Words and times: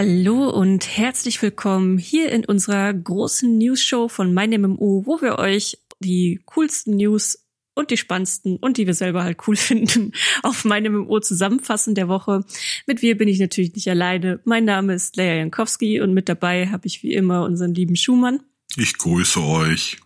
Hallo 0.00 0.48
und 0.48 0.96
herzlich 0.96 1.42
willkommen 1.42 1.98
hier 1.98 2.30
in 2.30 2.44
unserer 2.44 2.94
großen 2.94 3.58
News-Show 3.58 4.06
von 4.06 4.32
Mein 4.32 4.50
MMO, 4.50 5.02
wo 5.06 5.20
wir 5.20 5.40
euch 5.40 5.78
die 5.98 6.40
coolsten 6.46 6.98
News 6.98 7.44
und 7.74 7.90
die 7.90 7.96
spannendsten 7.96 8.58
und 8.58 8.76
die 8.76 8.86
wir 8.86 8.94
selber 8.94 9.24
halt 9.24 9.38
cool 9.48 9.56
finden 9.56 10.12
auf 10.44 10.64
meinem 10.64 10.98
MMO 10.98 11.18
zusammenfassen 11.18 11.96
der 11.96 12.06
Woche. 12.06 12.44
Mit 12.86 13.02
wir 13.02 13.18
bin 13.18 13.26
ich 13.26 13.40
natürlich 13.40 13.74
nicht 13.74 13.90
alleine. 13.90 14.38
Mein 14.44 14.64
Name 14.64 14.94
ist 14.94 15.16
Leia 15.16 15.34
Jankowski 15.34 16.00
und 16.00 16.14
mit 16.14 16.28
dabei 16.28 16.68
habe 16.68 16.86
ich 16.86 17.02
wie 17.02 17.14
immer 17.14 17.42
unseren 17.42 17.74
lieben 17.74 17.96
Schumann. 17.96 18.38
Ich 18.76 18.98
grüße 18.98 19.42
euch. 19.42 19.96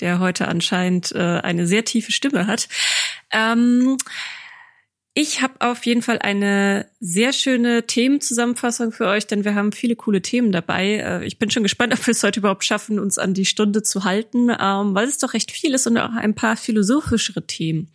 Der 0.00 0.20
heute 0.20 0.48
anscheinend 0.48 1.12
äh, 1.12 1.40
eine 1.42 1.66
sehr 1.66 1.86
tiefe 1.86 2.12
Stimme 2.12 2.46
hat. 2.46 2.68
Ähm, 3.32 3.96
ich 5.18 5.40
habe 5.40 5.54
auf 5.60 5.86
jeden 5.86 6.02
Fall 6.02 6.18
eine 6.18 6.90
sehr 7.00 7.32
schöne 7.32 7.86
Themenzusammenfassung 7.86 8.92
für 8.92 9.06
euch, 9.06 9.26
denn 9.26 9.46
wir 9.46 9.54
haben 9.54 9.72
viele 9.72 9.96
coole 9.96 10.20
Themen 10.20 10.52
dabei. 10.52 10.98
Äh, 10.98 11.24
ich 11.24 11.38
bin 11.38 11.50
schon 11.50 11.62
gespannt, 11.62 11.94
ob 11.98 12.06
wir 12.06 12.12
es 12.12 12.22
heute 12.22 12.40
überhaupt 12.40 12.64
schaffen, 12.64 12.98
uns 12.98 13.16
an 13.16 13.32
die 13.32 13.46
Stunde 13.46 13.82
zu 13.82 14.04
halten, 14.04 14.50
ähm, 14.50 14.94
weil 14.94 15.08
es 15.08 15.16
doch 15.16 15.32
recht 15.32 15.50
viel 15.52 15.72
ist 15.72 15.86
und 15.86 15.96
auch 15.96 16.12
ein 16.12 16.34
paar 16.34 16.58
philosophischere 16.58 17.46
Themen. 17.46 17.90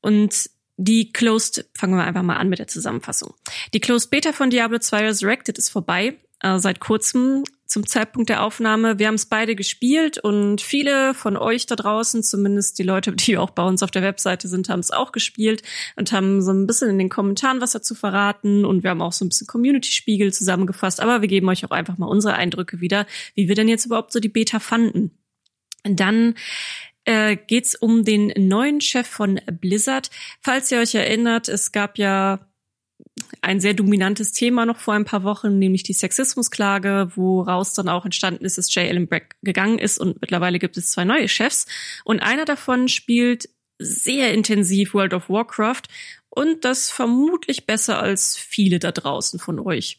Und 0.00 0.48
die 0.78 1.12
Closed, 1.12 1.66
fangen 1.74 1.94
wir 1.94 2.04
einfach 2.04 2.22
mal 2.22 2.38
an 2.38 2.48
mit 2.48 2.58
der 2.58 2.68
Zusammenfassung. 2.68 3.34
Die 3.74 3.80
Closed 3.80 4.08
Beta 4.08 4.32
von 4.32 4.48
Diablo 4.48 4.78
2 4.78 5.08
Resurrected 5.08 5.58
ist 5.58 5.68
vorbei. 5.68 6.16
Äh, 6.40 6.58
seit 6.58 6.80
kurzem 6.80 7.44
zum 7.70 7.86
Zeitpunkt 7.86 8.28
der 8.28 8.42
Aufnahme. 8.42 8.98
Wir 8.98 9.06
haben 9.06 9.14
es 9.14 9.26
beide 9.26 9.54
gespielt 9.54 10.18
und 10.18 10.60
viele 10.60 11.14
von 11.14 11.36
euch 11.36 11.66
da 11.66 11.76
draußen, 11.76 12.24
zumindest 12.24 12.80
die 12.80 12.82
Leute, 12.82 13.12
die 13.12 13.38
auch 13.38 13.50
bei 13.50 13.62
uns 13.62 13.84
auf 13.84 13.92
der 13.92 14.02
Webseite 14.02 14.48
sind, 14.48 14.68
haben 14.68 14.80
es 14.80 14.90
auch 14.90 15.12
gespielt 15.12 15.62
und 15.94 16.10
haben 16.10 16.42
so 16.42 16.52
ein 16.52 16.66
bisschen 16.66 16.90
in 16.90 16.98
den 16.98 17.08
Kommentaren 17.08 17.60
was 17.60 17.70
dazu 17.70 17.94
verraten 17.94 18.64
und 18.64 18.82
wir 18.82 18.90
haben 18.90 19.00
auch 19.00 19.12
so 19.12 19.24
ein 19.24 19.28
bisschen 19.28 19.46
Community-Spiegel 19.46 20.32
zusammengefasst. 20.32 21.00
Aber 21.00 21.20
wir 21.20 21.28
geben 21.28 21.48
euch 21.48 21.64
auch 21.64 21.70
einfach 21.70 21.96
mal 21.96 22.06
unsere 22.06 22.34
Eindrücke 22.34 22.80
wieder, 22.80 23.06
wie 23.36 23.46
wir 23.46 23.54
denn 23.54 23.68
jetzt 23.68 23.86
überhaupt 23.86 24.12
so 24.12 24.18
die 24.18 24.28
Beta 24.28 24.58
fanden. 24.58 25.12
dann 25.84 26.34
äh, 27.04 27.36
geht's 27.36 27.76
um 27.76 28.04
den 28.04 28.32
neuen 28.36 28.80
Chef 28.80 29.06
von 29.06 29.40
Blizzard. 29.60 30.10
Falls 30.40 30.72
ihr 30.72 30.80
euch 30.80 30.94
erinnert, 30.96 31.48
es 31.48 31.70
gab 31.70 31.98
ja 31.98 32.40
ein 33.42 33.60
sehr 33.60 33.74
dominantes 33.74 34.32
Thema 34.32 34.66
noch 34.66 34.78
vor 34.78 34.94
ein 34.94 35.04
paar 35.04 35.22
Wochen, 35.22 35.58
nämlich 35.58 35.82
die 35.82 35.92
Sexismusklage, 35.92 37.12
woraus 37.14 37.74
dann 37.74 37.88
auch 37.88 38.04
entstanden 38.04 38.44
ist, 38.44 38.58
dass 38.58 38.74
Jay 38.74 38.88
Allen 38.88 39.08
Brack 39.08 39.36
gegangen 39.42 39.78
ist 39.78 39.98
und 39.98 40.20
mittlerweile 40.20 40.58
gibt 40.58 40.76
es 40.76 40.90
zwei 40.90 41.04
neue 41.04 41.28
Chefs 41.28 41.66
und 42.04 42.20
einer 42.20 42.44
davon 42.44 42.88
spielt 42.88 43.48
sehr 43.78 44.32
intensiv 44.34 44.94
World 44.94 45.14
of 45.14 45.28
Warcraft 45.28 45.82
und 46.28 46.64
das 46.64 46.90
vermutlich 46.90 47.66
besser 47.66 48.00
als 48.00 48.36
viele 48.36 48.78
da 48.78 48.92
draußen 48.92 49.38
von 49.38 49.58
euch. 49.58 49.98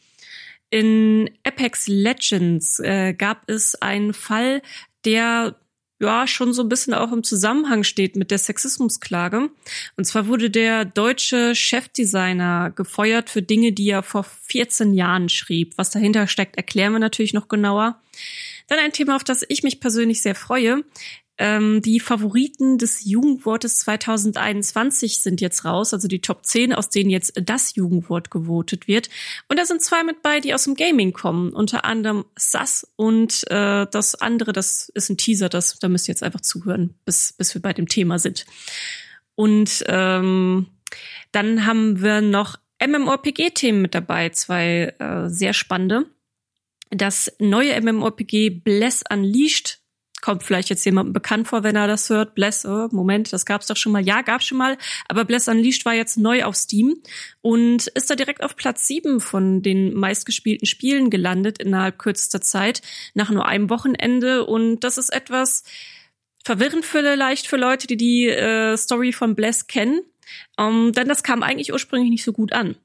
In 0.70 1.30
Apex 1.44 1.88
Legends 1.88 2.80
äh, 2.80 3.14
gab 3.14 3.50
es 3.50 3.76
einen 3.76 4.14
Fall, 4.14 4.62
der 5.04 5.56
ja 6.02 6.28
schon 6.28 6.54
so 6.54 6.64
ein 6.64 6.70
bisschen 6.70 6.94
auch 6.94 7.12
im 7.12 7.24
Zusammenhang 7.24 7.84
steht 7.84 8.16
mit 8.16 8.32
der 8.32 8.40
Sexismusklage. 8.40 9.50
Und 9.98 10.06
zwar 10.06 10.28
wurde 10.28 10.50
der 10.50 10.84
deutsche 10.86 11.56
Chefdesigner 11.56 12.72
gefeuert 12.76 13.30
für 13.30 13.42
Dinge, 13.42 13.72
die 13.72 13.90
er 13.90 14.04
vor 14.04 14.24
14 14.24 14.94
Jahren 14.94 15.30
schrieb. 15.30 15.74
Was 15.78 15.92
dahinter 15.92 16.28
steckt, 16.28 16.58
erklären 16.58 16.94
wir 16.94 17.00
natürlich 17.00 17.34
noch 17.34 17.48
genauer. 17.48 18.02
Dann 18.68 18.80
ein 18.80 18.94
Thema, 18.94 19.16
auf 19.16 19.24
das 19.24 19.46
ich 19.48 19.64
mich 19.64 19.80
persönlich 19.80 20.22
sehr 20.22 20.36
freue 20.36 20.84
ähm, 21.42 21.82
die 21.82 22.00
Favoriten 22.00 22.78
des 22.78 23.04
Jugendwortes 23.04 23.80
2021 23.80 25.22
sind 25.22 25.42
jetzt 25.42 25.66
raus, 25.66 25.92
also 25.92 26.08
die 26.08 26.22
Top 26.22 26.46
10, 26.46 26.72
aus 26.72 26.90
denen 26.90 27.10
jetzt 27.10 27.34
das 27.44 27.74
Jugendwort 27.74 28.30
gewotet 28.30 28.88
wird. 28.88 29.10
Und 29.50 29.58
da 29.58 29.66
sind 29.66 29.82
zwei 29.82 30.04
mit 30.04 30.22
bei, 30.22 30.40
die 30.40 30.54
aus 30.54 30.66
dem 30.66 30.76
Gaming 30.76 31.14
kommen, 31.14 31.52
unter 31.52 31.84
anderem 31.84 32.26
SAS 32.38 32.88
und 32.96 33.44
äh, 33.50 33.88
das 33.90 34.14
andere, 34.14 34.54
das 34.54 34.90
ist 34.90 35.10
ein 35.10 35.18
Teaser, 35.18 35.50
das, 35.50 35.80
da 35.80 35.90
müsst 35.90 36.08
ihr 36.08 36.14
jetzt 36.14 36.22
einfach 36.22 36.42
zuhören, 36.42 36.94
bis, 37.06 37.34
bis 37.34 37.56
wir 37.56 37.62
bei 37.62 37.74
dem 37.74 37.88
Thema 37.88 38.20
sind. 38.20 38.46
Und 39.34 39.84
ähm, 39.88 40.68
dann 41.32 41.66
haben 41.66 42.04
wir 42.04 42.22
noch 42.22 42.60
MMORPG-Themen 42.86 43.82
mit 43.82 43.96
dabei, 43.96 44.30
zwei 44.30 44.94
äh, 45.00 45.28
sehr 45.28 45.54
spannende. 45.54 46.06
Das 46.92 47.34
neue 47.40 47.82
MMORPG 47.82 48.62
Bless 48.64 49.04
Unleashed 49.12 49.81
kommt 50.22 50.44
vielleicht 50.44 50.70
jetzt 50.70 50.86
jemandem 50.86 51.14
bekannt 51.14 51.48
vor, 51.48 51.64
wenn 51.64 51.76
er 51.76 51.88
das 51.88 52.10
hört. 52.10 52.36
Bless, 52.36 52.66
oh, 52.66 52.88
Moment, 52.92 53.34
das 53.34 53.46
gab's 53.46 53.68
doch 53.68 53.76
schon 53.76 53.92
mal. 53.92 54.06
Ja, 54.06 54.22
gab's 54.22 54.46
schon 54.46 54.58
mal, 54.58 54.78
aber 55.08 55.26
Bless 55.26 55.48
Unleashed 55.48 55.86
war 55.86 55.94
jetzt 55.94 56.18
neu 56.18 56.44
auf 56.44 56.56
Steam 56.56 57.02
und 57.42 57.88
ist 57.88 58.10
da 58.10 58.16
direkt 58.16 58.44
auf 58.44 58.56
Platz 58.56 58.88
sieben 58.88 59.20
von 59.20 59.62
den 59.62 59.94
meistgespielten 59.94 60.68
Spielen 60.68 61.10
gelandet 61.10 61.58
innerhalb 61.58 62.00
kürzester 62.00 62.42
Zeit, 62.42 62.82
nach 63.14 63.30
nur 63.30 63.48
einem 63.48 63.70
Wochenende. 63.70 64.46
Und 64.46 64.82
das 64.82 64.98
ist 64.98 65.12
etwas 65.12 65.64
verwirrend 66.44 66.86
vielleicht 66.86 67.48
für 67.48 67.58
Leute, 67.58 67.88
die 67.88 67.98
die 67.98 68.28
äh, 68.28 68.78
Story 68.78 69.12
von 69.14 69.36
Bless 69.36 69.68
kennen, 69.68 70.02
um, 70.58 70.92
denn 70.94 71.08
das 71.08 71.24
kam 71.24 71.44
eigentlich 71.44 71.74
ursprünglich 71.74 72.10
nicht 72.10 72.24
so 72.24 72.34
gut 72.34 72.54
an. 72.54 72.76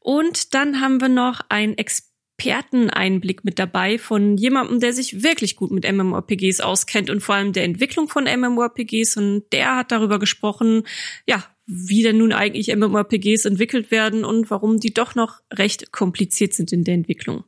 Und 0.00 0.54
dann 0.54 0.80
haben 0.80 1.00
wir 1.00 1.08
noch 1.08 1.42
ein 1.48 1.78
Experiment 1.78 2.11
Experteneinblick 2.42 3.44
mit 3.44 3.58
dabei 3.60 3.98
von 3.98 4.36
jemandem, 4.36 4.80
der 4.80 4.92
sich 4.92 5.22
wirklich 5.22 5.54
gut 5.54 5.70
mit 5.70 5.90
MMORPGs 5.90 6.60
auskennt 6.60 7.08
und 7.08 7.20
vor 7.20 7.36
allem 7.36 7.52
der 7.52 7.62
Entwicklung 7.62 8.08
von 8.08 8.24
MMORPGs. 8.24 9.16
Und 9.16 9.44
der 9.52 9.76
hat 9.76 9.92
darüber 9.92 10.18
gesprochen, 10.18 10.82
ja, 11.26 11.44
wie 11.66 12.02
denn 12.02 12.18
nun 12.18 12.32
eigentlich 12.32 12.74
MMORPGs 12.74 13.44
entwickelt 13.44 13.92
werden 13.92 14.24
und 14.24 14.50
warum 14.50 14.80
die 14.80 14.92
doch 14.92 15.14
noch 15.14 15.40
recht 15.52 15.92
kompliziert 15.92 16.52
sind 16.52 16.72
in 16.72 16.82
der 16.82 16.94
Entwicklung. 16.94 17.44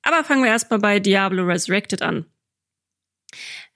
Aber 0.00 0.24
fangen 0.24 0.42
wir 0.42 0.50
erstmal 0.50 0.78
bei 0.78 0.98
Diablo 0.98 1.44
Resurrected 1.44 2.00
an. 2.00 2.24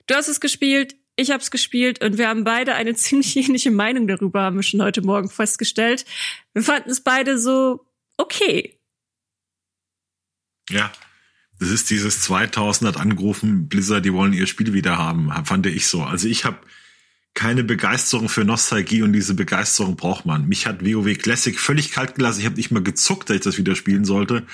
Du 0.07 0.15
hast 0.15 0.29
es 0.29 0.41
gespielt, 0.41 0.97
ich 1.17 1.31
habe 1.31 1.43
es 1.43 1.51
gespielt 1.51 2.03
und 2.03 2.17
wir 2.17 2.29
haben 2.29 2.45
beide 2.45 2.75
eine 2.75 2.95
ziemlich 2.97 3.37
ähnliche 3.37 3.71
Meinung 3.71 4.09
darüber, 4.09 4.43
haben 4.43 4.57
wir 4.57 4.63
schon 4.63 4.83
heute 4.83 5.03
Morgen 5.03 5.29
festgestellt. 5.29 6.07
Wir 6.55 6.63
fanden 6.63 6.89
es 6.89 7.03
beide 7.03 7.39
so 7.39 7.81
okay. 8.17 8.77
Ja, 10.71 10.93
das 11.59 11.71
ist 11.71 11.91
dieses 11.91 12.21
2000 12.23 12.89
hat 12.89 13.01
angerufen, 13.01 13.69
Blizzard, 13.69 14.05
die 14.05 14.13
wollen 14.13 14.33
ihr 14.33 14.47
Spiel 14.47 14.73
wieder 14.73 14.99
haben, 14.99 15.33
fand 15.45 15.67
ich 15.67 15.87
so. 15.87 16.03
Also 16.03 16.29
ich 16.29 16.45
habe 16.45 16.59
keine 17.37 17.65
Begeisterung 17.65 18.31
für 18.31 18.45
Nostalgie 18.45 19.03
und 19.03 19.13
diese 19.13 19.35
Begeisterung 19.35 19.97
braucht 19.97 20.25
man. 20.25 20.49
Mich 20.49 20.67
hat 20.67 20.85
WoW 20.85 21.19
Classic 21.19 21.59
völlig 21.61 21.93
kalt 21.93 22.15
gelassen. 22.15 22.41
Ich 22.41 22.47
habe 22.47 22.57
nicht 22.57 22.71
mal 22.71 22.83
gezuckt, 22.83 23.29
dass 23.29 23.37
ich 23.37 23.43
das 23.43 23.59
wieder 23.59 23.77
spielen 23.77 24.07
sollte. 24.07 24.45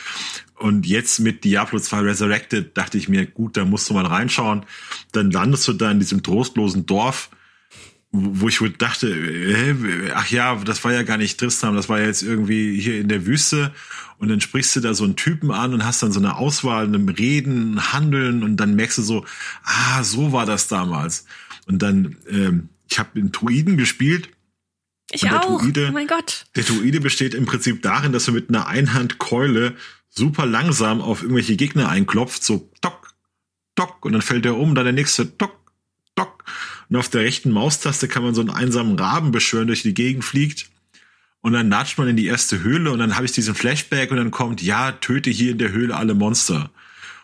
Und 0.57 0.85
jetzt 0.85 1.21
mit 1.21 1.45
Diablo 1.45 1.79
2 1.79 2.01
Resurrected 2.01 2.77
dachte 2.77 2.99
ich 2.99 3.09
mir, 3.09 3.25
gut, 3.27 3.57
da 3.57 3.65
musst 3.65 3.89
du 3.89 3.95
mal 3.95 4.05
reinschauen. 4.05 4.67
Dann 5.13 5.31
landest 5.31 5.67
du 5.69 5.75
da 5.75 5.93
in 5.93 6.01
diesem 6.01 6.25
trostlosen 6.25 6.85
Dorf, 6.85 7.31
wo 8.13 8.47
ich 8.49 8.61
wohl 8.61 8.71
dachte, 8.71 9.09
äh, 9.09 10.13
ach 10.15 10.29
ja, 10.29 10.55
das 10.57 10.85
war 10.85 10.93
ja 10.93 11.03
gar 11.03 11.17
nicht 11.17 11.41
Tristan, 11.41 11.75
das 11.75 11.89
war 11.89 11.99
ja 11.99 12.07
jetzt 12.07 12.23
irgendwie 12.23 12.79
hier 12.79 13.01
in 13.01 13.09
der 13.09 13.27
Wüste 13.27 13.73
und 14.19 14.29
dann 14.29 14.41
sprichst 14.41 14.77
du 14.77 14.81
da 14.81 14.93
so 14.93 15.05
einen 15.05 15.17
Typen 15.17 15.51
an 15.51 15.73
und 15.73 15.85
hast 15.85 16.03
dann 16.03 16.13
so 16.13 16.21
eine 16.21 16.37
Auswahl, 16.37 16.85
einem 16.85 17.09
Reden, 17.09 17.93
Handeln 17.93 18.43
und 18.43 18.59
dann 18.59 18.77
merkst 18.77 18.99
du 18.99 19.03
so, 19.03 19.25
ah, 19.65 20.05
so 20.05 20.31
war 20.33 20.45
das 20.45 20.69
damals. 20.69 21.25
Und 21.67 21.81
dann, 21.81 22.17
ähm, 22.29 22.69
ich 22.89 22.99
habe 22.99 23.19
in 23.19 23.33
Druiden 23.33 23.79
gespielt. 23.79 24.29
Ich 25.11 25.31
auch. 25.31 25.61
Druide, 25.61 25.89
oh 25.89 25.93
mein 25.93 26.07
Gott. 26.07 26.45
Der 26.55 26.65
Druide 26.65 27.01
besteht 27.01 27.35
im 27.35 27.47
Prinzip 27.47 27.83
darin, 27.83 28.13
dass 28.13 28.27
du 28.27 28.33
mit 28.33 28.51
einer 28.51 28.67
Einhandkeule 28.67 29.75
super 30.11 30.45
langsam 30.45 31.01
auf 31.01 31.23
irgendwelche 31.23 31.57
Gegner 31.57 31.89
einklopft, 31.89 32.45
so 32.45 32.71
tock, 32.83 33.15
tock, 33.75 34.05
und 34.05 34.13
dann 34.13 34.23
fällt 34.23 34.45
er 34.45 34.59
um, 34.59 34.75
dann 34.75 34.85
der 34.85 34.93
nächste 34.93 35.37
tock, 35.39 35.53
tock. 35.53 35.62
Und 36.93 36.99
auf 36.99 37.09
der 37.09 37.23
rechten 37.23 37.51
Maustaste 37.51 38.07
kann 38.07 38.23
man 38.23 38.35
so 38.35 38.43
einen 38.43 38.51
einsamen 38.51 38.99
Raben 38.99 39.33
beschwören, 39.33 39.67
durch 39.67 39.81
die 39.81 39.95
Gegend 39.95 40.27
fliegt. 40.27 40.69
Und 41.41 41.55
dann 41.55 41.71
natscht 41.71 41.97
man 41.97 42.07
in 42.07 42.19
die 42.19 42.27
erste 42.27 42.63
Höhle 42.63 42.93
und 42.93 42.99
dann 42.99 43.17
habe 43.17 43.25
ich 43.25 43.33
diesen 43.33 43.55
Flashback 43.55 44.11
und 44.11 44.19
dann 44.19 44.31
kommt, 44.31 44.61
ja, 44.61 44.93
töte 44.93 45.31
hier 45.31 45.53
in 45.53 45.59
der 45.59 45.73
Höhle 45.73 45.97
alle 45.97 46.13
Monster. 46.13 46.71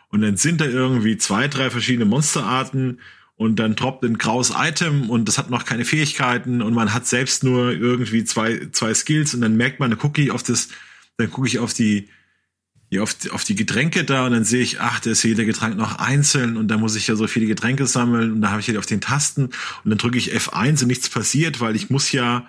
Und 0.08 0.22
dann 0.22 0.38
sind 0.38 0.62
da 0.62 0.64
irgendwie 0.64 1.18
zwei, 1.18 1.48
drei 1.48 1.68
verschiedene 1.68 2.06
Monsterarten 2.06 3.00
und 3.36 3.56
dann 3.56 3.74
droppt 3.76 4.06
ein 4.06 4.16
graues 4.16 4.54
Item 4.56 5.10
und 5.10 5.28
das 5.28 5.36
hat 5.36 5.50
noch 5.50 5.66
keine 5.66 5.84
Fähigkeiten 5.84 6.62
und 6.62 6.72
man 6.72 6.94
hat 6.94 7.06
selbst 7.06 7.44
nur 7.44 7.72
irgendwie 7.72 8.24
zwei, 8.24 8.68
zwei 8.72 8.94
Skills 8.94 9.34
und 9.34 9.42
dann 9.42 9.58
merkt 9.58 9.80
man, 9.80 9.90
dann 9.90 9.98
gucke 9.98 10.22
ich 10.22 10.30
auf 10.30 10.42
das, 10.42 10.68
dann 11.18 11.30
gucke 11.30 11.46
ich 11.46 11.58
auf 11.58 11.74
die, 11.74 12.08
ja, 12.90 13.02
auf, 13.02 13.14
auf 13.30 13.44
die 13.44 13.54
Getränke 13.54 14.04
da 14.04 14.26
und 14.26 14.32
dann 14.32 14.44
sehe 14.44 14.62
ich, 14.62 14.80
ach, 14.80 15.00
da 15.00 15.10
ist 15.10 15.22
jeder 15.22 15.44
Getränk 15.44 15.76
noch 15.76 15.98
einzeln 15.98 16.56
und 16.56 16.68
da 16.68 16.78
muss 16.78 16.96
ich 16.96 17.06
ja 17.06 17.16
so 17.16 17.26
viele 17.26 17.46
Getränke 17.46 17.86
sammeln 17.86 18.32
und 18.32 18.40
da 18.40 18.50
habe 18.50 18.60
ich 18.60 18.68
halt 18.68 18.78
auf 18.78 18.86
den 18.86 19.00
Tasten 19.00 19.44
und 19.44 19.90
dann 19.90 19.98
drücke 19.98 20.16
ich 20.16 20.34
F1 20.34 20.82
und 20.82 20.88
nichts 20.88 21.08
passiert, 21.08 21.60
weil 21.60 21.76
ich 21.76 21.90
muss 21.90 22.12
ja 22.12 22.48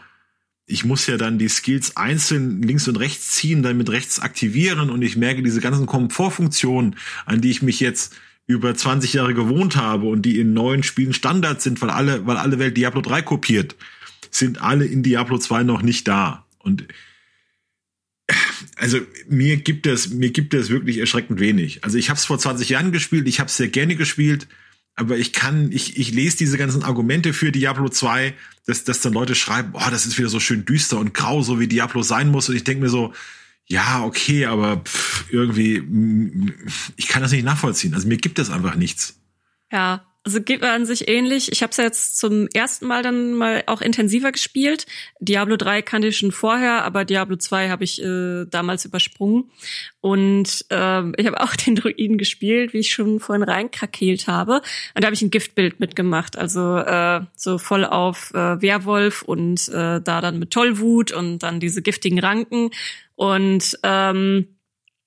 ich 0.72 0.86
muss 0.86 1.08
ja 1.08 1.18
dann 1.18 1.40
die 1.40 1.50
Skills 1.50 1.98
einzeln 1.98 2.62
links 2.62 2.88
und 2.88 2.98
rechts 2.98 3.32
ziehen, 3.32 3.64
dann 3.64 3.76
mit 3.76 3.90
rechts 3.90 4.20
aktivieren 4.20 4.92
und 4.92 5.02
ich 5.02 5.18
merke 5.18 5.42
diese 5.42 5.62
ganzen 5.62 5.88
Komfortfunktionen, 5.88 6.96
an 7.26 7.42
die 7.42 7.50
ich 7.50 7.64
mich 7.64 7.80
jetzt 7.80 8.16
über 8.46 8.74
20 8.76 9.14
Jahre 9.14 9.34
gewohnt 9.34 9.76
habe 9.76 10.08
und 10.08 10.22
die 10.24 10.40
in 10.40 10.54
neuen 10.54 10.84
Spielen 10.84 11.14
Standard 11.14 11.62
sind, 11.62 11.82
weil 11.82 11.90
alle, 11.90 12.26
weil 12.28 12.38
alle 12.38 12.60
Welt 12.60 12.78
Diablo 12.78 13.02
3 13.02 13.24
kopiert, 13.24 13.76
sind 14.32 14.62
alle 14.62 14.86
in 14.86 15.02
Diablo 15.02 15.40
2 15.40 15.64
noch 15.64 15.82
nicht 15.82 16.08
da. 16.08 16.46
Und 16.60 16.88
also 18.80 19.00
mir 19.28 19.58
gibt 19.58 19.86
es, 19.86 20.10
mir 20.10 20.32
gibt 20.32 20.54
es 20.54 20.70
wirklich 20.70 20.98
erschreckend 20.98 21.40
wenig. 21.40 21.84
Also 21.84 21.98
ich 21.98 22.10
habe 22.10 22.18
es 22.18 22.26
vor 22.26 22.40
20 22.40 22.70
Jahren 22.70 22.92
gespielt, 22.92 23.28
ich 23.28 23.40
habe 23.40 23.50
es 23.50 23.58
sehr 23.58 23.68
gerne 23.68 23.96
gespielt, 23.96 24.48
aber 24.96 25.18
ich 25.18 25.34
kann, 25.34 25.72
ich, 25.72 25.98
ich 25.98 26.12
lese 26.12 26.38
diese 26.38 26.58
ganzen 26.58 26.84
Argumente 26.84 27.34
für 27.34 27.52
Diablo 27.52 27.90
2, 27.90 28.34
dass, 28.66 28.84
dass 28.84 29.02
dann 29.02 29.14
Leute 29.14 29.36
schreiben, 29.36 29.72
oh, 29.74 29.90
das 29.90 30.06
ist 30.06 30.18
wieder 30.18 30.30
so 30.30 30.40
schön 30.40 30.66
düster 30.66 30.98
und 30.98 31.14
grau, 31.14 31.42
so 31.42 31.60
wie 31.60 31.68
Diablo 31.68 32.04
sein 32.04 32.30
muss. 32.30 32.50
Und 32.50 32.56
ich 32.56 32.64
denke 32.64 32.84
mir 32.84 32.90
so, 32.90 33.14
ja, 33.66 34.04
okay, 34.04 34.46
aber 34.46 34.78
pff, 34.78 35.26
irgendwie, 35.32 36.52
ich 36.96 37.08
kann 37.08 37.22
das 37.22 37.32
nicht 37.32 37.46
nachvollziehen. 37.46 37.94
Also 37.94 38.08
mir 38.08 38.18
gibt 38.18 38.40
es 38.40 38.50
einfach 38.50 38.76
nichts. 38.76 39.20
Ja, 39.72 40.06
also 40.30 40.42
geht 40.42 40.62
mir 40.62 40.70
an 40.70 40.86
sich 40.86 41.08
ähnlich. 41.08 41.52
Ich 41.52 41.64
habe 41.64 41.72
es 41.72 41.78
ja 41.78 41.86
jetzt 41.86 42.20
zum 42.20 42.48
ersten 42.54 42.86
Mal 42.86 43.02
dann 43.02 43.34
mal 43.34 43.64
auch 43.66 43.82
intensiver 43.82 44.32
gespielt. 44.32 44.86
Diablo 45.20 45.58
3 45.58 45.82
kannte 45.82 46.10
ich 46.10 46.18
schon 46.18 46.32
vorher, 46.32 46.84
aber 46.84 47.04
Diablo 47.04 47.36
2 47.36 47.70
habe 47.70 47.84
ich 47.84 48.00
äh, 48.00 48.46
damals 48.46 48.86
übersprungen. 48.86 49.50
Und 50.02 50.66
äh, 50.70 51.12
ich 51.20 51.26
habe 51.26 51.42
auch 51.42 51.56
den 51.66 51.76
Druiden 51.76 52.20
gespielt, 52.20 52.74
wie 52.74 52.80
ich 52.80 52.92
schon 52.92 53.20
vorhin 53.20 53.42
reinkrakeelt 53.42 54.28
habe. 54.28 54.62
Und 54.94 55.04
da 55.04 55.08
habe 55.08 55.16
ich 55.16 55.24
ein 55.24 55.32
Giftbild 55.32 55.80
mitgemacht. 55.80 56.38
Also 56.38 56.78
äh, 56.78 57.22
so 57.36 57.58
voll 57.58 57.84
auf 57.84 58.32
äh, 58.36 58.62
Werwolf 58.62 59.24
und 59.24 59.68
äh, 59.70 60.00
da 60.00 60.22
dann 60.22 60.38
mit 60.38 60.52
Tollwut 60.52 61.12
und 61.12 61.40
dann 61.40 61.60
diese 61.60 61.82
giftigen 61.82 62.20
Ranken. 62.20 62.70
Und 63.16 63.80
ähm, 63.82 64.60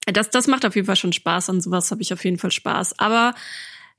das, 0.06 0.30
das 0.30 0.48
macht 0.48 0.66
auf 0.66 0.75
jeden 0.75 0.86
Fall 0.86 0.96
schon 0.96 1.12
Spaß. 1.12 1.48
An 1.48 1.60
sowas 1.60 1.92
habe 1.92 2.02
ich 2.02 2.12
auf 2.12 2.25
jeden 2.25 2.38
Fall 2.38 2.50
Spaß. 2.50 2.98
Aber 2.98 3.34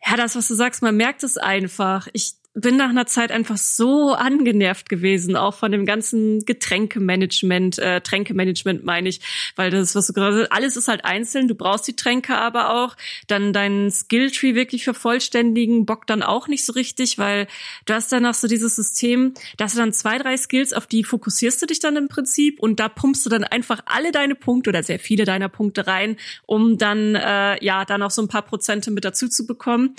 ja, 0.05 0.17
das, 0.17 0.35
was 0.35 0.47
du 0.47 0.55
sagst, 0.55 0.81
man 0.81 0.95
merkt 0.97 1.23
es 1.23 1.37
einfach. 1.37 2.07
Ich 2.13 2.33
bin 2.55 2.77
nach 2.77 2.89
einer 2.89 3.07
Zeit 3.07 3.31
einfach 3.31 3.57
so 3.57 4.13
angenervt 4.13 4.87
gewesen, 4.87 5.35
auch 5.35 5.55
von 5.55 5.71
dem 5.71 5.85
ganzen 5.85 6.45
Getränkemanagement, 6.45 7.79
äh, 7.79 8.01
Tränkemanagement 8.01 8.83
meine 8.83 9.09
ich, 9.09 9.21
weil 9.55 9.71
das, 9.71 9.95
was 9.95 10.07
du 10.07 10.13
gerade 10.13 10.51
alles 10.51 10.77
ist 10.77 10.87
halt 10.87 11.03
einzeln, 11.03 11.47
du 11.47 11.55
brauchst 11.55 11.87
die 11.87 11.95
Tränke 11.95 12.35
aber 12.35 12.75
auch, 12.75 12.95
dann 13.27 13.53
deinen 13.53 13.89
Skilltree 13.89 14.53
wirklich 14.53 14.83
vervollständigen, 14.83 15.87
bockt 15.87 16.11
dann 16.11 16.21
auch 16.21 16.47
nicht 16.47 16.63
so 16.63 16.73
richtig, 16.73 17.17
weil 17.17 17.47
du 17.85 17.95
hast 17.95 18.11
danach 18.11 18.35
so 18.35 18.47
dieses 18.47 18.75
System, 18.75 19.33
dass 19.57 19.73
du 19.73 19.79
dann 19.79 19.91
zwei, 19.91 20.19
drei 20.19 20.37
Skills, 20.37 20.73
auf 20.73 20.85
die 20.85 21.03
fokussierst 21.03 21.59
du 21.59 21.65
dich 21.65 21.79
dann 21.79 21.95
im 21.95 22.07
Prinzip 22.07 22.59
und 22.59 22.79
da 22.79 22.87
pumpst 22.87 23.25
du 23.25 23.31
dann 23.31 23.43
einfach 23.43 23.81
alle 23.85 24.11
deine 24.11 24.35
Punkte 24.35 24.69
oder 24.69 24.83
sehr 24.83 24.99
viele 24.99 25.25
deiner 25.25 25.49
Punkte 25.49 25.87
rein, 25.87 26.17
um 26.45 26.77
dann, 26.77 27.15
äh, 27.15 27.63
ja, 27.65 27.83
dann 27.85 28.03
auch 28.03 28.11
so 28.11 28.21
ein 28.21 28.27
paar 28.27 28.43
Prozente 28.43 28.91
mit 28.91 29.05
dazu 29.05 29.27
zu 29.27 29.47
bekommen. 29.47 29.95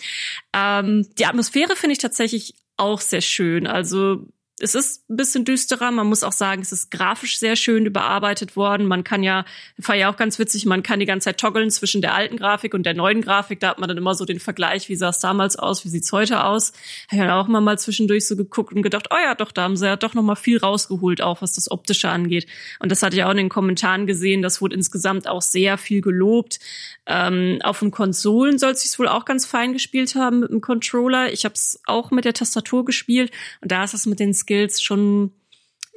Ähm, 0.52 1.08
die 1.18 1.26
Atmosphäre 1.26 1.74
finde 1.74 1.94
ich 1.94 1.98
tatsächlich 1.98 2.43
auch 2.76 3.00
sehr 3.00 3.20
schön. 3.20 3.66
Also 3.66 4.26
es 4.64 4.74
ist 4.74 5.08
ein 5.10 5.16
bisschen 5.16 5.44
düsterer. 5.44 5.90
Man 5.90 6.06
muss 6.06 6.24
auch 6.24 6.32
sagen, 6.32 6.62
es 6.62 6.72
ist 6.72 6.90
grafisch 6.90 7.38
sehr 7.38 7.54
schön 7.54 7.84
überarbeitet 7.84 8.56
worden. 8.56 8.86
Man 8.86 9.04
kann 9.04 9.22
ja, 9.22 9.44
war 9.76 9.94
ja 9.94 10.10
auch 10.10 10.16
ganz 10.16 10.38
witzig, 10.38 10.64
man 10.64 10.82
kann 10.82 11.00
die 11.00 11.06
ganze 11.06 11.26
Zeit 11.26 11.38
toggeln 11.38 11.70
zwischen 11.70 12.00
der 12.00 12.14
alten 12.14 12.38
Grafik 12.38 12.72
und 12.72 12.84
der 12.84 12.94
neuen 12.94 13.20
Grafik. 13.20 13.60
Da 13.60 13.68
hat 13.68 13.78
man 13.78 13.88
dann 13.88 13.98
immer 13.98 14.14
so 14.14 14.24
den 14.24 14.40
Vergleich, 14.40 14.88
wie 14.88 14.96
sah 14.96 15.10
es 15.10 15.18
damals 15.18 15.56
aus, 15.56 15.84
wie 15.84 15.90
sieht's 15.90 16.10
heute 16.12 16.44
aus. 16.44 16.72
Habe 17.12 17.24
ja 17.24 17.38
auch 17.38 17.46
immer 17.46 17.60
mal 17.60 17.78
zwischendurch 17.78 18.26
so 18.26 18.36
geguckt 18.36 18.72
und 18.72 18.80
gedacht, 18.80 19.08
oh 19.10 19.18
ja, 19.22 19.34
doch, 19.34 19.52
da 19.52 19.64
haben 19.64 19.76
sie 19.76 19.86
ja 19.86 19.96
doch 19.96 20.14
noch 20.14 20.22
mal 20.22 20.34
viel 20.34 20.56
rausgeholt, 20.56 21.20
auch 21.20 21.42
was 21.42 21.52
das 21.52 21.70
Optische 21.70 22.08
angeht. 22.08 22.46
Und 22.78 22.90
das 22.90 23.02
hatte 23.02 23.16
ich 23.16 23.24
auch 23.24 23.32
in 23.32 23.36
den 23.36 23.50
Kommentaren 23.50 24.06
gesehen. 24.06 24.40
Das 24.40 24.62
wurde 24.62 24.76
insgesamt 24.76 25.28
auch 25.28 25.42
sehr 25.42 25.76
viel 25.76 26.00
gelobt. 26.00 26.58
Ähm, 27.04 27.58
auf 27.62 27.80
den 27.80 27.90
Konsolen 27.90 28.58
soll 28.58 28.70
es 28.70 28.80
sich 28.80 28.98
wohl 28.98 29.08
auch 29.08 29.26
ganz 29.26 29.44
fein 29.44 29.74
gespielt 29.74 30.14
haben 30.14 30.40
mit 30.40 30.50
dem 30.50 30.62
Controller. 30.62 31.30
Ich 31.30 31.44
habe 31.44 31.54
es 31.54 31.78
auch 31.84 32.10
mit 32.10 32.24
der 32.24 32.32
Tastatur 32.32 32.86
gespielt 32.86 33.30
und 33.60 33.70
da 33.70 33.84
ist 33.84 33.92
es 33.92 34.06
mit 34.06 34.20
den 34.20 34.32
Skills 34.32 34.53
schon 34.82 35.32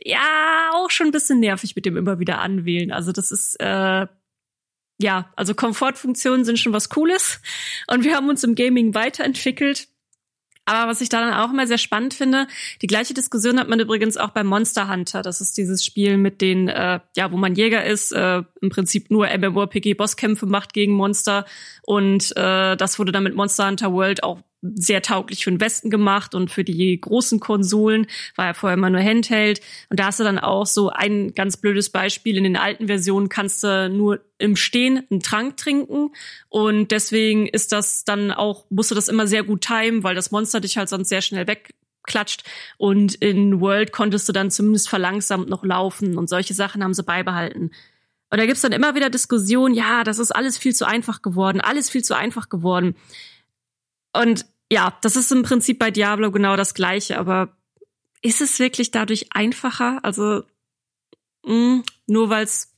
ja 0.04 0.69
auch 0.74 0.89
schon 0.92 1.07
ein 1.07 1.12
bisschen 1.12 1.39
nervig 1.39 1.75
mit 1.75 1.86
dem 1.86 1.98
immer 1.98 2.19
wieder 2.19 2.39
anwählen. 2.39 2.92
Also 2.92 3.12
das 3.12 3.31
ist 3.31 3.56
äh, 3.59 4.07
ja, 5.00 5.31
also 5.36 5.54
Komfortfunktionen 5.54 6.44
sind 6.44 6.59
schon 6.59 6.74
was 6.74 6.89
Cooles 6.89 7.39
und 7.88 8.04
wir 8.04 8.15
haben 8.15 8.30
uns 8.30 8.44
im 8.44 8.56
Gaming 8.56 8.95
weiterentwickelt. 8.95 9.88
Aber 10.68 10.89
was 10.89 11.00
ich 11.00 11.07
da 11.07 11.21
dann 11.21 11.33
auch 11.33 11.54
immer 11.54 11.65
sehr 11.65 11.77
spannend 11.77 12.13
finde, 12.13 12.45
die 12.81 12.88
gleiche 12.88 13.13
Diskussion 13.13 13.57
hat 13.57 13.69
man 13.69 13.80
übrigens 13.80 14.18
auch 14.18 14.31
bei 14.31 14.44
Monster 14.44 14.89
Hunter. 14.89 15.21
Das 15.21 15.39
ist 15.39 15.57
dieses 15.57 15.86
Spiel 15.86 16.18
mit 16.18 16.42
den, 16.42 16.68
äh, 16.68 17.00
ja, 17.15 17.31
wo 17.31 17.38
man 17.38 17.56
Jäger 17.56 17.86
ist, 17.86 18.12
äh, 18.12 18.44
im 18.62 18.69
Prinzip 18.69 19.09
nur 19.09 19.27
MMORPG-Bosskämpfe 19.27 20.45
macht 20.45 20.74
gegen 20.74 20.92
Monster. 20.92 21.45
Und 21.83 22.36
äh, 22.36 22.75
das 22.75 23.00
wurde 23.00 23.13
dann 23.13 23.24
mit 23.24 23.33
Monster 23.33 23.65
Hunter 23.65 23.94
World 23.94 24.24
auch 24.24 24.42
sehr 24.75 25.02
tauglich 25.02 25.44
für 25.44 25.52
den 25.52 25.62
Westen 25.62 25.90
gemacht 25.90 26.36
und 26.36 26.52
für 26.52 26.64
die 26.64 27.00
großen 27.00 27.40
Konsolen 27.40 28.08
war 28.36 28.48
ja 28.48 28.54
vorher 28.54 28.78
immer 28.78 28.90
nur 28.90 29.02
Handheld. 29.02 29.62
Und 29.90 30.00
da 30.00 30.06
hast 30.06 30.19
du 30.19 30.24
dann 30.24 30.40
auch 30.40 30.66
so 30.66 30.90
ein 30.90 31.34
ganz 31.34 31.58
blödes 31.58 31.90
Beispiel. 31.90 32.38
In 32.38 32.44
den 32.44 32.58
alten 32.58 32.88
Versionen 32.88 33.30
kannst 33.30 33.64
du 33.64 33.90
nur 33.90 34.22
im 34.38 34.56
Stehen 34.56 35.04
einen 35.10 35.22
Trank 35.22 35.58
trinken 35.58 36.10
und 36.50 36.92
deswegen 36.92 37.48
ist 37.48 37.72
das 37.72 38.04
dann 38.04 38.31
auch, 38.31 38.66
musst 38.69 38.92
du 38.92 38.96
das 38.96 39.08
immer 39.08 39.28
sehr 39.28 39.44
gut 39.44 39.62
timen, 39.62 40.04
weil 40.04 40.16
das 40.16 40.31
Monster 40.31 40.60
dich 40.60 40.78
halt 40.78 40.90
sonst 40.90 41.10
sehr 41.10 41.22
schnell 41.22 41.48
wegklatscht. 41.48 42.44
Und 42.78 43.16
in 43.16 43.60
World 43.60 43.92
konntest 43.92 44.30
du 44.30 44.34
dann 44.34 44.52
zumindest 44.52 44.90
verlangsamt 44.90 45.50
noch 45.50 45.64
laufen 45.64 46.18
und 46.18 46.30
solche 46.30 46.54
Sachen 46.54 46.84
haben 46.84 46.94
sie 46.94 47.04
beibehalten. 47.04 47.72
Und 48.30 48.40
da 48.40 48.46
gibt's 48.46 48.62
dann 48.62 48.74
immer 48.74 48.96
wieder 48.96 49.10
Diskussionen, 49.10 49.74
ja, 49.74 50.04
das 50.04 50.19
ist 50.19 50.31
alles 50.31 50.58
viel 50.58 50.75
zu 50.75 50.86
einfach 50.86 51.22
geworden, 51.22 51.62
alles 51.62 51.90
viel 51.90 52.04
zu 52.04 52.16
einfach 52.16 52.50
geworden. 52.50 52.96
Und 54.14 54.46
ja, 54.72 54.98
das 55.02 55.16
ist 55.16 55.31
im 55.31 55.44
Prinzip 55.44 55.80
bei 55.80 55.92
Diablo 55.92 56.31
genau 56.31 56.56
das 56.56 56.74
Gleiche, 56.74 57.18
aber 57.18 57.58
ist 58.22 58.42
es 58.42 58.60
wirklich 58.60 58.92
dadurch 58.92 59.28
einfacher? 59.31 60.00
Also 60.04 60.44
mh, 61.44 61.54
hm, 61.54 61.84
nur 62.08 62.30
weil 62.30 62.44
es 62.44 62.74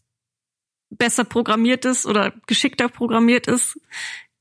besser 0.89 1.23
programmiert 1.23 1.85
ist 1.85 2.05
oder 2.05 2.33
geschickter 2.47 2.89
programmiert 2.89 3.47
ist? 3.47 3.79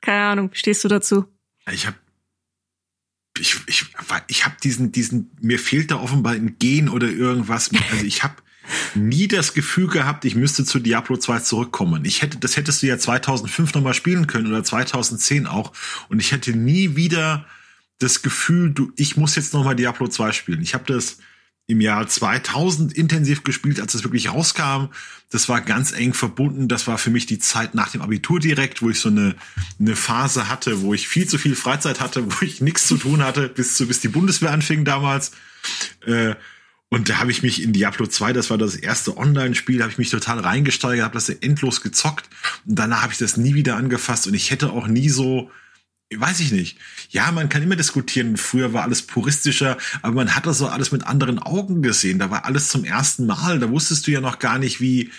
Keine 0.01 0.25
Ahnung, 0.25 0.51
stehst 0.53 0.85
du 0.85 0.89
dazu? 0.89 1.25
Ich 1.71 1.87
habe 1.87 1.97
ich, 3.39 3.57
ich, 3.67 3.87
ich 4.27 4.45
habe 4.45 4.57
diesen, 4.63 4.91
diesen, 4.91 5.31
mir 5.41 5.59
fehlt 5.59 5.91
da 5.91 5.97
offenbar 5.97 6.33
ein 6.33 6.59
Gen 6.59 6.89
oder 6.89 7.09
irgendwas. 7.09 7.71
Also 7.93 8.05
ich 8.05 8.25
habe 8.25 8.35
nie 8.95 9.29
das 9.29 9.55
Gefühl 9.55 9.89
gehabt, 9.89 10.25
ich 10.25 10.35
müsste 10.35 10.65
zu 10.65 10.79
Diablo 10.79 11.17
2 11.17 11.41
zurückkommen. 11.41 12.05
Ich 12.05 12.23
hätte, 12.23 12.39
das 12.39 12.57
hättest 12.57 12.83
du 12.83 12.87
ja 12.87 12.99
2005 12.99 13.75
nochmal 13.75 13.95
spielen 13.95 14.27
können 14.27 14.47
oder 14.47 14.65
2010 14.65 15.47
auch. 15.47 15.73
Und 16.09 16.21
ich 16.21 16.33
hätte 16.33 16.53
nie 16.57 16.97
wieder 16.97 17.47
das 17.99 18.23
Gefühl, 18.23 18.71
du, 18.71 18.93
ich 18.97 19.17
muss 19.17 19.37
jetzt 19.37 19.55
nochmal 19.55 19.77
Diablo 19.77 20.09
2 20.09 20.33
spielen. 20.33 20.63
Ich 20.63 20.75
habe 20.75 20.85
das 20.93 21.19
im 21.69 21.83
Jahr 21.83 22.09
2000 22.09 22.95
intensiv 22.95 23.45
gespielt, 23.45 23.79
als 23.79 23.95
es 23.95 24.03
wirklich 24.03 24.31
rauskam. 24.31 24.87
Das 25.31 25.51
war 25.51 25.61
ganz 25.61 25.93
eng 25.93 26.15
verbunden. 26.15 26.67
Das 26.67 26.87
war 26.87 26.97
für 26.97 27.11
mich 27.11 27.27
die 27.27 27.39
Zeit 27.39 27.75
nach 27.75 27.91
dem 27.91 28.01
Abitur 28.01 28.41
direkt, 28.41 28.81
wo 28.81 28.89
ich 28.89 28.99
so 28.99 29.11
eine, 29.11 29.35
eine 29.79 29.95
Phase 29.95 30.49
hatte, 30.49 30.81
wo 30.81 30.95
ich 30.95 31.09
viel 31.09 31.29
zu 31.29 31.37
viel 31.37 31.55
Freizeit 31.55 32.01
hatte, 32.01 32.25
wo 32.25 32.45
ich 32.45 32.63
nichts 32.63 32.87
zu 32.87 32.97
tun 32.97 33.23
hatte, 33.23 33.49
bis, 33.49 33.75
zu, 33.75 33.87
bis 33.87 34.01
die 34.01 34.09
Bundeswehr 34.09 34.51
anfing 34.51 34.87
damals. 34.87 35.33
Äh, 36.07 36.37
und 36.91 37.11
da 37.11 37.19
habe 37.19 37.31
ich 37.31 37.43
mich 37.43 37.63
in 37.63 37.75
Diablo 37.75 38.07
2, 38.07 38.33
das 38.33 38.49
war 38.49 38.57
das 38.57 38.75
erste 38.75 39.19
Online-Spiel, 39.19 39.83
habe 39.83 39.93
ich 39.93 39.99
mich 39.99 40.09
total 40.09 40.41
reingesteigert, 40.41 41.05
habe 41.05 41.15
das 41.15 41.29
endlos 41.29 41.83
gezockt. 41.83 42.31
Und 42.67 42.79
danach 42.79 43.03
habe 43.03 43.13
ich 43.13 43.19
das 43.19 43.37
nie 43.37 43.55
wieder 43.55 43.77
angefasst. 43.77 44.27
Und 44.27 44.33
ich 44.33 44.51
hätte 44.51 44.71
auch 44.71 44.87
nie 44.87 45.11
so, 45.11 45.51
weiß 46.15 46.41
ich 46.41 46.51
nicht. 46.51 46.79
Ja, 47.11 47.31
man 47.31 47.51
kann 47.51 47.63
immer 47.63 47.77
diskutieren. 47.77 48.39
Früher 48.39 48.73
war 48.73 48.85
alles 48.85 49.03
puristischer, 49.03 49.77
aber 50.01 50.15
man 50.15 50.35
hat 50.35 50.47
das 50.47 50.57
so 50.57 50.67
alles 50.67 50.91
mit 50.91 51.07
anderen 51.07 51.39
Augen 51.39 51.83
gesehen. 51.83 52.19
Da 52.19 52.31
war 52.31 52.47
alles 52.47 52.69
zum 52.69 52.85
ersten 52.85 53.27
Mal. 53.27 53.59
Da 53.59 53.71
wusstest 53.71 54.07
du 54.07 54.11
ja 54.11 54.23
noch 54.23 54.39
gar 54.39 54.59
nicht, 54.59 54.81
wie, 54.81 55.13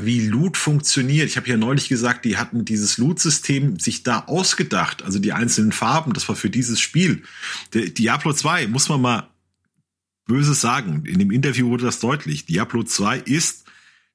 wie 0.00 0.26
Loot 0.26 0.56
funktioniert. 0.56 1.28
Ich 1.28 1.36
habe 1.36 1.46
ja 1.46 1.58
neulich 1.58 1.90
gesagt, 1.90 2.24
die 2.24 2.38
hatten 2.38 2.64
dieses 2.64 2.96
Loot-System 2.96 3.78
sich 3.78 4.02
da 4.02 4.20
ausgedacht, 4.20 5.02
also 5.02 5.18
die 5.18 5.34
einzelnen 5.34 5.72
Farben, 5.72 6.14
das 6.14 6.26
war 6.26 6.36
für 6.36 6.48
dieses 6.48 6.80
Spiel. 6.80 7.22
Der 7.74 7.90
Diablo 7.90 8.32
2, 8.32 8.68
muss 8.68 8.88
man 8.88 9.02
mal 9.02 9.33
Böses 10.26 10.60
sagen. 10.60 11.04
In 11.06 11.18
dem 11.18 11.30
Interview 11.30 11.68
wurde 11.68 11.84
das 11.84 12.00
deutlich. 12.00 12.46
Diablo 12.46 12.82
2 12.82 13.18
ist, 13.18 13.64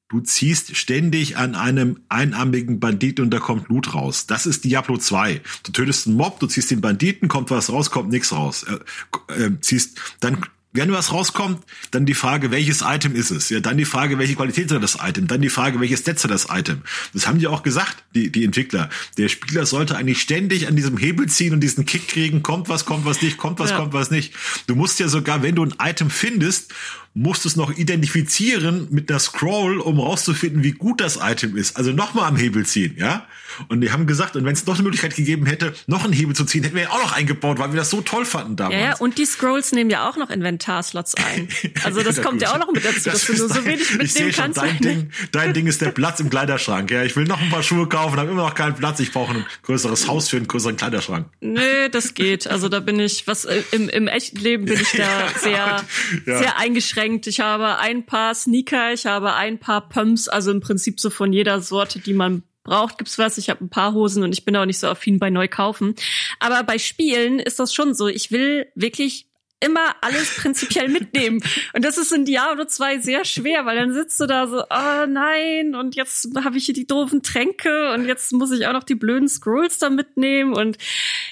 du 0.10 0.22
ziehst 0.22 0.76
ständig 0.76 1.38
an 1.38 1.56
einem 1.56 2.00
einarmigen 2.10 2.80
Bandit 2.80 3.20
und 3.20 3.32
da 3.32 3.40
kommt 3.40 3.70
Loot 3.70 3.94
raus. 3.94 4.26
Das 4.26 4.46
ist 4.46 4.64
Diablo 4.64 4.98
2. 4.98 5.42
Du 5.64 5.72
tötest 5.72 6.08
einen 6.08 6.18
Mob, 6.18 6.40
du 6.40 6.48
ziehst 6.48 6.72
den 6.72 6.82
Banditen, 6.82 7.28
kommt 7.28 7.52
was 7.52 7.72
raus, 7.72 7.92
kommt 7.92 8.10
nichts 8.10 8.32
raus. 8.32 8.64
Äh, 8.64 9.44
äh, 9.44 9.52
ziehst, 9.62 10.00
dann 10.20 10.46
wenn 10.72 10.92
was 10.92 11.12
rauskommt, 11.12 11.64
dann 11.90 12.06
die 12.06 12.14
Frage, 12.14 12.52
welches 12.52 12.82
Item 12.82 13.16
ist 13.16 13.32
es? 13.32 13.50
Ja, 13.50 13.60
dann 13.60 13.78
die 13.78 13.86
Frage, 13.86 14.20
welche 14.20 14.36
Qualität 14.36 14.72
hat 14.72 14.84
das 14.84 15.00
Item? 15.02 15.28
Dann 15.28 15.42
die 15.42 15.50
Frage, 15.50 15.80
welches 15.80 16.02
Stats 16.02 16.24
hat 16.24 16.32
das 16.32 16.48
Item? 16.52 16.84
Das 17.14 17.28
haben 17.28 17.40
die 17.40 17.48
auch 17.48 17.64
gesagt, 17.64 18.04
die, 18.14 18.32
die 18.32 18.44
Entwickler. 18.44 18.90
Der 19.18 19.30
Spieler 19.30 19.66
sollte 19.66 19.98
eigentlich 19.98 20.22
ständig 20.22 20.68
an 20.68 20.76
diesem 20.76 20.98
Hebel 20.98 21.28
ziehen 21.28 21.54
und 21.54 21.62
diesen 21.62 21.86
Kick 21.86 22.08
kriegen, 22.08 22.44
kommt 22.44 22.70
was, 22.70 22.86
kommt 22.86 23.06
was 23.06 23.22
nicht, 23.24 23.38
kommt 23.38 23.60
was, 23.60 23.72
ja. 23.72 23.78
kommt 23.78 23.94
was 23.94 24.12
nicht. 24.12 24.34
Du 24.68 24.76
musst 24.76 25.00
ja 25.00 25.08
sogar, 25.08 25.42
wenn 25.42 25.56
du 25.56 25.66
ein 25.66 25.74
Item 25.82 26.12
findest, 26.12 26.72
musst 27.14 27.46
es 27.46 27.56
noch 27.56 27.76
identifizieren 27.76 28.88
mit 28.92 29.10
der 29.10 29.20
Scroll, 29.20 29.80
um 29.80 30.00
rauszufinden, 30.00 30.64
wie 30.64 30.72
gut 30.72 31.02
das 31.02 31.20
Item 31.22 31.58
ist. 31.58 31.76
Also 31.78 31.92
nochmal 31.92 32.28
am 32.28 32.36
Hebel 32.36 32.66
ziehen, 32.66 32.96
ja? 32.98 33.26
Und 33.68 33.82
die 33.82 33.92
haben 33.92 34.06
gesagt, 34.06 34.36
und 34.36 34.46
wenn 34.46 34.54
es 34.54 34.66
noch 34.66 34.76
eine 34.76 34.84
Möglichkeit 34.84 35.16
gegeben 35.16 35.46
hätte, 35.46 35.74
noch 35.88 36.04
einen 36.04 36.14
Hebel 36.14 36.36
zu 36.36 36.46
ziehen, 36.46 36.64
hätten 36.64 36.76
wir 36.76 36.84
ihn 36.84 36.90
auch 36.90 37.04
noch 37.04 37.12
eingebaut, 37.12 37.60
weil 37.60 37.72
wir 37.72 37.78
das 37.78 37.90
so 37.90 38.02
toll 38.02 38.26
fanden 38.26 38.56
damals. 38.56 38.76
Ja, 38.76 38.90
ja 38.90 38.96
und 38.98 39.18
die 39.18 39.26
Scrolls 39.26 39.72
nehmen 39.72 39.90
ja 39.90 40.08
auch 40.08 40.18
noch 40.18 40.30
Inventarslots 40.30 41.16
ein. 41.34 41.48
Also 41.84 42.04
das 42.04 42.22
kommt 42.22 42.42
ja 42.42 42.54
auch 42.54 42.60
noch 42.60 42.72
mit 42.72 42.86
dazu, 42.86 43.10
das 43.10 43.26
dass 43.26 43.26
du 43.26 43.34
nur 43.34 43.50
so 43.50 43.66
wenig 43.66 43.98
mitnehmen 43.98 44.32
kannst. 44.32 44.58
Dein 44.60 44.78
Ding, 44.80 45.12
dein 45.32 45.54
Ding 45.54 45.68
ist 45.68 45.82
der 45.82 45.90
Platz 45.90 46.20
im 46.20 46.30
Kleiderschrank. 46.30 46.92
Ja, 46.92 47.04
ich 47.04 47.16
will 47.16 47.26
noch 47.26 47.42
ein 47.42 47.50
paar 47.50 47.64
Schuhe 47.64 47.88
kaufen, 47.88 48.18
habe 48.18 48.32
immer 48.32 48.44
noch 48.44 48.56
keinen 48.56 48.76
Platz. 48.76 49.00
Ich 49.00 49.12
brauche 49.12 49.34
ein 49.34 49.46
größeres 49.64 50.08
Haus 50.08 50.30
für 50.30 50.38
einen 50.38 50.48
größeren 50.48 50.78
Kleiderschrank. 50.78 51.28
Nee, 51.42 51.90
das 51.92 52.14
geht. 52.14 52.48
Also 52.48 52.70
da 52.70 52.80
bin 52.80 53.00
ich, 53.00 53.28
was 53.28 53.46
äh, 53.46 53.64
im, 53.72 53.90
im 53.90 54.08
echten 54.08 54.38
Leben 54.38 54.66
bin 54.66 54.80
ich 54.80 54.92
da 54.92 55.28
sehr, 55.40 55.84
ja. 56.26 56.38
sehr 56.40 56.58
eingeschränkt. 56.58 56.99
Ich 57.28 57.40
habe 57.40 57.78
ein 57.80 58.06
paar 58.06 58.36
Sneaker, 58.36 58.94
ich 58.94 59.06
habe 59.06 59.34
ein 59.34 59.60
paar 59.60 59.88
Pumps, 59.88 60.28
also 60.28 60.52
im 60.52 60.60
Prinzip 60.60 61.00
so 61.00 61.10
von 61.10 61.32
jeder 61.32 61.62
Sorte, 61.62 62.00
die 62.00 62.14
man 62.14 62.44
braucht, 62.64 62.98
gibt's 62.98 63.18
was. 63.18 63.38
Ich 63.38 63.50
habe 63.50 63.64
ein 63.64 63.70
paar 63.70 63.94
Hosen 63.94 64.24
und 64.24 64.34
ich 64.34 64.46
bin 64.46 64.56
auch 64.56 64.66
nicht 64.66 64.80
so 64.80 64.88
affin 64.88 65.20
bei 65.20 65.30
Neukaufen. 65.30 65.96
Aber 66.40 66.64
bei 66.64 66.78
Spielen 66.78 67.40
ist 67.40 67.60
das 67.60 67.74
schon 67.74 67.94
so. 67.94 68.08
Ich 68.08 68.32
will 68.32 68.68
wirklich 68.76 69.29
immer 69.60 69.96
alles 70.02 70.36
prinzipiell 70.38 70.88
mitnehmen. 70.88 71.42
Und 71.74 71.84
das 71.84 71.98
ist 71.98 72.12
in 72.12 72.26
Diablo 72.26 72.66
2 72.66 73.00
sehr 73.00 73.26
schwer, 73.26 73.66
weil 73.66 73.78
dann 73.78 73.94
sitzt 73.94 74.20
du 74.20 74.26
da 74.26 74.48
so, 74.48 74.62
oh 74.62 75.06
nein, 75.08 75.76
und 75.76 75.96
jetzt 75.96 76.30
habe 76.44 76.58
ich 76.58 76.66
hier 76.66 76.74
die 76.74 76.88
doofen 76.88 77.24
Tränke 77.24 77.92
und 77.94 78.06
jetzt 78.06 78.32
muss 78.32 78.52
ich 78.52 78.68
auch 78.68 78.74
noch 78.74 78.84
die 78.84 78.96
blöden 78.96 79.28
Scrolls 79.28 79.78
da 79.78 79.90
mitnehmen. 79.90 80.54
Und 80.54 80.78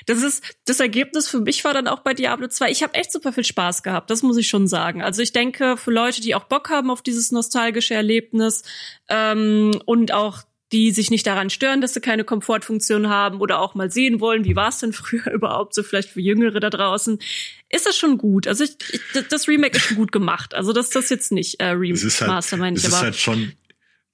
das 0.06 0.24
ist, 0.24 0.44
das 0.66 0.80
Ergebnis 0.80 1.30
für 1.30 1.40
mich 1.40 1.64
war 1.64 1.74
dann 1.74 1.88
auch 1.88 2.00
bei 2.00 2.14
Diablo 2.14 2.48
2. 2.48 2.70
Ich 2.72 2.84
habe 2.84 2.96
echt 2.96 3.12
super 3.12 3.32
viel 3.32 3.46
Spaß 3.46 3.84
gehabt, 3.84 4.10
das 4.10 4.24
muss 4.24 4.38
ich 4.38 4.50
schon 4.50 4.68
sagen. 4.68 5.02
Also 5.02 5.22
ich 5.22 5.32
denke, 5.32 5.78
für 5.78 5.92
Leute, 5.92 6.22
die 6.22 6.36
auch 6.36 6.46
Bock 6.46 6.70
haben 6.70 6.92
auf 6.92 7.02
dieses 7.02 7.32
nostalgische 7.32 7.94
Erlebnis 7.94 8.64
ähm, 9.10 9.80
und 9.86 10.12
auch 10.14 10.44
die 10.72 10.92
sich 10.92 11.10
nicht 11.10 11.26
daran 11.26 11.50
stören, 11.50 11.82
dass 11.82 11.94
sie 11.94 12.02
keine 12.02 12.24
Komfortfunktion 12.24 13.10
haben 13.10 13.40
oder 13.40 13.60
auch 13.60 13.76
mal 13.76 13.90
sehen 13.90 14.20
wollen, 14.20 14.44
wie 14.46 14.56
war 14.56 14.70
es 14.70 14.80
denn 14.80 14.94
früher 14.94 15.32
überhaupt 15.32 15.74
so 15.74 15.84
vielleicht 15.84 16.10
für 16.10 16.22
Jüngere 16.22 16.60
da 16.60 16.70
draußen, 16.70 17.20
ist 17.70 17.86
das 17.86 17.98
schon 17.98 18.18
gut. 18.18 18.48
Also 18.48 18.64
ich, 18.64 18.78
ich, 18.92 19.02
das 19.30 19.48
Remake 19.48 19.78
ist 19.78 19.86
schon 19.86 19.98
gut 19.98 20.12
gemacht. 20.12 20.54
Also 20.54 20.74
das 20.74 20.90
das 20.90 21.10
jetzt 21.10 21.32
nicht 21.32 21.60
äh, 21.60 21.70
Remaster, 21.70 22.28
halt, 22.28 22.52
meine 22.58 22.78
ich. 22.78 22.84
Es 22.84 22.90
ist 22.90 23.02
halt 23.02 23.16
schon 23.16 23.54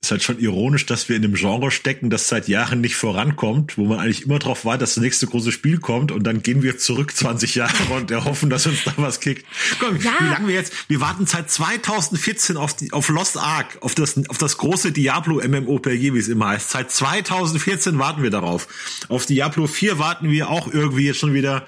ist 0.03 0.11
halt 0.11 0.21
schon 0.21 0.39
ironisch, 0.39 0.85
dass 0.85 1.07
wir 1.07 1.15
in 1.15 1.23
einem 1.23 1.35
Genre 1.35 1.71
stecken, 1.71 2.09
das 2.09 2.27
seit 2.27 2.49
Jahren 2.49 2.81
nicht 2.81 2.97
vorankommt, 2.97 3.77
wo 3.77 3.85
man 3.85 3.99
eigentlich 3.99 4.25
immer 4.25 4.37
darauf 4.37 4.65
wartet, 4.65 4.81
dass 4.81 4.95
das 4.95 5.01
nächste 5.01 5.27
große 5.27 5.53
Spiel 5.53 5.79
kommt 5.79 6.11
und 6.11 6.23
dann 6.23 6.43
gehen 6.43 6.61
wir 6.61 6.77
zurück 6.77 7.11
20 7.15 7.55
Jahre 7.55 7.93
und 7.93 8.11
erhoffen, 8.11 8.49
dass 8.49 8.67
uns 8.67 8.83
da 8.83 8.93
was 8.97 9.21
kickt. 9.21 9.45
Komm, 9.79 9.97
ja. 10.01 10.11
wie 10.19 10.25
lange 10.25 10.47
wir 10.49 10.55
jetzt, 10.55 10.73
wir 10.89 10.99
warten 10.99 11.25
seit 11.25 11.49
2014 11.49 12.57
auf 12.57 12.75
die, 12.75 12.91
auf 12.91 13.07
Lost 13.07 13.37
Ark, 13.37 13.77
auf 13.79 13.95
das, 13.95 14.17
auf 14.27 14.37
das 14.37 14.57
große 14.57 14.91
Diablo 14.91 15.41
MMORPG, 15.41 16.13
wie 16.13 16.19
es 16.19 16.27
immer 16.27 16.49
heißt. 16.49 16.69
Seit 16.69 16.91
2014 16.91 17.97
warten 17.97 18.23
wir 18.23 18.29
darauf. 18.29 18.67
Auf 19.07 19.25
Diablo 19.25 19.67
4 19.67 19.99
warten 19.99 20.29
wir 20.29 20.49
auch 20.49 20.67
irgendwie 20.71 21.05
jetzt 21.05 21.19
schon 21.19 21.33
wieder 21.33 21.65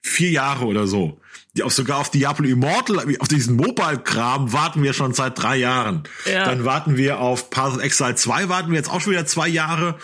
vier 0.00 0.30
Jahre 0.30 0.64
oder 0.64 0.86
so 0.86 1.20
die 1.56 1.62
auch 1.62 1.70
sogar 1.70 1.98
auf 1.98 2.10
Diablo 2.10 2.46
Immortal, 2.46 3.16
auf 3.18 3.28
diesen 3.28 3.56
Mobile-Kram 3.56 4.52
warten 4.52 4.82
wir 4.82 4.92
schon 4.92 5.14
seit 5.14 5.38
drei 5.40 5.56
Jahren. 5.56 6.04
Ja. 6.30 6.44
Dann 6.44 6.64
warten 6.64 6.96
wir 6.96 7.18
auf 7.18 7.50
Path 7.50 7.76
of 7.76 7.82
Exile 7.82 8.14
2, 8.14 8.48
warten 8.48 8.70
wir 8.70 8.76
jetzt 8.76 8.90
auch 8.90 9.00
schon 9.00 9.12
wieder 9.12 9.26
zwei 9.26 9.48
Jahre. 9.48 9.98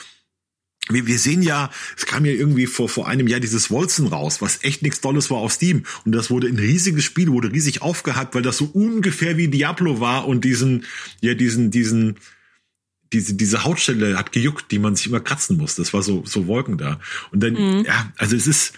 Wir, 0.88 1.06
wir 1.06 1.18
sehen 1.18 1.42
ja, 1.42 1.70
es 1.96 2.06
kam 2.06 2.24
ja 2.24 2.32
irgendwie 2.32 2.66
vor, 2.66 2.88
vor 2.88 3.06
einem 3.06 3.28
Jahr 3.28 3.38
dieses 3.38 3.70
Wolzen 3.70 4.06
raus, 4.06 4.40
was 4.40 4.64
echt 4.64 4.82
nichts 4.82 5.00
Tolles 5.00 5.30
war 5.30 5.38
auf 5.38 5.52
Steam. 5.52 5.84
Und 6.04 6.12
das 6.12 6.30
wurde 6.30 6.48
ein 6.48 6.58
riesiges 6.58 7.04
Spiel, 7.04 7.28
wurde 7.28 7.52
riesig 7.52 7.82
aufgehypt, 7.82 8.34
weil 8.34 8.42
das 8.42 8.56
so 8.56 8.64
ungefähr 8.64 9.36
wie 9.36 9.48
Diablo 9.48 10.00
war 10.00 10.26
und 10.26 10.44
diesen, 10.44 10.86
ja, 11.20 11.34
diesen, 11.34 11.70
diesen, 11.70 12.16
diese, 13.12 13.34
diese 13.34 13.64
Hautstelle 13.64 14.16
hat 14.16 14.32
gejuckt, 14.32 14.72
die 14.72 14.78
man 14.78 14.96
sich 14.96 15.06
immer 15.06 15.20
kratzen 15.20 15.58
muss. 15.58 15.74
Das 15.74 15.92
war 15.92 16.02
so, 16.02 16.24
so 16.24 16.46
Wolken 16.46 16.78
da. 16.78 16.98
Und 17.30 17.42
dann, 17.42 17.52
mhm. 17.52 17.84
ja, 17.84 18.10
also 18.16 18.34
es 18.34 18.46
ist, 18.46 18.72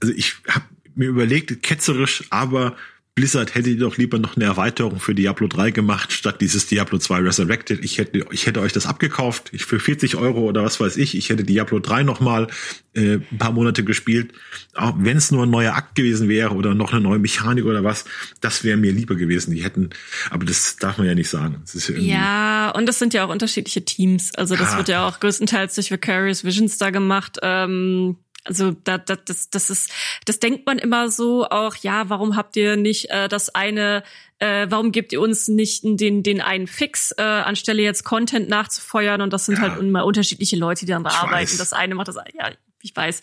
also 0.00 0.12
ich 0.12 0.36
habe 0.48 0.64
mir 1.00 1.08
überlegt, 1.08 1.62
ketzerisch, 1.62 2.24
aber 2.30 2.76
Blizzard 3.16 3.54
hätte 3.54 3.76
doch 3.76 3.96
lieber 3.96 4.18
noch 4.18 4.36
eine 4.36 4.44
Erweiterung 4.44 5.00
für 5.00 5.14
Diablo 5.14 5.48
3 5.48 5.72
gemacht, 5.72 6.12
statt 6.12 6.40
dieses 6.40 6.68
Diablo 6.68 6.98
2 6.98 7.18
Resurrected. 7.18 7.84
Ich 7.84 7.98
hätte, 7.98 8.24
ich 8.30 8.46
hätte 8.46 8.60
euch 8.60 8.72
das 8.72 8.86
abgekauft, 8.86 9.50
ich 9.52 9.64
für 9.64 9.80
40 9.80 10.16
Euro 10.16 10.40
oder 10.42 10.62
was 10.62 10.78
weiß 10.78 10.96
ich. 10.96 11.16
Ich 11.16 11.28
hätte 11.28 11.42
Diablo 11.44 11.80
3 11.80 12.04
noch 12.04 12.20
mal 12.20 12.46
äh, 12.94 13.16
ein 13.16 13.38
paar 13.38 13.52
Monate 13.52 13.82
gespielt. 13.82 14.32
Auch 14.74 14.94
wenn 14.96 15.16
es 15.16 15.32
nur 15.32 15.42
ein 15.42 15.50
neuer 15.50 15.74
Akt 15.74 15.96
gewesen 15.96 16.28
wäre 16.28 16.54
oder 16.54 16.74
noch 16.74 16.92
eine 16.92 17.02
neue 17.02 17.18
Mechanik 17.18 17.64
oder 17.64 17.82
was, 17.82 18.04
das 18.40 18.62
wäre 18.62 18.76
mir 18.76 18.92
lieber 18.92 19.16
gewesen. 19.16 19.52
Die 19.54 19.64
hätten, 19.64 19.90
aber 20.30 20.44
das 20.46 20.76
darf 20.76 20.96
man 20.96 21.06
ja 21.06 21.14
nicht 21.14 21.28
sagen. 21.28 21.62
Ja, 21.88 21.90
ja, 21.98 22.70
und 22.70 22.86
das 22.86 22.98
sind 22.98 23.12
ja 23.12 23.24
auch 23.24 23.30
unterschiedliche 23.30 23.84
Teams. 23.84 24.34
Also 24.36 24.54
das 24.54 24.74
ah. 24.74 24.76
wird 24.78 24.88
ja 24.88 25.06
auch 25.06 25.20
größtenteils 25.20 25.74
durch 25.74 25.90
Vicarious 25.90 26.44
Visions 26.44 26.78
da 26.78 26.90
gemacht. 26.90 27.38
Ähm 27.42 28.16
also 28.44 28.72
da, 28.84 28.98
da, 28.98 29.16
das, 29.16 29.50
das 29.50 29.70
ist, 29.70 29.90
das 30.24 30.40
denkt 30.40 30.66
man 30.66 30.78
immer 30.78 31.10
so 31.10 31.46
auch, 31.48 31.76
ja, 31.76 32.08
warum 32.08 32.36
habt 32.36 32.56
ihr 32.56 32.76
nicht 32.76 33.10
äh, 33.10 33.28
das 33.28 33.54
eine, 33.54 34.02
äh, 34.38 34.66
warum 34.70 34.92
gebt 34.92 35.12
ihr 35.12 35.20
uns 35.20 35.48
nicht 35.48 35.82
den, 35.84 36.22
den 36.22 36.40
einen 36.40 36.66
Fix, 36.66 37.12
äh, 37.16 37.22
anstelle 37.22 37.82
jetzt 37.82 38.04
Content 38.04 38.48
nachzufeuern 38.48 39.20
und 39.20 39.32
das 39.32 39.46
sind 39.46 39.56
ja. 39.56 39.62
halt 39.62 39.80
immer 39.80 40.04
unterschiedliche 40.04 40.56
Leute, 40.56 40.86
die 40.86 40.92
dann 40.92 41.04
da 41.04 41.10
arbeiten. 41.10 41.50
Weiß. 41.50 41.56
Das 41.58 41.72
eine 41.72 41.94
macht 41.94 42.08
das, 42.08 42.16
ja, 42.16 42.50
ich 42.82 42.96
weiß. 42.96 43.20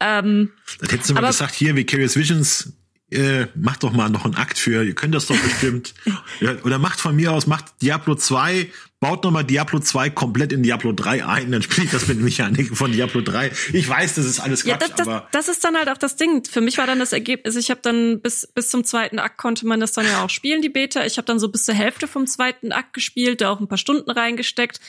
Ähm, 0.00 0.52
das 0.80 0.92
hättest 0.92 1.10
du 1.10 1.14
mal 1.14 1.26
gesagt, 1.26 1.54
hier, 1.54 1.76
Vicarious 1.76 2.16
Visions, 2.16 2.72
äh, 3.10 3.46
macht 3.54 3.84
doch 3.84 3.92
mal 3.92 4.10
noch 4.10 4.24
einen 4.24 4.34
Akt 4.34 4.58
für, 4.58 4.84
ihr 4.84 4.94
könnt 4.94 5.14
das 5.14 5.26
doch 5.26 5.38
bestimmt. 5.38 5.94
oder 6.64 6.78
macht 6.78 7.00
von 7.00 7.16
mir 7.16 7.32
aus, 7.32 7.46
macht 7.46 7.80
Diablo 7.80 8.16
2, 8.16 8.70
baut 9.00 9.24
nochmal 9.24 9.44
Diablo 9.44 9.78
2 9.78 10.10
komplett 10.10 10.52
in 10.52 10.62
Diablo 10.62 10.92
3 10.92 11.24
ein, 11.24 11.52
dann 11.52 11.62
spielt 11.62 11.92
das 11.92 12.08
mit 12.08 12.18
Mechaniken 12.18 12.74
von 12.74 12.90
Diablo 12.90 13.20
3. 13.20 13.52
Ich 13.72 13.88
weiß, 13.88 14.16
das 14.16 14.24
ist 14.24 14.40
alles 14.40 14.64
Quatsch, 14.64 14.68
ja, 14.68 14.76
das, 14.76 15.06
das, 15.06 15.22
das 15.30 15.48
ist 15.48 15.64
dann 15.64 15.76
halt 15.76 15.88
auch 15.88 15.98
das 15.98 16.16
Ding. 16.16 16.44
Für 16.44 16.60
mich 16.60 16.78
war 16.78 16.86
dann 16.86 16.98
das 16.98 17.12
Ergebnis, 17.12 17.56
ich 17.56 17.70
habe 17.70 17.80
dann 17.82 18.20
bis 18.20 18.46
bis 18.46 18.70
zum 18.70 18.84
zweiten 18.84 19.18
Akt 19.18 19.38
konnte 19.38 19.66
man 19.66 19.80
das 19.80 19.92
dann 19.92 20.06
ja 20.06 20.24
auch 20.24 20.30
spielen, 20.30 20.62
die 20.62 20.68
Beta. 20.68 21.04
Ich 21.04 21.16
habe 21.16 21.26
dann 21.26 21.38
so 21.38 21.48
bis 21.48 21.64
zur 21.64 21.74
Hälfte 21.74 22.08
vom 22.08 22.26
zweiten 22.26 22.72
Akt 22.72 22.92
gespielt, 22.92 23.40
da 23.40 23.50
auch 23.50 23.60
ein 23.60 23.68
paar 23.68 23.78
Stunden 23.78 24.10
reingesteckt. 24.10 24.80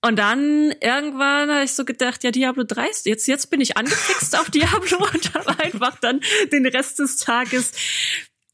Und 0.00 0.16
dann 0.16 0.72
irgendwann 0.80 1.50
habe 1.50 1.64
ich 1.64 1.72
so 1.72 1.84
gedacht, 1.84 2.22
ja, 2.22 2.30
Diablo 2.30 2.62
3 2.62 2.88
ist 2.88 3.06
jetzt, 3.06 3.26
jetzt 3.26 3.50
bin 3.50 3.60
ich 3.60 3.76
angefixt 3.76 4.38
auf 4.38 4.48
Diablo 4.50 4.98
und 5.12 5.34
habe 5.34 5.58
einfach 5.58 5.98
dann 5.98 6.20
den 6.52 6.66
Rest 6.66 7.00
des 7.00 7.16
Tages 7.16 7.72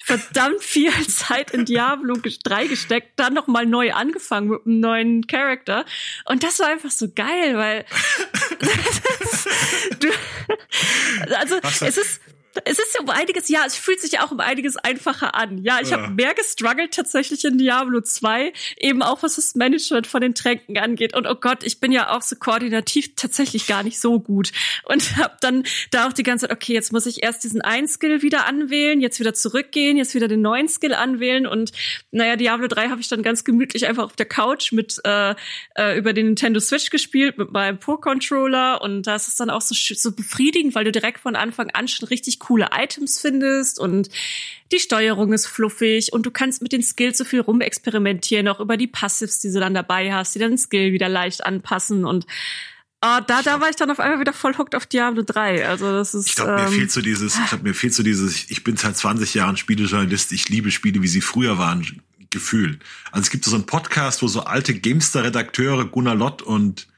verdammt 0.05 0.63
viel 0.63 0.93
Zeit 1.09 1.51
in 1.53 1.65
Diablo 1.65 2.17
3 2.17 2.67
gesteckt, 2.67 3.13
dann 3.17 3.33
noch 3.33 3.47
mal 3.47 3.65
neu 3.65 3.93
angefangen 3.93 4.49
mit 4.49 4.67
einem 4.67 4.81
neuen 4.81 5.27
Charakter 5.27 5.87
und 6.27 6.43
das 6.43 6.59
war 6.59 6.69
einfach 6.69 6.91
so 6.91 7.09
geil, 7.15 7.57
weil 7.57 7.87
du, 10.01 10.09
also 11.37 11.59
es 11.63 11.97
ist 11.97 12.21
es 12.65 12.79
ist 12.79 12.95
ja 12.95 13.01
um 13.01 13.11
einiges, 13.11 13.49
ja, 13.49 13.65
es 13.67 13.77
fühlt 13.77 14.01
sich 14.01 14.13
ja 14.13 14.25
auch 14.25 14.31
um 14.31 14.41
einiges 14.41 14.77
einfacher 14.77 15.35
an. 15.35 15.59
Ja, 15.59 15.79
ich 15.83 15.91
ja. 15.91 16.01
habe 16.01 16.13
mehr 16.13 16.35
gestruggelt 16.35 16.95
tatsächlich 16.95 17.45
in 17.45 17.59
Diablo 17.59 18.01
2, 18.01 18.53
eben 18.79 19.03
auch 19.03 19.23
was 19.23 19.37
das 19.37 19.55
Management 19.55 20.07
von 20.07 20.21
den 20.21 20.35
Tränken 20.35 20.79
angeht. 20.79 21.17
Und 21.17 21.27
oh 21.27 21.35
Gott, 21.35 21.65
ich 21.65 21.81
bin 21.81 21.91
ja 21.91 22.11
auch 22.15 22.23
so 22.23 22.37
koordinativ 22.37 23.17
tatsächlich 23.17 23.67
gar 23.67 23.83
nicht 23.83 24.01
so 24.01 24.21
gut. 24.21 24.53
Und 24.85 25.17
habe 25.17 25.37
dann 25.41 25.65
da 25.91 26.07
auch 26.07 26.13
die 26.13 26.23
ganze 26.23 26.47
Zeit, 26.47 26.57
okay, 26.57 26.75
jetzt 26.75 26.93
muss 26.93 27.07
ich 27.07 27.23
erst 27.23 27.45
diesen 27.45 27.61
einen 27.61 27.89
Skill 27.89 28.23
wieder 28.23 28.47
anwählen, 28.47 29.01
jetzt 29.01 29.19
wieder 29.19 29.35
zurückgehen, 29.35 29.97
jetzt 29.97 30.15
wieder 30.15 30.29
den 30.29 30.43
neuen 30.43 30.69
Skill 30.69 30.95
anwählen. 30.95 31.47
Und 31.47 31.73
naja, 32.11 32.37
Diablo 32.37 32.69
3 32.69 32.89
habe 32.89 33.01
ich 33.01 33.09
dann 33.09 33.23
ganz 33.23 33.45
gemütlich 33.45 33.87
einfach 33.87 34.05
auf 34.05 34.17
der 34.17 34.27
Couch 34.27 34.73
mit 34.73 35.01
äh, 35.05 35.35
äh, 35.77 35.99
über 35.99 36.13
den 36.13 36.27
Nintendo 36.27 36.61
Switch 36.61 36.91
gespielt, 36.91 37.39
mit 37.39 37.53
meinem 37.53 37.79
Pro-Controller. 37.79 38.81
Und 38.83 39.03
da 39.03 39.17
ist 39.17 39.29
es 39.29 39.37
dann 39.37 39.51
auch 39.51 39.61
so, 39.61 39.75
so 39.75 40.13
befriedigend, 40.13 40.75
weil 40.75 40.85
du 40.85 40.93
direkt 40.93 41.21
von 41.21 41.37
Anfang 41.37 41.71
an 41.71 41.89
schon 41.89 42.09
richtig 42.09 42.39
coole 42.47 42.69
Items 42.73 43.19
findest 43.19 43.79
und 43.79 44.09
die 44.73 44.81
Steuerung 44.81 45.33
ist 45.33 45.47
fluffig 45.47 46.13
und 46.13 46.27
du 46.27 46.31
kannst 46.31 46.63
mit 46.63 46.73
den 46.73 46.83
Skills 46.83 47.19
so 47.19 47.25
viel 47.25 47.41
rumexperimentieren, 47.41 48.49
auch 48.49 48.61
über 48.61 48.77
die 48.77 48.87
Passives, 48.87 49.39
die 49.39 49.53
du 49.53 49.61
dann 49.61 49.75
dabei 49.75 50.13
hast, 50.13 50.35
die 50.35 50.39
dann 50.39 50.53
den 50.53 50.59
Skill 50.59 50.93
wieder 50.93 51.09
leicht 51.09 51.45
anpassen 51.45 52.05
und 52.05 52.27
Ah, 53.07 53.21
da, 53.21 53.43
da 53.43 53.61
war 53.61 53.69
ich 53.69 53.77
dann 53.77 53.91
auf 53.91 54.01
einmal 54.01 54.19
wieder 54.19 54.33
voll 54.33 54.57
hooked 54.57 54.75
auf 54.75 54.87
Diablo 54.87 55.23
3. 55.23 55.69
Also 55.69 55.93
das 55.93 56.15
ist. 56.15 56.27
Ich 56.27 56.37
glaube, 56.37 56.53
mir 56.53 56.69
ähm, 56.69 56.73
fehlt 56.73 56.91
so 56.91 57.03
dieses, 57.03 57.39
ich 57.39 57.47
glaube, 57.51 57.65
mir 57.65 57.75
fehlt 57.75 57.93
so 57.93 58.03
dieses, 58.03 58.51
ich 58.51 58.65
bin 58.65 58.79
seit 58.79 58.97
20 58.97 59.35
Jahren 59.35 59.59
Spielejournalist, 59.59 60.33
ich 60.33 60.49
liebe 60.49 60.71
Spiele, 60.71 61.03
wie 61.03 61.09
sie 61.09 61.21
früher 61.21 61.59
waren, 61.59 62.01
Gefühl. 62.31 62.79
Also 63.13 63.23
es 63.23 63.31
gibt 63.31 63.45
so 63.45 63.55
einen 63.55 63.67
Podcast, 63.67 64.23
wo 64.23 64.29
so 64.29 64.41
alte 64.45 64.79
Gamester-Redakteure, 64.79 65.85
Gunnar 65.85 66.15
Lott 66.15 66.41
und 66.41 66.89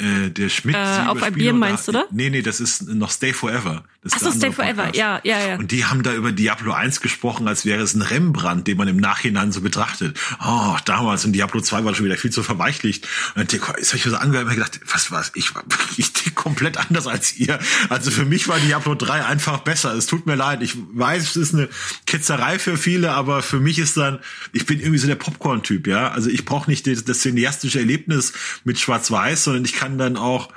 äh, 0.00 0.30
der 0.30 0.48
Schmidt. 0.48 0.76
Äh, 0.76 1.06
auf 1.06 1.22
ein 1.22 1.32
Bier 1.34 1.52
meinst 1.52 1.88
du, 1.88 1.92
oder? 1.92 2.06
Nee, 2.10 2.30
nee, 2.30 2.42
das 2.42 2.60
ist 2.60 2.88
noch 2.88 3.10
Stay 3.10 3.32
Forever. 3.32 3.84
Das 4.02 4.14
Ach 4.14 4.20
so, 4.20 4.32
Stay 4.32 4.50
Forever, 4.50 4.84
Podcast. 4.84 4.96
ja, 4.96 5.20
ja, 5.24 5.48
ja. 5.48 5.56
Und 5.56 5.70
die 5.72 5.84
haben 5.84 6.02
da 6.02 6.14
über 6.14 6.32
Diablo 6.32 6.72
1 6.72 7.02
gesprochen, 7.02 7.46
als 7.46 7.66
wäre 7.66 7.82
es 7.82 7.94
ein 7.94 8.00
Rembrandt, 8.00 8.66
den 8.66 8.78
man 8.78 8.88
im 8.88 8.96
Nachhinein 8.96 9.52
so 9.52 9.60
betrachtet. 9.60 10.18
Oh, 10.42 10.76
damals 10.86 11.26
in 11.26 11.34
Diablo 11.34 11.60
2 11.60 11.84
war 11.84 11.94
schon 11.94 12.06
wieder 12.06 12.16
viel 12.16 12.30
zu 12.30 12.42
verweichlicht. 12.42 13.06
Und 13.34 13.52
dann 13.52 13.60
ist 13.76 13.92
ich 13.92 14.02
so 14.04 14.16
angehört 14.16 14.46
und 14.46 14.54
gedacht, 14.54 14.80
was 14.90 15.10
war's? 15.10 15.32
Ich 15.34 15.54
war 15.54 15.64
ich 15.98 16.12
komplett 16.34 16.78
anders 16.78 17.06
als 17.06 17.36
ihr. 17.36 17.58
Also 17.90 18.10
für 18.10 18.24
mich 18.24 18.48
war 18.48 18.58
Diablo 18.58 18.94
3 18.94 19.26
einfach 19.26 19.58
besser. 19.58 19.92
Es 19.94 20.06
tut 20.06 20.24
mir 20.24 20.34
leid. 20.34 20.62
Ich 20.62 20.76
weiß, 20.92 21.22
es 21.22 21.36
ist 21.36 21.54
eine 21.54 21.68
Ketzerei 22.06 22.58
für 22.58 22.78
viele, 22.78 23.12
aber 23.12 23.42
für 23.42 23.60
mich 23.60 23.78
ist 23.78 23.98
dann, 23.98 24.20
ich 24.52 24.64
bin 24.64 24.80
irgendwie 24.80 24.98
so 24.98 25.08
der 25.08 25.16
Popcorn-Typ, 25.16 25.86
ja. 25.86 26.10
Also 26.10 26.30
ich 26.30 26.46
brauche 26.46 26.70
nicht 26.70 26.86
das, 26.86 27.04
das 27.04 27.20
cineastische 27.20 27.80
Erlebnis 27.80 28.32
mit 28.64 28.78
Schwarz-Weiß, 28.78 29.44
sondern 29.44 29.66
ich 29.66 29.74
kann 29.74 29.89
dann 29.98 30.16
auch 30.16 30.48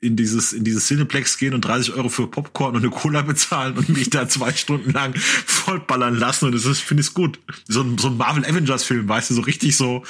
in 0.00 0.14
dieses, 0.14 0.52
in 0.52 0.62
dieses 0.62 0.86
Cineplex 0.86 1.38
gehen 1.38 1.54
und 1.54 1.62
30 1.62 1.94
Euro 1.94 2.08
für 2.08 2.28
Popcorn 2.28 2.76
und 2.76 2.82
eine 2.82 2.90
Cola 2.90 3.22
bezahlen 3.22 3.76
und 3.76 3.88
mich 3.88 4.10
da 4.10 4.28
zwei 4.28 4.52
Stunden 4.52 4.92
lang 4.92 5.14
vollballern 5.16 6.14
lassen. 6.14 6.46
Und 6.46 6.54
das 6.54 6.64
ist, 6.66 6.80
finde 6.80 7.02
ich 7.02 7.14
gut. 7.14 7.40
So 7.66 7.82
ein, 7.82 7.98
so 7.98 8.08
ein 8.08 8.16
Marvel 8.16 8.44
Avengers 8.44 8.84
Film, 8.84 9.08
weißt 9.08 9.30
du, 9.30 9.34
so 9.34 9.40
richtig 9.40 9.76
so, 9.76 10.04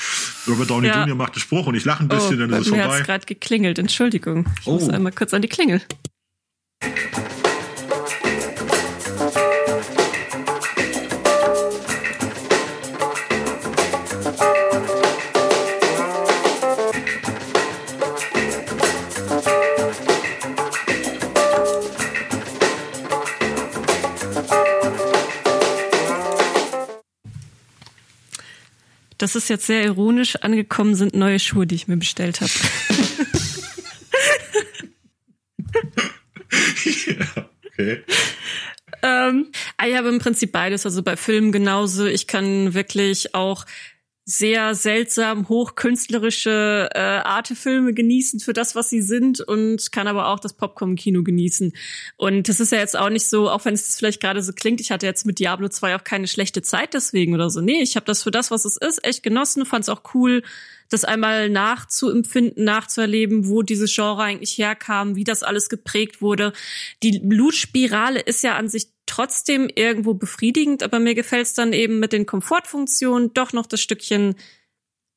Robert 0.47 0.69
Downey 0.69 0.88
ja. 0.88 1.05
Jr. 1.05 1.17
macht 1.17 1.33
einen 1.35 1.40
Spruch 1.40 1.67
und 1.67 1.75
ich 1.75 1.87
lache 1.87 2.05
ein 2.05 2.09
bisschen, 2.09 2.37
oh, 2.37 2.40
dann 2.40 2.50
ist 2.50 2.61
es 2.61 2.69
vorbei. 2.69 2.87
Mir 2.87 2.93
hat's 2.93 3.07
gerade 3.07 3.26
geklingelt, 3.26 3.78
Entschuldigung. 3.78 4.47
Ich 4.61 4.67
oh. 4.67 4.75
muss 4.75 4.88
einmal 4.90 5.12
kurz 5.12 5.33
an 5.33 5.40
die 5.40 5.49
Klingel. 5.49 5.81
Das 29.28 29.37
ist 29.37 29.50
jetzt 29.50 29.66
sehr 29.66 29.85
ironisch 29.85 30.37
angekommen, 30.37 30.94
sind 30.94 31.14
neue 31.14 31.38
Schuhe, 31.38 31.66
die 31.66 31.75
ich 31.75 31.87
mir 31.87 31.99
bestellt 31.99 32.40
habe. 32.40 32.50
ja, 37.06 37.50
okay. 37.66 38.02
Ähm, 39.02 39.52
ah, 39.76 39.87
ich 39.87 39.99
habe 39.99 40.08
im 40.08 40.18
Prinzip 40.18 40.50
beides, 40.50 40.87
also 40.87 41.02
bei 41.02 41.18
Filmen 41.18 41.52
genauso. 41.52 42.06
Ich 42.06 42.26
kann 42.26 42.73
wirklich 42.73 43.35
auch 43.35 43.66
sehr 44.30 44.75
seltsam 44.75 45.49
hochkünstlerische 45.49 46.90
äh, 46.92 46.99
Artefilme 46.99 47.94
genießen 47.94 48.40
für 48.40 48.52
das, 48.52 48.75
was 48.75 48.90
sie 48.90 49.00
sind 49.00 49.40
und 49.40 49.90
kann 49.90 50.06
aber 50.06 50.28
auch 50.28 50.38
das 50.38 50.52
Popcorn-Kino 50.52 51.23
genießen. 51.23 51.73
Und 52.18 52.47
das 52.47 52.61
ist 52.61 52.70
ja 52.70 52.76
jetzt 52.76 52.94
auch 52.94 53.08
nicht 53.08 53.26
so, 53.26 53.49
auch 53.49 53.64
wenn 53.64 53.73
es 53.73 53.97
vielleicht 53.97 54.20
gerade 54.20 54.42
so 54.42 54.52
klingt, 54.52 54.82
ich 54.82 54.90
hatte 54.90 55.06
jetzt 55.06 55.25
mit 55.25 55.38
Diablo 55.38 55.70
2 55.70 55.97
auch 55.97 56.04
keine 56.04 56.28
schlechte 56.28 56.61
Zeit 56.61 56.92
deswegen 56.92 57.32
oder 57.32 57.49
so. 57.49 57.62
Nee, 57.62 57.80
ich 57.80 57.97
habe 57.97 58.04
das 58.04 58.23
für 58.23 58.30
das, 58.30 58.50
was 58.50 58.66
es 58.66 58.76
ist, 58.76 59.02
echt 59.02 59.23
genossen, 59.23 59.64
fand 59.64 59.85
es 59.85 59.88
auch 59.88 60.02
cool, 60.12 60.42
das 60.88 61.04
einmal 61.04 61.50
nachzuempfinden, 61.50 62.64
nachzuerleben, 62.64 63.49
wo 63.49 63.62
dieses 63.62 63.95
Genre 63.95 64.23
eigentlich 64.23 64.57
herkam, 64.59 65.16
wie 65.16 65.25
das 65.25 65.42
alles 65.42 65.68
geprägt 65.68 66.23
wurde. 66.23 66.52
Die 67.02 67.18
Blutspirale 67.18 68.21
ist 68.21 68.42
ja 68.42 68.57
an 68.57 68.68
sich 68.68 68.88
trotzdem 69.07 69.71
irgendwo 69.75 70.14
befriedigend, 70.14 70.83
aber 70.83 70.99
mir 70.99 71.14
gefällt 71.14 71.47
es 71.47 71.54
dann 71.54 71.73
eben 71.73 71.99
mit 71.99 72.12
den 72.12 72.26
Komfortfunktionen 72.26 73.35
doch 73.35 73.52
noch 73.52 73.66
das 73.66 73.80
Stückchen 73.80 74.35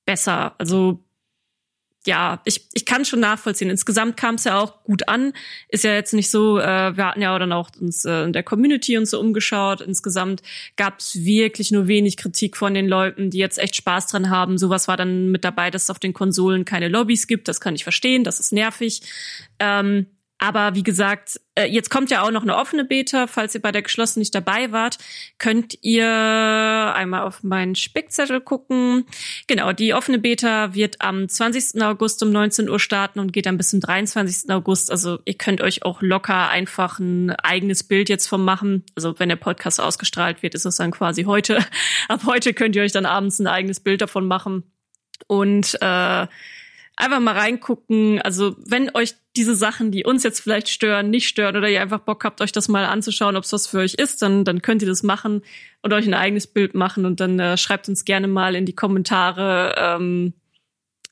besser. 0.06 0.56
Also 0.58 1.04
ja, 2.05 2.41
ich, 2.46 2.67
ich 2.74 2.86
kann 2.86 3.05
schon 3.05 3.20
nachvollziehen. 3.20 3.70
Insgesamt 3.70 4.17
kam 4.17 4.36
es 4.36 4.43
ja 4.43 4.60
auch 4.60 4.84
gut 4.84 5.08
an. 5.08 5.34
Ist 5.67 5.84
ja 5.84 5.93
jetzt 5.93 6.13
nicht 6.13 6.31
so, 6.31 6.58
äh, 6.58 6.98
wir 6.98 7.05
hatten 7.05 7.22
ja 7.22 7.36
auch 7.36 7.39
dann 7.39 7.53
auch 7.53 7.70
uns 7.79 8.05
äh, 8.05 8.24
in 8.24 8.34
der 8.34 8.41
Community 8.43 8.98
uns 8.98 9.12
so 9.12 9.20
umgeschaut. 9.20 9.81
Insgesamt 9.81 10.41
gab 10.77 11.00
es 11.00 11.24
wirklich 11.24 11.72
nur 11.72 11.88
wenig 11.88 12.17
Kritik 12.17 12.58
von 12.58 12.74
den 12.74 12.88
Leuten, 12.88 13.29
die 13.29 13.38
jetzt 13.38 13.60
echt 13.60 13.75
Spaß 13.75 14.08
dran 14.08 14.31
haben. 14.31 14.58
Sowas 14.58 14.88
war 14.88 14.98
dann 14.98 15.29
mit 15.29 15.43
dabei, 15.43 15.70
dass 15.70 15.84
es 15.84 15.89
auf 15.91 16.00
den 16.00 16.13
Konsolen 16.13 16.65
keine 16.65 16.88
Lobbys 16.88 17.27
gibt. 17.27 17.48
Das 17.48 17.62
kann 17.62 17.75
ich 17.75 17.84
verstehen, 17.84 18.24
das 18.24 18.39
ist 18.39 18.51
nervig. 18.51 19.01
Ähm, 19.60 20.08
aber 20.44 20.74
wie 20.74 20.82
gesagt, 20.82 21.40
äh, 21.54 21.66
jetzt 21.66 21.92
kommt 21.92 22.10
ja 22.10 22.24
auch 22.24 22.32
noch 22.32 22.42
eine 22.42 22.58
offene 22.58 22.84
Beta. 22.84 23.28
Falls 23.28 23.54
ihr 23.54 23.62
bei 23.62 23.72
der 23.72 23.84
geschlossenen 23.84 24.22
nicht 24.22 24.34
dabei 24.34 24.72
wart, 24.72 24.98
könnt 25.38 25.78
ihr 25.84 26.08
einmal 26.08 27.22
auf 27.22 27.44
meinen 27.44 27.76
Spickzettel 27.76 28.42
gucken. 28.42 29.06
Genau, 29.46 29.72
die 29.72 29.94
offene 29.94 30.18
Beta 30.18 30.74
wird 30.74 31.00
am 31.00 31.30
20. 31.30 31.80
August 31.84 32.24
um 32.24 32.32
19 32.32 32.70
Uhr 32.70 32.80
starten 32.80 33.20
und 33.20 33.34
geht 33.34 33.46
dann 33.46 33.58
bis 33.58 33.70
zum 33.70 33.82
23. 33.82 34.50
August. 34.50 34.90
Also 34.90 35.20
ihr 35.26 35.36
könnt 35.36 35.62
euch 35.62 35.84
auch 35.86 36.02
locker 36.02 36.50
einfach 36.50 36.98
ein 36.98 37.30
eigenes 37.30 37.84
Bild 37.84 38.10
jetzt 38.10 38.25
vom 38.25 38.44
machen. 38.44 38.84
Also 38.96 39.20
wenn 39.20 39.30
der 39.30 39.36
Podcast 39.36 39.80
ausgestrahlt 39.80 40.42
wird, 40.42 40.56
ist 40.56 40.66
es 40.66 40.77
dann 40.77 40.90
quasi 40.90 41.25
heute. 41.25 41.60
Ab 42.08 42.22
heute 42.25 42.56
könnt 42.56 42.75
ihr 42.75 42.82
euch 42.82 42.92
dann 42.92 43.06
abends 43.06 43.38
ein 43.38 43.46
eigenes 43.46 43.80
Bild 43.80 44.01
davon 44.01 44.25
machen. 44.25 44.64
Und 45.27 45.77
äh, 45.82 46.25
einfach 46.96 47.20
mal 47.20 47.38
reingucken. 47.38 48.22
Also 48.22 48.56
wenn 48.66 48.94
euch 48.96 49.16
diese 49.36 49.56
Sachen, 49.56 49.92
die 49.92 50.04
uns 50.04 50.24
jetzt 50.24 50.42
vielleicht 50.42 50.70
stören, 50.70 51.10
nicht 51.10 51.27
stören 51.27 51.56
oder 51.56 51.70
ihr 51.70 51.82
einfach 51.82 52.00
Bock 52.00 52.24
habt, 52.24 52.42
euch 52.42 52.51
das 52.51 52.68
mal 52.68 52.86
anzuschauen, 52.86 53.36
ob 53.36 53.44
es 53.44 53.54
was 53.54 53.68
für 53.68 53.80
euch 53.80 53.94
ist, 53.94 54.22
dann, 54.22 54.44
dann 54.44 54.62
könnt 54.62 54.82
ihr 54.82 54.88
das 54.88 55.04
machen 55.04 55.42
und 55.82 55.94
euch 55.94 56.06
ein 56.06 56.14
eigenes 56.14 56.48
Bild 56.48 56.75
machen 56.75 57.06
und 57.06 57.20
dann 57.20 57.40
äh, 57.40 57.58
schreibt 57.58 57.88
uns 57.88 58.06
gerne 58.06 58.27
mal 58.27 58.56
in 58.56 58.66
die 58.66 58.75
Kommentare, 58.75 59.75
ähm, 59.77 60.34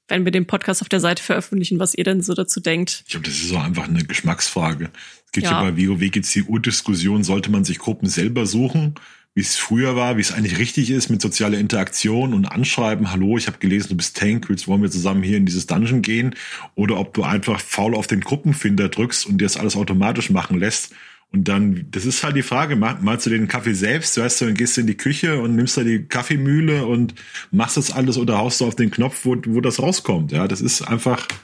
wenn 0.09 0.25
wir 0.25 0.31
den 0.31 0.47
Podcast 0.47 0.81
auf 0.81 0.89
der 0.89 0.99
Seite 0.99 1.23
veröffentlichen, 1.23 1.79
was 1.79 1.93
ihr 1.93 2.03
denn 2.03 2.21
so 2.21 2.33
dazu 2.33 2.59
denkt. 2.59 3.03
Ich 3.05 3.11
glaube, 3.11 3.25
das 3.25 3.35
ist 3.35 3.49
so 3.49 3.57
einfach 3.57 3.87
eine 3.87 4.03
Geschmacksfrage. 4.03 4.89
Es 5.25 5.31
gibt 5.31 5.45
ja, 5.45 5.63
ja 5.63 5.69
bei 5.69 5.77
WoW 5.77 6.11
gibt's 6.11 6.31
die 6.31 6.43
Urdiskussion, 6.43 7.23
sollte 7.23 7.51
man 7.51 7.63
sich 7.63 7.77
Gruppen 7.77 8.09
selber 8.09 8.45
suchen 8.45 8.95
wie 9.35 9.41
es 9.41 9.55
früher 9.55 9.95
war, 9.95 10.17
wie 10.17 10.21
es 10.21 10.31
eigentlich 10.31 10.57
richtig 10.57 10.89
ist 10.89 11.09
mit 11.09 11.21
sozialer 11.21 11.57
Interaktion 11.57 12.33
und 12.33 12.45
Anschreiben, 12.45 13.11
hallo, 13.11 13.37
ich 13.37 13.47
habe 13.47 13.59
gelesen, 13.59 13.89
du 13.89 13.97
bist 13.97 14.17
Tank, 14.17 14.49
willst 14.49 14.67
wollen 14.67 14.81
wir 14.81 14.91
zusammen 14.91 15.23
hier 15.23 15.37
in 15.37 15.45
dieses 15.45 15.67
Dungeon 15.67 16.01
gehen? 16.01 16.35
Oder 16.75 16.97
ob 16.97 17.13
du 17.13 17.23
einfach 17.23 17.61
faul 17.61 17.95
auf 17.95 18.07
den 18.07 18.21
Gruppenfinder 18.21 18.89
drückst 18.89 19.27
und 19.27 19.39
dir 19.39 19.45
das 19.45 19.57
alles 19.57 19.75
automatisch 19.75 20.29
machen 20.29 20.59
lässt. 20.59 20.93
Und 21.31 21.47
dann, 21.47 21.85
das 21.91 22.05
ist 22.05 22.23
halt 22.23 22.35
die 22.35 22.41
Frage, 22.41 22.75
malst 22.75 23.27
du 23.27 23.29
den 23.29 23.47
Kaffee 23.47 23.75
selbst, 23.75 24.17
weißt 24.17 24.41
du, 24.41 24.45
dann 24.45 24.55
gehst 24.55 24.77
du 24.77 24.81
in 24.81 24.87
die 24.87 24.97
Küche 24.97 25.39
und 25.39 25.55
nimmst 25.55 25.77
da 25.77 25.83
die 25.83 26.05
Kaffeemühle 26.05 26.87
und 26.87 27.13
machst 27.51 27.77
das 27.77 27.91
alles 27.91 28.17
oder 28.17 28.39
haust 28.39 28.61
du 28.61 28.65
auf 28.65 28.75
den 28.75 28.89
Knopf, 28.89 29.25
wo, 29.25 29.37
wo 29.45 29.61
das 29.61 29.79
rauskommt. 29.79 30.31
Ja, 30.31 30.47
das 30.47 30.59
ist 30.59 30.81
einfach, 30.81 31.27
das 31.27 31.37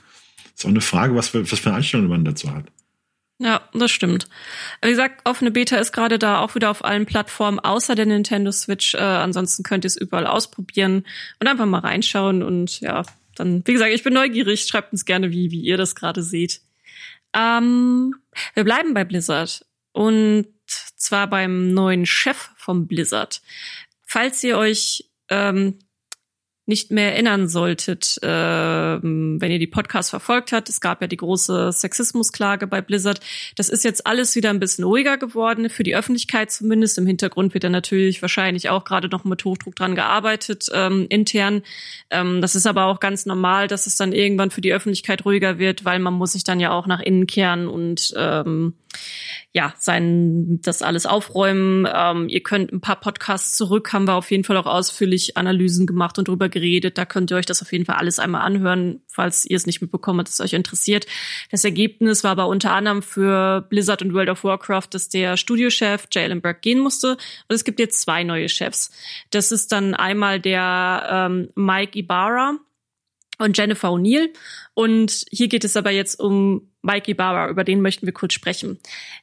ist 0.57 0.65
auch 0.65 0.69
eine 0.69 0.81
Frage, 0.81 1.15
was 1.15 1.29
für, 1.29 1.49
was 1.49 1.59
für 1.59 1.69
eine 1.69 1.77
Einstellung 1.77 2.07
man 2.07 2.25
dazu 2.25 2.51
hat. 2.51 2.65
Ja, 3.37 3.67
das 3.73 3.91
stimmt. 3.91 4.29
Wie 4.81 4.89
gesagt, 4.89 5.21
offene 5.25 5.51
Beta 5.51 5.75
ist 5.77 5.91
gerade 5.91 6.17
da 6.17 6.39
auch 6.39 6.55
wieder 6.55 6.71
auf 6.71 6.85
allen 6.85 7.05
Plattformen 7.05 7.59
außer 7.59 7.93
der 7.93 8.05
Nintendo 8.05 8.51
Switch. 8.51 8.93
Äh, 8.95 8.99
ansonsten 8.99 9.63
könnt 9.63 9.83
ihr 9.83 9.87
es 9.87 9.97
überall 9.97 10.25
ausprobieren 10.25 11.05
und 11.39 11.47
einfach 11.47 11.65
mal 11.65 11.79
reinschauen. 11.79 12.43
Und 12.43 12.79
ja, 12.79 13.03
dann, 13.35 13.61
wie 13.65 13.73
gesagt, 13.73 13.91
ich 13.91 14.03
bin 14.03 14.13
neugierig. 14.13 14.65
Schreibt 14.65 14.93
uns 14.93 15.03
gerne, 15.03 15.31
wie, 15.31 15.51
wie 15.51 15.59
ihr 15.59 15.75
das 15.75 15.95
gerade 15.95 16.23
seht. 16.23 16.61
Ähm, 17.33 18.15
wir 18.53 18.63
bleiben 18.63 18.93
bei 18.93 19.03
Blizzard. 19.03 19.65
Und 19.91 20.47
zwar 20.65 21.27
beim 21.27 21.73
neuen 21.73 22.05
Chef 22.05 22.51
vom 22.55 22.87
Blizzard. 22.87 23.41
Falls 24.05 24.41
ihr 24.45 24.57
euch 24.57 25.09
ähm, 25.29 25.79
nicht 26.65 26.91
mehr 26.91 27.13
erinnern 27.13 27.47
solltet, 27.47 28.17
äh, 28.23 28.27
wenn 28.27 29.51
ihr 29.51 29.59
die 29.59 29.67
Podcasts 29.67 30.09
verfolgt 30.09 30.51
habt. 30.51 30.69
Es 30.69 30.81
gab 30.81 31.01
ja 31.01 31.07
die 31.07 31.17
große 31.17 31.71
Sexismusklage 31.71 32.65
bei 32.65 32.81
Blizzard. 32.81 33.19
Das 33.55 33.69
ist 33.69 33.83
jetzt 33.83 34.07
alles 34.07 34.35
wieder 34.35 34.49
ein 34.49 34.59
bisschen 34.59 34.83
ruhiger 34.83 35.17
geworden, 35.17 35.69
für 35.69 35.83
die 35.83 35.95
Öffentlichkeit 35.95 36.51
zumindest. 36.51 36.97
Im 36.97 37.05
Hintergrund 37.05 37.53
wird 37.53 37.63
da 37.63 37.69
natürlich 37.69 38.21
wahrscheinlich 38.21 38.69
auch 38.69 38.83
gerade 38.83 39.09
noch 39.09 39.25
mit 39.25 39.45
Hochdruck 39.45 39.75
dran 39.75 39.95
gearbeitet, 39.95 40.67
ähm, 40.73 41.05
intern. 41.09 41.61
Ähm, 42.09 42.41
das 42.41 42.55
ist 42.55 42.65
aber 42.65 42.85
auch 42.85 42.99
ganz 42.99 43.25
normal, 43.25 43.67
dass 43.67 43.85
es 43.85 43.95
dann 43.95 44.11
irgendwann 44.11 44.51
für 44.51 44.61
die 44.61 44.73
Öffentlichkeit 44.73 45.23
ruhiger 45.25 45.59
wird, 45.59 45.85
weil 45.85 45.99
man 45.99 46.15
muss 46.15 46.31
sich 46.31 46.43
dann 46.43 46.59
ja 46.59 46.71
auch 46.71 46.87
nach 46.87 46.99
innen 46.99 47.27
kehren 47.27 47.67
und 47.67 48.13
ähm, 48.17 48.73
ja, 49.55 49.73
sein, 49.79 50.59
das 50.63 50.81
alles 50.81 51.05
aufräumen. 51.05 51.87
Ähm, 51.89 52.27
ihr 52.27 52.43
könnt 52.43 52.73
ein 52.73 52.81
paar 52.81 52.99
Podcasts 52.99 53.55
zurück, 53.55 53.93
haben 53.93 54.05
wir 54.05 54.15
auf 54.15 54.29
jeden 54.29 54.43
Fall 54.43 54.57
auch 54.57 54.65
ausführlich 54.65 55.37
Analysen 55.37 55.87
gemacht 55.87 56.19
und 56.19 56.27
drüber 56.27 56.49
geredet. 56.49 56.97
Da 56.97 57.05
könnt 57.05 57.31
ihr 57.31 57.37
euch 57.37 57.45
das 57.45 57.61
auf 57.61 57.71
jeden 57.71 57.85
Fall 57.85 57.95
alles 57.95 58.19
einmal 58.19 58.41
anhören, 58.41 59.01
falls 59.07 59.45
ihr 59.45 59.55
es 59.55 59.65
nicht 59.65 59.81
mitbekommen 59.81 60.19
habt, 60.19 60.27
es 60.27 60.41
euch 60.41 60.51
interessiert. 60.51 61.05
Das 61.51 61.63
Ergebnis 61.63 62.25
war 62.25 62.31
aber 62.31 62.47
unter 62.47 62.73
anderem 62.73 63.01
für 63.01 63.61
Blizzard 63.69 64.01
und 64.01 64.13
World 64.13 64.29
of 64.29 64.43
Warcraft, 64.43 64.89
dass 64.91 65.07
der 65.07 65.37
Studiochef 65.37 66.07
Jalen 66.11 66.41
Burke 66.41 66.59
gehen 66.59 66.79
musste. 66.79 67.11
Und 67.11 67.55
es 67.55 67.63
gibt 67.63 67.79
jetzt 67.79 68.01
zwei 68.01 68.25
neue 68.25 68.49
Chefs. 68.49 68.91
Das 69.29 69.53
ist 69.53 69.71
dann 69.71 69.93
einmal 69.93 70.41
der 70.41 71.07
ähm, 71.09 71.49
Mike 71.55 71.97
Ibarra 71.97 72.57
und 73.37 73.57
Jennifer 73.57 73.89
O'Neill. 73.89 74.29
Und 74.73 75.25
hier 75.31 75.47
geht 75.47 75.63
es 75.63 75.77
aber 75.77 75.91
jetzt 75.91 76.19
um 76.19 76.71
Mike 76.85 77.09
Ibarra, 77.11 77.49
über 77.49 77.63
den 77.63 77.81
möchten 77.81 78.05
wir 78.05 78.13
kurz 78.13 78.33
sprechen. 78.33 78.79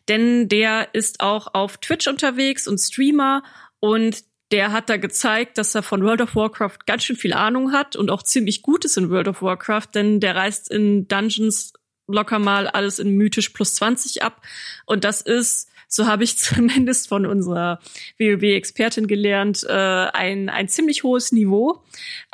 Denn 0.09 0.49
der 0.49 0.95
ist 0.95 1.21
auch 1.21 1.55
auf 1.55 1.79
Twitch 1.79 2.09
unterwegs 2.09 2.67
und 2.67 2.79
Streamer 2.79 3.43
und 3.81 4.25
der 4.51 4.73
hat 4.73 4.91
da 4.91 4.99
gezeigt, 4.99 5.57
dass 5.57 5.75
er 5.75 5.83
von 5.83 6.05
World 6.05 6.21
of 6.21 6.37
Warcraft 6.37 6.81
ganz 6.87 7.05
schön 7.05 7.17
viel 7.17 7.33
Ahnung 7.33 7.73
hat 7.73 7.97
und 7.97 8.11
auch 8.11 8.23
ziemlich 8.23 8.61
gut 8.61 8.85
ist 8.85 8.99
in 8.99 9.09
World 9.09 9.29
of 9.29 9.41
Warcraft, 9.41 9.89
denn 9.95 10.21
der 10.21 10.37
reist 10.37 10.71
in 10.71 11.09
Dungeons 11.09 11.73
locker 12.07 12.39
mal 12.39 12.67
alles 12.67 12.99
in 12.99 13.17
mythisch 13.17 13.51
plus 13.51 13.75
20 13.77 14.23
ab. 14.23 14.43
Und 14.85 15.05
das 15.05 15.23
ist, 15.23 15.71
so 15.89 16.07
habe 16.07 16.25
ich 16.25 16.37
zumindest 16.39 17.09
von 17.09 17.25
unserer 17.25 17.79
WoW-Expertin 18.19 19.07
gelernt, 19.07 19.65
äh, 19.67 19.73
ein, 19.73 20.51
ein 20.51 20.69
ziemlich 20.69 21.05
hohes 21.05 21.33
Niveau. 21.33 21.85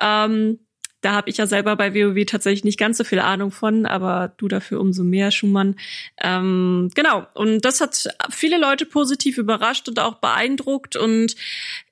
Ähm, 0.00 0.58
da 1.00 1.12
habe 1.12 1.30
ich 1.30 1.36
ja 1.36 1.46
selber 1.46 1.76
bei 1.76 1.94
WoW 1.94 2.24
tatsächlich 2.26 2.64
nicht 2.64 2.78
ganz 2.78 2.98
so 2.98 3.04
viel 3.04 3.20
Ahnung 3.20 3.50
von, 3.50 3.86
aber 3.86 4.32
du 4.36 4.48
dafür 4.48 4.80
umso 4.80 5.04
mehr, 5.04 5.30
Schumann. 5.30 5.76
Ähm, 6.20 6.90
genau, 6.94 7.26
und 7.34 7.64
das 7.64 7.80
hat 7.80 8.08
viele 8.30 8.58
Leute 8.58 8.86
positiv 8.86 9.38
überrascht 9.38 9.88
und 9.88 10.00
auch 10.00 10.16
beeindruckt 10.16 10.96
und 10.96 11.36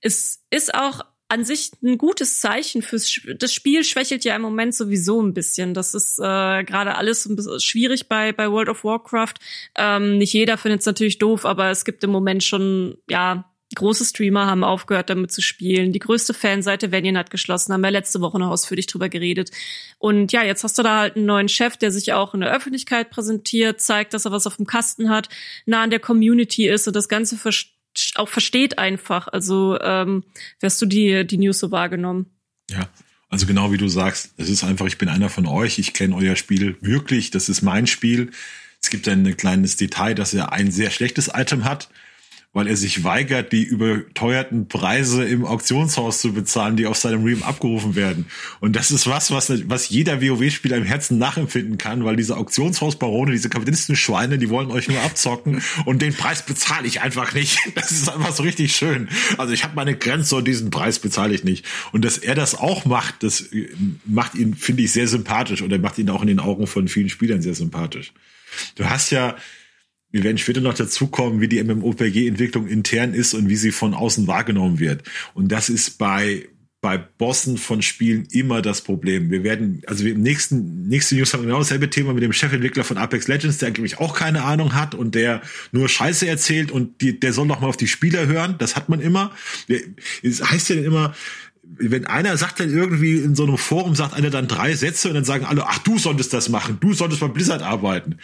es 0.00 0.42
ist 0.50 0.74
auch 0.74 1.02
an 1.28 1.44
sich 1.44 1.72
ein 1.82 1.98
gutes 1.98 2.40
Zeichen 2.40 2.82
fürs 2.82 3.20
das 3.38 3.52
Spiel 3.52 3.82
schwächelt 3.82 4.24
ja 4.24 4.36
im 4.36 4.42
Moment 4.42 4.74
sowieso 4.74 5.20
ein 5.20 5.34
bisschen. 5.34 5.74
Das 5.74 5.92
ist 5.94 6.18
äh, 6.20 6.62
gerade 6.62 6.94
alles 6.94 7.26
ein 7.26 7.34
bisschen 7.34 7.58
schwierig 7.58 8.08
bei 8.08 8.32
bei 8.32 8.50
World 8.50 8.68
of 8.68 8.84
Warcraft. 8.84 9.34
Ähm, 9.76 10.18
nicht 10.18 10.32
jeder 10.32 10.56
findet 10.56 10.80
es 10.80 10.86
natürlich 10.86 11.18
doof, 11.18 11.44
aber 11.44 11.70
es 11.70 11.84
gibt 11.84 12.04
im 12.04 12.10
Moment 12.10 12.44
schon 12.44 12.98
ja 13.10 13.44
große 13.74 14.04
Streamer 14.04 14.46
haben 14.46 14.62
aufgehört, 14.62 15.10
damit 15.10 15.32
zu 15.32 15.42
spielen. 15.42 15.92
Die 15.92 15.98
größte 15.98 16.34
Fanseite 16.34 16.92
Vanian 16.92 17.18
hat 17.18 17.30
geschlossen, 17.30 17.72
haben 17.72 17.80
wir 17.80 17.90
letzte 17.90 18.20
Woche 18.20 18.38
noch 18.38 18.50
ausführlich 18.50 18.86
drüber 18.86 19.08
geredet. 19.08 19.50
Und 19.98 20.32
ja, 20.32 20.44
jetzt 20.44 20.62
hast 20.62 20.78
du 20.78 20.82
da 20.82 21.00
halt 21.00 21.16
einen 21.16 21.26
neuen 21.26 21.48
Chef, 21.48 21.76
der 21.76 21.90
sich 21.90 22.12
auch 22.12 22.34
in 22.34 22.40
der 22.40 22.54
Öffentlichkeit 22.54 23.10
präsentiert, 23.10 23.80
zeigt, 23.80 24.14
dass 24.14 24.24
er 24.24 24.32
was 24.32 24.46
auf 24.46 24.56
dem 24.56 24.66
Kasten 24.66 25.10
hat, 25.10 25.28
nah 25.64 25.82
an 25.82 25.90
der 25.90 26.00
Community 26.00 26.68
ist 26.68 26.86
und 26.86 26.94
das 26.94 27.08
Ganze 27.08 27.36
auch 28.14 28.28
versteht 28.28 28.78
einfach. 28.78 29.26
Also 29.28 29.78
ähm, 29.80 30.24
wie 30.60 30.66
hast 30.66 30.80
du 30.80 30.86
die, 30.86 31.26
die 31.26 31.38
News 31.38 31.58
so 31.58 31.70
wahrgenommen? 31.72 32.26
Ja, 32.70 32.88
also 33.28 33.46
genau 33.46 33.72
wie 33.72 33.78
du 33.78 33.88
sagst, 33.88 34.34
es 34.36 34.48
ist 34.48 34.62
einfach, 34.62 34.86
ich 34.86 34.98
bin 34.98 35.08
einer 35.08 35.28
von 35.28 35.46
euch, 35.46 35.78
ich 35.78 35.92
kenne 35.92 36.14
euer 36.14 36.36
Spiel 36.36 36.76
wirklich, 36.80 37.30
das 37.30 37.48
ist 37.48 37.62
mein 37.62 37.86
Spiel. 37.86 38.30
Es 38.80 38.90
gibt 38.90 39.08
ein 39.08 39.36
kleines 39.36 39.76
Detail, 39.76 40.14
dass 40.14 40.34
er 40.34 40.52
ein 40.52 40.70
sehr 40.70 40.90
schlechtes 40.90 41.30
Item 41.34 41.64
hat 41.64 41.88
weil 42.52 42.68
er 42.68 42.76
sich 42.76 43.04
weigert, 43.04 43.52
die 43.52 43.64
überteuerten 43.64 44.66
Preise 44.66 45.24
im 45.24 45.44
Auktionshaus 45.44 46.22
zu 46.22 46.32
bezahlen, 46.32 46.76
die 46.76 46.86
auf 46.86 46.96
seinem 46.96 47.22
Realm 47.22 47.42
abgerufen 47.42 47.94
werden. 47.94 48.26
Und 48.60 48.76
das 48.76 48.90
ist 48.90 49.06
was, 49.06 49.30
was, 49.30 49.68
was 49.68 49.90
jeder 49.90 50.22
WoW-Spieler 50.22 50.78
im 50.78 50.84
Herzen 50.84 51.18
nachempfinden 51.18 51.76
kann, 51.76 52.04
weil 52.04 52.16
diese 52.16 52.34
Auktionshausbarone, 52.38 53.32
diese 53.32 53.50
Kapitalisten-Schweine, 53.50 54.38
die 54.38 54.48
wollen 54.48 54.70
euch 54.70 54.88
nur 54.88 55.02
abzocken 55.02 55.62
und 55.84 56.00
den 56.00 56.14
Preis 56.14 56.46
bezahle 56.46 56.86
ich 56.86 57.02
einfach 57.02 57.34
nicht. 57.34 57.58
Das 57.76 57.90
ist 57.90 58.08
einfach 58.08 58.32
so 58.32 58.42
richtig 58.42 58.74
schön. 58.74 59.08
Also 59.36 59.52
ich 59.52 59.62
habe 59.62 59.74
meine 59.76 59.94
Grenze 59.94 60.36
und 60.36 60.48
diesen 60.48 60.70
Preis 60.70 60.98
bezahle 60.98 61.34
ich 61.34 61.44
nicht. 61.44 61.66
Und 61.92 62.04
dass 62.06 62.16
er 62.16 62.34
das 62.34 62.54
auch 62.54 62.86
macht, 62.86 63.22
das 63.22 63.42
äh, 63.52 63.68
macht 64.06 64.34
ihn, 64.34 64.54
finde 64.54 64.82
ich, 64.82 64.92
sehr 64.92 65.08
sympathisch 65.08 65.60
oder 65.60 65.78
macht 65.78 65.98
ihn 65.98 66.08
auch 66.08 66.22
in 66.22 66.28
den 66.28 66.40
Augen 66.40 66.66
von 66.66 66.88
vielen 66.88 67.10
Spielern 67.10 67.42
sehr 67.42 67.54
sympathisch. 67.54 68.12
Du 68.76 68.86
hast 68.86 69.10
ja 69.10 69.36
wir 70.16 70.24
werden 70.24 70.38
später 70.38 70.62
noch 70.62 70.72
dazu 70.72 71.08
kommen, 71.08 71.42
wie 71.42 71.48
die 71.48 71.62
MMOPG-Entwicklung 71.62 72.66
intern 72.66 73.12
ist 73.12 73.34
und 73.34 73.50
wie 73.50 73.56
sie 73.56 73.70
von 73.70 73.92
außen 73.92 74.26
wahrgenommen 74.26 74.78
wird. 74.78 75.02
Und 75.34 75.52
das 75.52 75.68
ist 75.68 75.98
bei 75.98 76.48
bei 76.86 76.98
Bossen 76.98 77.58
von 77.58 77.82
Spielen 77.82 78.28
immer 78.30 78.62
das 78.62 78.80
Problem. 78.80 79.30
Wir 79.30 79.42
werden, 79.42 79.82
also 79.86 80.04
wir 80.04 80.12
im 80.12 80.22
nächsten, 80.22 80.86
nächste 80.86 81.16
News 81.16 81.34
haben 81.34 81.42
genau 81.42 81.58
dasselbe 81.58 81.90
Thema 81.90 82.14
mit 82.14 82.22
dem 82.22 82.32
Chefentwickler 82.32 82.84
von 82.84 82.96
Apex 82.96 83.26
Legends, 83.26 83.58
der 83.58 83.68
eigentlich 83.68 83.98
auch 83.98 84.14
keine 84.14 84.44
Ahnung 84.44 84.72
hat 84.72 84.94
und 84.94 85.16
der 85.16 85.42
nur 85.72 85.88
Scheiße 85.88 86.28
erzählt 86.28 86.70
und 86.70 87.00
die, 87.00 87.18
der 87.18 87.32
soll 87.32 87.46
noch 87.46 87.60
mal 87.60 87.66
auf 87.66 87.76
die 87.76 87.88
Spieler 87.88 88.26
hören. 88.26 88.54
Das 88.58 88.76
hat 88.76 88.88
man 88.88 89.00
immer. 89.00 89.32
Es 90.22 90.44
heißt 90.44 90.68
ja 90.68 90.76
immer, 90.76 91.12
wenn 91.78 92.06
einer 92.06 92.36
sagt 92.36 92.60
dann 92.60 92.70
irgendwie 92.70 93.16
in 93.16 93.34
so 93.34 93.44
einem 93.44 93.58
Forum, 93.58 93.94
sagt 93.94 94.14
einer 94.14 94.30
dann 94.30 94.48
drei 94.48 94.74
Sätze 94.74 95.08
und 95.08 95.14
dann 95.14 95.24
sagen 95.24 95.44
alle, 95.44 95.66
ach, 95.66 95.78
du 95.78 95.98
solltest 95.98 96.32
das 96.32 96.48
machen, 96.48 96.78
du 96.80 96.94
solltest 96.94 97.20
bei 97.20 97.28
Blizzard 97.28 97.62
arbeiten, 97.62 98.16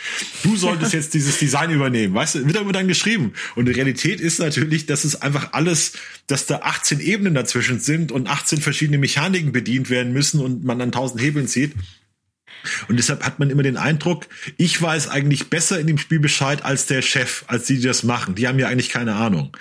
du 0.43 0.57
solltest 0.57 0.93
jetzt 0.93 1.15
dieses 1.15 1.39
Design 1.39 1.71
übernehmen, 1.71 2.15
weißt 2.15 2.37
du, 2.37 2.47
wird 2.47 2.57
aber 2.57 2.73
dann 2.73 2.89
geschrieben. 2.89 3.33
Und 3.55 3.67
die 3.67 3.73
Realität 3.73 4.21
ist 4.21 4.39
natürlich, 4.39 4.87
dass 4.87 5.05
es 5.05 5.21
einfach 5.21 5.53
alles, 5.53 5.93
dass 6.27 6.47
da 6.47 6.61
18 6.63 7.01
Ebenen 7.01 7.35
dazwischen 7.35 7.79
sind 7.79 8.13
und 8.13 8.29
18 8.29 8.61
verschiedene 8.61 8.99
Mechaniken 8.99 9.53
bedient 9.53 9.91
werden 9.91 10.13
müssen 10.13 10.41
und 10.41 10.65
man 10.65 10.79
dann 10.79 10.89
1000 10.89 11.21
Hebeln 11.21 11.47
zieht. 11.47 11.75
Und 12.89 12.97
deshalb 12.97 13.25
hat 13.25 13.39
man 13.39 13.51
immer 13.51 13.65
den 13.65 13.77
Eindruck, 13.77 14.27
ich 14.57 14.81
weiß 14.81 15.09
eigentlich 15.09 15.51
besser 15.51 15.81
in 15.81 15.89
dem 15.89 15.99
Spiel 15.99 16.21
Bescheid 16.21 16.65
als 16.65 16.87
der 16.87 17.03
Chef, 17.03 17.45
als 17.49 17.67
die, 17.67 17.77
die 17.77 17.83
das 17.83 18.05
machen. 18.05 18.35
Die 18.37 18.47
haben 18.47 18.59
ja 18.59 18.69
eigentlich 18.69 18.89
keine 18.89 19.17
Ahnung. 19.17 19.57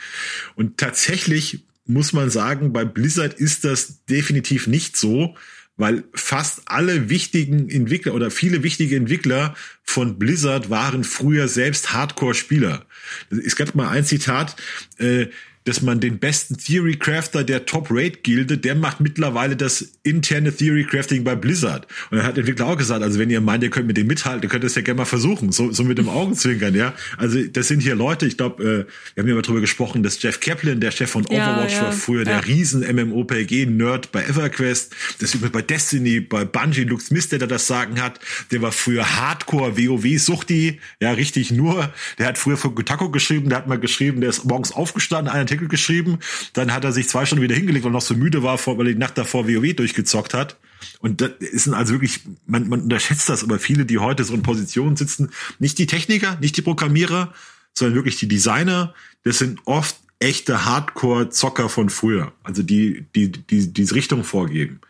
Und 0.55 0.77
tatsächlich 0.77 1.61
muss 1.85 2.13
man 2.13 2.29
sagen, 2.29 2.73
bei 2.73 2.85
Blizzard 2.85 3.33
ist 3.33 3.63
das 3.63 4.05
definitiv 4.05 4.67
nicht 4.67 4.95
so, 4.95 5.35
weil 5.77 6.03
fast 6.13 6.61
alle 6.65 7.09
wichtigen 7.09 7.69
Entwickler 7.69 8.13
oder 8.13 8.29
viele 8.29 8.61
wichtige 8.61 8.95
Entwickler 8.95 9.55
von 9.83 10.19
Blizzard 10.19 10.69
waren 10.69 11.03
früher 11.03 11.47
selbst 11.47 11.91
Hardcore-Spieler. 11.93 12.85
Es 13.29 13.55
gab 13.55 13.73
mal 13.73 13.89
ein 13.89 14.05
Zitat, 14.05 14.55
äh, 14.99 15.27
dass 15.65 15.81
man 15.81 15.99
den 15.99 16.17
besten 16.17 16.57
Theory 16.57 16.95
Crafter 16.95 17.43
der 17.43 17.65
Top 17.65 17.87
Rate 17.91 18.19
Gilde, 18.23 18.57
der 18.57 18.75
macht 18.75 18.99
mittlerweile 18.99 19.55
das 19.55 19.93
interne 20.03 20.55
Theory 20.55 20.85
Crafting 20.85 21.23
bei 21.23 21.35
Blizzard. 21.35 21.87
Und 22.09 22.17
dann 22.17 22.25
hat 22.25 22.37
der 22.37 22.41
Entwickler 22.41 22.67
auch 22.67 22.77
gesagt, 22.77 23.03
also 23.03 23.19
wenn 23.19 23.29
ihr 23.29 23.41
meint, 23.41 23.63
ihr 23.63 23.69
könnt 23.69 23.87
mit 23.87 23.97
dem 23.97 24.07
mithalten, 24.07 24.43
ihr 24.43 24.49
könnt 24.49 24.63
das 24.63 24.75
ja 24.75 24.81
gerne 24.81 24.99
mal 24.99 25.05
versuchen, 25.05 25.51
so, 25.51 25.71
so 25.71 25.83
mit 25.83 25.99
dem 25.99 26.09
Augenzwinkern, 26.09 26.73
ja. 26.73 26.93
Also 27.17 27.43
das 27.43 27.67
sind 27.67 27.81
hier 27.81 27.95
Leute, 27.95 28.25
ich 28.25 28.37
glaube, 28.37 28.63
äh, 28.63 29.15
wir 29.15 29.21
haben 29.21 29.29
ja 29.29 29.35
mal 29.35 29.41
drüber 29.43 29.61
gesprochen, 29.61 30.01
dass 30.01 30.21
Jeff 30.21 30.39
Kaplan, 30.39 30.79
der 30.79 30.91
Chef 30.91 31.11
von 31.11 31.25
Overwatch, 31.25 31.73
ja, 31.73 31.79
ja, 31.79 31.85
war 31.85 31.91
früher 31.91 32.25
ja. 32.25 32.39
der 32.39 32.47
riesen 32.47 32.81
MMOPG-Nerd 32.81 34.11
bei 34.11 34.23
EverQuest, 34.23 34.95
das 35.19 35.35
ist 35.35 35.51
bei 35.51 35.61
Destiny, 35.61 36.21
bei 36.21 36.43
Bungie, 36.43 36.83
Lux 36.85 37.07
Smith, 37.07 37.29
der 37.29 37.39
da 37.39 37.45
das 37.45 37.67
Sagen 37.67 38.01
hat, 38.01 38.19
der 38.51 38.63
war 38.63 38.71
früher 38.71 39.17
Hardcore 39.17 39.77
WoW-Suchti, 39.77 40.79
ja, 40.99 41.11
richtig 41.11 41.51
nur, 41.51 41.93
der 42.17 42.27
hat 42.27 42.39
früher 42.39 42.57
für 42.57 42.71
Gutaco 42.71 43.11
geschrieben, 43.11 43.49
der 43.49 43.59
hat 43.59 43.67
mal 43.67 43.79
geschrieben, 43.79 44.21
der 44.21 44.31
ist 44.31 44.45
morgens 44.45 44.71
aufgestanden, 44.71 45.31
einen 45.31 45.50
Artikel 45.51 45.67
geschrieben, 45.67 46.19
dann 46.53 46.73
hat 46.73 46.83
er 46.83 46.91
sich 46.91 47.09
zwei 47.09 47.25
Stunden 47.25 47.43
wieder 47.43 47.55
hingelegt, 47.55 47.83
weil 47.83 47.91
er 47.91 47.93
noch 47.93 48.01
so 48.01 48.15
müde 48.15 48.41
war, 48.43 48.57
weil 48.65 48.87
er 48.87 48.93
die 48.93 48.99
Nacht 48.99 49.17
davor 49.17 49.47
WoW 49.47 49.75
durchgezockt 49.75 50.33
hat. 50.33 50.57
Und 50.99 51.21
das 51.21 51.31
ist 51.39 51.67
also 51.67 51.93
wirklich, 51.93 52.21
man, 52.47 52.67
man 52.69 52.81
unterschätzt 52.81 53.29
das, 53.29 53.43
aber 53.43 53.59
viele, 53.59 53.85
die 53.85 53.99
heute 53.99 54.23
so 54.23 54.33
in 54.33 54.43
Positionen 54.43 54.95
sitzen, 54.95 55.29
nicht 55.59 55.77
die 55.77 55.87
Techniker, 55.87 56.37
nicht 56.39 56.57
die 56.57 56.61
Programmierer, 56.61 57.33
sondern 57.73 57.95
wirklich 57.95 58.17
die 58.17 58.27
Designer, 58.27 58.93
das 59.23 59.37
sind 59.37 59.59
oft 59.65 59.95
echte 60.19 60.65
Hardcore-Zocker 60.65 61.69
von 61.69 61.89
früher, 61.89 62.31
also 62.43 62.63
die, 62.63 63.05
die, 63.15 63.31
die 63.31 63.73
diese 63.73 63.95
Richtung 63.95 64.23
vorgeben. 64.23 64.81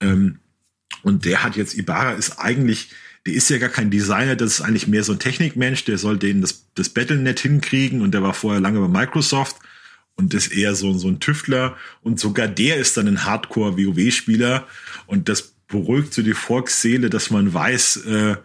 Ähm, 0.00 0.38
und 1.02 1.24
der 1.24 1.42
hat 1.42 1.56
jetzt, 1.56 1.74
Ibarra 1.74 2.12
ist 2.12 2.38
eigentlich, 2.38 2.90
der 3.26 3.34
ist 3.34 3.50
ja 3.50 3.58
gar 3.58 3.68
kein 3.68 3.90
Designer, 3.90 4.36
das 4.36 4.54
ist 4.54 4.60
eigentlich 4.60 4.86
mehr 4.86 5.04
so 5.04 5.12
ein 5.12 5.18
Technikmensch, 5.18 5.84
der 5.84 5.98
soll 5.98 6.18
denen 6.18 6.40
das, 6.40 6.64
das 6.74 6.88
Battlenet 6.88 7.40
hinkriegen 7.40 8.02
und 8.02 8.12
der 8.12 8.22
war 8.22 8.34
vorher 8.34 8.60
lange 8.60 8.80
bei 8.80 8.88
Microsoft 8.88 9.56
und 10.18 10.34
ist 10.34 10.52
eher 10.52 10.74
so, 10.74 10.92
so 10.98 11.08
ein 11.08 11.20
Tüftler 11.20 11.76
und 12.02 12.20
sogar 12.20 12.48
der 12.48 12.76
ist 12.76 12.96
dann 12.96 13.06
ein 13.06 13.24
Hardcore-WoW-Spieler 13.24 14.66
und 15.06 15.28
das 15.28 15.54
beruhigt 15.68 16.12
so 16.12 16.22
die 16.22 16.34
Volksseele, 16.34 17.08
dass 17.08 17.30
man 17.30 17.54
weiß, 17.54 17.96
äh, 18.04 18.36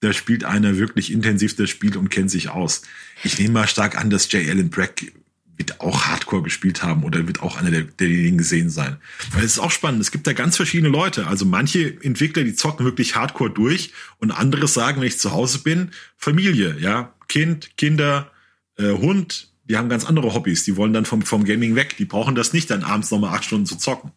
da 0.00 0.12
spielt 0.12 0.44
einer 0.44 0.76
wirklich 0.76 1.10
intensiv 1.10 1.56
das 1.56 1.70
Spiel 1.70 1.96
und 1.96 2.10
kennt 2.10 2.30
sich 2.30 2.50
aus. 2.50 2.82
Ich 3.22 3.38
nehme 3.38 3.54
mal 3.54 3.66
stark 3.66 3.96
an, 3.96 4.10
dass 4.10 4.30
J. 4.30 4.46
Allen 4.48 4.68
Brack 4.68 5.12
wird 5.56 5.80
auch 5.80 6.04
Hardcore 6.04 6.42
gespielt 6.42 6.82
haben 6.82 7.04
oder 7.04 7.26
wird 7.26 7.40
auch 7.40 7.56
einer 7.56 7.70
der, 7.70 7.82
derjenigen 7.82 8.38
gesehen 8.38 8.68
sein. 8.68 8.98
Weil 9.32 9.44
es 9.44 9.52
ist 9.52 9.60
auch 9.60 9.70
spannend. 9.70 10.00
Es 10.00 10.10
gibt 10.10 10.26
da 10.26 10.32
ganz 10.32 10.56
verschiedene 10.56 10.90
Leute. 10.90 11.28
Also 11.28 11.46
manche 11.46 11.96
Entwickler, 12.02 12.42
die 12.42 12.54
zocken 12.54 12.84
wirklich 12.84 13.14
Hardcore 13.14 13.50
durch 13.50 13.92
und 14.18 14.32
andere 14.32 14.66
sagen, 14.68 15.00
wenn 15.00 15.08
ich 15.08 15.18
zu 15.18 15.30
Hause 15.30 15.60
bin, 15.60 15.92
Familie, 16.18 16.76
ja, 16.80 17.14
Kind, 17.28 17.78
Kinder, 17.78 18.30
äh, 18.76 18.90
Hund, 18.90 19.53
die 19.68 19.76
haben 19.76 19.88
ganz 19.88 20.04
andere 20.04 20.34
Hobbys. 20.34 20.64
Die 20.64 20.76
wollen 20.76 20.92
dann 20.92 21.04
vom, 21.04 21.22
vom 21.22 21.44
Gaming 21.44 21.74
weg. 21.74 21.96
Die 21.96 22.04
brauchen 22.04 22.34
das 22.34 22.52
nicht, 22.52 22.70
dann 22.70 22.84
abends 22.84 23.10
nochmal 23.10 23.34
acht 23.34 23.44
Stunden 23.44 23.66
zu 23.66 23.76
zocken. 23.76 24.12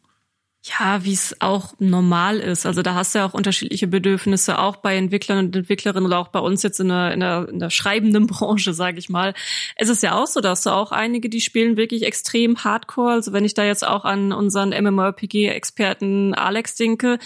Ja, 0.68 1.06
wie 1.06 1.14
es 1.14 1.36
auch 1.40 1.74
normal 1.80 2.40
ist. 2.40 2.66
Also 2.66 2.82
da 2.82 2.94
hast 2.94 3.16
du 3.16 3.20
ja 3.20 3.26
auch 3.26 3.34
unterschiedliche 3.34 3.88
Bedürfnisse, 3.88 4.60
auch 4.60 4.78
bei 4.78 4.98
Entwicklern 4.98 5.46
und 5.46 5.56
Entwicklerinnen 5.56 6.06
oder 6.06 6.20
auch 6.20 6.28
bei 6.28 6.40
uns 6.40 6.62
jetzt 6.62 6.80
in 6.80 6.90
der, 6.90 7.14
in 7.14 7.22
der, 7.22 7.48
in 7.50 7.60
der 7.60 7.70
schreibenden 7.70 8.28
Branche, 8.28 8.74
sage 8.74 9.00
ich 9.00 9.08
mal. 9.08 9.34
Es 9.76 9.88
ist 9.88 10.04
ja 10.04 10.16
auch 10.22 10.28
so, 10.28 10.42
dass 10.42 10.64
du 10.64 10.72
auch 10.72 10.92
einige, 10.92 11.30
die 11.30 11.40
spielen 11.40 11.78
wirklich 11.78 12.04
extrem 12.04 12.64
hardcore. 12.64 13.14
Also 13.14 13.32
wenn 13.32 13.46
ich 13.46 13.54
da 13.54 13.64
jetzt 13.64 13.88
auch 13.88 14.04
an 14.04 14.34
unseren 14.34 14.70
MMORPG-Experten 14.70 16.34
Alex 16.34 16.76
denke, 16.76 17.20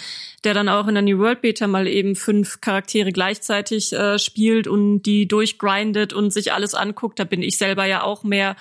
der 0.44 0.54
dann 0.54 0.68
auch 0.68 0.86
in 0.86 0.94
der 0.94 1.02
New 1.02 1.18
World 1.18 1.40
Beta 1.40 1.66
mal 1.66 1.88
eben 1.88 2.14
fünf 2.14 2.60
Charaktere 2.60 3.10
gleichzeitig 3.12 3.92
äh, 3.92 4.18
spielt 4.18 4.68
und 4.68 5.02
die 5.02 5.26
durchgrindet 5.26 6.12
und 6.12 6.32
sich 6.32 6.52
alles 6.52 6.74
anguckt, 6.74 7.18
da 7.18 7.24
bin 7.24 7.42
ich 7.42 7.56
selber 7.56 7.86
ja 7.86 8.02
auch 8.02 8.22
mehr 8.22 8.56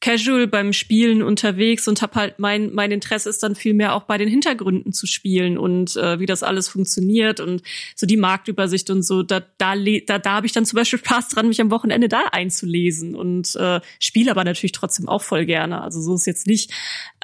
casual 0.00 0.46
beim 0.46 0.72
Spielen 0.72 1.22
unterwegs 1.22 1.88
und 1.88 2.02
habe 2.02 2.14
halt 2.14 2.38
mein 2.38 2.72
mein 2.72 2.92
Interesse 2.92 3.28
ist 3.28 3.42
dann 3.42 3.56
viel 3.56 3.74
mehr 3.74 3.94
auch 3.94 4.04
bei 4.04 4.16
den 4.16 4.28
Hintergründen 4.28 4.92
zu 4.92 5.06
spielen 5.06 5.58
und 5.58 5.96
äh, 5.96 6.20
wie 6.20 6.26
das 6.26 6.44
alles 6.44 6.68
funktioniert 6.68 7.40
und 7.40 7.62
so 7.96 8.06
die 8.06 8.16
Marktübersicht 8.16 8.90
und 8.90 9.02
so. 9.02 9.24
Da 9.24 9.40
da 9.58 9.74
da, 9.74 10.18
da 10.18 10.30
habe 10.30 10.46
ich 10.46 10.52
dann 10.52 10.64
zum 10.64 10.76
Beispiel 10.76 10.98
Spaß 11.04 11.28
dran 11.28 11.48
mich 11.48 11.60
am 11.60 11.72
Wochenende 11.72 12.08
da 12.08 12.26
einzulesen 12.30 13.16
und 13.16 13.56
äh, 13.56 13.80
spiele 13.98 14.30
aber 14.30 14.44
natürlich 14.44 14.72
trotzdem 14.72 15.08
auch 15.08 15.22
voll 15.22 15.46
gerne. 15.46 15.82
Also 15.82 16.00
so 16.00 16.14
ist 16.14 16.26
jetzt 16.26 16.46
nicht 16.46 16.72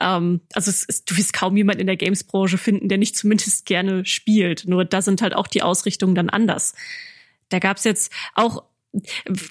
ähm, 0.00 0.40
also 0.52 0.70
es, 0.70 0.84
es, 0.88 1.04
du 1.04 1.16
wirst 1.16 1.32
kaum 1.32 1.56
jemand 1.56 1.80
in 1.80 1.86
der 1.86 1.96
Games-Branche 1.96 2.58
finden 2.58 2.88
der 2.88 2.98
nicht 2.98 3.16
zumindest 3.16 3.66
gerne 3.66 4.04
spielt. 4.04 4.66
Nur 4.66 4.84
da 4.84 5.00
sind 5.00 5.22
halt 5.22 5.34
auch 5.34 5.46
die 5.46 5.62
Ausrichtungen 5.62 6.16
dann 6.16 6.28
anders. 6.28 6.74
Da 7.50 7.60
gab's 7.60 7.84
jetzt 7.84 8.12
auch 8.34 8.64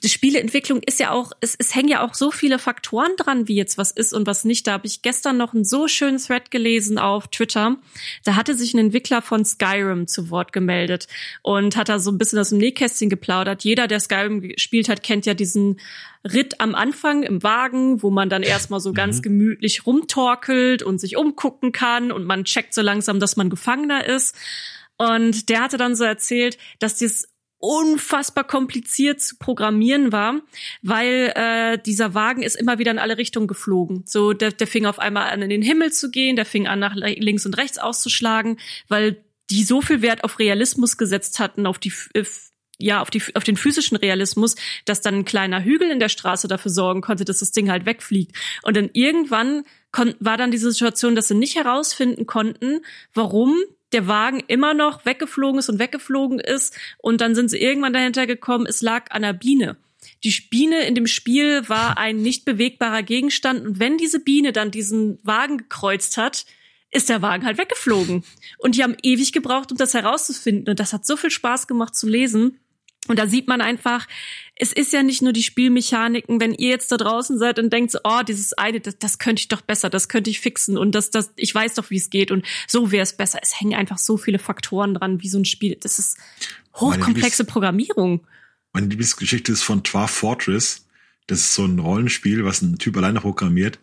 Spieleentwicklung 0.06 0.82
ist 0.84 1.00
ja 1.00 1.12
auch, 1.12 1.34
es, 1.42 1.56
es 1.58 1.76
hängen 1.76 1.90
ja 1.90 2.06
auch 2.06 2.14
so 2.14 2.32
viele 2.32 2.60
Faktoren 2.60 3.12
dran, 3.18 3.48
wie 3.48 3.56
jetzt 3.56 3.78
was 3.78 3.92
ist 3.92 4.14
und 4.14 4.26
was 4.28 4.46
nicht. 4.46 4.68
Da 4.68 4.74
habe 4.74 4.88
ich 4.88 5.02
gestern 5.02 5.38
noch 5.38 5.54
einen 5.54 5.66
so 5.66 5.88
schönen 5.88 6.18
Thread 6.18 6.52
gelesen 6.52 6.98
auf 6.98 7.28
Twitter. 7.28 7.78
Da 8.24 8.36
hatte 8.36 8.56
sich 8.56 8.74
ein 8.74 8.80
Entwickler 8.80 9.22
von 9.22 9.44
Skyrim 9.44 10.08
zu 10.08 10.30
Wort 10.30 10.54
gemeldet 10.54 11.08
und 11.42 11.76
hat 11.76 11.90
da 11.90 12.00
so 12.00 12.12
ein 12.12 12.18
bisschen 12.18 12.40
aus 12.40 12.50
dem 12.50 12.58
Nähkästchen 12.60 13.10
geplaudert. 13.10 13.64
Jeder, 13.64 13.88
der 13.88 14.00
Skyrim 14.00 14.42
gespielt 14.42 14.88
hat, 14.88 15.04
kennt 15.04 15.26
ja 15.26 15.34
diesen 15.34 15.80
Ritt 16.26 16.62
am 16.62 16.74
Anfang 16.74 17.24
im 17.24 17.44
Wagen, 17.44 18.02
wo 18.02 18.10
man 18.10 18.30
dann 18.30 18.44
erstmal 18.44 18.80
so 18.80 18.94
ganz 18.94 19.18
mhm. 19.18 19.22
gemütlich 19.24 19.86
rumtorkelt 19.86 20.82
und 20.82 21.00
sich 21.00 21.18
umgucken 21.18 21.74
kann 21.74 22.14
und 22.14 22.26
man 22.26 22.46
checkt 22.46 22.74
so 22.74 22.82
langsam, 22.82 23.20
dass 23.20 23.36
man 23.36 23.50
Gefangener 23.50 24.06
ist. 24.06 24.36
Und 24.98 25.50
der 25.50 25.62
hatte 25.62 25.78
dann 25.78 25.96
so 25.96 26.06
erzählt, 26.06 26.58
dass 26.80 26.96
dies 26.96 27.28
unfassbar 27.64 28.44
kompliziert 28.44 29.22
zu 29.22 29.38
programmieren 29.38 30.12
war, 30.12 30.42
weil 30.82 31.32
äh, 31.34 31.78
dieser 31.78 32.14
Wagen 32.14 32.44
ist 32.44 32.58
immer 32.58 32.78
wieder 32.78 32.92
in 32.92 33.00
alle 33.00 33.18
Richtungen 33.18 33.48
geflogen. 33.48 34.04
So, 34.06 34.34
der, 34.34 34.52
der 34.52 34.68
fing 34.68 34.86
auf 34.86 35.00
einmal 35.00 35.30
an, 35.30 35.42
in 35.42 35.50
den 35.50 35.62
Himmel 35.62 35.94
zu 35.94 36.12
gehen, 36.12 36.36
der 36.36 36.46
fing 36.46 36.68
an, 36.68 36.80
nach 36.80 36.94
links 36.94 37.46
und 37.46 37.58
rechts 37.58 37.78
auszuschlagen, 37.78 38.60
weil 38.90 39.24
die 39.50 39.64
so 39.64 39.82
viel 39.82 40.02
Wert 40.02 40.26
auf 40.26 40.40
Realismus 40.40 40.98
gesetzt 40.98 41.40
hatten, 41.40 41.66
auf 41.66 41.80
die 41.80 41.94
äh, 42.16 42.26
ja, 42.80 43.02
auf, 43.02 43.10
die, 43.10 43.22
auf 43.34 43.46
den 43.46 43.56
physischen 43.56 43.96
Realismus, 43.96 44.56
dass 44.84 45.00
dann 45.00 45.20
ein 45.20 45.26
kleiner 45.26 45.64
Hügel 45.64 45.90
in 45.90 46.02
der 46.02 46.10
Straße 46.10 46.50
dafür 46.50 46.72
sorgen 46.72 47.00
konnte, 47.00 47.24
dass 47.24 47.40
das 47.40 47.52
Ding 47.52 47.72
halt 47.72 47.86
wegfliegt. 47.86 48.36
Und 48.64 48.76
dann 48.76 48.90
irgendwann 48.92 49.64
war 50.20 50.36
dann 50.36 50.52
diese 50.52 50.70
Situation, 50.70 51.16
dass 51.16 51.30
sie 51.30 51.36
nicht 51.36 51.56
herausfinden 51.56 52.26
konnten, 52.26 52.82
warum 53.14 53.56
der 53.94 54.08
Wagen 54.08 54.42
immer 54.48 54.74
noch 54.74 55.06
weggeflogen 55.06 55.60
ist 55.60 55.70
und 55.70 55.80
weggeflogen 55.80 56.40
ist. 56.40 56.78
Und 56.98 57.22
dann 57.22 57.36
sind 57.36 57.50
sie 57.50 57.62
irgendwann 57.62 57.94
dahinter 57.94 58.28
gekommen, 58.28 58.66
es 58.66 58.82
lag 58.82 59.12
an 59.12 59.22
der 59.22 59.34
Biene. 59.34 59.78
Die 60.24 60.36
Biene 60.50 60.86
in 60.86 60.96
dem 60.96 61.08
Spiel 61.08 61.68
war 61.70 61.98
ein 61.98 62.22
nicht 62.22 62.46
bewegbarer 62.46 63.04
Gegenstand. 63.04 63.66
Und 63.66 63.80
wenn 63.80 63.98
diese 63.98 64.20
Biene 64.20 64.52
dann 64.54 64.72
diesen 64.72 65.20
Wagen 65.24 65.58
gekreuzt 65.58 66.18
hat, 66.18 66.46
ist 66.92 67.10
der 67.10 67.22
Wagen 67.22 67.46
halt 67.46 67.58
weggeflogen. 67.58 68.24
Und 68.58 68.76
die 68.76 68.84
haben 68.84 68.96
ewig 69.02 69.34
gebraucht, 69.34 69.72
um 69.72 69.78
das 69.78 69.94
herauszufinden. 69.94 70.70
Und 70.70 70.80
das 70.80 70.94
hat 70.94 71.06
so 71.06 71.18
viel 71.18 71.32
Spaß 71.32 71.68
gemacht 71.68 71.96
zu 71.96 72.08
lesen. 72.08 72.60
Und 73.08 73.20
da 73.20 73.28
sieht 73.28 73.48
man 73.48 73.60
einfach, 73.60 74.08
es 74.56 74.72
ist 74.72 74.94
ja 74.94 75.04
nicht 75.04 75.22
nur 75.22 75.34
die 75.34 75.44
Spielmechaniken, 75.44 76.40
wenn 76.40 76.54
ihr 76.54 76.70
jetzt 76.70 76.92
da 76.92 76.98
draußen 76.98 77.38
seid 77.38 77.60
und 77.60 77.74
denkt, 77.74 77.96
oh, 78.04 78.22
dieses 78.26 78.54
eine, 78.54 78.80
das, 78.80 78.98
das 78.98 79.18
könnte 79.18 79.42
ich 79.42 79.50
doch 79.50 79.62
besser, 79.62 79.90
das 79.90 80.08
könnte 80.08 80.30
ich 80.30 80.40
fixen 80.40 80.78
und 80.78 80.94
das, 80.96 81.10
das, 81.10 81.32
ich 81.36 81.54
weiß 81.54 81.74
doch, 81.74 81.90
wie 81.90 81.98
es 81.98 82.10
geht 82.10 82.32
und 82.32 82.46
so 82.68 82.92
wäre 82.92 83.04
es 83.04 83.18
besser. 83.18 83.40
Es 83.42 83.60
hängen 83.60 83.74
einfach 83.74 83.98
so 83.98 84.16
viele 84.16 84.40
Faktoren 84.40 84.94
dran, 84.94 85.22
wie 85.22 85.28
so 85.28 85.38
ein 85.38 85.46
Spiel. 85.46 85.78
Das 85.82 86.00
ist 86.00 86.18
hochkomplexe 86.76 87.44
Programmierung. 87.44 88.26
Meine 88.72 88.88
Lieblingsgeschichte 88.88 89.52
ist 89.52 89.64
von 89.64 89.84
Dwarf 89.84 90.12
Fortress. 90.12 90.86
Das 91.28 91.40
ist 91.40 91.56
so 91.56 91.66
ein 91.66 91.80
Rollenspiel, 91.80 92.46
was 92.46 92.62
ein 92.62 92.78
Typ 92.78 92.98
alleine 92.98 93.22
programmiert. 93.22 93.80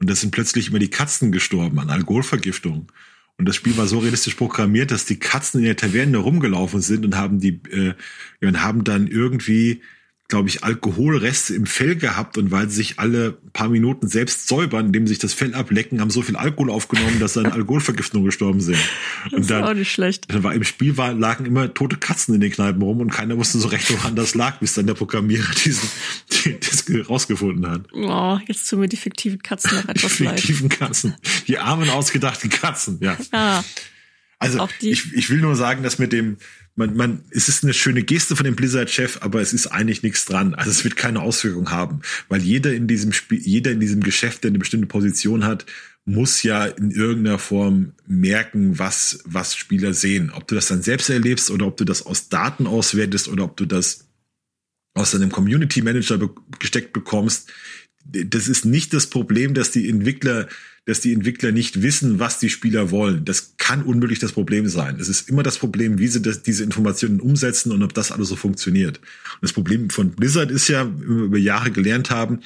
Und 0.00 0.10
da 0.10 0.16
sind 0.16 0.32
plötzlich 0.32 0.68
immer 0.68 0.78
die 0.78 0.90
Katzen 0.90 1.32
gestorben 1.32 1.78
an 1.78 1.90
Alkoholvergiftung. 1.90 2.90
Und 3.36 3.46
das 3.48 3.56
Spiel 3.56 3.76
war 3.76 3.86
so 3.86 3.98
realistisch 3.98 4.34
programmiert, 4.34 4.90
dass 4.90 5.06
die 5.06 5.18
Katzen 5.18 5.60
in 5.60 5.66
der 5.66 5.76
Taverne 5.76 6.18
rumgelaufen 6.18 6.80
sind 6.80 7.04
und 7.04 7.16
haben 7.16 7.40
die 7.40 7.60
äh, 7.70 7.94
und 8.40 8.62
haben 8.62 8.84
dann 8.84 9.08
irgendwie 9.08 9.82
glaube 10.28 10.48
ich, 10.48 10.64
Alkoholreste 10.64 11.54
im 11.54 11.66
Fell 11.66 11.96
gehabt 11.96 12.38
und 12.38 12.50
weil 12.50 12.68
sie 12.70 12.76
sich 12.76 12.98
alle 12.98 13.32
paar 13.52 13.68
Minuten 13.68 14.08
selbst 14.08 14.48
säubern, 14.48 14.86
indem 14.86 15.06
sie 15.06 15.12
sich 15.12 15.18
das 15.18 15.34
Fell 15.34 15.54
ablecken, 15.54 16.00
haben 16.00 16.10
so 16.10 16.22
viel 16.22 16.36
Alkohol 16.36 16.70
aufgenommen, 16.70 17.20
dass 17.20 17.34
sie 17.34 17.40
an 17.40 17.52
Alkoholvergiftung 17.52 18.24
gestorben 18.24 18.60
sind. 18.60 18.78
Das 19.24 19.32
und 19.32 19.50
dann, 19.50 19.64
ist 19.64 19.70
auch 19.70 19.74
nicht 19.74 19.92
schlecht. 19.92 20.26
Dann 20.28 20.42
war 20.42 20.54
im 20.54 20.64
Spiel 20.64 20.96
war, 20.96 21.14
lagen 21.14 21.46
immer 21.46 21.72
tote 21.72 21.96
Katzen 21.96 22.34
in 22.34 22.40
den 22.40 22.50
Kneipen 22.50 22.82
rum 22.82 23.00
und 23.00 23.10
keiner 23.10 23.38
wusste 23.38 23.58
so 23.58 23.68
recht, 23.68 23.90
woran 23.90 24.16
das 24.16 24.34
lag, 24.34 24.58
bis 24.58 24.74
dann 24.74 24.86
der 24.86 24.94
Programmierer 24.94 25.50
diesen, 25.64 25.88
das 26.60 26.84
rausgefunden 27.08 27.70
hat. 27.70 27.82
Oh, 27.92 28.38
jetzt 28.46 28.68
tun 28.68 28.80
mir 28.80 28.88
die 28.88 28.96
fiktiven 28.96 29.42
Katzen 29.42 29.76
noch 29.76 29.88
etwas 29.88 30.16
Die 30.16 30.26
fiktiven 30.26 30.68
leid. 30.68 30.78
Katzen. 30.78 31.14
Die 31.48 31.58
armen, 31.58 31.88
ausgedachten 31.88 32.50
Katzen, 32.50 32.98
ja. 33.00 33.16
Ah. 33.32 33.62
Also, 34.44 34.68
ich, 34.80 35.12
ich 35.12 35.30
will 35.30 35.40
nur 35.40 35.56
sagen, 35.56 35.82
dass 35.82 35.98
mit 35.98 36.12
dem, 36.12 36.36
man, 36.76 36.96
man, 36.96 37.24
es 37.30 37.48
ist 37.48 37.64
eine 37.64 37.74
schöne 37.74 38.02
Geste 38.02 38.36
von 38.36 38.44
dem 38.44 38.56
Blizzard-Chef, 38.56 39.18
aber 39.20 39.40
es 39.40 39.52
ist 39.52 39.68
eigentlich 39.68 40.02
nichts 40.02 40.24
dran. 40.24 40.54
Also 40.54 40.70
es 40.70 40.84
wird 40.84 40.96
keine 40.96 41.20
Auswirkung 41.20 41.70
haben, 41.70 42.00
weil 42.28 42.42
jeder 42.42 42.74
in 42.74 42.86
diesem 42.86 43.12
Spiel, 43.12 43.40
jeder 43.40 43.70
in 43.70 43.80
diesem 43.80 44.02
Geschäft, 44.02 44.44
der 44.44 44.50
eine 44.50 44.58
bestimmte 44.58 44.86
Position 44.86 45.44
hat, 45.44 45.66
muss 46.04 46.42
ja 46.42 46.66
in 46.66 46.90
irgendeiner 46.90 47.38
Form 47.38 47.92
merken, 48.06 48.78
was, 48.78 49.20
was 49.24 49.56
Spieler 49.56 49.94
sehen. 49.94 50.30
Ob 50.34 50.46
du 50.48 50.54
das 50.54 50.68
dann 50.68 50.82
selbst 50.82 51.08
erlebst 51.08 51.50
oder 51.50 51.66
ob 51.66 51.76
du 51.76 51.84
das 51.84 52.04
aus 52.04 52.28
Daten 52.28 52.66
auswertest 52.66 53.28
oder 53.28 53.44
ob 53.44 53.56
du 53.56 53.64
das 53.64 54.06
aus 54.94 55.12
deinem 55.12 55.32
Community 55.32 55.82
Manager 55.82 56.18
be 56.18 56.30
gesteckt 56.58 56.92
bekommst. 56.92 57.50
Das 58.04 58.48
ist 58.48 58.64
nicht 58.64 58.92
das 58.92 59.06
Problem, 59.08 59.54
dass 59.54 59.70
die 59.70 59.88
Entwickler 59.88 60.48
dass 60.86 61.00
die 61.00 61.14
Entwickler 61.14 61.50
nicht 61.50 61.82
wissen, 61.82 62.18
was 62.18 62.38
die 62.38 62.50
Spieler 62.50 62.90
wollen. 62.90 63.24
Das 63.24 63.54
kann 63.56 63.82
unmöglich 63.82 64.18
das 64.18 64.32
Problem 64.32 64.68
sein. 64.68 64.96
Es 65.00 65.08
ist 65.08 65.30
immer 65.30 65.42
das 65.42 65.58
Problem, 65.58 65.98
wie 65.98 66.08
sie 66.08 66.20
das, 66.20 66.42
diese 66.42 66.62
Informationen 66.62 67.20
umsetzen 67.20 67.72
und 67.72 67.82
ob 67.82 67.94
das 67.94 68.12
alles 68.12 68.28
so 68.28 68.36
funktioniert. 68.36 68.98
Und 68.98 69.42
das 69.42 69.54
Problem 69.54 69.88
von 69.88 70.10
Blizzard 70.10 70.50
ist 70.50 70.68
ja, 70.68 70.84
über 70.84 71.38
Jahre 71.38 71.70
gelernt 71.70 72.10
haben, 72.10 72.40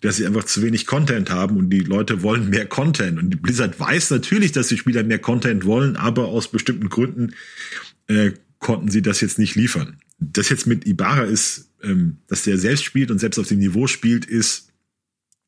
dass 0.00 0.16
sie 0.16 0.26
einfach 0.26 0.44
zu 0.44 0.62
wenig 0.62 0.86
Content 0.86 1.30
haben 1.30 1.56
und 1.56 1.70
die 1.70 1.80
Leute 1.80 2.22
wollen 2.22 2.50
mehr 2.50 2.66
Content. 2.66 3.18
Und 3.18 3.40
Blizzard 3.40 3.78
weiß 3.78 4.10
natürlich, 4.10 4.50
dass 4.50 4.66
die 4.66 4.78
Spieler 4.78 5.04
mehr 5.04 5.20
Content 5.20 5.64
wollen, 5.64 5.94
aber 5.96 6.26
aus 6.26 6.48
bestimmten 6.48 6.88
Gründen 6.88 7.34
äh, 8.08 8.32
konnten 8.58 8.90
sie 8.90 9.02
das 9.02 9.20
jetzt 9.20 9.38
nicht 9.38 9.54
liefern. 9.54 9.98
Das 10.18 10.48
jetzt 10.48 10.66
mit 10.66 10.86
Ibarra 10.86 11.22
ist, 11.22 11.68
ähm, 11.84 12.16
dass 12.26 12.42
der 12.42 12.58
selbst 12.58 12.84
spielt 12.84 13.12
und 13.12 13.20
selbst 13.20 13.38
auf 13.38 13.46
dem 13.46 13.58
Niveau 13.58 13.86
spielt, 13.86 14.24
ist 14.24 14.65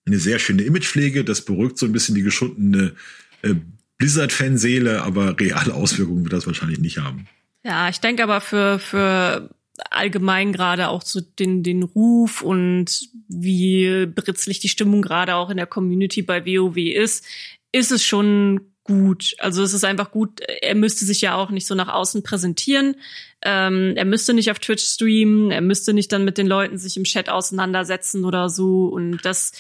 eine 0.07 0.19
sehr 0.19 0.39
schöne 0.39 0.63
Imagepflege. 0.63 1.25
Das 1.25 1.45
beruhigt 1.45 1.79
so 1.79 1.87
ein 1.87 1.93
bisschen 1.93 2.15
die 2.15 2.23
geschundene 2.23 2.95
äh, 3.43 3.55
Blizzard-Fanseele, 3.99 5.03
aber 5.03 5.39
reale 5.39 5.75
Auswirkungen 5.75 6.25
wird 6.25 6.33
das 6.33 6.47
wahrscheinlich 6.47 6.79
nicht 6.79 6.99
haben. 6.99 7.27
Ja, 7.65 7.89
ich 7.89 8.01
denke 8.01 8.23
aber 8.23 8.41
für, 8.41 8.79
für 8.79 9.51
allgemein 9.91 10.53
gerade 10.53 10.89
auch 10.89 11.03
so 11.03 11.21
den, 11.21 11.63
den 11.63 11.83
Ruf 11.83 12.43
und 12.43 13.09
wie 13.29 14.07
britzlig 14.07 14.61
die 14.61 14.69
Stimmung 14.69 15.03
gerade 15.03 15.35
auch 15.35 15.51
in 15.51 15.57
der 15.57 15.67
Community 15.67 16.23
bei 16.23 16.45
WoW 16.45 16.77
ist, 16.77 17.25
ist 17.73 17.93
es 17.93 18.05
schon 18.05 18.61
gut. 18.85 19.35
Also 19.39 19.63
es 19.63 19.75
ist 19.75 19.85
einfach 19.85 20.11
gut, 20.11 20.41
er 20.41 20.75
müsste 20.75 21.05
sich 21.05 21.21
ja 21.21 21.37
auch 21.37 21.51
nicht 21.51 21.67
so 21.67 21.75
nach 21.75 21.89
außen 21.89 22.23
präsentieren. 22.23 22.97
Ähm, 23.43 23.93
er 23.97 24.07
müsste 24.07 24.33
nicht 24.33 24.51
auf 24.51 24.59
Twitch 24.59 24.83
streamen, 24.83 25.51
er 25.51 25.61
müsste 25.61 25.93
nicht 25.93 26.11
dann 26.11 26.25
mit 26.25 26.39
den 26.39 26.47
Leuten 26.47 26.79
sich 26.79 26.97
im 26.97 27.05
Chat 27.05 27.29
auseinandersetzen 27.29 28.25
oder 28.25 28.49
so. 28.49 28.87
Und 28.87 29.19
das 29.23 29.53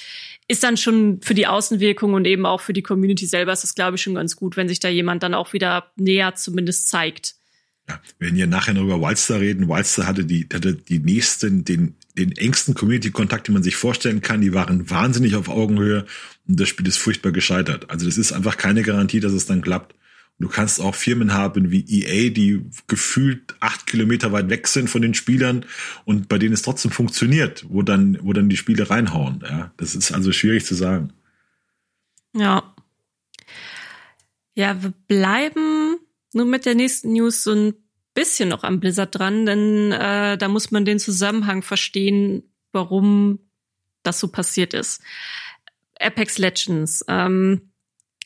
ist 0.49 0.65
dann 0.65 0.79
schon 0.79 1.21
für 1.23 1.35
die 1.35 1.47
Außenwirkung 1.47 2.15
und 2.15 2.25
eben 2.25 2.47
auch 2.47 2.63
für 2.63 2.73
die 2.73 2.83
Community 2.83 3.27
selber 3.27 3.53
ist 3.53 3.63
das, 3.63 3.75
glaube 3.75 3.97
ich, 3.97 4.03
schon 4.03 4.15
ganz 4.15 4.35
gut, 4.35 4.57
wenn 4.57 4.69
sich 4.69 4.81
da 4.81 4.89
jemand 4.89 5.23
dann 5.23 5.35
auch 5.35 5.53
wieder 5.53 5.93
näher 5.97 6.35
zumindest 6.35 6.89
zeigt. 6.89 7.35
Ja, 7.89 8.01
wenn 8.19 8.35
wir 8.35 8.47
nachher 8.47 8.75
noch 8.75 8.83
über 8.83 9.01
Wildstar 9.01 9.41
reden, 9.41 9.69
Wildstar 9.69 10.07
hatte 10.07 10.25
die, 10.25 10.49
hatte 10.53 10.75
die 10.75 10.99
nächsten, 10.99 11.65
den, 11.65 11.97
den 12.17 12.33
engsten 12.33 12.75
Community-Kontakt, 12.75 13.47
den 13.47 13.55
man 13.55 13.63
sich 13.63 13.77
vorstellen 13.77 14.23
kann. 14.23 14.41
Die 14.41 14.55
waren 14.55 14.91
wahnsinnig 14.91 15.37
auf 15.37 15.49
Augenhöhe 15.49 16.07
und 16.47 16.59
das 16.59 16.69
Spiel 16.69 16.87
ist 16.87 16.99
furchtbar 16.99 17.33
gescheitert. 17.33 17.91
Also 17.91 18.07
das 18.07 18.19
ist 18.19 18.33
einfach 18.33 18.57
keine 18.57 18.83
Garantie, 18.83 19.21
dass 19.21 19.33
es 19.33 19.47
dann 19.47 19.63
klappt. 19.63 19.95
Du 20.40 20.48
kannst 20.48 20.81
auch 20.81 20.94
Firmen 20.94 21.35
haben 21.35 21.72
wie 21.72 21.85
EA, 21.88 22.31
die 22.31 22.64
gefühlt 22.87 23.57
acht 23.59 23.87
Kilometer 23.87 24.31
weit 24.31 24.48
weg 24.51 24.68
sind 24.68 24.88
von 24.88 25.03
den 25.03 25.14
Spielern 25.14 25.66
und 26.05 26.29
bei 26.29 26.38
denen 26.38 26.55
es 26.55 26.62
trotzdem 26.62 26.92
funktioniert, 26.92 27.66
wo 27.68 27.83
dann, 27.83 28.18
wo 28.22 28.33
dann 28.33 28.48
die 28.48 28.57
Spiele 28.57 28.88
reinhauen. 28.88 29.42
Ja, 29.42 29.72
das 29.77 29.96
ist 29.96 30.12
also 30.12 30.31
schwierig 30.31 30.64
zu 30.64 30.77
sagen. 30.77 31.12
Ja. 32.35 32.74
Ja, 34.55 34.81
wir 34.83 34.92
bleiben 35.09 35.96
nur 36.33 36.46
mit 36.46 36.66
der 36.66 36.77
nächsten 36.77 37.12
News 37.12 37.42
so 37.42 37.53
ein 37.53 37.74
bisschen 38.14 38.48
noch 38.48 38.62
am 38.62 38.79
Blizzard 38.79 39.18
dran, 39.18 39.44
denn 39.44 39.90
äh, 39.92 40.38
da 40.38 40.48
muss 40.48 40.70
man 40.70 40.85
den 40.85 41.01
Zusammenhang 41.01 41.62
verstehen, 41.62 42.44
warum 42.72 43.40
das 44.05 44.20
so 44.20 44.29
passiert 44.29 44.72
ist. 44.72 45.03
Apex 45.98 46.38
Legends. 46.38 47.05
Ähm, 47.09 47.72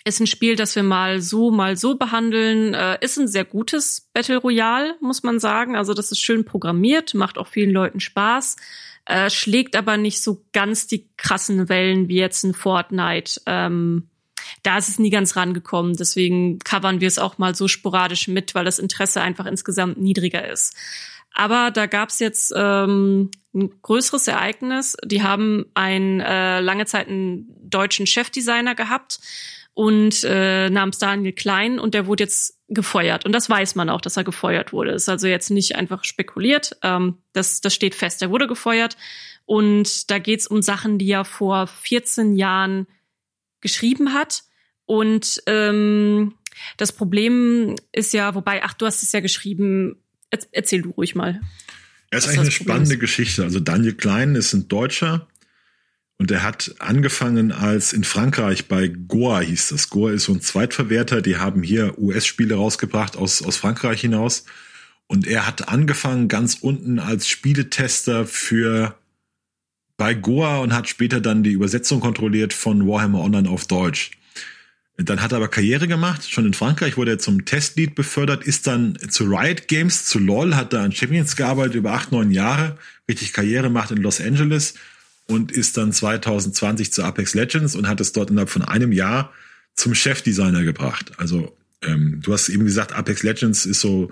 ist 0.04 0.20
ein 0.20 0.26
Spiel, 0.26 0.56
das 0.56 0.74
wir 0.74 0.82
mal 0.82 1.20
so, 1.20 1.50
mal 1.50 1.76
so 1.76 1.96
behandeln. 1.96 2.74
Äh, 2.74 2.98
ist 3.00 3.18
ein 3.18 3.28
sehr 3.28 3.44
gutes 3.44 4.08
Battle 4.12 4.38
Royale, 4.38 4.96
muss 5.00 5.22
man 5.22 5.38
sagen. 5.38 5.76
Also 5.76 5.94
das 5.94 6.10
ist 6.10 6.20
schön 6.20 6.44
programmiert, 6.44 7.14
macht 7.14 7.38
auch 7.38 7.48
vielen 7.48 7.70
Leuten 7.70 8.00
Spaß. 8.00 8.56
äh, 9.06 9.30
schlägt 9.30 9.76
aber 9.76 9.96
nicht 9.96 10.22
so 10.22 10.44
ganz 10.52 10.86
die 10.86 11.08
krassen 11.16 11.68
Wellen 11.68 12.08
wie 12.08 12.16
jetzt 12.16 12.44
ein 12.44 12.54
Fortnite. 12.54 13.40
Ähm, 13.46 14.08
da 14.62 14.78
ist 14.78 14.88
es 14.88 14.98
nie 14.98 15.10
ganz 15.10 15.36
rangekommen. 15.36 15.96
Deswegen 15.96 16.58
covern 16.60 17.00
wir 17.00 17.08
es 17.08 17.18
auch 17.18 17.38
mal 17.38 17.54
so 17.54 17.68
sporadisch 17.68 18.28
mit, 18.28 18.54
weil 18.54 18.64
das 18.64 18.78
Interesse 18.78 19.20
einfach 19.20 19.46
insgesamt 19.46 19.98
niedriger 19.98 20.48
ist. 20.48 20.76
Aber 21.34 21.70
da 21.70 21.86
gab's 21.86 22.18
jetzt 22.18 22.52
ähm, 22.54 23.30
ein 23.54 23.70
größeres 23.82 24.28
Ereignis. 24.28 24.96
Die 25.04 25.22
haben 25.22 25.66
ein 25.74 26.20
äh, 26.20 26.60
lange 26.60 26.86
Zeit 26.86 27.08
einen 27.08 27.46
deutschen 27.68 28.06
Chefdesigner 28.06 28.74
gehabt 28.74 29.20
und 29.74 30.22
äh, 30.24 30.68
namens 30.68 30.98
Daniel 30.98 31.32
Klein 31.32 31.78
und 31.78 31.94
der 31.94 32.06
wurde 32.06 32.24
jetzt 32.24 32.58
gefeuert. 32.68 33.24
Und 33.24 33.32
das 33.32 33.48
weiß 33.48 33.74
man 33.74 33.88
auch, 33.88 34.00
dass 34.00 34.16
er 34.16 34.24
gefeuert 34.24 34.72
wurde. 34.72 34.92
Ist 34.92 35.08
also 35.08 35.26
jetzt 35.26 35.50
nicht 35.50 35.76
einfach 35.76 36.04
spekuliert. 36.04 36.76
Ähm, 36.82 37.18
das, 37.32 37.60
das 37.60 37.74
steht 37.74 37.94
fest. 37.94 38.20
Er 38.22 38.30
wurde 38.30 38.46
gefeuert. 38.46 38.96
Und 39.44 40.10
da 40.10 40.18
geht's 40.18 40.46
um 40.46 40.62
Sachen, 40.62 40.98
die 40.98 41.10
er 41.10 41.24
vor 41.24 41.66
14 41.66 42.34
Jahren 42.34 42.86
geschrieben 43.60 44.12
hat. 44.12 44.44
Und 44.84 45.42
ähm, 45.46 46.34
das 46.76 46.92
Problem 46.92 47.76
ist 47.92 48.12
ja, 48.12 48.34
wobei, 48.34 48.62
ach, 48.62 48.74
du 48.74 48.86
hast 48.86 49.02
es 49.02 49.12
ja 49.12 49.20
geschrieben, 49.20 49.96
erzähl 50.52 50.82
du 50.82 50.90
ruhig 50.90 51.14
mal. 51.14 51.40
Er 52.10 52.18
ist 52.18 52.28
eigentlich 52.28 52.40
eine 52.40 52.50
spannende 52.50 52.94
ist. 52.94 53.00
Geschichte. 53.00 53.42
Also 53.42 53.58
Daniel 53.58 53.94
Klein 53.94 54.34
ist 54.34 54.52
ein 54.52 54.68
Deutscher 54.68 55.28
und 56.22 56.30
er 56.30 56.44
hat 56.44 56.76
angefangen 56.78 57.50
als 57.50 57.92
in 57.92 58.04
Frankreich 58.04 58.68
bei 58.68 58.86
Goa 58.86 59.40
hieß 59.40 59.70
das. 59.70 59.90
Goa 59.90 60.12
ist 60.12 60.22
so 60.22 60.32
ein 60.32 60.40
Zweitverwerter, 60.40 61.20
die 61.20 61.38
haben 61.38 61.64
hier 61.64 61.98
US-Spiele 61.98 62.54
rausgebracht 62.54 63.16
aus, 63.16 63.42
aus 63.42 63.56
Frankreich 63.56 64.02
hinaus. 64.02 64.44
Und 65.08 65.26
er 65.26 65.48
hat 65.48 65.68
angefangen 65.68 66.28
ganz 66.28 66.58
unten 66.60 67.00
als 67.00 67.26
Spieletester 67.26 68.24
für 68.24 68.94
bei 69.96 70.14
Goa 70.14 70.60
und 70.60 70.72
hat 70.72 70.88
später 70.88 71.20
dann 71.20 71.42
die 71.42 71.50
Übersetzung 71.50 71.98
kontrolliert 71.98 72.52
von 72.52 72.86
Warhammer 72.86 73.18
Online 73.18 73.50
auf 73.50 73.66
Deutsch. 73.66 74.12
Dann 74.96 75.22
hat 75.22 75.32
er 75.32 75.38
aber 75.38 75.48
Karriere 75.48 75.88
gemacht, 75.88 76.30
schon 76.30 76.46
in 76.46 76.54
Frankreich 76.54 76.96
wurde 76.96 77.10
er 77.10 77.18
zum 77.18 77.46
Testlead 77.46 77.96
befördert, 77.96 78.44
ist 78.44 78.68
dann 78.68 78.96
zu 79.08 79.24
Riot 79.24 79.66
Games, 79.66 80.04
zu 80.04 80.20
LOL, 80.20 80.54
hat 80.54 80.72
da 80.72 80.84
an 80.84 80.92
Champions 80.92 81.34
gearbeitet 81.34 81.74
über 81.74 81.94
acht, 81.94 82.12
neun 82.12 82.30
Jahre, 82.30 82.78
richtig 83.08 83.32
Karriere 83.32 83.64
gemacht 83.64 83.90
in 83.90 83.96
Los 83.96 84.20
Angeles 84.20 84.74
und 85.32 85.50
ist 85.50 85.76
dann 85.76 85.92
2020 85.92 86.92
zu 86.92 87.02
Apex 87.02 87.34
Legends 87.34 87.74
und 87.74 87.88
hat 87.88 88.00
es 88.00 88.12
dort 88.12 88.30
innerhalb 88.30 88.50
von 88.50 88.62
einem 88.62 88.92
Jahr 88.92 89.32
zum 89.74 89.94
Chefdesigner 89.94 90.62
gebracht. 90.62 91.12
Also 91.16 91.56
ähm, 91.82 92.20
du 92.22 92.32
hast 92.32 92.48
eben 92.48 92.64
gesagt, 92.64 92.92
Apex 92.92 93.22
Legends 93.22 93.66
ist 93.66 93.80
so 93.80 94.10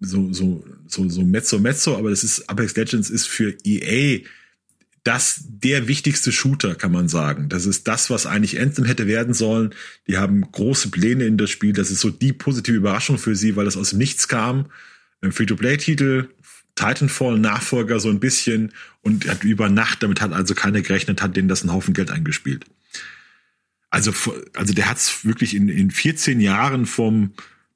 so 0.00 0.32
so 0.32 0.64
so 0.86 1.08
so 1.08 1.22
mezzo 1.22 1.58
mezzo, 1.58 1.96
aber 1.96 2.10
das 2.10 2.24
ist 2.24 2.48
Apex 2.48 2.74
Legends 2.76 3.10
ist 3.10 3.26
für 3.26 3.54
EA 3.64 4.20
das 5.04 5.40
der 5.48 5.88
wichtigste 5.88 6.30
Shooter, 6.30 6.76
kann 6.76 6.92
man 6.92 7.08
sagen. 7.08 7.48
Das 7.48 7.66
ist 7.66 7.88
das, 7.88 8.08
was 8.08 8.26
eigentlich 8.26 8.60
Anthem 8.60 8.84
hätte 8.84 9.08
werden 9.08 9.34
sollen. 9.34 9.74
Die 10.06 10.16
haben 10.16 10.42
große 10.52 10.90
Pläne 10.90 11.24
in 11.24 11.38
das 11.38 11.50
Spiel. 11.50 11.72
Das 11.72 11.90
ist 11.90 12.00
so 12.00 12.10
die 12.10 12.32
positive 12.32 12.76
Überraschung 12.76 13.18
für 13.18 13.34
sie, 13.34 13.56
weil 13.56 13.64
das 13.64 13.76
aus 13.76 13.90
dem 13.90 13.98
Nichts 13.98 14.28
kam. 14.28 14.66
Free-to-Play-Titel, 15.28 16.28
Titanfall 16.74 17.38
Nachfolger 17.38 18.00
so 18.00 18.08
ein 18.08 18.20
bisschen 18.20 18.72
und 19.02 19.28
hat 19.28 19.44
über 19.44 19.68
Nacht, 19.68 20.02
damit 20.02 20.20
hat 20.20 20.32
also 20.32 20.54
keiner 20.54 20.80
gerechnet, 20.80 21.22
hat 21.22 21.36
denen 21.36 21.48
das 21.48 21.62
einen 21.62 21.72
Haufen 21.72 21.94
Geld 21.94 22.10
eingespielt. 22.10 22.64
Also, 23.90 24.12
also 24.54 24.72
der 24.72 24.88
hat's 24.88 25.24
wirklich 25.24 25.54
in, 25.54 25.68
in 25.68 25.90
14 25.90 26.40
Jahren 26.40 26.86
vom, 26.86 27.32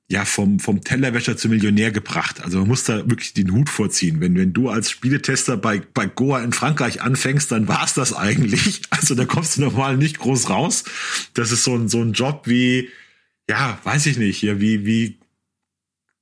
ja 0.09 0.25
vom 0.25 0.61
vom 0.61 0.83
Tellerwäscher 0.83 1.37
zum 1.37 1.51
Millionär 1.51 1.91
gebracht. 1.91 2.43
Also 2.43 2.61
man 2.61 2.69
muss 2.69 2.85
da 2.85 2.99
wirklich 3.11 3.35
den 3.35 3.53
Hut 3.53 3.69
vorziehen. 3.69 4.21
Wenn 4.21 4.37
wenn 4.37 4.53
du 4.53 4.69
als 4.69 4.91
Spieletester 4.91 5.57
bei 5.57 5.83
bei 5.95 6.07
Goa 6.07 6.43
in 6.43 6.53
Frankreich 6.53 7.03
anfängst, 7.03 7.51
dann 7.51 7.69
war's 7.69 7.95
das 7.95 8.13
eigentlich. 8.13 8.83
Also 8.91 9.15
da 9.15 9.25
kommst 9.25 9.57
du 9.57 9.63
normal 9.63 9.97
nicht 9.97 10.19
groß 10.19 10.49
raus. 10.49 10.85
Das 11.35 11.53
ist 11.53 11.65
so 11.65 11.77
ein 11.77 11.89
so 11.89 12.01
ein 12.01 12.13
Job 12.13 12.43
wie 12.47 12.89
ja, 13.49 13.79
weiß 13.85 14.07
ich 14.07 14.17
nicht, 14.17 14.43
ja, 14.43 14.61
wie 14.61 14.87
wie 14.87 15.19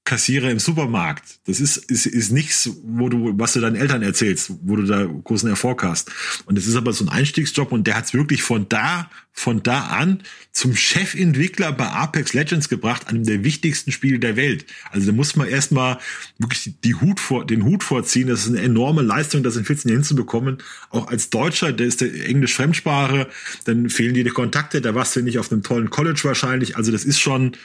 Kassierer 0.05 0.51
im 0.51 0.59
Supermarkt. 0.59 1.41
Das 1.47 1.61
ist, 1.61 1.79
ist, 1.79 2.05
ist 2.05 2.31
nichts, 2.31 2.71
wo 2.83 3.09
du, 3.09 3.39
was 3.39 3.55
du 3.55 3.61
deinen 3.61 3.77
Eltern 3.77 4.03
erzählst, 4.03 4.53
wo 4.63 4.77
du 4.77 4.83
da 4.83 5.03
großen 5.07 5.49
Erfolg 5.49 5.83
hast. 5.83 6.11
Und 6.45 6.59
das 6.59 6.67
ist 6.67 6.77
aber 6.77 6.93
so 6.93 7.07
ein 7.07 7.09
Einstiegsjob 7.09 7.73
und 7.73 7.87
der 7.87 7.97
hat 7.97 8.05
es 8.05 8.13
wirklich 8.13 8.43
von 8.43 8.69
da, 8.69 9.11
von 9.33 9.63
da 9.63 9.87
an 9.87 10.23
zum 10.53 10.77
Chefentwickler 10.77 11.73
bei 11.73 11.87
Apex 11.87 12.35
Legends 12.35 12.69
gebracht, 12.69 13.09
einem 13.09 13.25
der 13.25 13.45
wichtigsten 13.45 13.93
Spiele 13.93 14.19
der 14.19 14.37
Welt. 14.37 14.67
Also 14.91 15.07
da 15.07 15.13
muss 15.13 15.37
man 15.37 15.49
erstmal 15.49 15.99
wirklich 16.37 16.75
die 16.85 16.95
Hut 16.95 17.19
vor, 17.19 17.47
den 17.47 17.65
Hut 17.65 17.83
vorziehen. 17.83 18.29
Das 18.29 18.43
ist 18.43 18.49
eine 18.49 18.61
enorme 18.61 19.01
Leistung, 19.01 19.43
das 19.43 19.57
in 19.57 19.65
14 19.65 19.89
Jahren 19.89 20.01
hinzubekommen. 20.01 20.59
Auch 20.91 21.09
als 21.09 21.31
Deutscher, 21.31 21.73
der 21.73 21.87
ist 21.87 22.03
der 22.03 22.29
Englisch 22.29 22.53
Fremdsprache, 22.53 23.27
dann 23.65 23.89
fehlen 23.89 24.13
dir 24.13 24.25
die 24.25 24.31
Kontakte, 24.31 24.83
da 24.83 24.95
warst 24.95 25.17
du 25.17 25.23
nicht 25.23 25.39
auf 25.39 25.51
einem 25.51 25.63
tollen 25.63 25.89
College 25.89 26.21
wahrscheinlich. 26.25 26.77
Also 26.77 26.93
das 26.93 27.07
ist 27.07 27.21
schon 27.21 27.57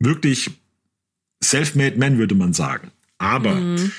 wirklich 0.00 0.50
Self-made 1.42 1.98
man, 1.98 2.18
würde 2.18 2.34
man 2.34 2.52
sagen. 2.52 2.90
Aber 3.18 3.54
mhm. 3.54 3.92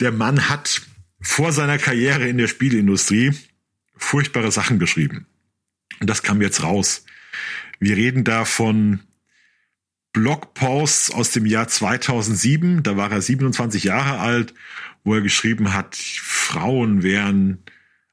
der 0.00 0.12
Mann 0.12 0.48
hat 0.48 0.82
vor 1.20 1.52
seiner 1.52 1.78
Karriere 1.78 2.28
in 2.28 2.38
der 2.38 2.48
Spielindustrie 2.48 3.32
furchtbare 3.96 4.52
Sachen 4.52 4.78
geschrieben. 4.78 5.26
Und 6.00 6.08
das 6.08 6.22
kam 6.22 6.42
jetzt 6.42 6.62
raus. 6.62 7.04
Wir 7.78 7.96
reden 7.96 8.24
da 8.24 8.44
von 8.44 9.00
Blogposts 10.12 11.10
aus 11.10 11.30
dem 11.32 11.46
Jahr 11.46 11.68
2007. 11.68 12.82
Da 12.82 12.96
war 12.96 13.10
er 13.10 13.20
27 13.20 13.84
Jahre 13.84 14.18
alt, 14.18 14.54
wo 15.04 15.14
er 15.14 15.20
geschrieben 15.20 15.72
hat, 15.72 15.94
Frauen 15.96 17.02
wären, 17.02 17.62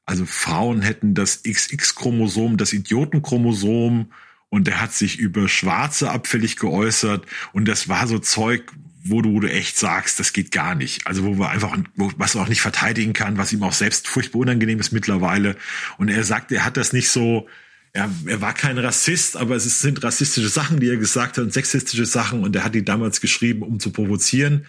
also 0.04 0.26
Frauen 0.26 0.82
hätten 0.82 1.14
das 1.14 1.42
XX-Chromosom, 1.44 2.56
das 2.56 2.72
Idiotenchromosom 2.72 4.12
und 4.54 4.68
der 4.68 4.80
hat 4.80 4.94
sich 4.94 5.18
über 5.18 5.48
Schwarze 5.48 6.10
abfällig 6.10 6.54
geäußert 6.54 7.26
und 7.52 7.66
das 7.66 7.88
war 7.88 8.06
so 8.06 8.20
Zeug, 8.20 8.70
wo 9.02 9.20
du, 9.20 9.32
wo 9.32 9.40
du 9.40 9.50
echt 9.50 9.76
sagst, 9.76 10.20
das 10.20 10.32
geht 10.32 10.52
gar 10.52 10.76
nicht. 10.76 11.08
Also 11.08 11.24
wo 11.24 11.36
wir 11.36 11.50
einfach, 11.50 11.76
wo, 11.96 12.12
was 12.18 12.36
er 12.36 12.42
auch 12.42 12.48
nicht 12.48 12.60
verteidigen 12.60 13.14
kann, 13.14 13.36
was 13.36 13.52
ihm 13.52 13.64
auch 13.64 13.72
selbst 13.72 14.06
furchtbar 14.06 14.38
unangenehm 14.38 14.78
ist 14.78 14.92
mittlerweile. 14.92 15.56
Und 15.98 16.08
er 16.08 16.22
sagt, 16.22 16.52
er 16.52 16.64
hat 16.64 16.76
das 16.76 16.92
nicht 16.92 17.10
so, 17.10 17.48
er, 17.92 18.08
er 18.26 18.40
war 18.40 18.54
kein 18.54 18.78
Rassist, 18.78 19.36
aber 19.36 19.56
es 19.56 19.80
sind 19.80 20.04
rassistische 20.04 20.48
Sachen, 20.48 20.78
die 20.78 20.88
er 20.88 20.98
gesagt 20.98 21.36
hat 21.36 21.42
und 21.42 21.52
sexistische 21.52 22.06
Sachen 22.06 22.44
und 22.44 22.54
er 22.54 22.62
hat 22.62 22.76
die 22.76 22.84
damals 22.84 23.20
geschrieben, 23.20 23.62
um 23.62 23.80
zu 23.80 23.90
provozieren. 23.90 24.66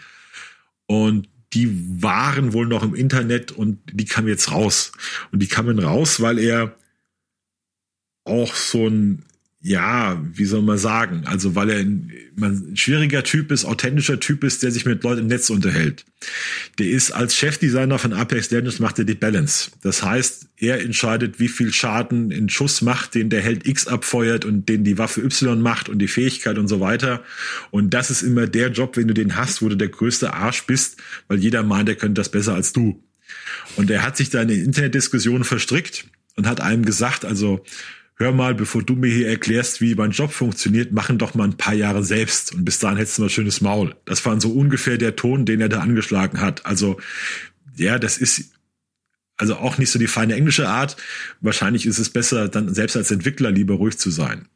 Und 0.87 1.29
die 1.53 2.01
waren 2.01 2.53
wohl 2.53 2.65
noch 2.65 2.81
im 2.81 2.95
Internet 2.95 3.51
und 3.51 3.77
die 3.93 4.05
kamen 4.05 4.29
jetzt 4.29 4.51
raus. 4.51 4.93
Und 5.31 5.43
die 5.43 5.47
kamen 5.47 5.77
raus, 5.77 6.21
weil 6.21 6.39
er 6.39 6.75
auch 8.23 8.55
so 8.55 8.87
ein 8.87 9.23
ja, 9.65 10.23
wie 10.31 10.45
soll 10.45 10.61
man 10.61 10.77
sagen, 10.77 11.23
also 11.25 11.55
weil 11.55 11.71
er 11.71 11.79
ein, 11.79 12.11
schwieriger 12.75 13.23
Typ 13.23 13.51
ist, 13.51 13.65
authentischer 13.65 14.19
Typ 14.19 14.43
ist, 14.43 14.61
der 14.61 14.69
sich 14.69 14.85
mit 14.85 15.03
Leuten 15.03 15.21
im 15.21 15.27
Netz 15.27 15.49
unterhält. 15.49 16.05
Der 16.77 16.85
ist 16.85 17.09
als 17.09 17.35
Chefdesigner 17.35 17.97
von 17.97 18.13
Apex 18.13 18.51
Legends 18.51 18.77
macht 18.77 18.99
er 18.99 19.05
die 19.05 19.15
Balance. 19.15 19.71
Das 19.81 20.03
heißt, 20.03 20.49
er 20.57 20.81
entscheidet, 20.81 21.39
wie 21.39 21.47
viel 21.47 21.73
Schaden 21.73 22.31
ein 22.31 22.47
Schuss 22.47 22.83
macht, 22.83 23.15
den 23.15 23.31
der 23.31 23.41
Held 23.41 23.65
X 23.65 23.87
abfeuert 23.87 24.45
und 24.45 24.69
den 24.69 24.83
die 24.83 24.99
Waffe 24.99 25.21
Y 25.21 25.59
macht 25.59 25.89
und 25.89 25.97
die 25.97 26.07
Fähigkeit 26.07 26.59
und 26.59 26.67
so 26.67 26.79
weiter. 26.79 27.23
Und 27.71 27.95
das 27.95 28.11
ist 28.11 28.21
immer 28.21 28.45
der 28.45 28.69
Job, 28.69 28.97
wenn 28.97 29.07
du 29.07 29.15
den 29.15 29.35
hast, 29.35 29.63
wo 29.63 29.69
du 29.69 29.75
der 29.75 29.89
größte 29.89 30.31
Arsch 30.31 30.67
bist, 30.67 30.97
weil 31.27 31.39
jeder 31.39 31.63
meint, 31.63 31.89
er 31.89 31.95
könnte 31.95 32.21
das 32.21 32.29
besser 32.29 32.53
als 32.53 32.71
du. 32.71 33.01
Und 33.77 33.89
er 33.89 34.03
hat 34.03 34.15
sich 34.15 34.29
da 34.29 34.43
in 34.43 34.49
Internetdiskussionen 34.49 35.43
verstrickt 35.43 36.05
und 36.35 36.45
hat 36.45 36.61
einem 36.61 36.85
gesagt, 36.85 37.25
also 37.25 37.63
hör 38.17 38.31
mal, 38.31 38.55
bevor 38.55 38.83
du 38.83 38.95
mir 38.95 39.11
hier 39.11 39.27
erklärst, 39.27 39.81
wie 39.81 39.95
mein 39.95 40.11
Job 40.11 40.31
funktioniert, 40.31 40.91
machen 40.91 41.17
doch 41.17 41.33
mal 41.33 41.45
ein 41.45 41.57
paar 41.57 41.73
Jahre 41.73 42.03
selbst 42.03 42.53
und 42.53 42.65
bis 42.65 42.79
dahin 42.79 42.97
hättest 42.97 43.17
du 43.17 43.23
mal 43.23 43.29
schönes 43.29 43.61
Maul. 43.61 43.95
Das 44.05 44.25
war 44.25 44.39
so 44.39 44.51
ungefähr 44.51 44.97
der 44.97 45.15
Ton, 45.15 45.45
den 45.45 45.61
er 45.61 45.69
da 45.69 45.79
angeschlagen 45.79 46.39
hat. 46.39 46.65
Also, 46.65 46.99
ja, 47.75 47.99
das 47.99 48.17
ist 48.17 48.51
also 49.37 49.57
auch 49.57 49.77
nicht 49.77 49.91
so 49.91 49.99
die 49.99 50.07
feine 50.07 50.35
englische 50.35 50.69
Art. 50.69 50.95
Wahrscheinlich 51.41 51.85
ist 51.85 51.99
es 51.99 52.09
besser, 52.09 52.47
dann 52.47 52.73
selbst 52.73 52.95
als 52.95 53.11
Entwickler 53.11 53.51
lieber 53.51 53.75
ruhig 53.75 53.97
zu 53.97 54.09
sein. 54.09 54.47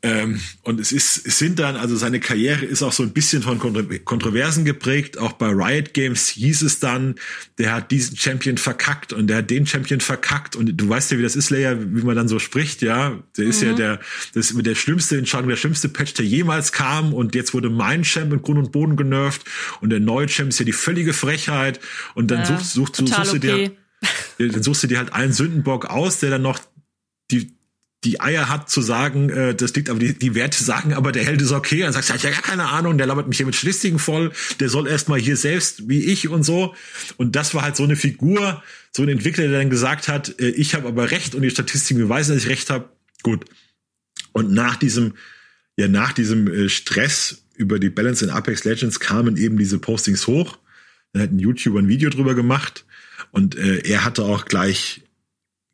Ähm, 0.00 0.40
und 0.62 0.78
es 0.78 0.92
ist, 0.92 1.26
es 1.26 1.38
sind 1.38 1.58
dann, 1.58 1.74
also 1.74 1.96
seine 1.96 2.20
Karriere 2.20 2.64
ist 2.64 2.82
auch 2.82 2.92
so 2.92 3.02
ein 3.02 3.12
bisschen 3.12 3.42
von 3.42 3.58
Kontroversen 3.58 4.64
geprägt. 4.64 5.18
Auch 5.18 5.32
bei 5.32 5.48
Riot 5.48 5.92
Games 5.92 6.28
hieß 6.28 6.62
es 6.62 6.78
dann, 6.78 7.16
der 7.58 7.72
hat 7.72 7.90
diesen 7.90 8.16
Champion 8.16 8.58
verkackt 8.58 9.12
und 9.12 9.26
der 9.26 9.38
hat 9.38 9.50
den 9.50 9.66
Champion 9.66 10.00
verkackt. 10.00 10.54
Und 10.54 10.76
du 10.76 10.88
weißt 10.88 11.10
ja, 11.10 11.18
wie 11.18 11.22
das 11.22 11.34
ist, 11.34 11.50
Leia, 11.50 11.76
wie 11.80 12.02
man 12.02 12.14
dann 12.14 12.28
so 12.28 12.38
spricht, 12.38 12.80
ja. 12.82 13.20
Der 13.36 13.46
ist 13.46 13.60
mhm. 13.60 13.68
ja 13.68 13.74
der, 13.74 14.00
das 14.34 14.52
ist 14.52 14.66
der 14.66 14.74
schlimmste 14.76 15.18
Entscheidung, 15.18 15.48
der 15.48 15.56
schlimmste 15.56 15.88
Patch, 15.88 16.14
der 16.14 16.26
jemals 16.26 16.70
kam. 16.70 17.12
Und 17.12 17.34
jetzt 17.34 17.52
wurde 17.52 17.68
mein 17.68 18.04
Champ 18.04 18.32
in 18.32 18.40
Grund 18.40 18.58
und 18.58 18.70
Boden 18.70 18.96
genervt. 18.96 19.42
Und 19.80 19.90
der 19.90 20.00
neue 20.00 20.26
Champ 20.26 20.50
ist 20.50 20.60
ja 20.60 20.64
die 20.64 20.72
völlige 20.72 21.12
Frechheit. 21.12 21.80
Und 22.14 22.30
dann 22.30 22.40
ja, 22.40 22.46
suchst, 22.46 22.72
suchst, 22.72 22.96
suchst, 22.96 23.14
suchst 23.14 23.34
okay. 23.34 23.72
du 24.38 24.46
dir, 24.46 24.52
dann 24.52 24.62
suchst 24.62 24.84
du 24.84 24.86
dir 24.86 24.98
halt 24.98 25.12
einen 25.12 25.32
Sündenbock 25.32 25.86
aus, 25.86 26.20
der 26.20 26.30
dann 26.30 26.42
noch 26.42 26.60
die 27.32 27.57
die 28.04 28.20
Eier 28.20 28.48
hat 28.48 28.70
zu 28.70 28.80
sagen, 28.80 29.28
äh, 29.28 29.54
das 29.54 29.74
liegt 29.74 29.90
aber 29.90 29.98
die, 29.98 30.16
die 30.16 30.34
Werte 30.34 30.62
sagen, 30.62 30.92
aber 30.92 31.10
der 31.10 31.24
Held 31.24 31.42
ist 31.42 31.50
okay. 31.50 31.80
Dann 31.80 31.92
sagst 31.92 32.10
du, 32.10 32.14
ich 32.14 32.22
ja 32.22 32.30
gar 32.30 32.42
keine 32.42 32.68
Ahnung, 32.68 32.96
der 32.96 33.06
labert 33.06 33.26
mich 33.26 33.38
hier 33.38 33.46
mit 33.46 33.56
Schlüssigen 33.56 33.98
voll, 33.98 34.32
der 34.60 34.68
soll 34.68 34.86
erstmal 34.86 35.18
hier 35.18 35.36
selbst 35.36 35.88
wie 35.88 36.04
ich 36.04 36.28
und 36.28 36.44
so. 36.44 36.74
Und 37.16 37.34
das 37.34 37.54
war 37.54 37.62
halt 37.62 37.76
so 37.76 37.82
eine 37.82 37.96
Figur, 37.96 38.62
so 38.92 39.02
ein 39.02 39.08
Entwickler, 39.08 39.48
der 39.48 39.58
dann 39.58 39.70
gesagt 39.70 40.06
hat, 40.06 40.38
äh, 40.40 40.50
ich 40.50 40.74
habe 40.74 40.86
aber 40.86 41.10
recht 41.10 41.34
und 41.34 41.42
die 41.42 41.50
Statistiken 41.50 42.00
beweisen, 42.00 42.34
dass 42.34 42.44
ich 42.44 42.50
recht 42.50 42.70
habe. 42.70 42.88
Gut. 43.22 43.46
Und 44.32 44.52
nach 44.52 44.76
diesem, 44.76 45.14
ja, 45.76 45.88
nach 45.88 46.12
diesem 46.12 46.46
äh, 46.46 46.68
Stress 46.68 47.42
über 47.56 47.80
die 47.80 47.90
Balance 47.90 48.24
in 48.24 48.30
Apex 48.30 48.62
Legends 48.62 49.00
kamen 49.00 49.36
eben 49.36 49.58
diese 49.58 49.80
Postings 49.80 50.28
hoch. 50.28 50.58
Dann 51.12 51.22
hat 51.22 51.32
ein 51.32 51.40
YouTuber 51.40 51.80
ein 51.80 51.88
Video 51.88 52.10
drüber 52.10 52.36
gemacht 52.36 52.84
und 53.32 53.56
äh, 53.56 53.78
er 53.78 54.04
hatte 54.04 54.22
auch 54.22 54.44
gleich 54.44 55.02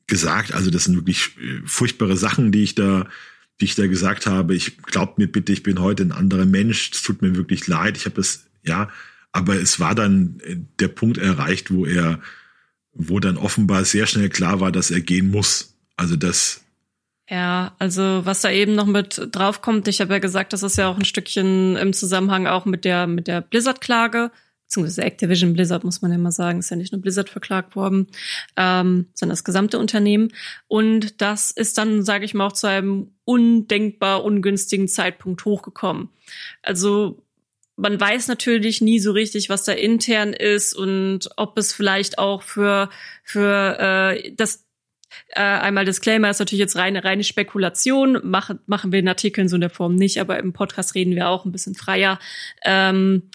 gesagt. 0.07 0.53
Also 0.53 0.71
das 0.71 0.85
sind 0.85 0.97
wirklich 0.97 1.37
äh, 1.39 1.61
furchtbare 1.65 2.17
Sachen, 2.17 2.53
die 2.53 2.63
ich 2.63 2.75
da, 2.75 3.07
die 3.61 3.67
ich 3.67 3.75
da 3.75 3.87
gesagt 3.87 4.27
habe. 4.27 4.55
Ich 4.55 4.79
glaubt 4.79 5.19
mir 5.19 5.27
bitte, 5.27 5.53
ich 5.53 5.63
bin 5.63 5.81
heute 5.81 6.03
ein 6.03 6.13
anderer 6.13 6.47
Mensch. 6.47 6.91
Es 6.93 7.03
tut 7.03 7.23
mir 7.23 7.37
wirklich 7.37 7.67
leid. 7.67 7.97
Ich 7.97 8.07
habe 8.07 8.21
es 8.21 8.47
ja, 8.63 8.89
aber 9.33 9.57
es 9.57 9.81
war 9.81 9.95
dann 9.95 10.41
äh, 10.45 10.57
der 10.79 10.89
Punkt 10.89 11.19
erreicht, 11.19 11.71
wo 11.71 11.85
er, 11.85 12.21
wo 12.93 13.21
dann 13.21 13.37
offenbar 13.37 13.85
sehr 13.85 14.07
schnell 14.07 14.29
klar 14.29 14.61
war, 14.61 14.73
dass 14.73 14.91
er 14.91 15.01
gehen 15.01 15.31
muss. 15.31 15.75
Also 15.97 16.17
das. 16.17 16.63
Ja, 17.29 17.75
also 17.79 18.23
was 18.25 18.43
da 18.43 18.51
eben 18.51 18.75
noch 18.75 18.87
mit 18.87 19.29
draufkommt, 19.33 19.89
ich 19.89 20.01
habe 20.01 20.13
ja 20.13 20.19
gesagt, 20.19 20.53
das 20.53 20.63
ist 20.63 20.77
ja 20.77 20.89
auch 20.89 20.99
ein 20.99 21.05
Stückchen 21.05 21.77
im 21.77 21.93
Zusammenhang 21.93 22.47
auch 22.47 22.67
mit 22.67 22.85
der 22.85 23.07
mit 23.07 23.27
der 23.27 23.41
Blizzard-Klage 23.41 24.31
beziehungsweise 24.75 25.03
Activision 25.03 25.53
Blizzard, 25.53 25.85
muss 25.85 26.03
man 26.03 26.11
ja 26.11 26.18
mal 26.18 26.33
sagen, 26.33 26.59
ist 26.59 26.70
ja 26.70 26.77
nicht 26.77 26.93
nur 26.93 27.01
Blizzard 27.01 27.31
verklagt 27.31 27.77
worden, 27.77 28.09
ähm, 28.57 29.07
sondern 29.14 29.35
das 29.35 29.45
gesamte 29.45 29.79
Unternehmen. 29.79 30.33
Und 30.66 31.20
das 31.20 31.53
ist 31.53 31.79
dann, 31.79 32.03
sage 32.03 32.25
ich 32.25 32.35
mal, 32.35 32.47
auch 32.47 32.53
zu 32.53 32.66
einem 32.66 33.12
undenkbar 33.25 34.25
ungünstigen 34.25 34.89
Zeitpunkt 34.89 35.45
hochgekommen. 35.45 36.09
Also 36.62 37.22
man 37.77 38.01
weiß 38.01 38.29
natürlich 38.29 38.81
nie 38.81 38.99
so 38.99 39.12
richtig, 39.12 39.49
was 39.49 39.64
da 39.64 39.72
intern 39.72 40.33
ist 40.33 40.75
und 40.75 41.29
ob 41.37 41.57
es 41.59 41.72
vielleicht 41.72 42.18
auch 42.18 42.43
für 42.43 42.89
für 43.22 43.79
äh, 43.79 44.33
das 44.35 44.64
äh, 45.31 45.41
einmal 45.41 45.85
Disclaimer 45.85 46.31
ist 46.31 46.39
natürlich 46.39 46.61
jetzt 46.61 46.77
reine 46.77 47.05
reine 47.05 47.25
Spekulation. 47.25 48.20
Machen 48.22 48.61
machen 48.66 48.93
wir 48.93 49.01
in 49.01 49.09
Artikeln 49.09 49.49
so 49.49 49.57
in 49.57 49.61
der 49.61 49.70
Form 49.70 49.97
nicht, 49.97 50.20
aber 50.20 50.39
im 50.39 50.53
Podcast 50.53 50.95
reden 50.95 51.14
wir 51.14 51.29
auch 51.29 51.45
ein 51.45 51.53
bisschen 51.53 51.75
freier. 51.75 52.18
Ähm, 52.64 53.31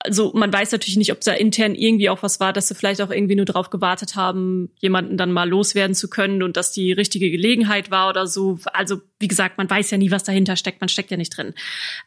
also 0.00 0.32
man 0.32 0.52
weiß 0.52 0.70
natürlich 0.72 0.96
nicht, 0.96 1.10
ob 1.12 1.20
da 1.20 1.32
intern 1.32 1.74
irgendwie 1.74 2.08
auch 2.08 2.22
was 2.22 2.38
war, 2.38 2.52
dass 2.52 2.68
sie 2.68 2.74
vielleicht 2.74 3.00
auch 3.02 3.10
irgendwie 3.10 3.34
nur 3.34 3.46
darauf 3.46 3.68
gewartet 3.70 4.14
haben, 4.14 4.70
jemanden 4.78 5.16
dann 5.16 5.32
mal 5.32 5.48
loswerden 5.48 5.94
zu 5.94 6.08
können 6.08 6.42
und 6.42 6.56
dass 6.56 6.70
die 6.70 6.92
richtige 6.92 7.30
Gelegenheit 7.30 7.90
war 7.90 8.08
oder 8.08 8.26
so. 8.28 8.58
Also 8.72 9.00
wie 9.18 9.26
gesagt, 9.26 9.58
man 9.58 9.68
weiß 9.68 9.90
ja 9.90 9.98
nie, 9.98 10.12
was 10.12 10.22
dahinter 10.22 10.54
steckt, 10.54 10.80
man 10.80 10.88
steckt 10.88 11.10
ja 11.10 11.16
nicht 11.16 11.36
drin. 11.36 11.52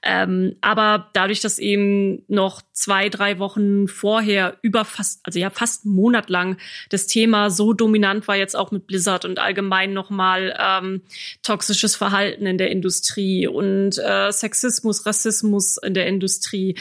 Ähm, 0.04 0.56
aber 0.62 1.10
dadurch, 1.14 1.42
dass 1.42 1.60
eben 1.60 2.24
noch 2.30 2.62
zwei, 2.72 3.10
drei 3.10 3.40
Wochen 3.40 3.90
vorher 3.90 4.58
über 4.62 4.86
fast, 4.86 5.20
also 5.24 5.38
ja 5.38 5.50
fast 5.50 5.86
einen 5.86 5.96
Monat 5.96 6.30
lang 6.30 6.58
das 6.90 7.08
Thema 7.08 7.50
so 7.50 7.74
dominant 7.74 8.28
war, 8.30 8.38
jetzt 8.38 8.56
auch 8.56 8.72
mit 8.72 8.88
Blizzard 8.88 9.26
und 9.26 9.38
allgemein 9.38 9.92
nochmal 9.92 10.58
ähm, 10.58 11.02
toxisches 11.44 11.98
Verhalten 11.98 12.46
in 12.46 12.58
der 12.58 12.72
Industrie 12.72 13.48
und 13.48 13.98
äh, 13.98 14.32
Sexismus, 14.32 15.06
Rassismus 15.06 15.76
in 15.76 15.94
der 15.94 16.08
Industrie, 16.08 16.76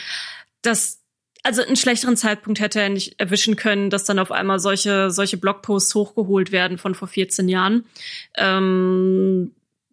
dass 0.62 0.99
also 1.42 1.62
einen 1.62 1.76
schlechteren 1.76 2.16
Zeitpunkt 2.16 2.60
hätte 2.60 2.80
er 2.80 2.88
nicht 2.88 3.18
erwischen 3.18 3.56
können, 3.56 3.90
dass 3.90 4.04
dann 4.04 4.18
auf 4.18 4.32
einmal 4.32 4.60
solche, 4.60 5.10
solche 5.10 5.36
Blogposts 5.36 5.94
hochgeholt 5.94 6.52
werden 6.52 6.78
von 6.78 6.94
vor 6.94 7.08
14 7.08 7.48
Jahren. 7.48 7.84
Ähm, 8.36 9.52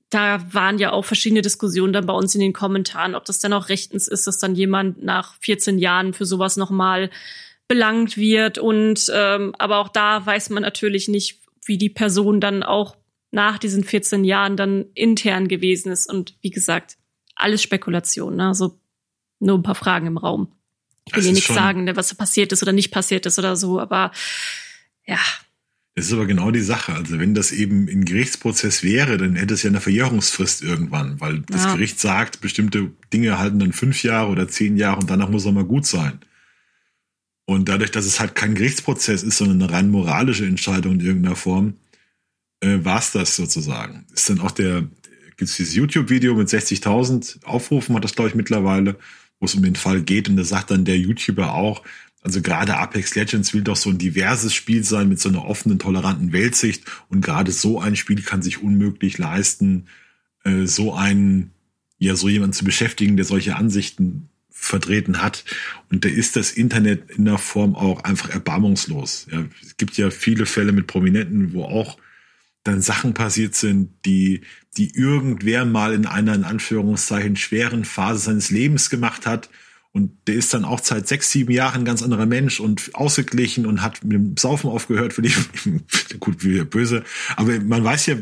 da 0.09 0.41
waren 0.53 0.77
ja 0.77 0.91
auch 0.91 1.05
verschiedene 1.05 1.41
Diskussionen 1.41 1.93
dann 1.93 2.05
bei 2.05 2.13
uns 2.13 2.33
in 2.33 2.41
den 2.41 2.53
Kommentaren, 2.53 3.15
ob 3.15 3.25
das 3.25 3.39
dann 3.39 3.53
auch 3.53 3.69
rechtens 3.69 4.07
ist, 4.07 4.27
dass 4.27 4.39
dann 4.39 4.55
jemand 4.55 5.03
nach 5.03 5.35
14 5.41 5.79
Jahren 5.79 6.13
für 6.13 6.25
sowas 6.25 6.57
nochmal 6.57 7.09
belangt 7.67 8.17
wird. 8.17 8.57
Und 8.57 9.11
ähm, 9.13 9.53
aber 9.57 9.79
auch 9.79 9.89
da 9.89 10.25
weiß 10.25 10.49
man 10.49 10.63
natürlich 10.63 11.07
nicht, 11.07 11.41
wie 11.65 11.77
die 11.77 11.89
Person 11.89 12.39
dann 12.39 12.63
auch 12.63 12.95
nach 13.31 13.57
diesen 13.57 13.83
14 13.83 14.23
Jahren 14.23 14.55
dann 14.55 14.85
intern 14.93 15.47
gewesen 15.49 15.91
ist. 15.91 16.09
Und 16.09 16.35
wie 16.41 16.51
gesagt, 16.51 16.97
alles 17.35 17.61
Spekulation. 17.61 18.37
Ne? 18.37 18.47
Also 18.47 18.79
nur 19.39 19.57
ein 19.57 19.63
paar 19.63 19.75
Fragen 19.75 20.07
im 20.07 20.17
Raum. 20.17 20.53
Ich 21.07 21.15
will 21.15 21.23
dir 21.23 21.33
nichts 21.33 21.53
sagen, 21.53 21.85
ne, 21.85 21.95
was 21.95 22.13
passiert 22.13 22.51
ist 22.51 22.61
oder 22.63 22.73
nicht 22.73 22.91
passiert 22.91 23.25
ist 23.25 23.39
oder 23.39 23.55
so, 23.55 23.79
aber 23.79 24.11
ja. 25.05 25.19
Das 25.95 26.05
ist 26.05 26.13
aber 26.13 26.27
genau 26.27 26.51
die 26.51 26.61
Sache. 26.61 26.93
Also 26.93 27.17
wenn 27.17 27.33
das 27.33 27.51
eben 27.51 27.87
ein 27.87 28.05
Gerichtsprozess 28.05 28.83
wäre, 28.83 29.17
dann 29.17 29.35
hätte 29.35 29.55
es 29.55 29.63
ja 29.63 29.71
eine 29.71 29.81
Verjährungsfrist 29.81 30.61
irgendwann, 30.61 31.19
weil 31.19 31.39
das 31.41 31.63
ja. 31.63 31.73
Gericht 31.73 31.99
sagt, 31.99 32.39
bestimmte 32.39 32.91
Dinge 33.11 33.39
halten 33.39 33.57
dann 33.57 33.73
fünf 33.73 34.03
Jahre 34.03 34.29
oder 34.29 34.47
zehn 34.47 34.77
Jahre 34.77 34.99
und 34.99 35.09
danach 35.09 35.29
muss 35.29 35.45
er 35.45 35.53
mal 35.53 35.65
gut 35.65 35.87
sein. 35.87 36.19
Und 37.45 37.69
dadurch, 37.69 37.91
dass 37.91 38.05
es 38.05 38.19
halt 38.19 38.35
kein 38.35 38.55
Gerichtsprozess 38.55 39.23
ist, 39.23 39.37
sondern 39.37 39.61
eine 39.61 39.71
rein 39.71 39.89
moralische 39.89 40.45
Entscheidung 40.45 40.95
in 40.95 40.99
irgendeiner 40.99 41.37
Form, 41.37 41.75
äh, 42.59 42.79
war 42.83 42.99
es 42.99 43.11
das 43.11 43.35
sozusagen. 43.35 44.05
Ist 44.13 44.29
dann 44.29 44.41
auch 44.41 44.51
der, 44.51 44.81
gibt 45.37 45.49
es 45.49 45.55
dieses 45.55 45.73
YouTube-Video 45.73 46.35
mit 46.35 46.49
60.000 46.49 47.43
Aufrufen, 47.45 47.95
hat 47.95 48.03
das 48.03 48.15
glaube 48.15 48.29
ich 48.29 48.35
mittlerweile, 48.35 48.97
wo 49.39 49.45
es 49.45 49.55
um 49.55 49.63
den 49.63 49.75
Fall 49.75 50.01
geht. 50.01 50.29
Und 50.29 50.37
da 50.37 50.43
sagt 50.43 50.71
dann 50.71 50.85
der 50.85 50.97
YouTuber 50.97 51.53
auch, 51.53 51.83
also 52.21 52.41
gerade 52.41 52.77
Apex 52.77 53.15
Legends 53.15 53.53
will 53.53 53.61
doch 53.61 53.75
so 53.75 53.89
ein 53.89 53.97
diverses 53.97 54.53
Spiel 54.53 54.83
sein 54.83 55.07
mit 55.07 55.19
so 55.19 55.29
einer 55.29 55.45
offenen, 55.45 55.79
toleranten 55.79 56.33
Weltsicht. 56.33 56.83
Und 57.09 57.21
gerade 57.21 57.51
so 57.51 57.79
ein 57.79 57.95
Spiel 57.95 58.21
kann 58.21 58.41
sich 58.41 58.61
unmöglich 58.61 59.17
leisten, 59.17 59.85
äh, 60.43 60.65
so 60.65 60.93
einen, 60.93 61.51
ja, 61.99 62.15
so 62.15 62.27
jemanden 62.27 62.53
zu 62.53 62.65
beschäftigen, 62.65 63.15
der 63.15 63.25
solche 63.25 63.55
Ansichten 63.55 64.29
vertreten 64.49 65.21
hat. 65.21 65.45
Und 65.89 66.03
da 66.03 66.09
ist 66.09 66.35
das 66.35 66.51
Internet 66.51 67.11
in 67.11 67.25
der 67.25 67.37
Form 67.37 67.75
auch 67.75 68.03
einfach 68.03 68.29
erbarmungslos. 68.29 69.27
Ja, 69.31 69.45
es 69.63 69.77
gibt 69.77 69.97
ja 69.97 70.09
viele 70.09 70.45
Fälle 70.45 70.71
mit 70.71 70.87
Prominenten, 70.87 71.53
wo 71.53 71.63
auch 71.63 71.97
dann 72.67 72.81
Sachen 72.81 73.13
passiert 73.13 73.55
sind, 73.55 73.91
die, 74.05 74.41
die 74.77 74.95
irgendwer 74.95 75.65
mal 75.65 75.93
in 75.93 76.05
einer, 76.05 76.35
in 76.35 76.43
Anführungszeichen, 76.43 77.35
schweren 77.35 77.85
Phase 77.85 78.19
seines 78.19 78.51
Lebens 78.51 78.89
gemacht 78.89 79.25
hat. 79.25 79.49
Und 79.93 80.11
der 80.27 80.35
ist 80.35 80.53
dann 80.53 80.65
auch 80.65 80.79
seit 80.83 81.07
sechs, 81.07 81.31
sieben 81.31 81.51
Jahren 81.51 81.81
ein 81.81 81.85
ganz 81.85 82.03
anderer 82.03 82.25
Mensch 82.25 82.59
und 82.59 82.93
ausgeglichen 82.93 83.65
und 83.65 83.81
hat 83.81 84.03
mit 84.03 84.13
dem 84.13 84.37
Saufen 84.37 84.69
aufgehört, 84.69 85.17
will 85.17 85.25
ich, 85.25 85.37
gut, 86.19 86.43
wie 86.43 86.63
böse. 86.63 87.03
Aber 87.35 87.59
man 87.59 87.83
weiß 87.83 88.05
ja, 88.07 88.15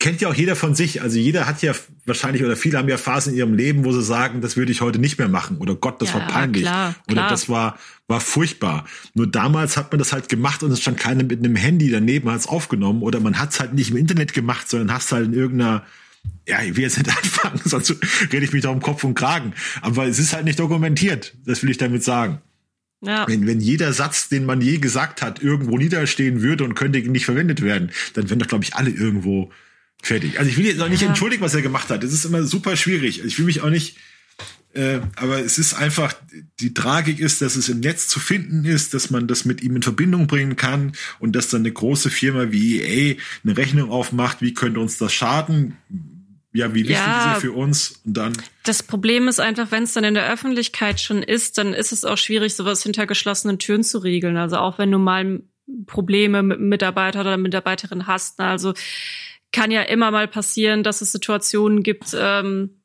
kennt 0.00 0.20
ja 0.20 0.28
auch 0.28 0.34
jeder 0.34 0.56
von 0.56 0.74
sich. 0.74 1.02
Also 1.02 1.18
jeder 1.18 1.46
hat 1.46 1.62
ja 1.62 1.72
wahrscheinlich 2.06 2.42
oder 2.42 2.56
viele 2.56 2.78
haben 2.78 2.88
ja 2.88 2.96
Phasen 2.96 3.32
in 3.32 3.38
ihrem 3.38 3.54
Leben, 3.54 3.84
wo 3.84 3.92
sie 3.92 4.02
sagen, 4.02 4.40
das 4.40 4.56
würde 4.56 4.72
ich 4.72 4.80
heute 4.80 4.98
nicht 4.98 5.18
mehr 5.18 5.28
machen 5.28 5.58
oder 5.58 5.76
Gott, 5.76 6.02
das 6.02 6.08
ja, 6.08 6.14
war 6.16 6.26
peinlich 6.26 6.62
klar, 6.62 6.96
oder 7.06 7.14
klar. 7.14 7.30
das 7.30 7.48
war 7.48 7.78
war 8.08 8.20
furchtbar. 8.20 8.86
Nur 9.14 9.28
damals 9.28 9.76
hat 9.76 9.92
man 9.92 10.00
das 10.00 10.12
halt 10.12 10.28
gemacht 10.28 10.64
und 10.64 10.72
es 10.72 10.80
stand 10.80 10.98
keiner 10.98 11.22
mit 11.22 11.38
einem 11.38 11.54
Handy 11.54 11.90
daneben 11.90 12.28
hat 12.28 12.40
es 12.40 12.48
aufgenommen 12.48 13.02
oder 13.02 13.20
man 13.20 13.38
hat 13.38 13.52
es 13.52 13.60
halt 13.60 13.74
nicht 13.74 13.92
im 13.92 13.96
Internet 13.96 14.34
gemacht, 14.34 14.68
sondern 14.68 14.92
hast 14.92 15.12
halt 15.12 15.26
in 15.26 15.34
irgendeiner 15.34 15.84
ja, 16.46 16.62
ich 16.62 16.76
will 16.76 16.82
jetzt 16.82 16.98
nicht 16.98 17.08
anfangen, 17.16 17.60
sonst 17.64 17.94
rede 18.32 18.44
ich 18.44 18.52
mich 18.52 18.62
da 18.62 18.70
um 18.70 18.80
Kopf 18.80 19.04
und 19.04 19.14
Kragen. 19.14 19.54
Aber 19.80 20.06
es 20.06 20.18
ist 20.18 20.34
halt 20.34 20.44
nicht 20.44 20.58
dokumentiert. 20.58 21.34
Das 21.46 21.62
will 21.62 21.70
ich 21.70 21.78
damit 21.78 22.02
sagen. 22.02 22.40
Ja. 23.02 23.26
Wenn, 23.26 23.46
wenn 23.46 23.60
jeder 23.60 23.94
Satz, 23.94 24.28
den 24.28 24.44
man 24.44 24.60
je 24.60 24.76
gesagt 24.76 25.22
hat, 25.22 25.42
irgendwo 25.42 25.78
niederstehen 25.78 26.42
würde 26.42 26.64
und 26.64 26.74
könnte 26.74 26.98
nicht 26.98 27.24
verwendet 27.24 27.62
werden, 27.62 27.90
dann 28.12 28.28
wären 28.28 28.38
doch, 28.38 28.48
glaube 28.48 28.64
ich, 28.64 28.74
alle 28.74 28.90
irgendwo 28.90 29.50
Fertig. 30.02 30.38
Also 30.38 30.50
ich 30.50 30.56
will 30.56 30.66
jetzt 30.66 30.80
auch 30.80 30.88
nicht 30.88 31.02
ja. 31.02 31.08
entschuldigen, 31.08 31.42
was 31.42 31.54
er 31.54 31.62
gemacht 31.62 31.90
hat. 31.90 32.02
Das 32.02 32.12
ist 32.12 32.24
immer 32.24 32.42
super 32.44 32.76
schwierig. 32.76 33.24
Ich 33.24 33.38
will 33.38 33.44
mich 33.44 33.62
auch 33.62 33.70
nicht, 33.70 33.96
äh, 34.72 35.00
aber 35.16 35.40
es 35.40 35.58
ist 35.58 35.74
einfach, 35.74 36.14
die 36.60 36.72
Tragik 36.74 37.18
ist, 37.18 37.42
dass 37.42 37.56
es 37.56 37.68
im 37.68 37.80
Netz 37.80 38.06
zu 38.06 38.20
finden 38.20 38.64
ist, 38.64 38.94
dass 38.94 39.10
man 39.10 39.26
das 39.26 39.44
mit 39.44 39.62
ihm 39.62 39.76
in 39.76 39.82
Verbindung 39.82 40.26
bringen 40.26 40.56
kann 40.56 40.92
und 41.18 41.34
dass 41.34 41.48
dann 41.48 41.62
eine 41.62 41.72
große 41.72 42.08
Firma 42.08 42.52
wie 42.52 42.80
EA 42.80 43.16
eine 43.44 43.56
Rechnung 43.56 43.90
aufmacht, 43.90 44.42
wie 44.42 44.54
könnte 44.54 44.80
uns 44.80 44.96
das 44.96 45.12
schaden? 45.12 45.76
Ja, 46.52 46.74
wie 46.74 46.80
wichtig 46.80 46.96
ja, 46.96 47.32
ist 47.32 47.36
er 47.36 47.40
für 47.40 47.52
uns? 47.52 48.00
Und 48.04 48.16
dann. 48.16 48.32
Das 48.64 48.82
Problem 48.82 49.28
ist 49.28 49.38
einfach, 49.38 49.70
wenn 49.70 49.84
es 49.84 49.92
dann 49.92 50.04
in 50.04 50.14
der 50.14 50.32
Öffentlichkeit 50.32 51.00
schon 51.00 51.22
ist, 51.22 51.58
dann 51.58 51.72
ist 51.72 51.92
es 51.92 52.04
auch 52.04 52.18
schwierig, 52.18 52.54
sowas 52.54 52.82
hinter 52.82 53.06
geschlossenen 53.06 53.58
Türen 53.58 53.84
zu 53.84 53.98
regeln. 53.98 54.36
Also 54.36 54.56
auch 54.56 54.78
wenn 54.78 54.90
du 54.90 54.98
mal 54.98 55.42
Probleme 55.86 56.42
mit 56.42 56.60
Mitarbeiter 56.60 57.20
oder 57.20 57.36
Mitarbeiterin 57.36 58.06
hast. 58.06 58.40
Also 58.40 58.74
kann 59.52 59.70
ja 59.70 59.82
immer 59.82 60.10
mal 60.10 60.28
passieren, 60.28 60.82
dass 60.82 61.00
es 61.00 61.12
Situationen 61.12 61.82
gibt, 61.82 62.14
ähm, 62.18 62.82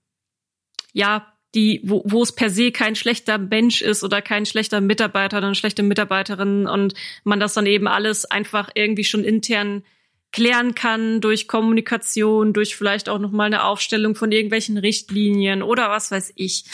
ja, 0.94 1.32
die, 1.54 1.82
wo, 1.84 2.04
wo 2.06 2.22
es 2.22 2.34
per 2.34 2.50
se 2.50 2.72
kein 2.72 2.96
schlechter 2.96 3.38
Mensch 3.38 3.82
ist 3.82 4.04
oder 4.04 4.22
kein 4.22 4.46
schlechter 4.46 4.82
Mitarbeiter 4.82 5.38
oder 5.38 5.48
eine 5.48 5.56
schlechte 5.56 5.84
Mitarbeiterin 5.84 6.68
und 6.68 6.94
man 7.24 7.40
das 7.40 7.54
dann 7.54 7.66
eben 7.66 7.88
alles 7.88 8.26
einfach 8.26 8.70
irgendwie 8.76 9.06
schon 9.06 9.24
intern 9.24 9.84
klären 10.32 10.76
kann 10.76 11.22
durch 11.22 11.48
Kommunikation, 11.48 12.52
durch 12.52 12.76
vielleicht 12.76 13.08
auch 13.08 13.20
nochmal 13.20 13.46
eine 13.48 13.64
Aufstellung 13.64 14.16
von 14.16 14.34
irgendwelchen 14.34 14.78
Richtlinien 14.78 15.64
oder 15.64 15.90
was 15.90 16.12
weiß 16.12 16.34
ich. 16.36 16.66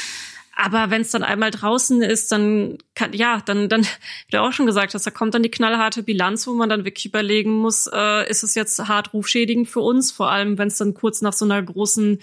Aber 0.55 0.89
wenn 0.89 1.01
es 1.01 1.11
dann 1.11 1.23
einmal 1.23 1.51
draußen 1.51 2.01
ist, 2.01 2.31
dann 2.31 2.77
kann, 2.93 3.13
ja, 3.13 3.41
dann, 3.45 3.69
dann, 3.69 3.83
wie 3.83 4.31
du 4.31 4.41
auch 4.41 4.51
schon 4.51 4.65
gesagt 4.65 4.93
hast, 4.93 5.05
da 5.05 5.11
kommt 5.11 5.33
dann 5.33 5.43
die 5.43 5.51
knallharte 5.51 6.03
Bilanz, 6.03 6.45
wo 6.45 6.53
man 6.53 6.69
dann 6.69 6.85
wirklich 6.85 7.05
überlegen 7.05 7.51
muss, 7.51 7.89
äh, 7.91 8.29
ist 8.29 8.43
es 8.43 8.55
jetzt 8.55 8.79
hart 8.79 9.13
rufschädigend 9.13 9.69
für 9.69 9.79
uns, 9.79 10.11
vor 10.11 10.29
allem 10.29 10.57
wenn 10.57 10.67
es 10.67 10.77
dann 10.77 10.93
kurz 10.93 11.21
nach 11.21 11.33
so 11.33 11.45
einer 11.45 11.61
großen 11.61 12.19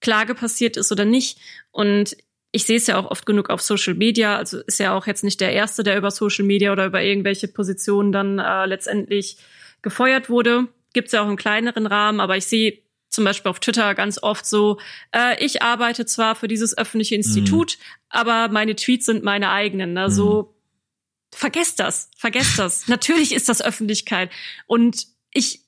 Klage 0.00 0.34
passiert 0.34 0.76
ist 0.76 0.92
oder 0.92 1.04
nicht. 1.04 1.38
Und 1.70 2.16
ich 2.52 2.64
sehe 2.64 2.76
es 2.78 2.86
ja 2.86 2.98
auch 2.98 3.10
oft 3.10 3.26
genug 3.26 3.50
auf 3.50 3.60
Social 3.60 3.94
Media, 3.94 4.36
also 4.36 4.60
ist 4.60 4.80
ja 4.80 4.96
auch 4.96 5.06
jetzt 5.06 5.24
nicht 5.24 5.40
der 5.40 5.52
Erste, 5.52 5.82
der 5.82 5.98
über 5.98 6.10
Social 6.10 6.46
Media 6.46 6.72
oder 6.72 6.86
über 6.86 7.02
irgendwelche 7.02 7.48
Positionen 7.48 8.12
dann 8.12 8.38
äh, 8.38 8.66
letztendlich 8.66 9.36
gefeuert 9.82 10.30
wurde. 10.30 10.66
Gibt's 10.94 11.12
ja 11.12 11.22
auch 11.22 11.28
im 11.28 11.36
kleineren 11.36 11.86
Rahmen, 11.86 12.20
aber 12.20 12.36
ich 12.36 12.46
sehe 12.46 12.78
zum 13.08 13.24
Beispiel 13.24 13.50
auf 13.50 13.60
Twitter 13.60 13.94
ganz 13.94 14.22
oft 14.22 14.46
so, 14.46 14.78
äh, 15.14 15.42
ich 15.44 15.62
arbeite 15.62 16.06
zwar 16.06 16.34
für 16.34 16.48
dieses 16.48 16.76
öffentliche 16.76 17.14
Institut, 17.14 17.78
mhm. 17.78 17.82
aber 18.10 18.48
meine 18.48 18.76
Tweets 18.76 19.06
sind 19.06 19.24
meine 19.24 19.50
eigenen. 19.50 19.94
Ne? 19.94 20.10
So, 20.10 20.42
mhm. 20.42 21.34
vergesst 21.34 21.80
das, 21.80 22.10
vergesst 22.16 22.58
das. 22.58 22.88
Natürlich 22.88 23.34
ist 23.34 23.48
das 23.48 23.62
Öffentlichkeit. 23.62 24.30
Und 24.66 25.06
ich, 25.32 25.64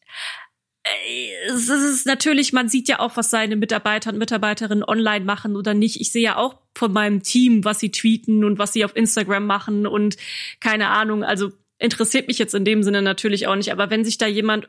äh, 0.82 1.49
es 1.49 1.68
ist 1.68 2.07
natürlich, 2.07 2.53
man 2.53 2.68
sieht 2.68 2.88
ja 2.88 3.01
auch, 3.01 3.16
was 3.16 3.30
seine 3.30 3.57
Mitarbeiter 3.57 4.11
und 4.11 4.18
Mitarbeiterinnen 4.18 4.84
online 4.84 5.24
machen 5.24 5.57
oder 5.57 5.74
nicht. 5.74 6.01
Ich 6.01 6.12
sehe 6.12 6.22
ja 6.22 6.36
auch 6.36 6.59
von 6.76 6.93
meinem 6.93 7.22
Team, 7.22 7.64
was 7.64 7.80
sie 7.80 7.91
tweeten 7.91 8.45
und 8.45 8.59
was 8.59 8.72
sie 8.72 8.84
auf 8.84 8.97
Instagram 8.97 9.47
machen 9.47 9.86
und 9.86 10.16
keine 10.61 10.88
Ahnung. 10.88 11.24
Also 11.24 11.53
interessiert 11.78 12.28
mich 12.28 12.38
jetzt 12.38 12.55
in 12.55 12.64
dem 12.64 12.82
Sinne 12.82 13.03
natürlich 13.03 13.47
auch 13.47 13.57
nicht. 13.57 13.72
Aber 13.72 13.91
wenn 13.91 14.05
sich 14.05 14.18
da 14.18 14.26
jemand 14.26 14.68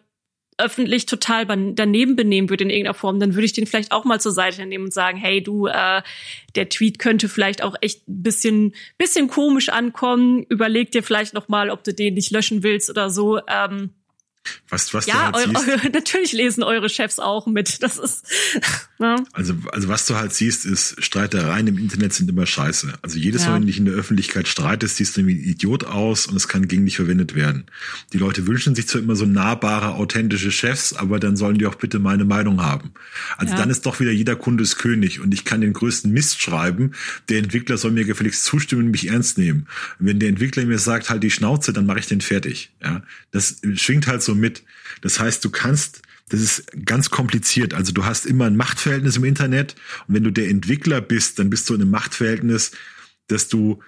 öffentlich 0.61 1.05
total 1.05 1.45
daneben 1.75 2.15
benehmen 2.15 2.49
würde 2.49 2.63
in 2.63 2.69
irgendeiner 2.69 2.93
Form, 2.93 3.19
dann 3.19 3.33
würde 3.33 3.45
ich 3.45 3.53
den 3.53 3.67
vielleicht 3.67 3.91
auch 3.91 4.05
mal 4.05 4.21
zur 4.21 4.31
Seite 4.31 4.65
nehmen 4.65 4.85
und 4.85 4.93
sagen, 4.93 5.17
hey 5.17 5.41
du, 5.41 5.67
äh, 5.67 6.01
der 6.55 6.69
Tweet 6.69 6.99
könnte 6.99 7.29
vielleicht 7.29 7.63
auch 7.63 7.75
echt 7.81 8.07
ein 8.07 8.23
bisschen, 8.23 8.73
bisschen 8.97 9.27
komisch 9.27 9.69
ankommen. 9.69 10.45
Überleg 10.49 10.91
dir 10.91 11.03
vielleicht 11.03 11.33
noch 11.33 11.47
mal, 11.47 11.69
ob 11.69 11.83
du 11.83 11.93
den 11.93 12.13
nicht 12.13 12.31
löschen 12.31 12.63
willst 12.63 12.89
oder 12.89 13.09
so. 13.09 13.39
Ähm, 13.47 13.91
was, 14.69 14.93
was 14.93 15.05
ja, 15.05 15.31
du 15.31 15.37
halt 15.37 15.57
siehst, 15.57 15.93
natürlich 15.93 16.31
lesen 16.31 16.63
eure 16.63 16.89
Chefs 16.89 17.19
auch 17.19 17.47
mit. 17.47 17.81
Das 17.83 17.97
ist. 17.97 18.25
Ne? 19.01 19.15
Also, 19.33 19.55
also 19.71 19.87
was 19.87 20.05
du 20.05 20.15
halt 20.15 20.31
siehst, 20.31 20.63
ist 20.63 21.03
Streitereien 21.03 21.65
im 21.65 21.79
Internet 21.79 22.13
sind 22.13 22.29
immer 22.29 22.45
scheiße. 22.45 22.93
Also 23.01 23.17
jedes 23.17 23.41
ja. 23.41 23.49
Mal, 23.49 23.55
wenn 23.55 23.61
du 23.61 23.67
dich 23.67 23.79
in 23.79 23.85
der 23.85 23.95
Öffentlichkeit 23.95 24.47
streitest, 24.47 24.97
siehst 24.97 25.17
du 25.17 25.25
wie 25.25 25.33
ein 25.33 25.43
Idiot 25.43 25.85
aus 25.85 26.27
und 26.27 26.35
es 26.35 26.47
kann 26.47 26.67
gegen 26.67 26.85
dich 26.85 26.97
verwendet 26.97 27.33
werden. 27.33 27.65
Die 28.13 28.19
Leute 28.19 28.45
wünschen 28.45 28.75
sich 28.75 28.87
zwar 28.87 29.01
immer 29.01 29.15
so 29.15 29.25
nahbare, 29.25 29.95
authentische 29.95 30.51
Chefs, 30.51 30.93
aber 30.93 31.19
dann 31.19 31.35
sollen 31.35 31.57
die 31.57 31.65
auch 31.65 31.73
bitte 31.73 31.97
meine 31.97 32.25
Meinung 32.25 32.61
haben. 32.61 32.91
Also 33.37 33.53
ja. 33.53 33.59
dann 33.59 33.71
ist 33.71 33.87
doch 33.87 33.99
wieder 33.99 34.11
jeder 34.11 34.35
Kunde 34.35 34.61
ist 34.61 34.77
König 34.77 35.19
und 35.19 35.33
ich 35.33 35.45
kann 35.45 35.61
den 35.61 35.73
größten 35.73 36.11
Mist 36.11 36.39
schreiben. 36.39 36.91
Der 37.27 37.39
Entwickler 37.39 37.77
soll 37.77 37.89
mir 37.89 38.05
gefälligst 38.05 38.45
zustimmen 38.45 38.85
und 38.85 38.91
mich 38.91 39.07
ernst 39.07 39.39
nehmen. 39.39 39.65
Und 39.99 40.05
wenn 40.05 40.19
der 40.19 40.29
Entwickler 40.29 40.63
mir 40.65 40.77
sagt, 40.77 41.09
halt 41.09 41.23
die 41.23 41.31
Schnauze, 41.31 41.73
dann 41.73 41.87
mache 41.87 41.97
ich 41.97 42.05
den 42.05 42.21
fertig. 42.21 42.71
Ja, 42.83 43.01
das 43.31 43.61
schwingt 43.73 44.05
halt 44.05 44.21
so 44.21 44.30
mit. 44.35 44.63
Das 45.01 45.19
heißt, 45.19 45.43
du 45.43 45.49
kannst 45.49 46.01
das 46.31 46.39
ist 46.39 46.85
ganz 46.85 47.09
kompliziert. 47.09 47.73
Also 47.73 47.91
du 47.91 48.05
hast 48.05 48.25
immer 48.25 48.45
ein 48.45 48.55
Machtverhältnis 48.55 49.17
im 49.17 49.25
Internet 49.25 49.75
und 50.07 50.15
wenn 50.15 50.23
du 50.23 50.31
der 50.31 50.47
Entwickler 50.47 51.01
bist, 51.01 51.39
dann 51.39 51.49
bist 51.49 51.69
du 51.69 51.73
in 51.73 51.81
einem 51.81 51.91
Machtverhältnis, 51.91 52.71
dass 53.27 53.49
du 53.49 53.81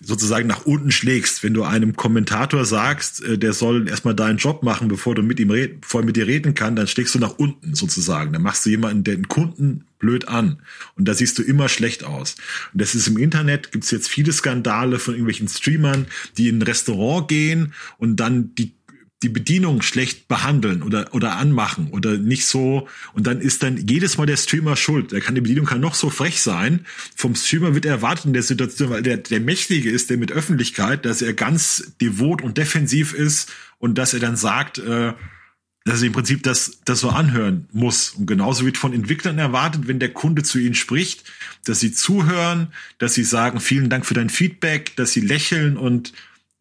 sozusagen 0.00 0.46
nach 0.46 0.64
unten 0.66 0.92
schlägst. 0.92 1.42
Wenn 1.42 1.54
du 1.54 1.64
einem 1.64 1.96
Kommentator 1.96 2.64
sagst, 2.64 3.22
äh, 3.22 3.38
der 3.38 3.52
soll 3.52 3.88
erstmal 3.88 4.14
deinen 4.14 4.36
Job 4.38 4.62
machen, 4.62 4.88
bevor 4.88 5.14
du 5.14 5.22
mit 5.22 5.40
ihm 5.40 5.50
red, 5.50 5.80
bevor 5.80 6.02
er 6.02 6.04
mit 6.04 6.16
dir 6.16 6.26
reden 6.26 6.54
kann, 6.54 6.76
dann 6.76 6.86
schlägst 6.86 7.14
du 7.14 7.18
nach 7.18 7.38
unten 7.38 7.74
sozusagen. 7.74 8.32
Dann 8.32 8.42
machst 8.42 8.64
du 8.66 8.70
jemanden, 8.70 9.02
den 9.02 9.28
Kunden 9.28 9.84
blöd 9.98 10.28
an. 10.28 10.58
Und 10.96 11.06
da 11.06 11.14
siehst 11.14 11.38
du 11.38 11.42
immer 11.42 11.68
schlecht 11.68 12.04
aus. 12.04 12.36
Und 12.72 12.82
das 12.82 12.94
ist 12.94 13.08
im 13.08 13.16
Internet, 13.16 13.72
gibt's 13.72 13.90
jetzt 13.90 14.08
viele 14.08 14.32
Skandale 14.32 14.98
von 14.98 15.14
irgendwelchen 15.14 15.48
Streamern, 15.48 16.06
die 16.36 16.48
in 16.48 16.58
ein 16.58 16.62
Restaurant 16.62 17.28
gehen 17.28 17.72
und 17.98 18.16
dann 18.16 18.54
die 18.54 18.74
die 19.22 19.28
Bedienung 19.28 19.82
schlecht 19.82 20.28
behandeln 20.28 20.82
oder, 20.82 21.14
oder 21.14 21.36
anmachen 21.36 21.88
oder 21.90 22.16
nicht 22.16 22.46
so. 22.46 22.88
Und 23.14 23.26
dann 23.26 23.40
ist 23.40 23.62
dann 23.62 23.76
jedes 23.76 24.18
Mal 24.18 24.26
der 24.26 24.36
Streamer 24.36 24.76
schuld. 24.76 25.12
Der 25.12 25.20
kann, 25.20 25.34
die 25.34 25.40
Bedienung 25.40 25.66
kann 25.66 25.80
noch 25.80 25.94
so 25.94 26.10
frech 26.10 26.42
sein. 26.42 26.86
Vom 27.14 27.34
Streamer 27.34 27.74
wird 27.74 27.86
erwartet 27.86 28.26
in 28.26 28.32
der 28.32 28.42
Situation, 28.42 28.90
weil 28.90 29.02
der, 29.02 29.18
der 29.18 29.40
Mächtige 29.40 29.90
ist, 29.90 30.10
der 30.10 30.16
mit 30.16 30.32
Öffentlichkeit, 30.32 31.04
dass 31.04 31.22
er 31.22 31.34
ganz 31.34 31.92
devot 32.00 32.42
und 32.42 32.58
defensiv 32.58 33.14
ist 33.14 33.50
und 33.78 33.96
dass 33.96 34.14
er 34.14 34.20
dann 34.20 34.36
sagt, 34.36 34.78
äh, 34.78 35.12
dass 35.84 36.00
er 36.00 36.06
im 36.06 36.12
Prinzip 36.12 36.42
das, 36.42 36.80
das 36.84 37.00
so 37.00 37.10
anhören 37.10 37.68
muss. 37.72 38.10
Und 38.10 38.26
genauso 38.26 38.64
wird 38.64 38.78
von 38.78 38.92
Entwicklern 38.92 39.38
erwartet, 39.38 39.88
wenn 39.88 39.98
der 39.98 40.12
Kunde 40.12 40.42
zu 40.42 40.58
ihnen 40.58 40.74
spricht, 40.74 41.24
dass 41.64 41.80
sie 41.80 41.92
zuhören, 41.92 42.72
dass 42.98 43.14
sie 43.14 43.24
sagen, 43.24 43.60
vielen 43.60 43.90
Dank 43.90 44.06
für 44.06 44.14
dein 44.14 44.30
Feedback, 44.30 44.94
dass 44.96 45.12
sie 45.12 45.20
lächeln 45.20 45.76
und 45.76 46.12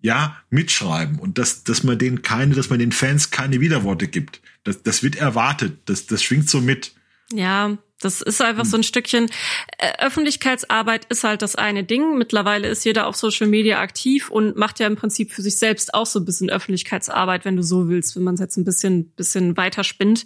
ja, 0.01 0.37
mitschreiben 0.49 1.19
und 1.19 1.37
dass, 1.37 1.63
dass 1.63 1.83
man 1.83 1.97
denen 1.97 2.21
keine, 2.21 2.55
dass 2.55 2.69
man 2.69 2.79
den 2.79 2.91
Fans 2.91 3.31
keine 3.31 3.59
Widerworte 3.59 4.07
gibt. 4.07 4.41
Das, 4.63 4.83
das 4.83 5.03
wird 5.03 5.15
erwartet. 5.15 5.77
Das, 5.85 6.07
das 6.07 6.23
schwingt 6.23 6.49
so 6.49 6.59
mit. 6.59 6.93
Ja, 7.31 7.77
das 8.01 8.21
ist 8.21 8.41
einfach 8.41 8.65
so 8.65 8.77
ein 8.77 8.83
Stückchen. 8.83 9.29
Äh, 9.77 10.05
Öffentlichkeitsarbeit 10.05 11.05
ist 11.05 11.23
halt 11.23 11.43
das 11.43 11.55
eine 11.55 11.83
Ding. 11.83 12.17
Mittlerweile 12.17 12.67
ist 12.67 12.83
jeder 12.83 13.07
auf 13.07 13.15
Social 13.15 13.47
Media 13.47 13.79
aktiv 13.79 14.29
und 14.29 14.57
macht 14.57 14.79
ja 14.79 14.87
im 14.87 14.95
Prinzip 14.95 15.31
für 15.31 15.43
sich 15.43 15.57
selbst 15.57 15.93
auch 15.93 16.07
so 16.07 16.19
ein 16.19 16.25
bisschen 16.25 16.49
Öffentlichkeitsarbeit, 16.49 17.45
wenn 17.45 17.55
du 17.55 17.63
so 17.63 17.87
willst, 17.89 18.15
wenn 18.15 18.23
man 18.23 18.33
es 18.33 18.39
jetzt 18.41 18.57
ein 18.57 18.65
bisschen, 18.65 19.11
bisschen 19.11 19.55
weiter 19.55 19.83
spinnt. 19.83 20.25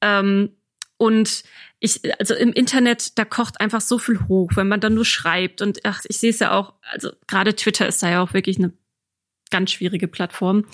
Ähm, 0.00 0.50
und 0.96 1.44
ich, 1.78 2.00
also 2.18 2.34
im 2.34 2.52
Internet, 2.52 3.18
da 3.18 3.24
kocht 3.24 3.60
einfach 3.60 3.80
so 3.80 3.98
viel 3.98 4.20
hoch, 4.28 4.50
wenn 4.54 4.68
man 4.68 4.80
dann 4.80 4.94
nur 4.94 5.04
schreibt. 5.04 5.62
Und 5.62 5.80
ach, 5.84 6.02
ich 6.08 6.18
sehe 6.18 6.30
es 6.30 6.40
ja 6.40 6.52
auch, 6.52 6.74
also 6.82 7.10
gerade 7.26 7.54
Twitter 7.54 7.86
ist 7.86 8.02
da 8.02 8.10
ja 8.10 8.22
auch 8.22 8.32
wirklich 8.32 8.58
eine 8.58 8.72
ganz 9.50 9.72
schwierige 9.72 10.08
Plattform. 10.08 10.64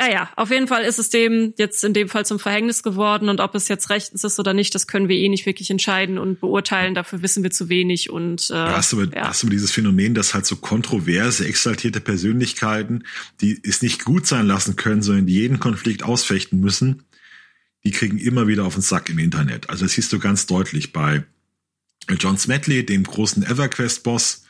Naja, 0.00 0.30
auf 0.36 0.50
jeden 0.50 0.68
Fall 0.68 0.84
ist 0.84 1.00
es 1.00 1.10
dem 1.10 1.54
jetzt 1.58 1.82
in 1.82 1.92
dem 1.92 2.08
Fall 2.08 2.24
zum 2.24 2.38
Verhängnis 2.38 2.84
geworden 2.84 3.28
und 3.28 3.40
ob 3.40 3.56
es 3.56 3.66
jetzt 3.66 3.90
rechtens 3.90 4.22
ist 4.22 4.38
oder 4.38 4.54
nicht, 4.54 4.72
das 4.76 4.86
können 4.86 5.08
wir 5.08 5.16
eh 5.16 5.28
nicht 5.28 5.44
wirklich 5.44 5.70
entscheiden 5.70 6.18
und 6.18 6.38
beurteilen. 6.38 6.94
Dafür 6.94 7.20
wissen 7.20 7.42
wir 7.42 7.50
zu 7.50 7.68
wenig 7.68 8.08
und 8.08 8.48
äh, 8.50 8.54
ja, 8.54 8.76
hast, 8.76 8.92
du, 8.92 9.02
ja. 9.02 9.28
hast 9.28 9.42
du 9.42 9.48
dieses 9.48 9.72
Phänomen, 9.72 10.14
dass 10.14 10.34
halt 10.34 10.46
so 10.46 10.54
kontroverse, 10.54 11.44
exaltierte 11.48 12.00
Persönlichkeiten, 12.00 13.02
die 13.40 13.60
es 13.64 13.82
nicht 13.82 14.04
gut 14.04 14.28
sein 14.28 14.46
lassen 14.46 14.76
können, 14.76 15.02
sondern 15.02 15.26
die 15.26 15.34
jeden 15.34 15.58
Konflikt 15.58 16.04
ausfechten 16.04 16.60
müssen, 16.60 17.02
die 17.82 17.90
kriegen 17.90 18.18
immer 18.18 18.46
wieder 18.46 18.66
auf 18.66 18.74
den 18.74 18.82
Sack 18.82 19.10
im 19.10 19.18
Internet. 19.18 19.68
Also 19.68 19.84
das 19.84 19.94
siehst 19.94 20.12
du 20.12 20.20
ganz 20.20 20.46
deutlich 20.46 20.92
bei 20.92 21.24
John 22.20 22.38
Smedley, 22.38 22.86
dem 22.86 23.02
großen 23.02 23.42
EverQuest-Boss, 23.42 24.44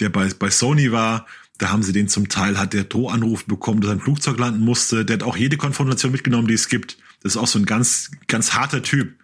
der 0.00 0.08
bei, 0.08 0.30
bei 0.38 0.48
Sony 0.48 0.90
war, 0.90 1.26
da 1.58 1.70
haben 1.70 1.82
sie 1.82 1.92
den 1.92 2.08
zum 2.08 2.28
Teil, 2.28 2.58
hat 2.58 2.72
der 2.72 2.84
Drohanruf 2.84 3.46
bekommen, 3.46 3.80
dass 3.80 3.90
ein 3.90 4.00
Flugzeug 4.00 4.38
landen 4.38 4.64
musste. 4.64 5.04
Der 5.04 5.14
hat 5.14 5.22
auch 5.22 5.36
jede 5.36 5.56
Konfrontation 5.56 6.12
mitgenommen, 6.12 6.48
die 6.48 6.54
es 6.54 6.68
gibt. 6.68 6.98
Das 7.22 7.32
ist 7.32 7.36
auch 7.38 7.46
so 7.46 7.58
ein 7.58 7.66
ganz, 7.66 8.10
ganz 8.28 8.52
harter 8.52 8.82
Typ. 8.82 9.14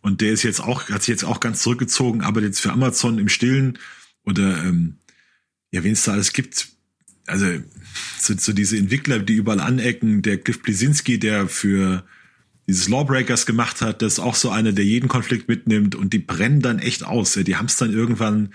Und 0.00 0.20
der 0.20 0.32
ist 0.32 0.42
jetzt 0.42 0.60
auch, 0.60 0.88
hat 0.88 1.02
sich 1.02 1.08
jetzt 1.08 1.24
auch 1.24 1.40
ganz 1.40 1.62
zurückgezogen, 1.62 2.22
aber 2.22 2.42
jetzt 2.42 2.60
für 2.60 2.72
Amazon 2.72 3.18
im 3.18 3.28
Stillen 3.28 3.78
oder 4.24 4.64
ähm, 4.64 4.96
ja, 5.70 5.84
wen 5.84 5.92
es 5.92 6.04
da 6.04 6.12
alles 6.12 6.32
gibt. 6.32 6.68
Also 7.26 7.46
so, 8.18 8.34
so 8.36 8.52
diese 8.52 8.78
Entwickler, 8.78 9.18
die 9.18 9.34
überall 9.34 9.60
anecken, 9.60 10.22
der 10.22 10.38
Cliff 10.38 10.62
Blisinski, 10.62 11.18
der 11.18 11.48
für 11.48 12.04
dieses 12.66 12.88
Lawbreakers 12.88 13.46
gemacht 13.46 13.80
hat, 13.80 14.02
das 14.02 14.14
ist 14.14 14.18
auch 14.18 14.34
so 14.34 14.50
einer, 14.50 14.72
der 14.72 14.84
jeden 14.84 15.08
Konflikt 15.08 15.48
mitnimmt 15.48 15.94
und 15.94 16.12
die 16.12 16.18
brennen 16.18 16.60
dann 16.60 16.78
echt 16.78 17.04
aus. 17.04 17.34
Ja, 17.34 17.42
die 17.42 17.56
haben 17.56 17.66
es 17.66 17.76
dann 17.76 17.92
irgendwann, 17.92 18.54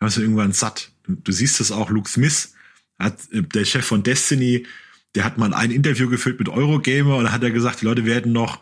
haben 0.00 0.08
es 0.08 0.18
irgendwann 0.18 0.52
satt. 0.52 0.91
Du, 1.24 1.32
siehst 1.32 1.60
es 1.60 1.72
auch, 1.72 1.90
Luke 1.90 2.08
Smith 2.08 2.54
hat, 2.98 3.18
äh, 3.32 3.42
der 3.42 3.64
Chef 3.64 3.84
von 3.84 4.02
Destiny, 4.02 4.66
der 5.14 5.24
hat 5.24 5.38
mal 5.38 5.52
ein 5.52 5.70
Interview 5.70 6.08
gefüllt 6.08 6.38
mit 6.38 6.48
Eurogamer 6.48 7.16
und 7.16 7.24
da 7.24 7.32
hat 7.32 7.42
er 7.42 7.50
gesagt, 7.50 7.82
die 7.82 7.84
Leute 7.84 8.04
werden 8.04 8.32
noch 8.32 8.60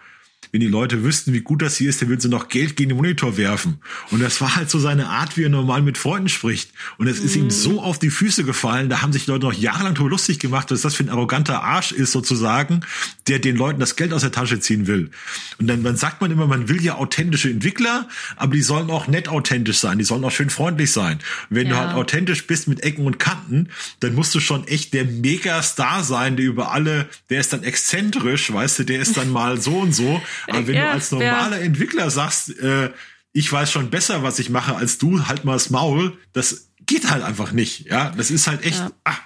wenn 0.53 0.61
die 0.61 0.67
Leute 0.67 1.05
wüssten, 1.05 1.33
wie 1.33 1.41
gut 1.41 1.63
das 1.63 1.77
hier 1.77 1.89
ist, 1.89 2.03
dann 2.03 2.09
würden 2.09 2.21
sie 2.21 2.29
noch 2.29 2.49
Geld 2.49 2.77
gegen 2.77 2.91
den 2.91 2.97
Monitor 2.97 3.37
werfen. 3.37 3.79
Und 4.11 4.21
das 4.21 4.41
war 4.41 4.57
halt 4.57 4.71
so 4.71 4.79
seine 4.79 5.09
Art, 5.09 5.37
wie 5.37 5.45
er 5.45 5.49
normal 5.49 5.83
mit 5.83 5.99
Freunden 5.99 6.29
spricht. 6.29 6.73
Und 6.99 7.07
es 7.07 7.21
ist 7.21 7.37
mm. 7.37 7.39
ihm 7.39 7.45
mhm. 7.45 7.51
so 7.51 7.83
auf 7.83 7.99
die 7.99 8.11
Füße 8.11 8.45
gefallen, 8.45 8.89
da 8.89 9.03
haben 9.03 9.13
sich 9.13 9.27
Leute 9.27 9.47
noch 9.47 9.53
jahrelang 9.53 9.95
darüber 9.95 10.11
lustig 10.11 10.39
gemacht, 10.39 10.71
dass 10.71 10.83
das 10.83 10.95
für 10.95 11.05
ein 11.05 11.09
arroganter 11.09 11.63
Arsch 11.63 11.93
ist 11.93 12.13
sozusagen, 12.13 12.81
der 13.29 13.39
den 13.39 13.57
Leuten 13.57 13.79
das 13.79 13.97
Geld 13.97 14.13
aus 14.13 14.23
der 14.23 14.33
Tasche 14.33 14.59
ziehen 14.61 14.87
will. 14.87 15.11
Und 15.59 15.69
dann, 15.69 15.85
dann 15.85 15.97
sagt 15.97 16.21
man 16.21 16.31
immer, 16.31 16.47
man 16.47 16.69
will 16.69 16.83
ja 16.83 16.97
authentische 16.97 17.49
Entwickler, 17.49 18.09
aber 18.37 18.55
die 18.55 18.63
sollen 18.63 18.91
auch 18.91 19.07
nett 19.07 19.29
authentisch 19.29 19.79
sein, 19.79 19.99
die 19.99 20.05
sollen 20.05 20.25
auch 20.25 20.33
schön 20.33 20.51
freundlich 20.51 20.91
sein. 20.91 21.19
Und 21.49 21.57
wenn 21.57 21.69
ja. 21.69 21.73
du 21.73 21.79
halt 21.79 21.95
authentisch 21.97 22.47
bist 22.47 22.67
mit 22.67 22.83
Ecken 22.83 23.07
und 23.07 23.19
Kanten, 23.19 23.69
dann 24.01 24.15
musst 24.15 24.35
du 24.35 24.41
schon 24.41 24.67
echt 24.67 24.95
der 24.95 25.05
Megastar 25.05 26.03
sein, 26.03 26.37
der 26.37 26.47
über 26.47 26.73
alle, 26.73 27.09
der 27.29 27.41
ist 27.41 27.53
dann 27.53 27.63
exzentrisch, 27.63 28.53
weißt 28.53 28.81
du, 28.81 28.85
der 28.85 29.01
ist 29.01 29.17
dann 29.17 29.31
mal 29.31 29.61
so 29.61 29.79
und 29.79 29.95
so. 29.95 30.21
Aber 30.49 30.67
wenn 30.67 30.75
ja, 30.75 30.85
du 30.85 30.91
als 30.93 31.11
normaler 31.11 31.59
ja. 31.59 31.65
Entwickler 31.65 32.11
sagst, 32.11 32.59
äh, 32.59 32.91
ich 33.33 33.51
weiß 33.51 33.71
schon 33.71 33.91
besser, 33.91 34.23
was 34.23 34.39
ich 34.39 34.51
mache 34.51 34.75
als 34.75 34.99
du, 34.99 35.27
halt 35.27 35.45
mal 35.45 35.55
das 35.55 35.71
Maul, 35.71 36.17
das 36.33 36.71
geht 36.87 37.11
halt 37.11 37.23
einfach 37.23 37.53
nicht. 37.53 37.87
Ja, 37.87 38.13
das 38.17 38.31
ist 38.31 38.47
halt 38.47 38.65
echt. 38.65 38.79
Ja, 38.79 38.91
ah. 39.05 39.19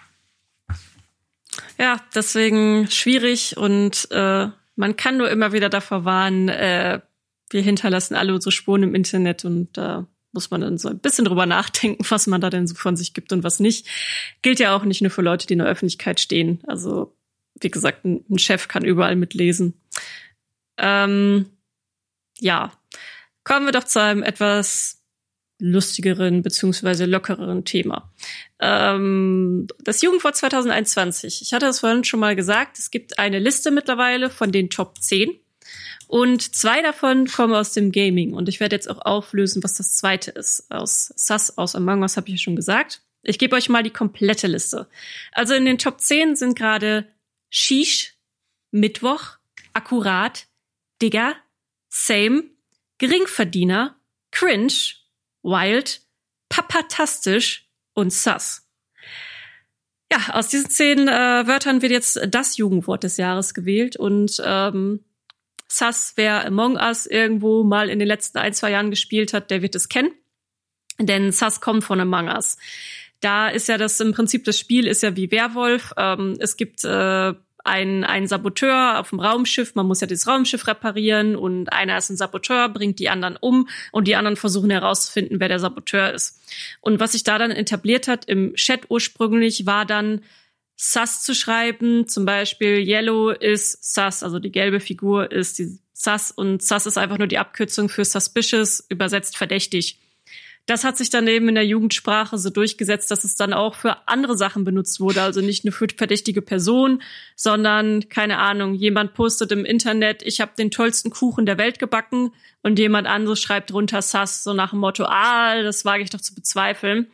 ja 1.79 2.01
deswegen 2.15 2.91
schwierig 2.91 3.57
und 3.57 4.09
äh, 4.11 4.49
man 4.77 4.97
kann 4.97 5.17
nur 5.17 5.31
immer 5.31 5.53
wieder 5.53 5.69
davor 5.69 6.05
warnen, 6.05 6.49
äh, 6.49 7.01
wir 7.51 7.63
hinterlassen 7.63 8.15
alle 8.17 8.35
unsere 8.35 8.53
Spuren 8.53 8.83
im 8.83 8.95
Internet 8.95 9.45
und 9.45 9.79
äh, 9.79 10.03
muss 10.33 10.51
man 10.51 10.61
dann 10.61 10.79
so 10.79 10.89
ein 10.89 10.99
bisschen 10.99 11.25
drüber 11.25 11.47
nachdenken, 11.47 12.05
was 12.11 12.27
man 12.27 12.41
da 12.41 12.51
denn 12.51 12.67
so 12.67 12.75
von 12.75 12.97
sich 12.97 13.15
gibt 13.15 13.33
und 13.33 13.45
was 13.45 13.61
nicht. 13.61 13.87
Gilt 14.43 14.61
ja 14.61 14.77
auch 14.77 14.85
nicht 14.85 15.01
nur 15.01 15.11
für 15.11 15.23
Leute, 15.23 15.47
die 15.47 15.55
in 15.55 15.61
der 15.61 15.69
Öffentlichkeit 15.69 16.21
stehen. 16.21 16.61
Also, 16.67 17.17
wie 17.61 17.71
gesagt, 17.71 18.05
ein, 18.05 18.25
Chef 18.39 18.69
kann 18.69 18.85
überall 18.85 19.17
mitlesen. 19.17 19.75
Ähm, 20.79 21.47
ja, 22.39 22.73
kommen 23.45 23.67
wir 23.67 23.73
doch 23.73 23.85
zu 23.85 24.01
einem 24.01 24.23
etwas 24.23 25.01
lustigeren 25.61 26.43
beziehungsweise 26.43 27.07
lockereren 27.07 27.65
Thema. 27.65 28.13
Ähm, 28.61 29.67
das 29.79 30.03
Jugendwort 30.03 30.37
2021. 30.37 31.43
Ich 31.43 31.53
hatte 31.53 31.67
es 31.67 31.81
vorhin 31.81 32.05
schon 32.05 32.21
mal 32.21 32.37
gesagt, 32.37 32.79
es 32.79 32.91
gibt 32.91 33.19
eine 33.19 33.39
Liste 33.39 33.71
mittlerweile 33.71 34.31
von 34.31 34.53
den 34.53 34.69
Top 34.69 35.01
10 35.01 35.31
und 36.07 36.55
zwei 36.55 36.83
davon 36.83 37.27
kommen 37.27 37.55
aus 37.55 37.73
dem 37.73 37.93
Gaming. 37.93 38.35
Und 38.35 38.49
ich 38.49 38.61
werde 38.61 38.77
jetzt 38.77 38.91
auch 38.91 39.01
auflösen, 39.01 39.63
was 39.63 39.75
das 39.75 39.97
zweite 39.97 40.31
ist. 40.33 40.71
Aus 40.71 41.13
SAS, 41.17 41.57
aus 41.57 41.75
Among 41.75 42.03
Us 42.03 42.17
habe 42.17 42.29
ich 42.29 42.35
ja 42.35 42.39
schon 42.39 42.57
gesagt. 42.57 43.03
Ich 43.23 43.39
gebe 43.39 43.57
euch 43.57 43.69
mal 43.69 43.83
die 43.83 43.91
komplette 43.91 44.47
Liste. 44.47 44.87
Also 45.33 45.55
in 45.55 45.65
den 45.65 45.79
Top 45.79 46.01
10 46.01 46.37
sind 46.37 46.59
gerade 46.59 47.07
Shish, 47.49 48.15
Mittwoch, 48.71 49.39
Akkurat, 49.73 50.47
Digger, 51.01 51.35
Same, 51.89 52.45
Geringverdiener, 52.99 53.97
Cringe, 54.31 54.73
Wild, 55.43 56.01
Papatastisch 56.49 57.69
und 57.95 58.13
Sus. 58.13 58.63
Ja, 60.13 60.35
aus 60.35 60.49
diesen 60.49 60.71
zehn 60.71 61.09
äh, 61.09 61.47
Wörtern 61.47 61.83
wird 61.83 61.93
jetzt 61.93 62.21
das 62.29 62.57
Jugendwort 62.57 63.05
des 63.05 63.17
Jahres 63.17 63.55
gewählt 63.55 63.97
und 63.97 64.41
ähm, 64.45 65.05
Sus, 65.69 66.13
wer 66.17 66.47
Among 66.47 66.77
Us 66.77 67.07
irgendwo 67.07 67.65
mal 67.65 67.89
in 67.89 67.99
den 67.99 68.09
letzten 68.09 68.39
ein, 68.39 68.55
zwei 68.55 68.71
Jahren 68.71 68.91
gespielt 68.91 69.33
hat, 69.33 69.51
der 69.51 69.63
wird 69.63 69.75
es 69.75 69.89
kennen. 69.89 70.13
Denn 71.01 71.33
Sus 71.33 71.61
kommt 71.61 71.85
von 71.85 72.01
Among 72.01 72.29
Us. 72.29 72.57
Da 73.21 73.49
ist 73.49 73.69
ja 73.69 73.79
das 73.79 73.99
im 74.01 74.13
Prinzip 74.13 74.45
das 74.45 74.59
Spiel 74.59 74.87
ist 74.87 75.03
ja 75.03 75.17
wie 75.17 75.31
Werwolf. 75.31 75.93
Ähm, 75.97 76.37
es 76.39 76.57
gibt 76.57 76.85
äh, 76.85 77.35
ein, 77.65 78.05
ein 78.05 78.27
Saboteur 78.29 79.01
auf 79.01 79.11
dem 79.11 79.21
Raumschiff, 79.21 79.75
man 79.75 79.87
muss 79.87 80.01
ja 80.01 80.07
das 80.07 80.27
Raumschiff 80.27 80.67
reparieren 80.67 81.35
und 81.35 81.73
einer 81.73 81.97
ist 81.97 82.11
ein 82.11 82.17
Saboteur, 82.17 82.69
bringt 82.69 82.99
die 82.99 83.09
anderen 83.09 83.37
um 83.41 83.69
und 83.91 84.07
die 84.07 84.17
anderen 84.17 84.37
versuchen 84.37 84.71
herauszufinden, 84.71 85.41
wer 85.41 85.49
der 85.49 85.59
Saboteur 85.59 86.13
ist. 86.13 86.41
Und 86.81 87.01
was 87.01 87.13
sich 87.13 87.25
da 87.25 87.39
dann 87.39 87.51
etabliert 87.51 88.07
hat 88.07 88.27
im 88.27 88.55
Chat 88.55 88.91
ursprünglich, 88.91 89.67
war 89.67 89.87
dann 89.87 90.21
Sus 90.77 91.23
zu 91.23 91.35
schreiben. 91.35 92.07
Zum 92.07 92.25
Beispiel 92.25 92.87
Yellow 92.87 93.31
ist 93.31 93.95
Sus, 93.95 94.23
also 94.23 94.39
die 94.39 94.53
gelbe 94.53 94.81
Figur 94.81 95.33
ist 95.33 95.59
die 95.59 95.79
Sus 95.95 96.31
und 96.31 96.63
Sus 96.63 96.87
ist 96.87 96.99
einfach 96.99 97.19
nur 97.19 97.29
die 97.29 97.39
Abkürzung 97.39 97.89
für 97.89 98.05
suspicious, 98.05 98.85
übersetzt 98.89 99.37
verdächtig. 99.37 99.99
Das 100.67 100.83
hat 100.83 100.97
sich 100.97 101.11
dann 101.11 101.29
eben 101.29 101.49
in 101.49 101.57
der 101.57 101.67
Jugendsprache 101.67 102.39
so 102.39 102.49
durchgesetzt, 102.49 103.11
dass 103.11 103.25
es 103.25 103.37
dann 103.37 103.53
auch 103.53 103.75
für 103.75 104.09
andere 104.09 104.37
Sachen 104.39 104.65
benutzt 104.65 104.99
wurde. 104.99 105.21
Also 105.21 105.43
nicht 105.43 105.65
nur 105.65 105.73
für 105.73 105.89
verdächtige 105.95 106.41
Personen, 106.41 107.03
sondern, 107.37 108.09
keine 108.09 108.39
Ahnung, 108.39 108.73
jemand 108.75 109.13
postet 109.13 109.53
im 109.53 109.67
Internet, 109.67 110.23
ich 110.23 110.41
habe 110.41 110.53
den 110.57 110.71
tollsten 110.71 111.11
Kuchen 111.11 111.45
der 111.45 111.59
Welt 111.59 111.79
gebacken 111.79 112.33
und 112.63 112.79
jemand 112.79 113.07
anderes 113.07 113.41
schreibt 113.41 113.73
drunter 113.73 114.01
Sus, 114.01 114.43
so 114.43 114.55
nach 114.55 114.71
dem 114.71 114.79
Motto, 114.79 115.05
ah, 115.05 115.63
das 115.63 115.85
wage 115.85 116.03
ich 116.03 116.11
doch 116.11 116.21
zu 116.21 116.35
bezweifeln. 116.35 117.09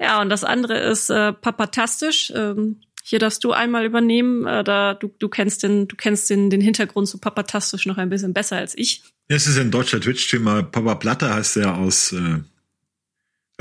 Ja, 0.00 0.20
und 0.20 0.30
das 0.30 0.44
andere 0.44 0.78
ist 0.78 1.10
äh, 1.10 1.32
papatastisch. 1.32 2.32
Ähm, 2.34 2.80
hier 3.04 3.18
darfst 3.18 3.42
du 3.44 3.52
einmal 3.52 3.84
übernehmen. 3.84 4.46
Äh, 4.46 4.64
da 4.64 4.94
du, 4.94 5.12
du 5.18 5.28
kennst 5.28 5.62
den, 5.62 5.88
du 5.88 5.96
kennst 5.96 6.30
den, 6.30 6.50
den 6.50 6.60
Hintergrund 6.60 7.08
zu 7.08 7.18
papatastisch 7.18 7.86
noch 7.86 7.98
ein 7.98 8.08
bisschen 8.08 8.32
besser 8.32 8.56
als 8.56 8.76
ich. 8.76 9.02
Es 9.28 9.46
ist 9.46 9.58
ein 9.58 9.70
deutscher 9.70 10.00
Twitch-Streamer. 10.00 10.64
Papa 10.64 10.94
Platte 10.96 11.32
heißt 11.32 11.56
er 11.56 11.76
aus 11.76 12.12
äh, 12.12 12.40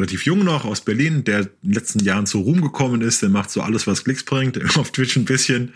relativ 0.01 0.25
jung 0.25 0.43
noch 0.43 0.65
aus 0.65 0.81
Berlin, 0.81 1.23
der 1.23 1.41
in 1.41 1.49
den 1.61 1.73
letzten 1.73 1.99
Jahren 1.99 2.25
zu 2.25 2.39
Ruhm 2.39 2.61
gekommen 2.61 3.01
ist. 3.01 3.21
Der 3.21 3.29
macht 3.29 3.51
so 3.51 3.61
alles, 3.61 3.85
was 3.87 4.03
Klicks 4.03 4.23
bringt, 4.23 4.59
auf 4.77 4.91
Twitch 4.91 5.15
ein 5.15 5.25
bisschen 5.25 5.73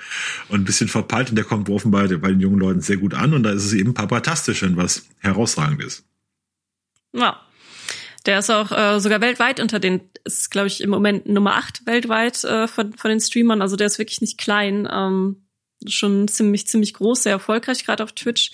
und 0.49 0.61
ein 0.61 0.65
bisschen 0.65 0.87
verpeilt. 0.87 1.29
Und 1.29 1.35
der 1.35 1.45
kommt 1.45 1.69
offenbar 1.69 2.07
bei 2.07 2.29
den 2.29 2.39
jungen 2.39 2.59
Leuten 2.59 2.81
sehr 2.81 2.97
gut 2.97 3.13
an. 3.13 3.33
Und 3.33 3.43
da 3.43 3.51
ist 3.51 3.65
es 3.65 3.73
eben 3.73 3.93
papatastisch, 3.93 4.63
wenn 4.63 4.77
was 4.77 5.07
herausragend 5.19 5.83
ist. 5.83 6.03
Ja, 7.13 7.39
der 8.25 8.39
ist 8.39 8.49
auch 8.49 8.71
äh, 8.71 8.99
sogar 8.99 9.21
weltweit 9.21 9.59
unter 9.59 9.79
den, 9.79 10.01
ist 10.23 10.49
glaube 10.49 10.67
ich 10.67 10.81
im 10.81 10.89
Moment 10.89 11.27
Nummer 11.27 11.55
acht 11.55 11.85
weltweit 11.85 12.43
äh, 12.43 12.67
von, 12.67 12.93
von 12.93 13.09
den 13.09 13.21
Streamern. 13.21 13.61
Also 13.61 13.75
der 13.75 13.87
ist 13.87 13.99
wirklich 13.99 14.21
nicht 14.21 14.37
klein, 14.37 14.89
ähm, 14.91 15.45
schon 15.87 16.27
ziemlich 16.27 16.67
ziemlich 16.67 16.95
groß, 16.95 17.23
sehr 17.23 17.33
erfolgreich 17.33 17.85
gerade 17.85 18.03
auf 18.03 18.13
Twitch. 18.13 18.51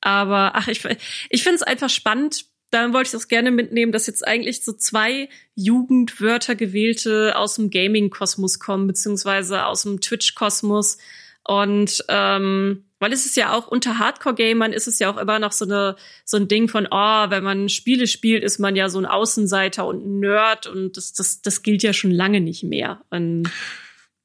Aber 0.00 0.52
ach, 0.54 0.68
ich 0.68 0.84
ich 1.28 1.42
finde 1.42 1.56
es 1.56 1.62
einfach 1.62 1.90
spannend. 1.90 2.44
Dann 2.70 2.92
wollte 2.92 3.16
ich 3.16 3.22
auch 3.22 3.28
gerne 3.28 3.50
mitnehmen, 3.50 3.92
dass 3.92 4.06
jetzt 4.06 4.26
eigentlich 4.26 4.62
so 4.62 4.72
zwei 4.72 5.28
Jugendwörter 5.54 6.54
gewählte 6.54 7.36
aus 7.36 7.54
dem 7.54 7.70
Gaming-Kosmos 7.70 8.58
kommen, 8.58 8.86
beziehungsweise 8.86 9.64
aus 9.64 9.82
dem 9.82 10.00
Twitch-Kosmos. 10.00 10.98
Und 11.44 12.04
ähm, 12.08 12.84
weil 12.98 13.12
es 13.12 13.24
ist 13.24 13.36
ja 13.36 13.54
auch 13.54 13.68
unter 13.68 13.98
Hardcore-Gamern 13.98 14.72
ist 14.72 14.88
es 14.88 14.98
ja 14.98 15.10
auch 15.10 15.16
immer 15.16 15.38
noch 15.38 15.52
so 15.52 15.64
eine 15.64 15.96
so 16.24 16.36
ein 16.36 16.48
Ding 16.48 16.68
von, 16.68 16.86
oh, 16.90 17.30
wenn 17.30 17.44
man 17.44 17.68
Spiele 17.68 18.06
spielt, 18.06 18.42
ist 18.42 18.58
man 18.58 18.76
ja 18.76 18.88
so 18.88 18.98
ein 18.98 19.06
Außenseiter 19.06 19.86
und 19.86 20.04
ein 20.04 20.20
Nerd 20.20 20.66
und 20.66 20.96
das 20.96 21.12
das 21.12 21.40
das 21.40 21.62
gilt 21.62 21.82
ja 21.82 21.92
schon 21.92 22.10
lange 22.10 22.40
nicht 22.40 22.64
mehr. 22.64 23.00
Und 23.10 23.50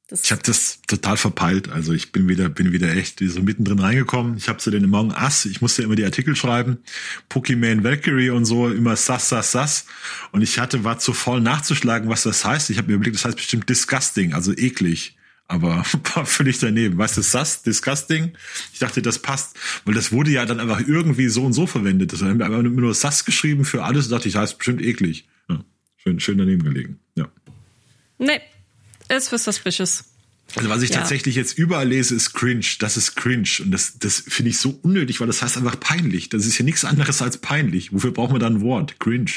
das 0.08 0.26
ich 0.26 0.32
habe 0.32 0.41
das 0.43 0.82
total 0.88 1.18
verpeilt. 1.18 1.70
Also 1.70 1.93
ich 1.93 2.12
bin 2.12 2.28
wieder 2.28 2.49
bin 2.49 2.72
wieder 2.72 2.95
echt 2.95 3.20
so 3.20 3.41
mittendrin 3.41 3.80
reingekommen. 3.80 4.38
Ich 4.38 4.49
habe 4.49 4.62
so 4.62 4.70
den 4.70 4.84
Among 4.84 5.12
Us. 5.12 5.45
Ich 5.45 5.62
musste 5.62 5.84
immer 5.84 5.95
die 5.95 6.06
Artikel 6.06 6.36
schreiben, 6.36 6.80
Pokémon 7.30 7.84
Valkyrie 7.84 8.30
und 8.30 8.45
so 8.45 8.70
immer 8.70 8.95
sass 8.95 9.30
sass 9.30 9.51
sass. 9.51 9.86
Und 10.32 10.41
ich 10.41 10.60
hatte 10.60 10.84
war 10.84 10.99
zu 10.99 11.14
voll 11.14 11.41
nachzuschlagen, 11.41 12.10
was 12.10 12.24
das 12.24 12.43
heißt. 12.43 12.70
Ich 12.70 12.78
habe 12.78 12.89
mir 12.89 12.95
überlegt, 12.95 13.16
das 13.16 13.26
heißt 13.26 13.38
bestimmt 13.38 13.70
disgusting, 13.70 14.34
also 14.34 14.51
eklig 14.54 15.16
aber 15.47 15.84
war 16.16 16.26
völlig 16.26 16.60
daneben. 16.60 16.97
Weißt 16.97 17.18
du, 17.18 17.22
Sus, 17.22 17.62
Disgusting? 17.62 18.34
Ich 18.74 18.80
dachte, 18.80 19.01
das 19.01 19.20
passt, 19.20 19.58
weil 19.86 19.93
das 19.93 20.12
wurde 20.12 20.32
ja 20.32 20.45
dann 20.45 20.60
einfach 20.60 20.82
irgendwie 20.86 21.28
so 21.28 21.45
und 21.45 21.54
so 21.54 21.68
verwendet. 21.68 22.14
Das 22.14 22.22
haben 22.22 22.39
wir 22.39 22.45
einfach 22.45 22.64
nur 22.64 22.93
Sus 22.93 23.26
geschrieben 23.26 23.66
für 23.66 23.84
alles 23.84 24.06
und 24.06 24.12
dachte 24.12 24.28
ich, 24.28 24.34
das 24.34 24.41
heißt 24.41 24.58
bestimmt 24.58 24.82
eklig. 24.82 25.28
Ja, 25.49 25.64
schön, 25.97 26.20
schön 26.20 26.38
daneben 26.38 26.64
gelegen, 26.64 26.99
ja. 27.16 27.28
Nee, 28.18 28.41
ist 29.18 29.30
für 29.30 29.38
suspicious. 29.38 30.05
Also 30.55 30.70
was 30.70 30.82
ich 30.84 30.91
ja. 30.91 30.97
tatsächlich 30.97 31.36
jetzt 31.36 31.57
überall 31.57 31.88
lese, 31.88 32.16
ist 32.16 32.34
cringe. 32.34 32.66
Das 32.80 32.97
ist 32.97 33.16
cringe. 33.16 33.49
Und 33.59 33.72
das, 33.72 33.97
das 33.97 34.24
finde 34.28 34.51
ich 34.51 34.57
so 34.57 34.78
unnötig, 34.84 35.20
weil 35.20 35.28
das 35.28 35.41
heißt 35.41 35.57
einfach 35.57 35.80
peinlich. 35.80 36.30
Das 36.30 36.45
ist 36.45 36.57
ja 36.57 36.66
nichts 36.66 36.86
anderes 36.86 37.22
als 37.22 37.38
peinlich. 37.38 37.91
Wofür 37.91 38.11
braucht 38.11 38.32
man 38.32 38.39
dann 38.39 38.57
ein 38.57 38.61
Wort? 38.61 38.99
Cringe. 38.99 39.32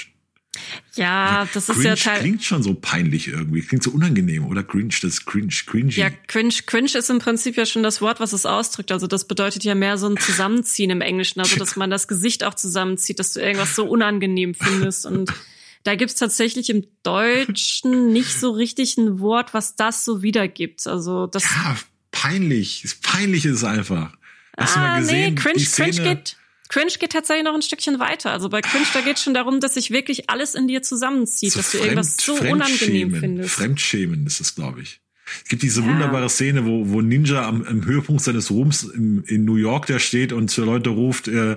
Ja, 0.94 1.46
das 1.52 1.66
cringe 1.66 1.78
ist 1.78 1.84
ja 1.84 1.96
Teil. 1.96 2.20
Klingt 2.20 2.44
schon 2.44 2.62
so 2.62 2.74
peinlich 2.74 3.28
irgendwie. 3.28 3.62
Klingt 3.62 3.82
so 3.82 3.90
unangenehm, 3.90 4.46
oder? 4.46 4.62
Cringe, 4.62 4.94
das 5.02 5.04
ist 5.04 5.26
cringe, 5.26 5.54
cringy. 5.66 5.92
Ja, 5.92 6.10
cringe, 6.10 6.54
cringe 6.66 6.90
ist 6.94 7.10
im 7.10 7.18
Prinzip 7.18 7.56
ja 7.56 7.66
schon 7.66 7.82
das 7.82 8.00
Wort, 8.00 8.20
was 8.20 8.32
es 8.32 8.46
ausdrückt. 8.46 8.92
Also 8.92 9.06
das 9.06 9.26
bedeutet 9.26 9.64
ja 9.64 9.74
mehr 9.74 9.98
so 9.98 10.08
ein 10.08 10.16
Zusammenziehen 10.16 10.90
im 10.90 11.00
Englischen. 11.00 11.40
Also, 11.40 11.56
dass 11.56 11.76
man 11.76 11.90
das 11.90 12.08
Gesicht 12.08 12.44
auch 12.44 12.54
zusammenzieht, 12.54 13.18
dass 13.18 13.32
du 13.32 13.40
irgendwas 13.40 13.74
so 13.74 13.86
unangenehm 13.86 14.54
findest. 14.54 15.06
Und 15.06 15.32
da 15.86 15.94
gibt's 15.94 16.16
tatsächlich 16.16 16.70
im 16.70 16.86
Deutschen 17.02 18.08
nicht 18.12 18.32
so 18.32 18.50
richtig 18.50 18.96
ein 18.96 19.20
Wort, 19.20 19.54
was 19.54 19.76
das 19.76 20.04
so 20.04 20.22
wiedergibt. 20.22 20.86
Also, 20.86 21.26
das. 21.26 21.44
Ja, 21.44 21.76
peinlich. 22.10 22.84
Peinlich 23.02 23.44
ist 23.44 23.56
es 23.56 23.64
einfach. 23.64 24.12
Hast 24.56 24.72
ah, 24.72 24.74
du 24.74 24.80
mal 24.80 24.94
ah, 24.94 24.98
gesehen? 25.00 25.34
Nee, 25.34 25.40
cringe, 25.40 25.64
cringe 25.64 26.02
geht 26.02 26.36
Cringe 26.68 26.92
geht 26.98 27.12
tatsächlich 27.12 27.44
noch 27.44 27.54
ein 27.54 27.62
Stückchen 27.62 27.98
weiter. 28.00 28.32
Also 28.32 28.48
bei 28.48 28.60
Cringe, 28.60 28.86
da 28.92 29.00
geht 29.00 29.16
es 29.16 29.22
schon 29.22 29.34
darum, 29.34 29.60
dass 29.60 29.74
sich 29.74 29.90
wirklich 29.90 30.28
alles 30.30 30.54
in 30.54 30.66
dir 30.66 30.82
zusammenzieht, 30.82 31.52
so 31.52 31.60
dass 31.60 31.70
du 31.70 31.78
irgendwas 31.78 32.16
so 32.16 32.34
unangenehm 32.34 33.14
findest. 33.14 33.54
Fremdschämen 33.54 34.26
ist 34.26 34.40
es, 34.40 34.54
glaube 34.54 34.82
ich. 34.82 35.00
Es 35.42 35.48
gibt 35.48 35.62
diese 35.62 35.80
ja. 35.80 35.86
wunderbare 35.86 36.28
Szene, 36.28 36.64
wo, 36.66 36.88
wo 36.88 37.00
Ninja 37.00 37.46
am, 37.46 37.62
am 37.62 37.84
Höhepunkt 37.84 38.22
seines 38.22 38.50
Ruhms 38.50 38.84
im, 38.84 39.24
in 39.26 39.44
New 39.44 39.56
York 39.56 39.86
der 39.86 39.98
steht 39.98 40.32
und 40.32 40.48
zu 40.50 40.64
Leute 40.64 40.90
ruft, 40.90 41.28
äh, 41.28 41.56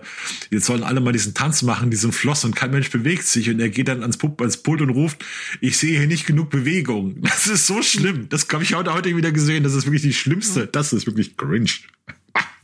jetzt 0.49 0.65
sollen 0.65 0.83
alle 0.83 0.99
mal 0.99 1.11
diesen 1.11 1.33
Tanz 1.33 1.61
machen, 1.61 1.91
diesen 1.91 2.11
Floss 2.11 2.45
und 2.45 2.55
kein 2.55 2.71
Mensch 2.71 2.89
bewegt 2.89 3.25
sich 3.25 3.49
und 3.49 3.59
er 3.59 3.69
geht 3.69 3.87
dann 3.87 4.01
ans, 4.01 4.17
Pult, 4.17 4.39
ans 4.41 4.57
Pult 4.57 4.81
und 4.81 4.89
ruft, 4.89 5.23
ich 5.61 5.77
sehe 5.77 5.97
hier 5.97 6.07
nicht 6.07 6.25
genug 6.25 6.49
Bewegung. 6.49 7.21
Das 7.39 7.47
ist 7.47 7.67
so 7.67 7.81
schlimm. 7.81 8.27
Das 8.27 8.47
habe 8.51 8.63
ich 8.63 8.73
heute, 8.73 8.93
heute 8.93 9.15
wieder 9.15 9.31
gesehen. 9.31 9.63
Das 9.63 9.73
ist 9.73 9.85
wirklich 9.85 10.01
die 10.01 10.13
schlimmste. 10.13 10.67
Das 10.67 10.91
ist 10.91 11.05
wirklich 11.05 11.37
cringe. 11.37 11.69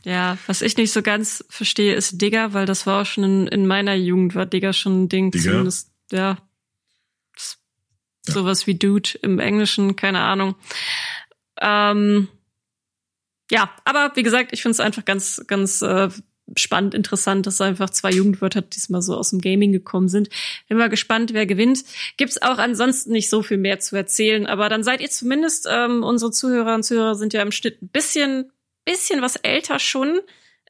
Ja, 0.04 0.36
was 0.46 0.60
ich 0.60 0.76
nicht 0.76 0.92
so 0.92 1.02
ganz 1.02 1.44
verstehe, 1.48 1.94
ist 1.94 2.20
Digger, 2.20 2.52
weil 2.52 2.66
das 2.66 2.86
war 2.86 3.02
auch 3.02 3.06
schon 3.06 3.24
in, 3.24 3.46
in 3.46 3.66
meiner 3.66 3.94
Jugend, 3.94 4.34
war 4.34 4.44
Digger 4.44 4.72
schon 4.72 5.04
ein 5.04 5.08
Ding. 5.08 5.30
Digger? 5.30 5.52
Zumindest, 5.52 5.90
ja, 6.12 6.38
ja. 8.26 8.34
Sowas 8.34 8.66
wie 8.66 8.76
Dude 8.76 9.10
im 9.22 9.38
Englischen, 9.38 9.96
keine 9.96 10.20
Ahnung. 10.20 10.54
Ähm, 11.60 12.28
ja, 13.50 13.70
aber 13.84 14.12
wie 14.14 14.22
gesagt, 14.22 14.52
ich 14.52 14.62
finde 14.62 14.72
es 14.72 14.80
einfach 14.80 15.04
ganz, 15.04 15.42
ganz 15.46 15.82
äh, 15.82 16.08
spannend, 16.56 16.94
interessant, 16.94 17.46
dass 17.46 17.60
einfach 17.60 17.90
zwei 17.90 18.10
Jugendwörter 18.10 18.62
diesmal 18.62 19.02
so 19.02 19.16
aus 19.16 19.30
dem 19.30 19.40
Gaming 19.40 19.72
gekommen 19.72 20.08
sind. 20.08 20.28
Bin 20.68 20.78
mal 20.78 20.88
gespannt, 20.88 21.32
wer 21.32 21.46
gewinnt. 21.46 21.84
Gibt's 22.16 22.40
auch 22.42 22.58
ansonsten 22.58 23.12
nicht 23.12 23.30
so 23.30 23.42
viel 23.42 23.58
mehr 23.58 23.78
zu 23.80 23.96
erzählen, 23.96 24.46
aber 24.46 24.68
dann 24.68 24.82
seid 24.82 25.00
ihr 25.00 25.10
zumindest, 25.10 25.66
ähm, 25.70 26.02
unsere 26.02 26.30
Zuhörer 26.30 26.74
und 26.74 26.82
Zuhörer 26.82 27.14
sind 27.14 27.32
ja 27.32 27.42
im 27.42 27.52
Schnitt 27.52 27.82
ein 27.82 27.88
bisschen 27.88 28.50
bisschen 28.86 29.20
was 29.20 29.36
älter 29.36 29.78
schon. 29.78 30.20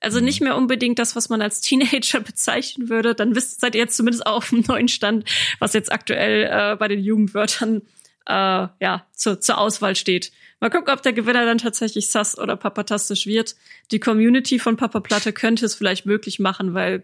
Also 0.01 0.20
nicht 0.20 0.40
mehr 0.40 0.57
unbedingt 0.57 0.99
das, 0.99 1.16
was 1.16 1.28
man 1.28 1.40
als 1.42 1.61
Teenager 1.61 2.20
bezeichnen 2.24 2.88
würde. 2.88 3.14
Dann 3.14 3.34
wisst 3.34 3.61
seid 3.61 3.74
ihr 3.74 3.80
jetzt 3.80 3.97
zumindest 3.97 4.26
auch 4.26 4.36
auf 4.36 4.51
dem 4.51 4.64
neuen 4.66 4.88
Stand, 4.88 5.24
was 5.59 5.72
jetzt 5.72 5.90
aktuell 5.90 6.44
äh, 6.44 6.76
bei 6.76 6.88
den 6.88 7.01
Jugendwörtern 7.01 7.82
äh, 8.26 8.32
ja 8.80 9.07
zu, 9.12 9.38
zur 9.38 9.59
Auswahl 9.59 9.97
steht. 9.97 10.32
Mal 10.61 10.70
gucken, 10.70 10.92
ob 10.92 11.03
der 11.03 11.12
Gewinner 11.12 11.44
dann 11.44 11.59
tatsächlich 11.59 12.09
Sass 12.09 12.38
oder 12.38 12.57
Papatastisch 12.57 13.26
wird. 13.26 13.57
Die 13.90 14.01
Community 14.01 14.59
von 14.59 14.76
Papa 14.76 15.01
Platte 15.01 15.32
könnte 15.32 15.66
es 15.66 15.74
vielleicht 15.74 16.07
möglich 16.07 16.38
machen, 16.38 16.74
weil 16.74 17.03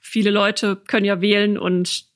viele 0.00 0.30
Leute 0.30 0.76
können 0.76 1.04
ja 1.04 1.20
wählen 1.20 1.58
und 1.58 2.06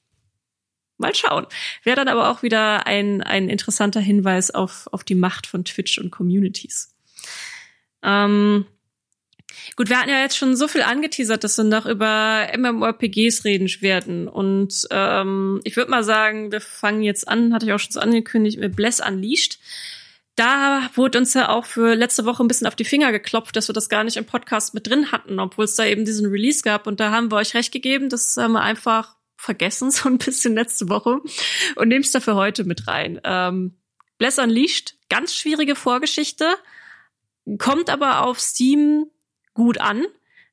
mal 0.96 1.14
schauen. 1.14 1.46
Wäre 1.84 1.96
dann 1.96 2.08
aber 2.08 2.30
auch 2.30 2.42
wieder 2.42 2.86
ein, 2.86 3.22
ein 3.22 3.48
interessanter 3.48 4.00
Hinweis 4.00 4.50
auf, 4.50 4.88
auf 4.92 5.04
die 5.04 5.14
Macht 5.14 5.46
von 5.46 5.64
Twitch 5.64 5.98
und 5.98 6.10
Communities. 6.10 6.94
Ähm, 8.02 8.66
gut, 9.76 9.88
wir 9.88 9.98
hatten 9.98 10.10
ja 10.10 10.20
jetzt 10.20 10.36
schon 10.36 10.56
so 10.56 10.68
viel 10.68 10.82
angeteasert, 10.82 11.44
dass 11.44 11.56
wir 11.56 11.64
noch 11.64 11.86
über 11.86 12.48
MMORPGs 12.56 13.44
reden 13.44 13.68
werden. 13.80 14.28
Und 14.28 14.86
ähm, 14.90 15.60
ich 15.64 15.76
würde 15.76 15.90
mal 15.90 16.04
sagen, 16.04 16.52
wir 16.52 16.60
fangen 16.60 17.02
jetzt 17.02 17.26
an, 17.28 17.52
hatte 17.52 17.66
ich 17.66 17.72
auch 17.72 17.78
schon 17.78 17.92
so 17.92 18.00
angekündigt, 18.00 18.58
mit 18.58 18.76
Bless 18.76 19.00
Unleashed. 19.00 19.58
Da 20.36 20.88
wurde 20.94 21.18
uns 21.18 21.34
ja 21.34 21.48
auch 21.48 21.64
für 21.64 21.94
letzte 21.94 22.24
Woche 22.24 22.44
ein 22.44 22.48
bisschen 22.48 22.68
auf 22.68 22.76
die 22.76 22.84
Finger 22.84 23.10
geklopft, 23.10 23.56
dass 23.56 23.68
wir 23.68 23.72
das 23.72 23.88
gar 23.88 24.04
nicht 24.04 24.16
im 24.16 24.24
Podcast 24.24 24.72
mit 24.72 24.86
drin 24.86 25.10
hatten, 25.10 25.40
obwohl 25.40 25.64
es 25.64 25.74
da 25.74 25.84
eben 25.84 26.04
diesen 26.04 26.30
Release 26.30 26.62
gab. 26.62 26.86
Und 26.86 27.00
da 27.00 27.10
haben 27.10 27.32
wir 27.32 27.36
euch 27.36 27.54
recht 27.54 27.72
gegeben, 27.72 28.08
das 28.08 28.36
haben 28.36 28.52
wir 28.52 28.62
einfach 28.62 29.16
vergessen, 29.36 29.90
so 29.92 30.08
ein 30.08 30.18
bisschen 30.18 30.54
letzte 30.54 30.88
Woche. 30.88 31.20
Und 31.74 31.88
nehm's 31.88 32.12
dafür 32.12 32.36
heute 32.36 32.64
mit 32.64 32.86
rein. 32.86 33.20
Ähm, 33.24 33.78
Bless 34.18 34.38
Unleashed, 34.38 34.96
ganz 35.08 35.34
schwierige 35.34 35.76
Vorgeschichte 35.76 36.56
kommt 37.56 37.88
aber 37.88 38.24
auf 38.24 38.40
Steam 38.40 39.06
gut 39.58 39.78
an. 39.78 40.06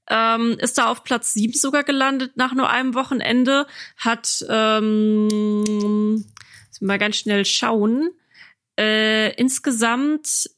Ähm, 0.07 0.55
ist 0.59 0.77
da 0.77 0.91
auf 0.91 1.03
Platz 1.03 1.33
7 1.33 1.53
sogar 1.53 1.83
gelandet 1.83 2.33
nach 2.35 2.53
nur 2.53 2.69
einem 2.69 2.93
Wochenende. 2.93 3.65
Hat 3.97 4.45
ähm, 4.49 6.23
mal 6.81 6.99
ganz 6.99 7.15
schnell 7.17 7.45
schauen. 7.45 8.09
Äh, 8.77 9.33
insgesamt, 9.35 10.49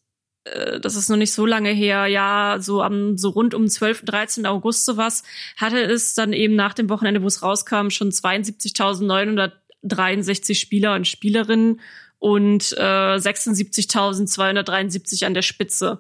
äh, 0.45 0.80
das 0.80 0.95
ist 0.95 1.10
noch 1.10 1.18
nicht 1.18 1.34
so 1.34 1.45
lange 1.45 1.70
her, 1.70 2.08
ja, 2.08 2.58
so 2.60 2.82
am 2.82 3.18
so 3.18 3.30
rund 3.30 3.54
um 3.54 3.68
12. 3.68 4.06
13. 4.06 4.45
August 4.45 4.86
sowas, 4.86 5.24
hatte 5.56 5.82
es 5.82 6.14
dann 6.16 6.34
eben 6.34 6.56
nach 6.56 6.74
dem 6.74 6.89
Wochenende, 6.89 7.22
wo 7.22 7.28
es 7.28 7.43
rauskam, 7.43 7.89
schon 7.89 8.12
72.963 8.12 10.56
Spieler 10.56 10.95
und 10.95 11.08
Spielerinnen 11.08 11.80
und 12.20 12.74
äh, 12.78 13.18
76.273 13.18 15.26
an 15.26 15.36
der 15.36 15.43
Spitze 15.43 16.00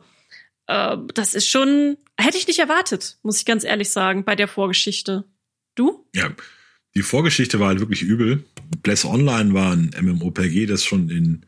äh, 0.67 0.97
das 1.13 1.33
ist 1.33 1.47
schon, 1.47 1.97
hätte 2.17 2.37
ich 2.37 2.47
nicht 2.47 2.59
erwartet, 2.59 3.17
muss 3.23 3.39
ich 3.39 3.45
ganz 3.45 3.63
ehrlich 3.63 3.89
sagen, 3.89 4.23
bei 4.23 4.35
der 4.35 4.47
Vorgeschichte. 4.47 5.25
Du? 5.75 6.05
Ja, 6.13 6.31
die 6.95 7.03
Vorgeschichte 7.03 7.59
war 7.59 7.69
halt 7.69 7.79
wirklich 7.79 8.01
übel. 8.01 8.43
Bless 8.83 9.05
Online 9.05 9.53
war 9.53 9.73
ein 9.73 9.91
MMOPG, 9.99 10.65
das 10.65 10.83
schon 10.83 11.09
in 11.09 11.45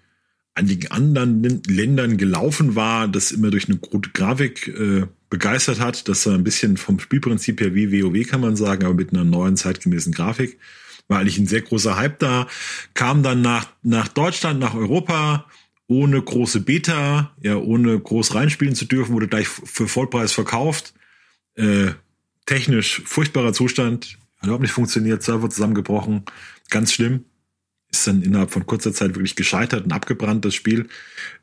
einigen 0.56 0.92
anderen 0.92 1.64
Ländern 1.68 2.18
gelaufen 2.18 2.76
war, 2.76 3.08
das 3.08 3.32
immer 3.32 3.50
durch 3.50 3.68
eine 3.68 3.78
gute 3.78 4.10
Grafik 4.12 4.68
äh, 4.68 5.08
begeistert 5.30 5.80
hat. 5.80 6.08
Das 6.08 6.26
war 6.26 6.34
ein 6.34 6.44
bisschen 6.44 6.78
vom 6.78 7.00
Spielprinzip 7.00 7.62
her 7.62 7.74
wie 7.74 8.04
WoW, 8.04 8.28
kann 8.28 8.42
man 8.42 8.56
sagen, 8.56 8.86
aber 8.86 8.94
mit 8.94 9.14
einer 9.14 9.24
neuen 9.24 9.58
zeitgemäßen 9.58 10.14
Grafik. 10.14 10.60
War 11.08 11.20
eigentlich 11.20 11.40
ein 11.40 11.48
sehr 11.48 11.62
großer 11.62 11.96
Hype 11.98 12.20
da. 12.20 12.48
Kam 12.94 13.24
dann 13.24 13.42
nach, 13.42 13.68
nach 13.82 14.08
Deutschland, 14.08 14.60
nach 14.60 14.76
Europa, 14.76 15.46
ohne 15.90 16.22
große 16.22 16.62
Beta, 16.62 17.36
ja, 17.42 17.58
ohne 17.58 18.00
groß 18.00 18.36
reinspielen 18.36 18.76
zu 18.76 18.86
dürfen, 18.86 19.14
wurde 19.14 19.28
gleich 19.28 19.48
für 19.48 19.88
Vollpreis 19.88 20.32
verkauft. 20.32 20.94
Äh, 21.56 21.94
technisch 22.46 23.02
furchtbarer 23.06 23.54
Zustand, 23.54 24.20
hat 24.38 24.44
überhaupt 24.44 24.62
nicht 24.62 24.72
funktioniert, 24.72 25.24
Server 25.24 25.50
zusammengebrochen, 25.50 26.24
ganz 26.70 26.94
schlimm. 26.94 27.26
Ist 27.92 28.06
dann 28.06 28.22
innerhalb 28.22 28.52
von 28.52 28.68
kurzer 28.68 28.94
Zeit 28.94 29.16
wirklich 29.16 29.36
gescheitert 29.36 29.84
und 29.84 29.92
abgebrannt, 29.92 30.46
das 30.46 30.54
Spiel. 30.54 30.88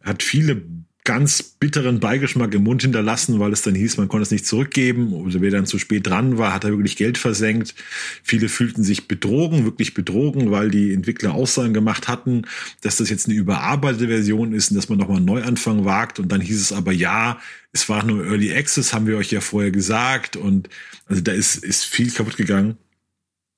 Hat 0.01 0.23
viele 0.23 0.63
ganz 1.07 1.43
bitteren 1.43 2.01
Beigeschmack 2.01 2.53
im 2.53 2.65
Mund 2.65 2.83
hinterlassen, 2.83 3.41
weil 3.41 3.53
es 3.53 3.63
dann 3.63 3.75
hieß, 3.75 3.97
man 3.97 4.09
konnte 4.09 4.25
es 4.25 4.31
nicht 4.31 4.45
zurückgeben. 4.45 5.15
Oder 5.15 5.41
wer 5.41 5.51
dann 5.51 5.65
zu 5.65 5.79
spät 5.79 6.07
dran 6.07 6.37
war, 6.37 6.53
hat 6.53 6.65
er 6.65 6.71
wirklich 6.71 6.97
Geld 6.97 7.17
versenkt. 7.17 7.75
Viele 8.23 8.51
fühlten 8.51 8.83
sich 8.83 9.09
betrogen, 9.09 9.65
wirklich 9.65 9.95
betrogen, 9.95 10.51
weil 10.51 10.71
die 10.71 10.93
Entwickler 10.93 11.33
Aussagen 11.33 11.73
gemacht 11.73 12.09
hatten, 12.09 12.43
dass 12.83 12.97
das 12.97 13.09
jetzt 13.09 13.27
eine 13.27 13.37
überarbeitete 13.37 14.09
Version 14.09 14.53
ist 14.53 14.71
und 14.71 14.77
dass 14.77 14.91
man 14.91 14.99
nochmal 14.99 15.17
einen 15.17 15.27
Neuanfang 15.27 15.87
wagt. 15.87 16.19
Und 16.19 16.31
dann 16.31 16.43
hieß 16.43 16.61
es 16.61 16.73
aber, 16.73 16.93
ja, 16.93 17.41
es 17.73 17.89
war 17.89 18.05
nur 18.05 18.27
Early 18.27 18.53
Access, 18.53 18.93
haben 18.93 19.07
wir 19.07 19.17
euch 19.17 19.31
ja 19.31 19.41
vorher 19.41 19.71
gesagt. 19.71 20.37
Und 20.37 20.69
also 21.07 21.23
da 21.23 21.33
ist, 21.33 21.65
ist 21.65 21.85
viel 21.85 22.11
kaputt 22.11 22.37
gegangen. 22.37 22.77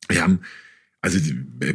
Wir 0.09 0.23
haben 0.23 0.41
also 1.01 1.19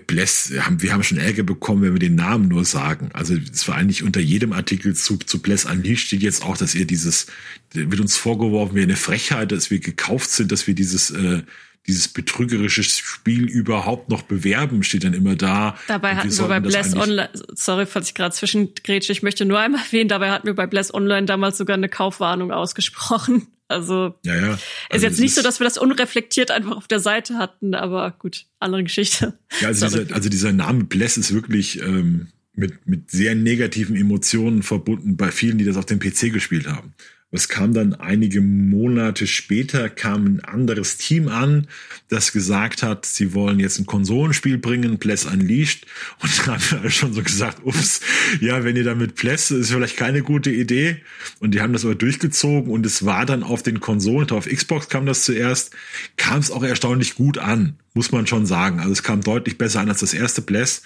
Bless, 0.07 0.53
haben, 0.59 0.81
wir 0.81 0.91
haben 0.91 1.03
schon 1.03 1.17
Ärger 1.17 1.43
bekommen, 1.43 1.81
wenn 1.81 1.93
wir 1.93 1.99
den 1.99 2.15
Namen 2.15 2.49
nur 2.49 2.65
sagen. 2.65 3.09
Also 3.13 3.35
es 3.35 3.67
war 3.67 3.75
eigentlich 3.75 4.03
unter 4.03 4.19
jedem 4.19 4.51
Artikel 4.51 4.95
zu, 4.95 5.17
zu 5.17 5.41
Bless 5.41 5.65
Unleashed 5.65 6.07
steht 6.07 6.21
jetzt 6.21 6.43
auch, 6.43 6.57
dass 6.57 6.75
ihr 6.75 6.85
dieses, 6.85 7.27
wird 7.71 8.01
uns 8.01 8.17
vorgeworfen, 8.17 8.75
wir 8.75 8.83
eine 8.83 8.97
Frechheit, 8.97 9.53
dass 9.53 9.71
wir 9.71 9.79
gekauft 9.79 10.29
sind, 10.29 10.51
dass 10.51 10.67
wir 10.67 10.75
dieses, 10.75 11.11
äh, 11.11 11.41
dieses 11.87 12.09
betrügerische 12.09 12.83
Spiel 12.83 13.45
überhaupt 13.45 14.09
noch 14.09 14.23
bewerben, 14.23 14.83
steht 14.83 15.05
dann 15.05 15.13
immer 15.13 15.35
da. 15.35 15.77
Dabei 15.87 16.15
hatten 16.15 16.29
wir, 16.29 16.39
wir 16.39 16.47
bei 16.47 16.59
Bless 16.59 16.93
Online, 16.93 17.29
sorry, 17.53 17.85
falls 17.85 18.09
ich 18.09 18.15
gerade 18.15 18.33
zwischengrätsche, 18.33 19.11
ich 19.11 19.23
möchte 19.23 19.45
nur 19.45 19.59
einmal 19.59 19.81
erwähnen, 19.85 20.09
dabei 20.09 20.31
hatten 20.31 20.47
wir 20.47 20.55
bei 20.55 20.67
Bless 20.67 20.93
Online 20.93 21.25
damals 21.25 21.57
sogar 21.57 21.75
eine 21.75 21.89
Kaufwarnung 21.89 22.51
ausgesprochen. 22.51 23.47
Also 23.67 24.15
ja, 24.23 24.35
ja. 24.35 24.49
Also 24.49 24.59
ist 24.91 25.03
jetzt 25.03 25.19
nicht 25.19 25.35
so, 25.35 25.41
dass 25.41 25.59
wir 25.59 25.65
das 25.65 25.77
unreflektiert 25.77 26.51
einfach 26.51 26.75
auf 26.75 26.87
der 26.87 26.99
Seite 26.99 27.37
hatten, 27.37 27.73
aber 27.73 28.11
gut, 28.11 28.45
andere 28.59 28.83
Geschichte. 28.83 29.37
Ja, 29.61 29.69
also, 29.69 29.87
dieser, 29.87 30.13
also 30.13 30.29
dieser 30.29 30.51
Name 30.51 30.83
Bless 30.83 31.17
ist 31.17 31.33
wirklich 31.33 31.79
ähm, 31.81 32.27
mit, 32.53 32.87
mit 32.87 33.09
sehr 33.09 33.35
negativen 33.35 33.95
Emotionen 33.95 34.63
verbunden 34.63 35.17
bei 35.17 35.31
vielen, 35.31 35.57
die 35.57 35.65
das 35.65 35.77
auf 35.77 35.85
dem 35.85 35.99
PC 35.99 36.31
gespielt 36.31 36.67
haben. 36.67 36.93
Es 37.35 37.49
kam 37.49 37.73
dann 37.73 37.95
einige 37.95 38.41
Monate 38.41 39.25
später, 39.25 39.89
kam 39.89 40.25
ein 40.25 40.39
anderes 40.41 40.97
Team 40.97 41.27
an, 41.27 41.67
das 42.07 42.31
gesagt 42.31 42.83
hat, 42.83 43.07
sie 43.07 43.33
wollen 43.33 43.59
jetzt 43.59 43.79
ein 43.79 43.87
Konsolenspiel 43.87 44.59
bringen, 44.59 44.99
Bless 44.99 45.25
Unleashed. 45.25 45.87
Und 46.21 46.47
da 46.47 46.53
haben 46.53 46.83
wir 46.83 46.91
schon 46.91 47.11
so 47.13 47.23
gesagt, 47.23 47.65
ups, 47.65 48.01
ja, 48.39 48.63
wenn 48.63 48.75
ihr 48.75 48.83
damit 48.83 49.15
Bless, 49.15 49.49
ist 49.49 49.71
vielleicht 49.71 49.97
keine 49.97 50.21
gute 50.21 50.51
Idee. 50.51 50.97
Und 51.39 51.55
die 51.55 51.61
haben 51.61 51.73
das 51.73 51.83
aber 51.83 51.95
durchgezogen 51.95 52.71
und 52.71 52.85
es 52.85 53.03
war 53.03 53.25
dann 53.25 53.41
auf 53.41 53.63
den 53.63 53.79
Konsolen, 53.79 54.29
auf 54.29 54.45
Xbox 54.45 54.87
kam 54.89 55.07
das 55.07 55.23
zuerst, 55.25 55.71
kam 56.17 56.39
es 56.39 56.51
auch 56.51 56.63
erstaunlich 56.63 57.15
gut 57.15 57.39
an, 57.39 57.77
muss 57.95 58.11
man 58.11 58.27
schon 58.27 58.45
sagen. 58.45 58.79
Also 58.79 58.91
es 58.91 59.01
kam 59.01 59.21
deutlich 59.21 59.57
besser 59.57 59.79
an 59.79 59.89
als 59.89 60.01
das 60.01 60.13
erste 60.13 60.43
Bless. 60.43 60.83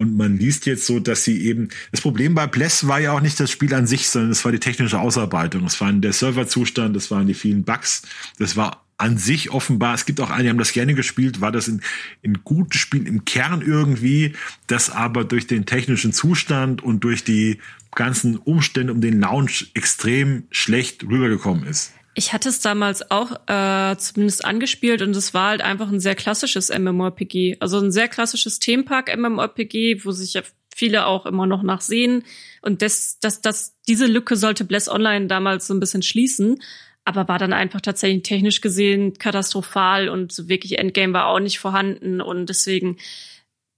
Und 0.00 0.16
man 0.16 0.38
liest 0.38 0.64
jetzt 0.64 0.86
so, 0.86 0.98
dass 0.98 1.24
sie 1.24 1.44
eben, 1.44 1.68
das 1.92 2.00
Problem 2.00 2.34
bei 2.34 2.46
Bless 2.46 2.88
war 2.88 3.00
ja 3.00 3.12
auch 3.12 3.20
nicht 3.20 3.38
das 3.38 3.50
Spiel 3.50 3.74
an 3.74 3.86
sich, 3.86 4.08
sondern 4.08 4.30
es 4.30 4.42
war 4.46 4.50
die 4.50 4.58
technische 4.58 4.98
Ausarbeitung. 4.98 5.66
Es 5.66 5.78
waren 5.82 6.00
der 6.00 6.14
Serverzustand, 6.14 6.96
es 6.96 7.10
waren 7.10 7.26
die 7.26 7.34
vielen 7.34 7.64
Bugs. 7.64 8.02
Das 8.38 8.56
war 8.56 8.86
an 8.96 9.18
sich 9.18 9.50
offenbar, 9.50 9.94
es 9.94 10.06
gibt 10.06 10.22
auch 10.22 10.30
einige, 10.30 10.44
die 10.44 10.48
haben 10.50 10.58
das 10.58 10.72
gerne 10.72 10.94
gespielt, 10.94 11.42
war 11.42 11.52
das 11.52 11.68
in, 11.68 11.82
in 12.22 12.44
guten 12.44 12.72
Spielen 12.72 13.04
im 13.04 13.26
Kern 13.26 13.60
irgendwie, 13.60 14.32
das 14.66 14.88
aber 14.88 15.24
durch 15.24 15.46
den 15.46 15.66
technischen 15.66 16.14
Zustand 16.14 16.82
und 16.82 17.04
durch 17.04 17.22
die 17.22 17.58
ganzen 17.94 18.36
Umstände 18.36 18.94
um 18.94 19.02
den 19.02 19.20
Launch 19.20 19.70
extrem 19.74 20.44
schlecht 20.50 21.02
rübergekommen 21.04 21.64
ist. 21.64 21.92
Ich 22.20 22.34
hatte 22.34 22.50
es 22.50 22.60
damals 22.60 23.10
auch 23.10 23.32
äh, 23.46 23.96
zumindest 23.96 24.44
angespielt 24.44 25.00
und 25.00 25.16
es 25.16 25.32
war 25.32 25.48
halt 25.48 25.62
einfach 25.62 25.90
ein 25.90 26.00
sehr 26.00 26.14
klassisches 26.14 26.68
MMORPG. 26.68 27.56
Also 27.60 27.78
ein 27.78 27.90
sehr 27.90 28.08
klassisches 28.08 28.58
Themenpark 28.58 29.16
MMORPG, 29.16 30.04
wo 30.04 30.10
sich 30.10 30.34
ja 30.34 30.42
viele 30.76 31.06
auch 31.06 31.24
immer 31.24 31.46
noch 31.46 31.62
nachsehen. 31.62 32.24
Und 32.60 32.82
das, 32.82 33.20
das, 33.20 33.40
das, 33.40 33.74
diese 33.88 34.04
Lücke 34.04 34.36
sollte 34.36 34.66
Bless 34.66 34.86
Online 34.90 35.28
damals 35.28 35.66
so 35.66 35.72
ein 35.72 35.80
bisschen 35.80 36.02
schließen, 36.02 36.60
aber 37.06 37.26
war 37.26 37.38
dann 37.38 37.54
einfach 37.54 37.80
tatsächlich 37.80 38.22
technisch 38.22 38.60
gesehen 38.60 39.14
katastrophal 39.16 40.10
und 40.10 40.30
so 40.30 40.46
wirklich 40.46 40.78
Endgame 40.78 41.14
war 41.14 41.28
auch 41.28 41.40
nicht 41.40 41.58
vorhanden 41.58 42.20
und 42.20 42.50
deswegen 42.50 42.98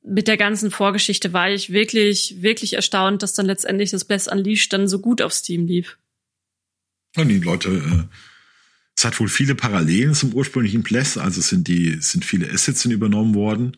mit 0.03 0.26
der 0.26 0.36
ganzen 0.36 0.72
Vorgeschichte 0.72 1.32
war 1.32 1.49
ich 1.49 1.72
wirklich, 1.72 2.43
wirklich 2.43 2.72
erstaunt, 2.72 3.22
dass 3.22 3.34
dann 3.34 3.47
letztendlich 3.47 3.93
das 3.93 4.05
Bless 4.05 4.26
Unleashed 4.26 4.72
dann 4.72 4.88
so 4.88 4.99
gut 4.99 5.22
auf 5.22 5.32
Steam 5.32 5.68
lief. 5.68 5.97
Und 7.16 7.28
die 7.28 7.38
Leute 7.38 7.68
äh, 7.68 8.32
es 9.03 9.05
hat 9.05 9.18
wohl 9.18 9.28
viele 9.28 9.57
Parallelen 9.57 10.14
zum 10.14 10.32
ursprünglichen 10.32 10.84
Bless, 10.84 11.18
also 11.18 11.40
sind 11.40 11.66
die, 11.66 11.96
sind 12.00 12.24
viele 12.24 12.48
Assets 12.53 12.84
übernommen 12.84 13.34
worden. 13.34 13.76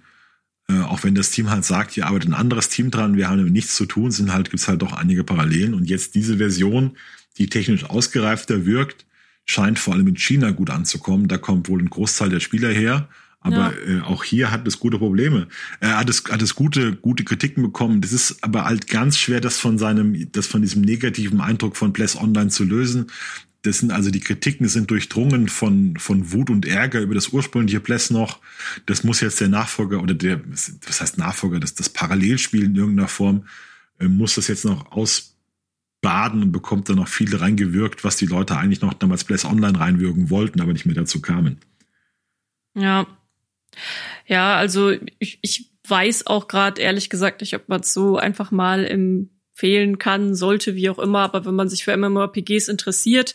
Äh, 0.69 0.81
auch 0.81 1.03
wenn 1.03 1.15
das 1.15 1.31
Team 1.31 1.49
halt 1.49 1.65
sagt, 1.65 1.93
hier 1.93 2.07
arbeitet 2.07 2.29
ein 2.29 2.35
anderes 2.35 2.69
Team 2.69 2.91
dran, 2.91 3.17
wir 3.17 3.31
haben 3.31 3.39
damit 3.39 3.55
nichts 3.55 3.75
zu 3.75 3.87
tun, 3.87 4.11
sind 4.11 4.35
halt, 4.35 4.51
gibt's 4.51 4.69
halt 4.69 4.83
doch 4.83 4.93
einige 4.93 5.25
Parallelen. 5.25 5.73
Und 5.73 5.89
jetzt 5.89 6.15
diese 6.15 6.37
Version, 6.37 6.99
die 7.39 7.49
technisch 7.49 7.85
ausgereifter 7.85 8.67
wirkt, 8.67 9.07
scheint 9.47 9.79
vor 9.79 9.95
allem 9.95 10.09
in 10.09 10.19
China 10.19 10.51
gut 10.51 10.69
anzukommen. 10.69 11.27
Da 11.27 11.39
kommt 11.39 11.71
wohl 11.71 11.81
ein 11.81 11.89
Großteil 11.89 12.29
der 12.29 12.41
Spieler 12.41 12.69
her. 12.69 13.09
Aber 13.45 13.75
ja. 13.87 13.99
äh, 13.99 14.01
auch 14.01 14.25
hier 14.25 14.51
hat 14.51 14.67
es 14.67 14.81
gute 14.81 14.99
Probleme. 14.99 15.49
Er 15.79 15.99
hat 15.99 16.09
es, 16.09 16.25
hat 16.31 16.41
es 16.41 16.55
gute, 16.55 16.97
gute 16.97 17.25
Kritiken 17.25 17.63
bekommen. 17.63 18.01
Das 18.01 18.13
ist 18.13 18.43
aber 18.43 18.65
halt 18.65 18.89
ganz 18.89 19.19
schwer, 19.19 19.43
das 19.43 19.59
von 19.59 19.77
seinem, 19.77 20.33
das 20.33 20.47
von 20.47 20.63
diesem 20.63 20.81
negativen 20.81 21.43
Eindruck 21.43 21.77
von 21.77 21.93
Bless 21.93 22.17
Online 22.17 22.49
zu 22.49 22.65
lösen. 22.65 23.09
Das 23.61 23.79
sind 23.79 23.93
also 23.93 24.11
die 24.11 24.21
Kritiken 24.21 24.67
sind 24.67 24.91
durchdrungen 24.91 25.49
von, 25.49 25.99
von 25.99 26.33
Wut 26.33 26.49
und 26.49 26.65
Ärger 26.65 27.03
über 27.03 27.15
das 27.15 27.29
ursprüngliche 27.29 27.81
Bless 27.81 28.09
noch. 28.09 28.41
Das 28.87 29.05
muss 29.05 29.21
jetzt 29.21 29.41
der 29.43 29.49
Nachfolger 29.49 30.03
oder 30.03 30.15
der, 30.15 30.41
was 30.51 31.01
heißt 31.01 31.19
Nachfolger, 31.19 31.61
das, 31.61 31.75
das 31.75 31.91
Parallelspiel 31.91 32.65
in 32.65 32.75
irgendeiner 32.75 33.09
Form, 33.09 33.45
äh, 34.01 34.09
muss 34.09 34.37
das 34.37 34.49
jetzt 34.49 34.65
noch 34.65 34.91
ausbaden 34.91 36.43
und 36.43 36.51
bekommt 36.51 36.89
da 36.89 36.95
noch 36.95 37.09
viel 37.09 37.37
reingewirkt, 37.37 38.05
was 38.05 38.17
die 38.17 38.27
Leute 38.27 38.57
eigentlich 38.57 38.81
noch 38.81 38.95
damals 38.95 39.25
Bless 39.25 39.45
Online 39.45 39.79
reinwirken 39.79 40.31
wollten, 40.31 40.63
aber 40.63 40.73
nicht 40.73 40.87
mehr 40.87 40.95
dazu 40.95 41.21
kamen. 41.21 41.59
Ja, 42.75 43.07
ja, 44.27 44.57
also 44.57 44.93
ich, 45.19 45.39
ich 45.43 45.71
weiß 45.87 46.27
auch 46.27 46.49
gerade 46.49 46.81
ehrlich 46.81 47.11
gesagt 47.11 47.41
nicht, 47.41 47.55
ob 47.55 47.69
man 47.69 47.81
es 47.81 47.93
so 47.93 48.17
einfach 48.17 48.51
mal 48.51 48.85
empfehlen 48.85 49.99
kann, 49.99 50.35
sollte, 50.35 50.75
wie 50.75 50.91
auch 50.91 50.99
immer. 50.99 51.21
Aber 51.21 51.45
wenn 51.45 51.55
man 51.55 51.69
sich 51.69 51.85
für 51.85 51.97
MMORPGs 51.97 52.69
interessiert 52.69 53.35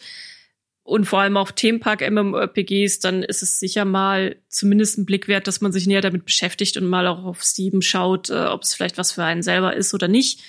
und 0.84 1.06
vor 1.06 1.20
allem 1.20 1.38
auch 1.38 1.52
Themenpark 1.52 2.10
MMORPGs, 2.10 3.00
dann 3.00 3.22
ist 3.24 3.44
es 3.44 3.60
sicher 3.60 3.86
mal 3.86 4.38
zumindest 4.48 4.98
ein 4.98 5.06
Blick 5.06 5.28
wert, 5.28 5.48
dass 5.48 5.62
man 5.62 5.72
sich 5.72 5.86
näher 5.86 6.02
damit 6.02 6.26
beschäftigt 6.26 6.78
und 6.78 6.88
mal 6.88 7.08
auch 7.08 7.24
auf 7.24 7.44
Steam 7.44 7.82
schaut, 7.82 8.30
äh, 8.30 8.46
ob 8.46 8.64
es 8.64 8.74
vielleicht 8.74 8.98
was 8.98 9.12
für 9.12 9.24
einen 9.24 9.44
selber 9.44 9.76
ist 9.76 9.94
oder 9.94 10.08
nicht. 10.08 10.42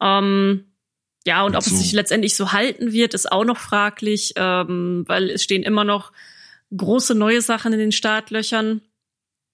Ähm, 0.00 0.64
ja, 1.26 1.42
und, 1.44 1.56
ob 1.56 1.62
so. 1.62 1.74
es 1.74 1.80
sich 1.80 1.92
letztendlich 1.92 2.34
so 2.34 2.52
halten 2.52 2.92
wird, 2.92 3.14
ist 3.14 3.30
auch 3.30 3.44
noch 3.44 3.58
fraglich, 3.58 4.34
ähm, 4.36 5.04
weil 5.06 5.30
es 5.30 5.42
stehen 5.42 5.62
immer 5.62 5.84
noch 5.84 6.12
große 6.76 7.14
neue 7.14 7.40
Sachen 7.40 7.72
in 7.72 7.78
den 7.78 7.92
Startlöchern. 7.92 8.82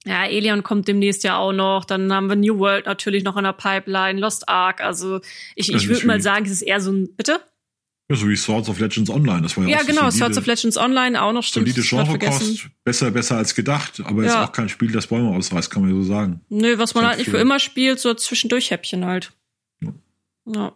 Ja, 0.07 0.23
Alien 0.23 0.63
kommt 0.63 0.89
demnächst 0.89 1.25
ja 1.25 1.37
auch 1.37 1.53
noch. 1.53 1.85
Dann 1.85 2.13
haben 2.13 2.29
wir 2.29 2.37
New 2.37 2.59
World 2.59 2.87
natürlich 2.87 3.23
noch 3.23 3.37
in 3.37 3.45
der 3.45 3.53
Pipeline, 3.53 4.19
Lost 4.19 4.49
Ark. 4.49 4.81
Also 4.81 5.21
ich, 5.55 5.73
ich 5.73 5.89
würde 5.89 6.07
mal 6.07 6.21
sagen, 6.21 6.47
es 6.47 6.53
ist 6.53 6.63
eher 6.63 6.81
so 6.81 6.91
ein, 6.91 7.15
bitte? 7.17 7.41
Ja, 8.11 8.17
so 8.17 8.29
wie 8.29 8.37
Swords 8.37 8.69
of 8.69 8.81
Legends 8.81 9.09
Online. 9.09 9.43
Das 9.43 9.57
war 9.57 9.65
ja, 9.65 9.71
ja 9.71 9.83
auch 9.83 9.87
genau, 9.87 10.11
solide, 10.11 10.17
Swords 10.17 10.39
of 10.39 10.47
Legends 10.47 10.77
Online 10.79 11.23
auch 11.23 11.33
noch 11.33 11.45
stimmt. 11.45 11.69
Solide 11.69 11.87
Genrekost, 11.87 12.69
besser, 12.83 13.11
besser 13.13 13.37
als 13.37 13.55
gedacht, 13.55 14.03
aber 14.05 14.25
ja. 14.25 14.29
ist 14.29 14.49
auch 14.49 14.53
kein 14.53 14.69
Spiel, 14.69 14.91
das 14.91 15.07
Bäume 15.07 15.31
ausreißt, 15.31 15.71
kann 15.71 15.83
man 15.83 15.93
ja 15.93 15.97
so 15.97 16.03
sagen. 16.03 16.41
Nö, 16.49 16.77
was 16.79 16.95
man 16.95 17.07
halt 17.07 17.19
nicht 17.19 17.31
für 17.31 17.39
immer 17.39 17.61
spielt, 17.61 18.01
so 18.01 18.13
zwischendurch 18.15 18.73
Häppchen 18.73 19.05
halt. 19.05 19.33
Ja. 19.81 19.93
ja. 20.47 20.73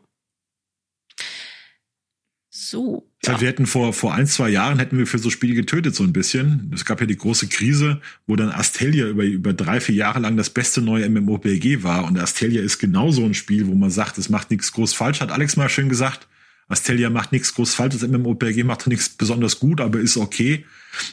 So. 2.51 3.11
Ja. 3.27 3.41
Wir 3.41 3.49
hätten 3.49 3.67
vor, 3.67 3.93
vor 3.93 4.15
ein, 4.15 4.27
zwei 4.27 4.51
Jahren 4.51 4.79
hätten 4.79 4.99
wir 4.99 5.07
für 5.07 5.19
so 5.19 5.31
Spiele 5.31 5.55
getötet, 5.55 5.95
so 5.95 6.05
ein 6.05 6.13
bisschen. 6.13 6.71
Es 6.75 6.85
gab 6.85 7.01
ja 7.01 7.07
die 7.07 7.17
große 7.17 7.49
Krise, 7.49 8.01
wo 8.27 8.37
dann 8.37 8.51
Astelia 8.51 9.07
über, 9.07 9.25
über 9.25 9.53
drei, 9.53 9.81
vier 9.81 9.95
Jahre 9.95 10.21
lang 10.21 10.37
das 10.37 10.51
beste 10.51 10.81
neue 10.81 11.09
MMOPG 11.09 11.83
war. 11.83 12.05
Und 12.05 12.19
Astelia 12.19 12.63
ist 12.63 12.79
genau 12.79 13.11
so 13.11 13.25
ein 13.25 13.35
Spiel, 13.35 13.67
wo 13.67 13.75
man 13.75 13.91
sagt, 13.91 14.19
es 14.19 14.29
macht 14.29 14.51
nichts 14.51 14.73
groß 14.73 14.95
falsch, 14.95 15.21
hat 15.21 15.31
Alex 15.31 15.57
mal 15.57 15.69
schön 15.69 15.89
gesagt. 15.89 16.29
Astelia 16.69 17.11
macht 17.11 17.33
nichts 17.33 17.55
groß 17.55 17.75
falsch, 17.75 17.95
das 17.95 18.09
MMOPG 18.09 18.65
macht 18.65 18.87
nichts 18.87 19.11
besonders 19.11 19.59
gut, 19.59 19.81
aber 19.81 19.99
ist 20.01 20.17
okay. 20.17 20.65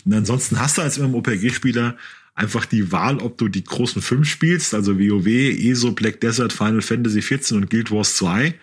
Und 0.05 0.13
ansonsten 0.13 0.59
hast 0.59 0.77
du 0.77 0.81
als 0.81 0.97
MMOPG-Spieler 0.97 1.97
einfach 2.35 2.65
die 2.65 2.91
Wahl, 2.91 3.17
ob 3.17 3.37
du 3.37 3.47
die 3.49 3.63
großen 3.63 4.01
fünf 4.01 4.29
spielst, 4.29 4.73
also 4.73 4.97
WoW, 4.97 5.27
ESO, 5.27 5.91
Black 5.91 6.21
Desert, 6.21 6.53
Final 6.53 6.81
Fantasy 6.81 7.21
14 7.21 7.57
und 7.57 7.69
Guild 7.69 7.91
Wars 7.91 8.15
2 8.15 8.55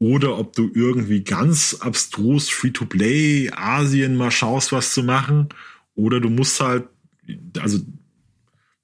oder 0.00 0.38
ob 0.38 0.56
du 0.56 0.70
irgendwie 0.74 1.22
ganz 1.22 1.76
abstrus 1.78 2.48
Free-to-Play 2.48 3.50
Asien 3.54 4.16
mal 4.16 4.30
schaust, 4.32 4.72
was 4.72 4.92
zu 4.92 5.04
machen, 5.04 5.50
oder 5.94 6.20
du 6.20 6.30
musst 6.30 6.60
halt, 6.60 6.88
also 7.60 7.78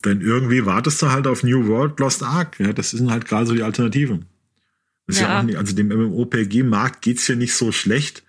dann 0.03 0.21
irgendwie 0.21 0.67
wartest 0.67 1.01
du 1.03 1.11
halt 1.11 1.27
auf 1.27 1.43
New 1.43 1.67
World 1.67 1.99
Lost 1.99 2.23
Ark, 2.23 2.61
ja, 2.61 2.73
das 2.73 2.91
sind 2.91 3.11
halt 3.11 3.25
gerade 3.25 3.47
so 3.47 3.55
die 3.55 3.63
Alternativen. 3.63 4.27
Das 5.07 5.19
ja. 5.19 5.23
Ist 5.23 5.29
ja 5.29 5.39
auch 5.39 5.43
nicht, 5.45 5.57
also 5.57 5.75
dem 5.75 5.89
MMOPG-Markt 5.89 7.01
geht's 7.01 7.27
ja 7.29 7.35
nicht 7.35 7.55
so 7.55 7.73
schlecht. 7.73 8.23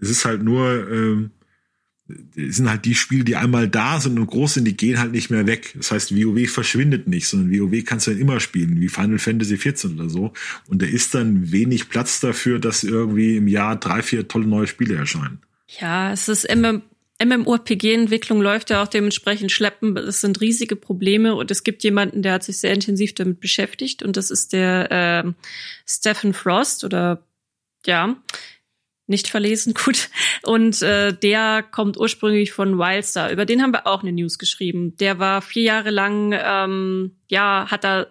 Es 0.00 0.08
ist 0.08 0.24
halt 0.24 0.42
nur, 0.42 0.88
ähm, 0.88 1.32
sind 2.34 2.68
halt 2.68 2.84
die 2.84 2.94
Spiele, 2.94 3.24
die 3.24 3.36
einmal 3.36 3.68
da 3.68 4.00
sind 4.00 4.18
und 4.18 4.26
groß 4.26 4.54
sind, 4.54 4.64
die 4.64 4.76
gehen 4.76 4.98
halt 4.98 5.12
nicht 5.12 5.30
mehr 5.30 5.46
weg. 5.46 5.72
Das 5.76 5.90
heißt, 5.90 6.14
WoW 6.14 6.48
verschwindet 6.48 7.08
nicht, 7.08 7.28
sondern 7.28 7.58
WoW 7.58 7.84
kannst 7.84 8.06
du 8.06 8.12
dann 8.12 8.20
immer 8.20 8.40
spielen, 8.40 8.80
wie 8.80 8.88
Final 8.88 9.18
Fantasy 9.18 9.56
14 9.56 9.94
oder 9.94 10.08
so. 10.08 10.32
Und 10.68 10.82
da 10.82 10.86
ist 10.86 11.14
dann 11.14 11.52
wenig 11.52 11.88
Platz 11.88 12.20
dafür, 12.20 12.58
dass 12.58 12.84
irgendwie 12.84 13.36
im 13.36 13.48
Jahr 13.48 13.76
drei, 13.76 14.02
vier 14.02 14.28
tolle 14.28 14.46
neue 14.46 14.66
Spiele 14.66 14.96
erscheinen. 14.96 15.40
Ja, 15.78 16.12
es 16.12 16.28
ist 16.28 16.48
MM 16.48 16.82
MMORPG-Entwicklung 17.22 18.40
läuft 18.40 18.70
ja 18.70 18.82
auch 18.82 18.88
dementsprechend 18.88 19.52
schleppen. 19.52 19.94
Es 19.96 20.22
sind 20.22 20.40
riesige 20.40 20.74
Probleme 20.74 21.34
und 21.34 21.50
es 21.50 21.64
gibt 21.64 21.84
jemanden, 21.84 22.22
der 22.22 22.32
hat 22.34 22.44
sich 22.44 22.58
sehr 22.58 22.72
intensiv 22.72 23.14
damit 23.14 23.40
beschäftigt 23.40 24.02
und 24.02 24.16
das 24.16 24.30
ist 24.30 24.54
der 24.54 24.90
äh, 24.90 25.32
Stephen 25.86 26.32
Frost 26.32 26.82
oder 26.82 27.22
ja, 27.84 28.16
nicht 29.10 29.28
verlesen, 29.28 29.74
gut. 29.84 30.08
Und 30.42 30.80
äh, 30.80 31.12
der 31.12 31.62
kommt 31.62 31.98
ursprünglich 31.98 32.52
von 32.52 32.78
Wildstar. 32.78 33.30
Über 33.30 33.44
den 33.44 33.62
haben 33.62 33.72
wir 33.72 33.86
auch 33.86 34.02
eine 34.02 34.12
News 34.12 34.38
geschrieben. 34.38 34.96
Der 34.96 35.18
war 35.18 35.42
vier 35.42 35.64
Jahre 35.64 35.90
lang, 35.90 36.34
ähm, 36.42 37.12
ja, 37.28 37.66
hat 37.70 37.84
da 37.84 38.06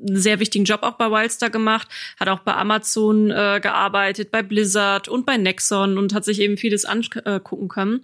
einen 0.00 0.16
sehr 0.16 0.40
wichtigen 0.40 0.64
Job 0.64 0.82
auch 0.82 0.94
bei 0.94 1.10
Wildstar 1.10 1.50
gemacht, 1.50 1.88
hat 2.18 2.28
auch 2.28 2.40
bei 2.40 2.54
Amazon 2.54 3.30
äh, 3.30 3.60
gearbeitet, 3.62 4.30
bei 4.30 4.42
Blizzard 4.42 5.08
und 5.08 5.26
bei 5.26 5.36
Nexon 5.36 5.98
und 5.98 6.14
hat 6.14 6.24
sich 6.24 6.40
eben 6.40 6.56
vieles 6.56 6.84
angucken 6.84 7.68
können. 7.68 8.00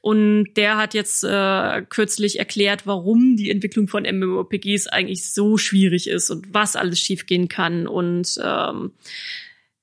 Und 0.00 0.54
der 0.54 0.76
hat 0.76 0.94
jetzt 0.94 1.24
äh, 1.24 1.82
kürzlich 1.88 2.38
erklärt, 2.38 2.86
warum 2.86 3.36
die 3.36 3.50
Entwicklung 3.50 3.88
von 3.88 4.04
MMORPGs 4.04 4.86
eigentlich 4.86 5.32
so 5.32 5.56
schwierig 5.56 6.08
ist 6.08 6.30
und 6.30 6.54
was 6.54 6.76
alles 6.76 7.00
schiefgehen 7.00 7.48
kann. 7.48 7.86
Und 7.86 8.38
ähm, 8.42 8.92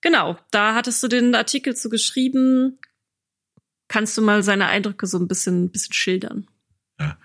Genau, 0.08 0.38
da 0.52 0.74
hattest 0.74 1.04
du 1.04 1.10
den 1.10 1.36
Artikel 1.36 1.76
zu 1.76 1.90
geschrieben. 1.90 2.80
Kannst 3.90 4.18
du 4.18 4.22
mal 4.22 4.42
seine 4.42 4.68
Eindrücke 4.68 5.06
so 5.06 5.20
ein 5.20 5.28
bisschen, 5.28 5.70
bisschen 5.70 5.92
schildern? 5.92 6.48
Ja. 6.98 7.18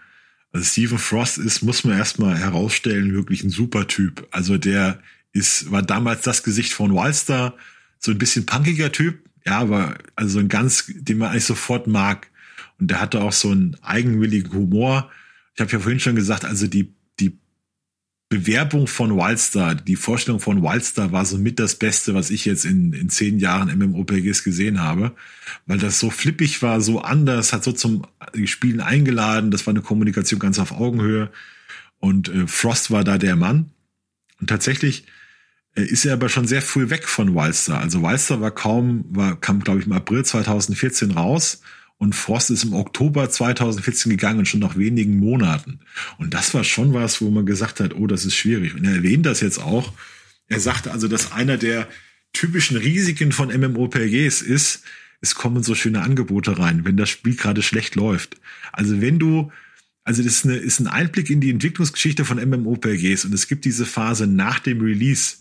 Also 0.50 0.66
Stephen 0.66 0.98
Frost 0.98 1.38
ist, 1.38 1.62
muss 1.62 1.84
man 1.84 1.96
erstmal 1.96 2.36
herausstellen, 2.36 3.14
wirklich 3.14 3.44
ein 3.44 3.50
super 3.50 3.86
Typ. 3.86 4.26
Also 4.32 4.58
der 4.58 4.98
ist, 5.30 5.70
war 5.70 5.82
damals 5.82 6.22
das 6.22 6.42
Gesicht 6.42 6.72
von 6.72 6.92
Wildstar, 6.92 7.54
so 8.00 8.10
ein 8.10 8.18
bisschen 8.18 8.46
punkiger 8.46 8.90
Typ, 8.90 9.30
ja, 9.46 9.60
aber 9.60 9.96
also 10.16 10.40
ein 10.40 10.48
ganz, 10.48 10.86
den 10.88 11.18
man 11.18 11.30
eigentlich 11.30 11.44
sofort 11.44 11.86
mag. 11.86 12.32
Und 12.80 12.90
der 12.90 13.00
hatte 13.00 13.20
auch 13.20 13.32
so 13.32 13.52
einen 13.52 13.76
eigenwilligen 13.82 14.52
Humor. 14.54 15.08
Ich 15.54 15.60
habe 15.60 15.70
ja 15.70 15.78
vorhin 15.78 16.00
schon 16.00 16.16
gesagt, 16.16 16.44
also 16.44 16.66
die 16.66 16.92
Bewerbung 18.32 18.86
von 18.86 19.14
Wildstar, 19.14 19.74
die 19.74 19.94
Vorstellung 19.94 20.40
von 20.40 20.62
Wildstar 20.62 21.12
war 21.12 21.26
so 21.26 21.36
mit 21.36 21.58
das 21.58 21.74
Beste, 21.74 22.14
was 22.14 22.30
ich 22.30 22.46
jetzt 22.46 22.64
in, 22.64 22.94
in 22.94 23.10
zehn 23.10 23.38
Jahren 23.38 23.68
MMOPGs 23.78 24.42
gesehen 24.42 24.80
habe, 24.80 25.12
weil 25.66 25.76
das 25.76 25.98
so 25.98 26.08
flippig 26.08 26.62
war, 26.62 26.80
so 26.80 27.02
anders, 27.02 27.52
hat 27.52 27.62
so 27.62 27.72
zum 27.72 28.06
Spielen 28.46 28.80
eingeladen, 28.80 29.50
das 29.50 29.66
war 29.66 29.72
eine 29.72 29.82
Kommunikation 29.82 30.40
ganz 30.40 30.58
auf 30.58 30.72
Augenhöhe 30.72 31.30
und 31.98 32.30
äh, 32.30 32.46
Frost 32.46 32.90
war 32.90 33.04
da 33.04 33.18
der 33.18 33.36
Mann 33.36 33.68
und 34.40 34.46
tatsächlich 34.46 35.04
äh, 35.74 35.82
ist 35.82 36.06
er 36.06 36.14
aber 36.14 36.30
schon 36.30 36.46
sehr 36.46 36.62
früh 36.62 36.88
weg 36.88 37.06
von 37.06 37.34
Wildstar. 37.34 37.80
Also 37.80 38.00
Wildstar 38.00 38.40
war 38.40 38.50
kaum, 38.50 39.04
war, 39.10 39.38
kam 39.38 39.60
glaube 39.60 39.80
ich 39.80 39.86
im 39.86 39.92
April 39.92 40.24
2014 40.24 41.10
raus 41.10 41.60
und 42.02 42.16
Frost 42.16 42.50
ist 42.50 42.64
im 42.64 42.72
Oktober 42.72 43.30
2014 43.30 44.10
gegangen, 44.10 44.44
schon 44.44 44.58
nach 44.58 44.76
wenigen 44.76 45.20
Monaten. 45.20 45.78
Und 46.18 46.34
das 46.34 46.52
war 46.52 46.64
schon 46.64 46.92
was, 46.92 47.20
wo 47.20 47.30
man 47.30 47.46
gesagt 47.46 47.78
hat, 47.78 47.94
oh, 47.94 48.08
das 48.08 48.24
ist 48.24 48.34
schwierig. 48.34 48.74
Und 48.74 48.84
er 48.84 48.96
erwähnt 48.96 49.24
das 49.24 49.40
jetzt 49.40 49.60
auch. 49.60 49.92
Er 50.48 50.58
sagte 50.58 50.90
also, 50.90 51.06
dass 51.06 51.30
einer 51.30 51.58
der 51.58 51.86
typischen 52.32 52.76
Risiken 52.76 53.30
von 53.30 53.56
MMOPGs 53.56 54.42
ist, 54.42 54.82
es 55.20 55.36
kommen 55.36 55.62
so 55.62 55.76
schöne 55.76 56.02
Angebote 56.02 56.58
rein, 56.58 56.84
wenn 56.84 56.96
das 56.96 57.08
Spiel 57.08 57.36
gerade 57.36 57.62
schlecht 57.62 57.94
läuft. 57.94 58.34
Also 58.72 59.00
wenn 59.00 59.20
du, 59.20 59.52
also 60.02 60.24
das 60.24 60.38
ist, 60.38 60.44
eine, 60.44 60.56
ist 60.56 60.80
ein 60.80 60.88
Einblick 60.88 61.30
in 61.30 61.40
die 61.40 61.50
Entwicklungsgeschichte 61.50 62.24
von 62.24 62.38
MMOPGs 62.38 63.26
und 63.26 63.32
es 63.32 63.46
gibt 63.46 63.64
diese 63.64 63.86
Phase 63.86 64.26
nach 64.26 64.58
dem 64.58 64.80
Release, 64.80 65.36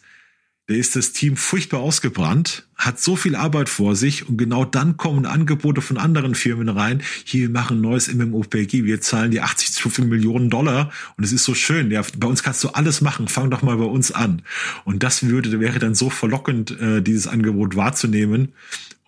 da 0.67 0.75
ist 0.75 0.95
das 0.95 1.11
Team 1.11 1.35
furchtbar 1.37 1.79
ausgebrannt, 1.79 2.67
hat 2.75 2.99
so 2.99 3.15
viel 3.15 3.35
Arbeit 3.35 3.67
vor 3.67 3.95
sich 3.95 4.29
und 4.29 4.37
genau 4.37 4.63
dann 4.63 4.95
kommen 4.95 5.25
Angebote 5.25 5.81
von 5.81 5.97
anderen 5.97 6.35
Firmen 6.35 6.69
rein. 6.69 7.01
Hier, 7.25 7.41
wir 7.41 7.49
machen 7.49 7.77
ein 7.77 7.81
neues 7.81 8.13
MMOPG, 8.13 8.85
wir 8.85 9.01
zahlen 9.01 9.31
die 9.31 9.41
80 9.41 9.73
zu 9.73 9.89
5 9.89 10.07
Millionen 10.07 10.49
Dollar 10.49 10.91
und 11.17 11.23
es 11.23 11.33
ist 11.33 11.43
so 11.43 11.55
schön. 11.55 11.91
Ja, 11.91 12.03
bei 12.17 12.27
uns 12.27 12.43
kannst 12.43 12.63
du 12.63 12.69
alles 12.69 13.01
machen, 13.01 13.27
fang 13.27 13.49
doch 13.49 13.63
mal 13.63 13.77
bei 13.77 13.85
uns 13.85 14.11
an. 14.11 14.43
Und 14.85 15.03
das 15.03 15.23
würde, 15.23 15.59
wäre 15.59 15.79
dann 15.79 15.95
so 15.95 16.09
verlockend, 16.09 16.79
äh, 16.79 17.01
dieses 17.01 17.27
Angebot 17.27 17.75
wahrzunehmen 17.75 18.53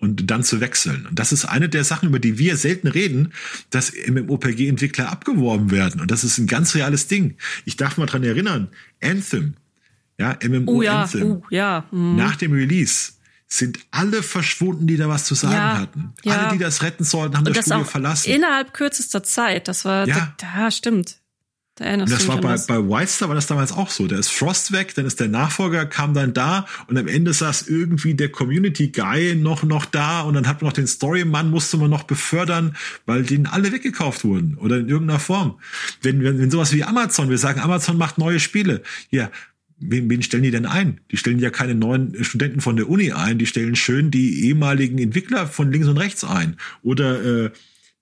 und 0.04 0.30
dann 0.30 0.43
zu 0.43 0.60
wechseln. 0.60 1.06
Und 1.06 1.18
das 1.18 1.32
ist 1.32 1.45
eine 1.45 1.70
der 1.70 1.86
Sachen, 1.86 2.10
über 2.10 2.20
die 2.20 2.38
wir 2.38 2.58
selten 2.58 2.88
reden, 2.88 3.32
dass 3.70 3.93
MMOPG-Entwickler 3.93 5.10
abgeworben 5.10 5.72
werden. 5.72 6.01
Und 6.01 6.12
das 6.12 6.26
ist 6.26 6.39
ein 6.39 6.47
ganz 6.47 6.76
reales 6.76 7.08
Ding. 7.08 7.38
Ich 7.64 7.78
darf 7.78 7.97
mal 7.97 8.06
dran 8.06 8.24
erinnern, 8.24 8.68
Anthem, 9.01 9.56
ja, 10.18 10.38
MMO 10.43 10.72
oh, 10.72 10.82
ja. 10.82 11.09
Oh, 11.22 11.41
ja. 11.49 11.86
Mhm. 11.91 12.16
Nach 12.16 12.36
dem 12.36 12.53
Release 12.53 13.14
sind 13.47 13.80
alle 13.91 14.24
verschwunden, 14.24 14.88
die 14.88 14.97
da 14.97 15.07
was 15.09 15.26
zu 15.26 15.36
sagen 15.36 15.53
ja, 15.53 15.78
hatten. 15.78 16.14
Ja. 16.24 16.38
Alle, 16.38 16.53
die 16.53 16.57
das 16.57 16.82
retten 16.82 17.03
sollten, 17.03 17.38
haben 17.38 17.47
Und 17.47 17.55
das, 17.55 17.66
das 17.66 17.74
Studio 17.74 17.86
verlassen. 17.86 18.32
Innerhalb 18.32 18.74
kürzester 18.74 19.24
Zeit. 19.24 19.68
Das 19.68 19.86
war, 19.86 20.07
ja, 20.07 20.34
da, 20.38 20.47
da 20.57 20.72
stimmt. 20.72 21.18
Da 21.76 21.91
und 21.91 22.11
das 22.11 22.28
war 22.28 22.39
bei, 22.39 22.55
bei 22.68 22.78
Whitestar 22.78 23.30
war 23.30 23.36
das 23.36 23.47
damals 23.47 23.72
auch 23.72 23.89
so. 23.89 24.05
Da 24.05 24.18
ist 24.18 24.30
Frost 24.30 24.72
weg, 24.72 24.93
dann 24.93 25.07
ist 25.07 25.20
der 25.20 25.28
Nachfolger, 25.28 25.88
kam 25.88 26.14
dann 26.14 26.32
da 26.32 26.68
und 26.86 26.97
am 26.99 27.07
Ende 27.07 27.34
saß 27.34 27.68
irgendwie 27.68 28.14
der 28.14 28.30
Community 28.30 28.89
Guy 28.89 29.36
noch, 29.36 29.64
noch 29.64 29.86
da 29.86 30.22
und 30.22 30.36
dann 30.36 30.47
hat 30.47 30.61
man 30.61 30.70
noch 30.70 30.74
den 30.74 30.86
Storymann 30.86 31.49
musste 31.49 31.78
man 31.78 31.89
noch 31.89 32.03
befördern, 32.03 32.76
weil 33.07 33.24
denen 33.24 33.47
alle 33.47 33.72
weggekauft 33.72 34.24
wurden 34.24 34.55
oder 34.59 34.78
in 34.78 34.88
irgendeiner 34.88 35.20
Form. 35.20 35.59
Wenn, 36.03 36.24
wenn, 36.24 36.38
wenn 36.38 36.51
sowas 36.51 36.74
wie 36.74 36.84
Amazon, 36.84 37.32
wir 37.32 37.39
sagen, 37.39 37.59
Amazon 37.59 37.97
macht 37.97 38.20
neue 38.20 38.39
Spiele. 38.39 38.84
Ja, 39.09 39.32
wen, 39.90 40.10
wen 40.10 40.24
stellen 40.24 40.44
die 40.44 40.52
denn 40.52 40.66
ein? 40.66 41.02
Die 41.12 41.18
stellen 41.18 41.40
ja 41.40 41.50
keine 41.50 41.76
neuen 41.76 42.24
Studenten 42.24 42.62
von 42.62 42.76
der 42.76 42.90
Uni 42.90 43.12
ein, 43.12 43.38
die 43.38 43.46
stellen 43.46 43.76
schön 43.76 44.12
die 44.12 44.46
ehemaligen 44.46 44.98
Entwickler 44.98 45.48
von 45.48 45.72
links 45.72 45.88
und 45.88 45.98
rechts 45.98 46.24
ein. 46.24 46.58
Oder 46.82 47.46
äh, 47.46 47.52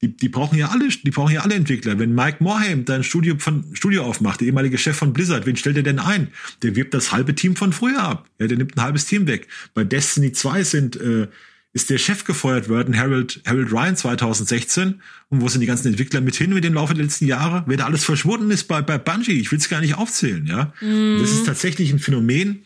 die, 0.02 0.16
die 0.16 0.30
brauchen 0.30 0.58
ja 0.58 0.70
alle, 0.70 0.88
die 0.88 1.12
brauchen 1.12 1.34
ja 1.34 1.42
alle 1.42 1.56
Entwickler. 1.56 2.00
Wenn 2.00 2.16
Mike 2.16 2.38
Morhaime 2.44 2.84
dein 2.84 3.04
Studio 3.04 3.36
von 3.38 3.66
Studio 3.74 4.04
aufmacht, 4.04 4.42
der 4.42 4.48
ehemalige 4.48 4.78
Chef 4.78 4.96
von 4.96 5.14
Blizzard, 5.14 5.46
wen 5.46 5.56
stellt 5.56 5.78
er 5.78 5.84
denn 5.84 6.00
ein? 6.00 6.30
Der 6.64 6.76
wirbt 6.76 6.94
das 6.94 7.12
halbe 7.12 7.36
Team 7.36 7.56
von 7.56 7.72
früher 7.72 8.02
ab. 8.02 8.28
Ja, 8.40 8.48
der 8.48 8.58
nimmt 8.58 8.78
ein 8.78 8.84
halbes 8.84 9.06
Team 9.06 9.28
weg. 9.28 9.48
Bei 9.74 9.84
Destiny 9.84 10.32
2 10.32 10.64
sind 10.64 10.96
äh, 10.96 11.28
ist 11.74 11.89
der 11.89 11.97
Chef 11.97 12.26
gefeuert 12.26 12.67
worden, 12.67 12.97
Harold, 12.97 13.41
Harold 13.45 13.72
Ryan 13.72 13.95
2016. 13.95 15.01
Und 15.30 15.41
wo 15.41 15.47
sind 15.47 15.61
die 15.61 15.67
ganzen 15.67 15.88
Entwickler 15.88 16.19
mit 16.19 16.36
hin 16.36 16.53
mit 16.53 16.63
dem 16.63 16.74
Laufe 16.74 16.93
der 16.93 17.03
letzten 17.03 17.28
Jahre? 17.28 17.63
Wer 17.65 17.78
da 17.78 17.86
alles 17.86 18.03
verschwunden 18.03 18.51
ist 18.51 18.65
bei, 18.65 18.82
bei 18.82 18.97
Bungie, 18.97 19.39
ich 19.39 19.51
will 19.51 19.59
es 19.59 19.69
gar 19.69 19.80
nicht 19.80 19.95
aufzählen, 19.95 20.45
ja. 20.45 20.74
Mm. 20.82 21.19
Das 21.19 21.32
ist 21.32 21.45
tatsächlich 21.45 21.91
ein 21.91 21.99
Phänomen, 21.99 22.65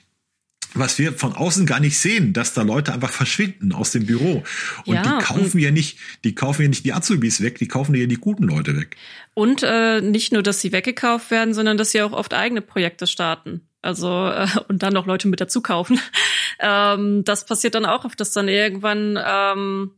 was 0.73 0.97
wir 0.97 1.13
von 1.13 1.33
außen 1.33 1.65
gar 1.65 1.79
nicht 1.79 1.97
sehen, 1.97 2.33
dass 2.33 2.53
da 2.53 2.63
Leute 2.63 2.93
einfach 2.93 3.11
verschwinden 3.11 3.71
aus 3.71 3.91
dem 3.91 4.05
Büro. 4.05 4.43
Und 4.85 4.95
ja, 4.95 5.01
die 5.01 5.23
kaufen 5.23 5.53
und 5.53 5.59
ja 5.59 5.71
nicht, 5.71 5.97
die 6.23 6.35
kaufen 6.35 6.63
ja 6.63 6.67
nicht 6.67 6.83
die 6.83 6.93
Azubis 6.93 7.41
weg, 7.41 7.59
die 7.59 7.67
kaufen 7.67 7.95
ja 7.95 8.07
die 8.07 8.15
guten 8.15 8.43
Leute 8.43 8.75
weg. 8.75 8.97
Und 9.33 9.63
äh, 9.63 10.01
nicht 10.01 10.33
nur, 10.33 10.43
dass 10.43 10.61
sie 10.61 10.71
weggekauft 10.71 11.31
werden, 11.31 11.53
sondern 11.53 11.77
dass 11.77 11.91
sie 11.91 12.01
auch 12.01 12.11
oft 12.11 12.33
eigene 12.33 12.61
Projekte 12.61 13.07
starten. 13.07 13.61
Also 13.86 14.09
äh, 14.09 14.47
und 14.67 14.83
dann 14.83 14.93
noch 14.93 15.05
Leute 15.05 15.27
mit 15.27 15.39
dazu 15.39 15.61
kaufen. 15.61 15.99
ähm, 16.59 17.23
das 17.23 17.45
passiert 17.45 17.75
dann 17.75 17.86
auch 17.86 18.03
oft, 18.05 18.19
dass 18.19 18.31
dann 18.31 18.47
irgendwann 18.47 19.19
ähm, 19.23 19.91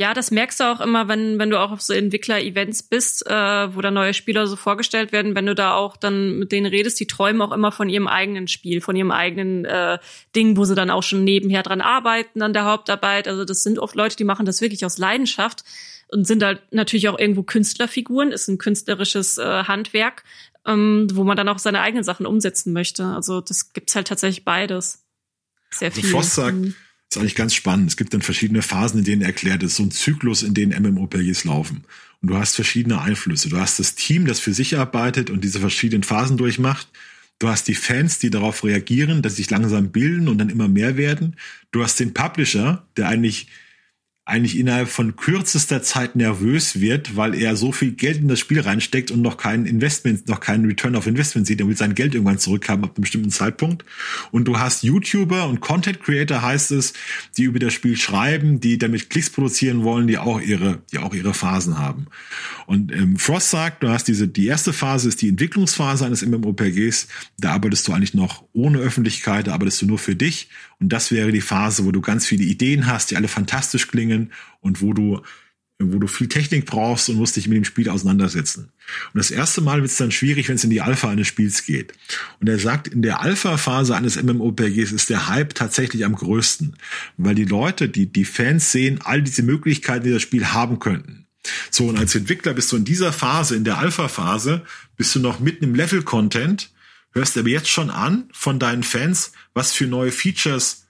ja, 0.00 0.14
das 0.14 0.30
merkst 0.30 0.60
du 0.60 0.64
auch 0.64 0.80
immer, 0.80 1.08
wenn, 1.08 1.38
wenn 1.38 1.50
du 1.50 1.60
auch 1.60 1.72
auf 1.72 1.82
so 1.82 1.92
Entwickler-Events 1.92 2.84
bist, 2.84 3.26
äh, 3.26 3.74
wo 3.76 3.82
da 3.82 3.90
neue 3.90 4.14
Spieler 4.14 4.46
so 4.46 4.56
vorgestellt 4.56 5.12
werden, 5.12 5.34
wenn 5.34 5.44
du 5.44 5.54
da 5.54 5.74
auch 5.74 5.98
dann 5.98 6.38
mit 6.38 6.52
denen 6.52 6.64
redest, 6.64 6.98
die 7.00 7.06
träumen 7.06 7.42
auch 7.42 7.52
immer 7.52 7.70
von 7.70 7.90
ihrem 7.90 8.08
eigenen 8.08 8.48
Spiel, 8.48 8.80
von 8.80 8.96
ihrem 8.96 9.10
eigenen 9.10 9.66
äh, 9.66 9.98
Ding, 10.34 10.56
wo 10.56 10.64
sie 10.64 10.74
dann 10.74 10.88
auch 10.88 11.02
schon 11.02 11.22
nebenher 11.22 11.62
dran 11.62 11.82
arbeiten 11.82 12.40
an 12.40 12.54
der 12.54 12.64
Hauptarbeit. 12.64 13.28
Also 13.28 13.44
das 13.44 13.62
sind 13.62 13.78
oft 13.78 13.94
Leute, 13.94 14.16
die 14.16 14.24
machen 14.24 14.46
das 14.46 14.62
wirklich 14.62 14.86
aus 14.86 14.96
Leidenschaft 14.96 15.64
und 16.08 16.26
sind 16.26 16.42
halt 16.42 16.62
natürlich 16.70 17.10
auch 17.10 17.18
irgendwo 17.18 17.42
Künstlerfiguren, 17.42 18.32
ist 18.32 18.48
ein 18.48 18.56
künstlerisches 18.56 19.36
äh, 19.36 19.64
Handwerk, 19.64 20.24
ähm, 20.66 21.08
wo 21.12 21.24
man 21.24 21.36
dann 21.36 21.48
auch 21.48 21.58
seine 21.58 21.80
eigenen 21.80 22.04
Sachen 22.04 22.26
umsetzen 22.26 22.72
möchte. 22.72 23.04
Also 23.04 23.40
das 23.40 23.72
gibt's 23.72 23.94
halt 23.94 24.08
tatsächlich 24.08 24.44
beides. 24.44 25.04
Sehr 25.70 25.88
also 25.88 26.00
viel. 26.00 26.10
Frost 26.10 26.34
sagt, 26.34 26.56
mhm. 26.56 26.74
ist 27.08 27.18
eigentlich 27.18 27.34
ganz 27.34 27.54
spannend. 27.54 27.90
Es 27.90 27.96
gibt 27.96 28.12
dann 28.12 28.22
verschiedene 28.22 28.62
Phasen, 28.62 29.00
in 29.00 29.04
denen 29.04 29.22
er 29.22 29.28
erklärt 29.28 29.62
ist, 29.62 29.76
so 29.76 29.82
ein 29.82 29.90
Zyklus, 29.90 30.42
in 30.42 30.54
denen 30.54 30.80
MMORPGs 30.82 31.44
laufen. 31.44 31.84
Und 32.22 32.30
du 32.30 32.36
hast 32.36 32.54
verschiedene 32.54 33.00
Einflüsse. 33.00 33.48
Du 33.48 33.58
hast 33.58 33.78
das 33.78 33.94
Team, 33.94 34.26
das 34.26 34.40
für 34.40 34.52
sich 34.52 34.78
arbeitet 34.78 35.30
und 35.30 35.42
diese 35.42 35.60
verschiedenen 35.60 36.02
Phasen 36.02 36.36
durchmacht. 36.36 36.88
Du 37.38 37.48
hast 37.48 37.68
die 37.68 37.74
Fans, 37.74 38.18
die 38.18 38.28
darauf 38.28 38.64
reagieren, 38.64 39.22
dass 39.22 39.36
sich 39.36 39.48
langsam 39.48 39.90
bilden 39.90 40.28
und 40.28 40.36
dann 40.36 40.50
immer 40.50 40.68
mehr 40.68 40.98
werden. 40.98 41.36
Du 41.70 41.82
hast 41.82 41.98
den 41.98 42.12
Publisher, 42.12 42.86
der 42.98 43.08
eigentlich 43.08 43.48
eigentlich 44.30 44.58
innerhalb 44.58 44.88
von 44.88 45.16
kürzester 45.16 45.82
Zeit 45.82 46.14
nervös 46.14 46.80
wird, 46.80 47.16
weil 47.16 47.34
er 47.34 47.56
so 47.56 47.72
viel 47.72 47.92
Geld 47.92 48.18
in 48.18 48.28
das 48.28 48.38
Spiel 48.38 48.60
reinsteckt 48.60 49.10
und 49.10 49.22
noch 49.22 49.36
keinen 49.36 49.66
Investment, 49.66 50.28
noch 50.28 50.40
keinen 50.40 50.66
Return 50.66 50.94
of 50.94 51.06
Investment 51.06 51.46
sieht. 51.46 51.60
Er 51.60 51.66
will 51.66 51.76
sein 51.76 51.94
Geld 51.96 52.14
irgendwann 52.14 52.38
zurückhaben 52.38 52.84
ab 52.84 52.92
einem 52.94 53.02
bestimmten 53.02 53.30
Zeitpunkt. 53.30 53.84
Und 54.30 54.44
du 54.44 54.58
hast 54.58 54.84
YouTuber 54.84 55.48
und 55.48 55.60
Content 55.60 56.00
Creator 56.02 56.42
heißt 56.42 56.70
es, 56.70 56.92
die 57.36 57.44
über 57.44 57.58
das 57.58 57.72
Spiel 57.72 57.96
schreiben, 57.96 58.60
die 58.60 58.78
damit 58.78 59.10
Klicks 59.10 59.30
produzieren 59.30 59.82
wollen, 59.82 60.06
die 60.06 60.18
auch 60.18 60.40
ihre, 60.40 60.78
die 60.92 60.98
auch 60.98 61.12
ihre 61.12 61.34
Phasen 61.34 61.78
haben. 61.78 62.06
Und 62.66 62.92
ähm, 62.92 63.16
Frost 63.16 63.50
sagt, 63.50 63.82
du 63.82 63.88
hast 63.88 64.04
diese, 64.06 64.28
die 64.28 64.46
erste 64.46 64.72
Phase 64.72 65.08
ist 65.08 65.20
die 65.22 65.28
Entwicklungsphase 65.28 66.06
eines 66.06 66.24
MMORPGs. 66.24 67.08
Da 67.38 67.52
arbeitest 67.52 67.88
du 67.88 67.92
eigentlich 67.92 68.14
noch 68.14 68.44
ohne 68.52 68.78
Öffentlichkeit, 68.78 69.48
da 69.48 69.54
arbeitest 69.54 69.82
du 69.82 69.86
nur 69.86 69.98
für 69.98 70.14
dich. 70.14 70.48
Und 70.78 70.90
das 70.90 71.10
wäre 71.10 71.32
die 71.32 71.40
Phase, 71.40 71.84
wo 71.84 71.90
du 71.90 72.00
ganz 72.00 72.26
viele 72.26 72.44
Ideen 72.44 72.86
hast, 72.86 73.10
die 73.10 73.16
alle 73.16 73.28
fantastisch 73.28 73.88
klingen 73.88 74.19
und 74.60 74.82
wo 74.82 74.92
du 74.92 75.22
wo 75.82 75.98
du 75.98 76.06
viel 76.06 76.28
Technik 76.28 76.66
brauchst 76.66 77.08
und 77.08 77.16
musst 77.16 77.36
dich 77.36 77.48
mit 77.48 77.56
dem 77.56 77.64
Spiel 77.64 77.88
auseinandersetzen. 77.88 78.70
Und 79.14 79.18
das 79.18 79.30
erste 79.30 79.62
Mal 79.62 79.80
wird 79.80 79.90
es 79.90 79.96
dann 79.96 80.10
schwierig, 80.10 80.48
wenn 80.48 80.56
es 80.56 80.64
in 80.64 80.68
die 80.68 80.82
Alpha 80.82 81.08
eines 81.08 81.26
Spiels 81.26 81.64
geht. 81.64 81.94
Und 82.38 82.50
er 82.50 82.58
sagt, 82.58 82.88
in 82.88 83.00
der 83.00 83.22
Alpha-Phase 83.22 83.96
eines 83.96 84.22
MMORPGs 84.22 84.92
ist 84.92 85.08
der 85.08 85.28
Hype 85.28 85.54
tatsächlich 85.54 86.04
am 86.04 86.16
größten, 86.16 86.76
weil 87.16 87.34
die 87.34 87.46
Leute, 87.46 87.88
die, 87.88 88.12
die 88.12 88.26
Fans 88.26 88.72
sehen 88.72 89.00
all 89.02 89.22
diese 89.22 89.42
Möglichkeiten, 89.42 90.04
die 90.04 90.12
das 90.12 90.20
Spiel 90.20 90.48
haben 90.48 90.80
könnten. 90.80 91.24
So, 91.70 91.88
und 91.88 91.98
als 91.98 92.14
Entwickler 92.14 92.52
bist 92.52 92.70
du 92.72 92.76
in 92.76 92.84
dieser 92.84 93.14
Phase, 93.14 93.56
in 93.56 93.64
der 93.64 93.78
Alpha-Phase, 93.78 94.60
bist 94.98 95.14
du 95.14 95.20
noch 95.20 95.40
mitten 95.40 95.64
im 95.64 95.74
Level-Content 95.74 96.70
hörst 97.12 97.36
aber 97.36 97.48
jetzt 97.48 97.68
schon 97.68 97.90
an 97.90 98.28
von 98.32 98.58
deinen 98.58 98.82
Fans, 98.82 99.32
was 99.54 99.72
für 99.72 99.86
neue 99.86 100.12
Features 100.12 100.86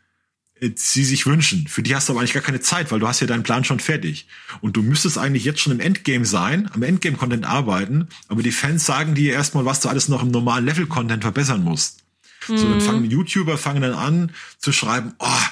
sie 0.75 1.05
sich 1.05 1.27
wünschen. 1.27 1.67
Für 1.69 1.83
die 1.83 1.95
hast 1.95 2.09
du 2.09 2.13
aber 2.13 2.21
eigentlich 2.21 2.35
gar 2.35 2.43
keine 2.43 2.61
Zeit, 2.61 2.91
weil 2.91 3.01
du 3.01 3.09
hast 3.09 3.21
ja 3.21 3.27
deinen 3.27 3.43
Plan 3.43 3.65
schon 3.65 3.81
fertig. 3.81 4.27
Und 4.61 4.77
du 4.77 4.83
müsstest 4.83 5.19
eigentlich 5.19 5.45
jetzt 5.45 5.61
schon 5.61 5.73
im 5.73 5.81
Endgame 5.81 6.27
sein, 6.27 6.71
am 6.73 6.83
Endgame-Content 6.83 7.47
arbeiten, 7.47 8.09
aber 8.29 8.43
die 8.43 8.53
Fans 8.53 8.85
sagen 8.85 9.15
dir 9.15 9.33
erstmal, 9.33 9.65
was 9.65 9.81
du 9.81 9.89
alles 9.89 10.09
noch 10.09 10.23
im 10.23 10.31
normalen 10.31 10.67
Level-Content 10.67 11.23
verbessern 11.23 11.65
musst. 11.65 12.05
Mhm. 12.49 12.57
So, 12.59 12.69
dann 12.69 12.79
mhm. 12.79 12.83
fangen 12.83 13.11
YouTuber 13.11 13.59
fangen 13.59 13.83
dann 13.83 13.95
an 13.95 14.33
zu 14.59 14.73
schreiben, 14.73 15.15
oh, 15.19 15.43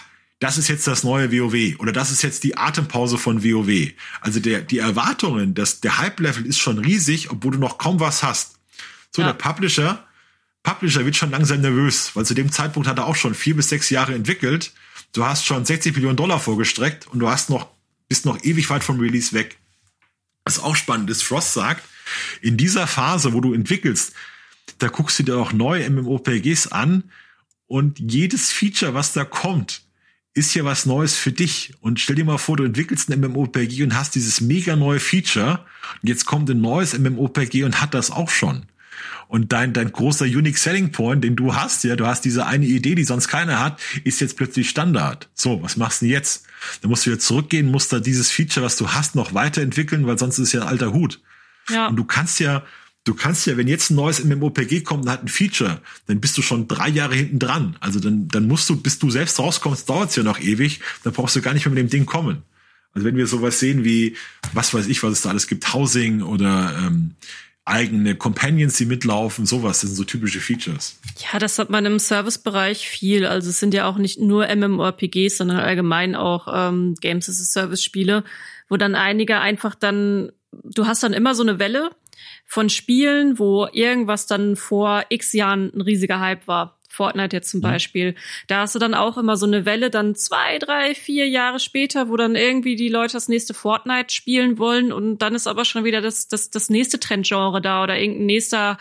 das 0.41 0.57
ist 0.59 0.69
jetzt 0.69 0.87
das 0.87 1.03
neue 1.03 1.33
WoW 1.33 1.81
oder 1.81 1.93
das 1.93 2.11
ist 2.11 2.23
jetzt 2.23 2.45
die 2.45 2.57
Atempause 2.57 3.19
von 3.19 3.43
WoW. 3.43 3.93
Also 4.21 4.41
der, 4.41 4.61
die 4.61 4.79
Erwartungen, 4.79 5.55
dass 5.55 5.81
der 5.81 5.99
Hype-Level 5.99 6.47
ist 6.47 6.59
schon 6.59 6.79
riesig, 6.79 7.31
obwohl 7.31 7.53
du 7.53 7.59
noch 7.59 7.79
kaum 7.79 7.99
was 7.99 8.23
hast. 8.23 8.57
So, 9.11 9.23
ja. 9.23 9.29
der 9.29 9.35
Publisher 9.35 10.05
Publisher 10.63 11.05
wird 11.05 11.17
schon 11.17 11.31
langsam 11.31 11.63
nervös, 11.63 12.11
weil 12.15 12.27
zu 12.27 12.35
dem 12.35 12.53
Zeitpunkt 12.53 12.89
hat 12.89 12.99
er 12.99 13.07
auch 13.07 13.17
schon 13.17 13.35
vier 13.35 13.57
bis 13.57 13.71
sechs 13.71 13.89
Jahre 13.91 14.15
entwickelt. 14.15 14.73
Du 15.13 15.25
hast 15.25 15.45
schon 15.45 15.65
60 15.65 15.95
Millionen 15.95 16.17
Dollar 16.17 16.39
vorgestreckt 16.39 17.07
und 17.09 17.19
du 17.19 17.29
hast 17.29 17.51
noch, 17.51 17.69
bist 18.09 18.27
noch 18.27 18.43
ewig 18.45 18.69
weit 18.71 18.85
vom 18.85 19.01
Release 19.01 19.33
weg. 19.33 19.59
Was 20.45 20.59
auch 20.59 20.77
spannend 20.77 21.11
ist, 21.11 21.23
Frost 21.23 21.53
sagt, 21.53 21.85
in 22.41 22.57
dieser 22.57 22.87
Phase, 22.87 23.33
wo 23.33 23.41
du 23.41 23.53
entwickelst, 23.53 24.13
da 24.79 24.89
guckst 24.89 25.19
du 25.19 25.23
dir 25.23 25.37
auch 25.37 25.53
neue 25.53 25.89
MMOPGs 25.89 26.69
an 26.69 27.05
und 27.67 27.99
jedes 27.99 28.51
Feature, 28.51 28.95
was 28.95 29.13
da 29.13 29.25
kommt, 29.25 29.83
ist 30.35 30.55
ja 30.55 30.65
was 30.65 30.87
Neues 30.87 31.17
für 31.17 31.33
dich. 31.33 31.75
Und 31.81 32.01
stell 32.01 32.17
dir 32.17 32.25
mal 32.25 32.39
vor, 32.39 32.57
du 32.57 32.65
entwickelst 32.65 33.11
ein 33.11 33.21
MMOPG 33.21 33.83
und 33.83 33.97
hast 33.97 34.15
dieses 34.15 34.41
mega 34.41 34.77
neue 34.77 35.01
Feature. 35.01 35.67
Und 36.01 36.09
jetzt 36.09 36.27
kommt 36.27 36.49
ein 36.49 36.61
neues 36.61 36.97
MMOPG 36.97 37.65
und 37.65 37.81
hat 37.81 37.93
das 37.93 38.11
auch 38.11 38.31
schon. 38.31 38.67
Und 39.29 39.53
dein, 39.53 39.74
dein 39.74 39.93
großer 39.93 40.24
Unique 40.24 40.57
Selling 40.57 40.91
Point, 40.91 41.22
den 41.22 41.37
du 41.37 41.55
hast, 41.55 41.85
ja, 41.85 41.97
du 41.97 42.07
hast 42.07 42.24
diese 42.24 42.47
eine 42.47 42.64
Idee, 42.64 42.95
die 42.95 43.05
sonst 43.05 43.29
keiner 43.29 43.61
hat, 43.61 43.79
ist 44.05 44.20
jetzt 44.20 44.39
plötzlich 44.39 44.70
Standard. 44.70 45.29
So, 45.35 45.62
was 45.62 45.76
machst 45.76 46.01
du 46.01 46.07
denn 46.07 46.14
jetzt? 46.14 46.47
Da 46.81 46.89
musst 46.89 47.05
du 47.05 47.11
wieder 47.11 47.20
zurückgehen, 47.20 47.70
musst 47.70 47.93
da 47.93 48.01
dieses 48.01 48.31
Feature, 48.31 48.64
was 48.64 48.76
du 48.76 48.89
hast, 48.89 49.14
noch 49.14 49.35
weiterentwickeln, 49.35 50.07
weil 50.07 50.18
sonst 50.18 50.39
ist 50.39 50.49
es 50.49 50.53
ja 50.53 50.62
ein 50.62 50.68
alter 50.68 50.95
Hut. 50.95 51.20
Ja. 51.68 51.89
Und 51.89 51.97
du 51.97 52.05
kannst 52.05 52.41
ja, 52.41 52.64
du 53.05 53.12
kannst 53.12 53.47
ja, 53.47 53.59
wenn 53.59 53.68
jetzt 53.68 53.91
ein 53.91 53.97
neues 53.97 54.24
MMOPG 54.24 54.81
kommt 54.81 55.05
und 55.05 55.11
hat 55.11 55.22
ein 55.22 55.29
Feature, 55.29 55.83
dann 56.07 56.20
bist 56.20 56.39
du 56.39 56.43
schon 56.43 56.66
drei 56.66 56.89
Jahre 56.89 57.14
hinten 57.14 57.39
dran. 57.39 57.76
Also 57.81 58.01
dann, 58.01 58.29
dann 58.29 58.49
musst 58.49 58.70
du, 58.70 58.81
bis 58.81 58.99
du 58.99 59.11
selbst 59.11 59.39
rauskommst, 59.39 59.91
dauert 59.91 60.09
es 60.09 60.16
ja 60.16 60.22
noch 60.22 60.41
ewig, 60.41 60.81
dann 61.05 61.12
brauchst 61.12 61.37
du 61.37 61.43
gar 61.43 61.53
nicht 61.53 61.66
mehr 61.66 61.74
mit 61.74 61.83
dem 61.83 61.91
Ding 61.91 62.07
kommen. 62.07 62.45
Also 62.95 63.07
wenn 63.07 63.16
wir 63.16 63.26
sowas 63.26 63.61
sehen 63.61 63.85
wie, 63.85 64.16
was 64.55 64.72
weiß 64.72 64.87
ich, 64.87 65.03
was 65.03 65.12
es 65.12 65.22
da 65.22 65.29
alles 65.29 65.47
gibt, 65.47 65.74
Housing 65.74 66.22
oder 66.22 66.74
ähm, 66.83 67.14
eigene 67.69 68.14
Companions, 68.14 68.77
die 68.77 68.87
mitlaufen, 68.87 69.47
sowas, 69.47 69.81
das 69.81 69.91
sind 69.91 69.97
so 69.97 70.05
typische 70.05 70.41
Features. 70.41 70.99
Ja, 71.33 71.39
das 71.39 71.59
hat 71.59 71.71
man 71.71 71.87
im 71.87 71.99
Servicebereich 71.99 72.89
viel. 72.89 73.27
Also 73.27 73.51
es 73.51 73.61
sind 73.61 73.75
ja 73.75 73.87
auch 73.87 73.99
nicht 73.99 74.19
nur 74.19 74.47
MMORPGs, 74.55 75.37
sondern 75.37 75.59
allgemein 75.59 76.16
auch 76.16 76.49
ähm, 76.53 76.95
Games 77.01 77.29
as 77.29 77.41
a 77.41 77.45
Service 77.45 77.85
Spiele, 77.85 78.25
wo 78.69 78.77
dann 78.77 78.95
einige 78.95 79.39
einfach 79.39 79.75
dann, 79.75 80.33
du 80.53 80.87
hast 80.87 81.03
dann 81.03 81.12
immer 81.12 81.35
so 81.35 81.43
eine 81.43 81.59
Welle 81.59 81.91
von 82.47 82.71
Spielen, 82.71 83.39
wo 83.39 83.69
irgendwas 83.73 84.27
dann 84.27 84.57
vor 84.57 85.05
x 85.11 85.33
Jahren 85.33 85.71
ein 85.75 85.83
riesiger 85.83 86.21
Hype 86.21 86.47
war. 86.49 86.78
Fortnite 86.99 87.36
jetzt 87.36 87.51
zum 87.51 87.61
mhm. 87.61 87.62
Beispiel. 87.62 88.14
Da 88.49 88.62
hast 88.62 88.74
du 88.74 88.80
dann 88.80 88.94
auch 88.94 89.16
immer 89.16 89.36
so 89.36 89.46
eine 89.46 89.64
Welle, 89.64 89.88
dann 89.88 90.16
zwei, 90.16 90.59
drei, 90.59 90.96
vier 90.96 91.28
Jahre 91.28 91.61
später, 91.61 92.09
wo 92.09 92.16
dann 92.16 92.34
irgendwie 92.34 92.74
die 92.74 92.88
Leute 92.88 93.12
das 93.12 93.28
nächste 93.28 93.55
Fortnite 93.55 94.12
spielen 94.12 94.59
wollen 94.59 94.92
und 94.92 95.18
dann 95.18 95.36
ist 95.36 95.46
aber 95.46 95.64
schon 95.64 95.84
wieder 95.84 96.01
das, 96.01 96.26
das, 96.26 96.51
das 96.51 96.70
nächste 96.70 96.99
Trendgenre 96.99 97.62
da 97.62 97.84
oder 97.84 97.99
irgendein 97.99 98.26
nächster 98.26 98.78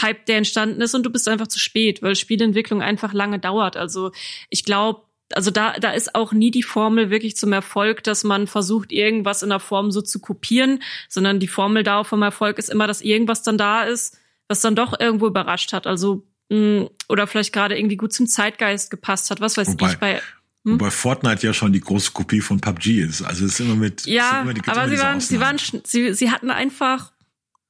Hype, 0.00 0.26
der 0.26 0.38
entstanden 0.38 0.80
ist 0.80 0.94
und 0.94 1.04
du 1.04 1.10
bist 1.10 1.28
einfach 1.28 1.46
zu 1.46 1.60
spät, 1.60 2.02
weil 2.02 2.16
Spielentwicklung 2.16 2.82
einfach 2.82 3.12
lange 3.12 3.38
dauert. 3.38 3.76
Also 3.76 4.10
ich 4.48 4.64
glaube, 4.64 5.02
also 5.32 5.52
da, 5.52 5.74
da 5.74 5.92
ist 5.92 6.16
auch 6.16 6.32
nie 6.32 6.50
die 6.50 6.64
Formel 6.64 7.10
wirklich 7.10 7.36
zum 7.36 7.52
Erfolg, 7.52 8.02
dass 8.02 8.24
man 8.24 8.48
versucht, 8.48 8.90
irgendwas 8.90 9.44
in 9.44 9.50
der 9.50 9.60
Form 9.60 9.92
so 9.92 10.02
zu 10.02 10.18
kopieren, 10.20 10.82
sondern 11.08 11.38
die 11.38 11.48
Formel 11.48 11.84
da 11.84 12.02
vom 12.02 12.22
Erfolg 12.22 12.58
ist 12.58 12.68
immer, 12.68 12.88
dass 12.88 13.00
irgendwas 13.00 13.42
dann 13.42 13.58
da 13.58 13.84
ist, 13.84 14.18
was 14.48 14.60
dann 14.60 14.74
doch 14.74 14.98
irgendwo 14.98 15.28
überrascht 15.28 15.72
hat. 15.72 15.86
Also 15.86 16.24
mh, 16.50 16.88
oder 17.08 17.26
vielleicht 17.26 17.52
gerade 17.52 17.78
irgendwie 17.78 17.96
gut 17.96 18.12
zum 18.12 18.26
Zeitgeist 18.26 18.90
gepasst 18.90 19.30
hat. 19.30 19.40
Was 19.40 19.56
weiß 19.56 19.68
Wobei, 19.68 19.90
ich 19.90 19.96
bei 19.98 20.22
hm? 20.64 20.74
Wobei 20.74 20.90
Fortnite 20.90 21.46
ja 21.46 21.54
schon 21.54 21.72
die 21.72 21.80
große 21.80 22.12
Kopie 22.12 22.40
von 22.42 22.60
PUBG 22.60 23.00
ist. 23.00 23.22
Also 23.22 23.46
es 23.46 23.54
ist 23.54 23.60
immer 23.60 23.76
mit. 23.76 24.06
Ja, 24.06 24.42
immer 24.42 24.52
die, 24.52 24.60
aber 24.66 24.88
sie 24.88 24.98
waren, 24.98 25.20
sie 25.20 25.40
waren, 25.40 25.58
sie, 25.58 26.12
sie 26.12 26.30
hatten 26.30 26.50
einfach 26.50 27.12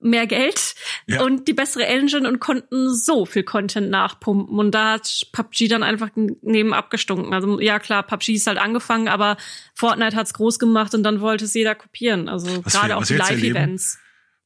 mehr 0.00 0.26
Geld 0.26 0.74
ja. 1.06 1.22
und 1.22 1.46
die 1.46 1.52
bessere 1.52 1.84
Engine 1.86 2.26
und 2.26 2.40
konnten 2.40 2.92
so 2.92 3.26
viel 3.26 3.42
Content 3.42 3.90
nachpumpen. 3.90 4.58
Und 4.58 4.72
da 4.72 4.92
hat 4.92 5.26
PUBG 5.32 5.68
dann 5.68 5.82
einfach 5.82 6.08
neben 6.14 6.72
abgestunken. 6.72 7.32
Also 7.34 7.60
ja 7.60 7.78
klar, 7.78 8.02
PUBG 8.02 8.32
ist 8.32 8.46
halt 8.46 8.58
angefangen, 8.58 9.08
aber 9.08 9.36
Fortnite 9.74 10.16
hat's 10.16 10.34
groß 10.34 10.58
gemacht 10.58 10.94
und 10.94 11.02
dann 11.02 11.20
wollte 11.20 11.44
es 11.44 11.54
jeder 11.54 11.74
kopieren. 11.74 12.28
Also 12.28 12.62
gerade 12.62 12.96
auch 12.96 13.04
die 13.04 13.14
Live-Events. 13.14 13.98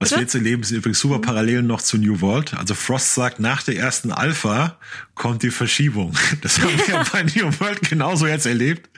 Was 0.04 0.12
wir 0.12 0.20
jetzt 0.20 0.34
erleben, 0.34 0.62
sind 0.62 0.78
übrigens 0.78 1.00
super 1.00 1.18
mhm. 1.18 1.22
Parallelen 1.22 1.66
noch 1.66 1.82
zu 1.82 1.98
New 1.98 2.20
World. 2.20 2.54
Also 2.54 2.74
Frost 2.74 3.14
sagt, 3.14 3.40
nach 3.40 3.62
der 3.62 3.76
ersten 3.76 4.12
Alpha 4.12 4.78
kommt 5.14 5.42
die 5.42 5.50
Verschiebung. 5.50 6.14
Das 6.42 6.60
haben 6.60 6.76
wir 6.76 6.86
ja 6.94 7.04
bei 7.10 7.22
New 7.22 7.60
World 7.60 7.88
genauso 7.88 8.26
jetzt 8.26 8.46
erlebt. 8.46 8.90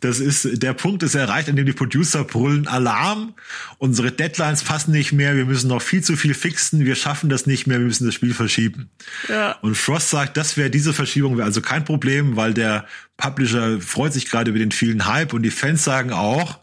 Das 0.00 0.20
ist, 0.20 0.62
der 0.62 0.72
Punkt 0.72 1.02
ist 1.02 1.14
erreicht, 1.14 1.48
an 1.48 1.56
dem 1.56 1.66
die 1.66 1.72
Producer 1.72 2.24
brüllen 2.24 2.66
Alarm. 2.66 3.34
Unsere 3.78 4.12
Deadlines 4.12 4.62
passen 4.62 4.92
nicht 4.92 5.12
mehr. 5.12 5.36
Wir 5.36 5.44
müssen 5.44 5.68
noch 5.68 5.82
viel 5.82 6.02
zu 6.02 6.16
viel 6.16 6.34
fixen. 6.34 6.84
Wir 6.84 6.94
schaffen 6.94 7.28
das 7.28 7.46
nicht 7.46 7.66
mehr. 7.66 7.78
Wir 7.78 7.86
müssen 7.86 8.06
das 8.06 8.14
Spiel 8.14 8.32
verschieben. 8.32 8.90
Ja. 9.28 9.52
Und 9.60 9.76
Frost 9.76 10.10
sagt, 10.10 10.36
das 10.36 10.56
wäre 10.56 10.70
diese 10.70 10.92
Verschiebung 10.92 11.36
wäre 11.36 11.46
also 11.46 11.60
kein 11.60 11.84
Problem, 11.84 12.36
weil 12.36 12.54
der 12.54 12.86
Publisher 13.16 13.80
freut 13.80 14.12
sich 14.12 14.30
gerade 14.30 14.50
über 14.50 14.58
den 14.58 14.70
vielen 14.70 15.06
Hype 15.06 15.32
und 15.32 15.42
die 15.42 15.50
Fans 15.50 15.84
sagen 15.84 16.12
auch, 16.12 16.60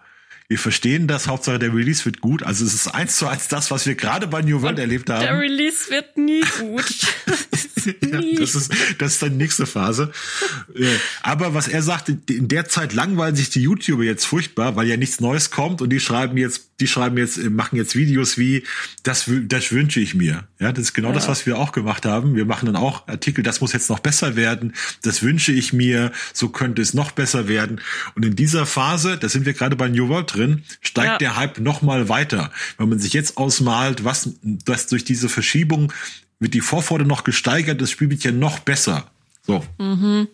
wir 0.47 0.59
verstehen 0.59 1.07
das, 1.07 1.27
Hauptsache 1.27 1.57
der 1.57 1.73
Release 1.73 2.05
wird 2.05 2.21
gut. 2.21 2.43
Also 2.43 2.65
es 2.65 2.73
ist 2.73 2.87
eins 2.87 3.17
zu 3.17 3.27
eins 3.27 3.47
das, 3.47 3.71
was 3.71 3.85
wir 3.87 3.95
gerade 3.95 4.27
bei 4.27 4.41
New 4.41 4.61
World 4.61 4.75
Und 4.75 4.79
erlebt 4.79 5.09
haben. 5.09 5.21
Der 5.21 5.39
Release 5.39 5.89
wird 5.89 6.17
nie 6.17 6.43
gut. 6.59 6.85
Ja, 7.85 8.21
das, 8.39 8.55
ist, 8.55 8.71
das 8.97 9.13
ist 9.13 9.21
dann 9.21 9.31
die 9.31 9.37
nächste 9.37 9.65
Phase. 9.65 10.11
Aber 11.21 11.53
was 11.53 11.67
er 11.67 11.81
sagte, 11.81 12.17
in 12.29 12.47
der 12.47 12.67
Zeit 12.67 12.93
langweilen 12.93 13.35
sich 13.35 13.49
die 13.49 13.61
YouTuber 13.61 14.03
jetzt 14.03 14.25
furchtbar, 14.25 14.75
weil 14.75 14.87
ja 14.87 14.97
nichts 14.97 15.19
Neues 15.19 15.51
kommt 15.51 15.81
und 15.81 15.89
die 15.89 15.99
schreiben 15.99 16.37
jetzt, 16.37 16.69
die 16.79 16.87
schreiben 16.87 17.17
jetzt, 17.17 17.37
machen 17.49 17.77
jetzt 17.77 17.95
Videos 17.95 18.37
wie, 18.37 18.63
das, 19.03 19.29
das 19.47 19.71
wünsche 19.71 19.99
ich 19.99 20.15
mir. 20.15 20.43
Ja, 20.59 20.71
das 20.71 20.85
ist 20.85 20.93
genau 20.93 21.09
ja. 21.09 21.15
das, 21.15 21.27
was 21.27 21.45
wir 21.45 21.57
auch 21.57 21.71
gemacht 21.71 22.05
haben. 22.05 22.35
Wir 22.35 22.45
machen 22.45 22.65
dann 22.65 22.75
auch 22.75 23.07
Artikel, 23.07 23.43
das 23.43 23.61
muss 23.61 23.73
jetzt 23.73 23.89
noch 23.89 23.99
besser 23.99 24.35
werden, 24.35 24.73
das 25.03 25.21
wünsche 25.23 25.51
ich 25.51 25.73
mir, 25.73 26.11
so 26.33 26.49
könnte 26.49 26.81
es 26.81 26.93
noch 26.93 27.11
besser 27.11 27.47
werden. 27.47 27.81
Und 28.15 28.25
in 28.25 28.35
dieser 28.35 28.65
Phase, 28.65 29.17
da 29.17 29.29
sind 29.29 29.45
wir 29.45 29.53
gerade 29.53 29.75
bei 29.75 29.87
New 29.87 30.09
World 30.09 30.33
drin, 30.33 30.63
steigt 30.81 31.07
ja. 31.07 31.17
der 31.17 31.35
Hype 31.37 31.59
noch 31.59 31.81
mal 31.81 32.09
weiter. 32.09 32.51
Wenn 32.77 32.89
man 32.89 32.99
sich 32.99 33.13
jetzt 33.13 33.37
ausmalt, 33.37 34.03
was 34.03 34.29
das 34.43 34.87
durch 34.87 35.05
diese 35.05 35.29
Verschiebung 35.29 35.93
wird 36.39 36.53
die 36.53 36.61
Vorfreude 36.61 37.05
noch 37.05 37.23
gesteigert, 37.23 37.81
das 37.81 37.91
Spiel 37.91 38.09
wird 38.09 38.23
ja 38.23 38.31
noch 38.31 38.59
besser. 38.59 39.09
So. 39.43 39.65
Mhm. 39.79 40.27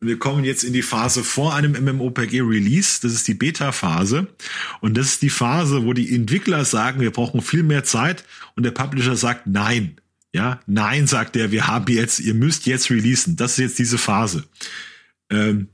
Und 0.00 0.08
wir 0.08 0.18
kommen 0.18 0.44
jetzt 0.44 0.64
in 0.64 0.72
die 0.72 0.82
Phase 0.82 1.22
vor 1.22 1.54
einem 1.54 1.72
MMOPG-Release. 1.72 3.00
Das 3.02 3.12
ist 3.12 3.28
die 3.28 3.34
Beta-Phase. 3.34 4.28
Und 4.80 4.96
das 4.96 5.06
ist 5.06 5.22
die 5.22 5.30
Phase, 5.30 5.84
wo 5.84 5.92
die 5.92 6.14
Entwickler 6.14 6.64
sagen, 6.64 7.00
wir 7.00 7.10
brauchen 7.10 7.42
viel 7.42 7.62
mehr 7.62 7.84
Zeit. 7.84 8.24
Und 8.56 8.62
der 8.62 8.70
Publisher 8.70 9.16
sagt, 9.16 9.46
nein. 9.46 9.96
Ja, 10.32 10.60
nein, 10.66 11.06
sagt 11.06 11.36
er, 11.36 11.50
wir 11.50 11.66
haben 11.66 11.92
jetzt, 11.92 12.20
ihr 12.20 12.34
müsst 12.34 12.64
jetzt 12.66 12.88
releasen. 12.88 13.36
Das 13.36 13.52
ist 13.52 13.58
jetzt 13.58 13.78
diese 13.78 13.98
Phase. 13.98 14.44
Ähm, 15.28 15.68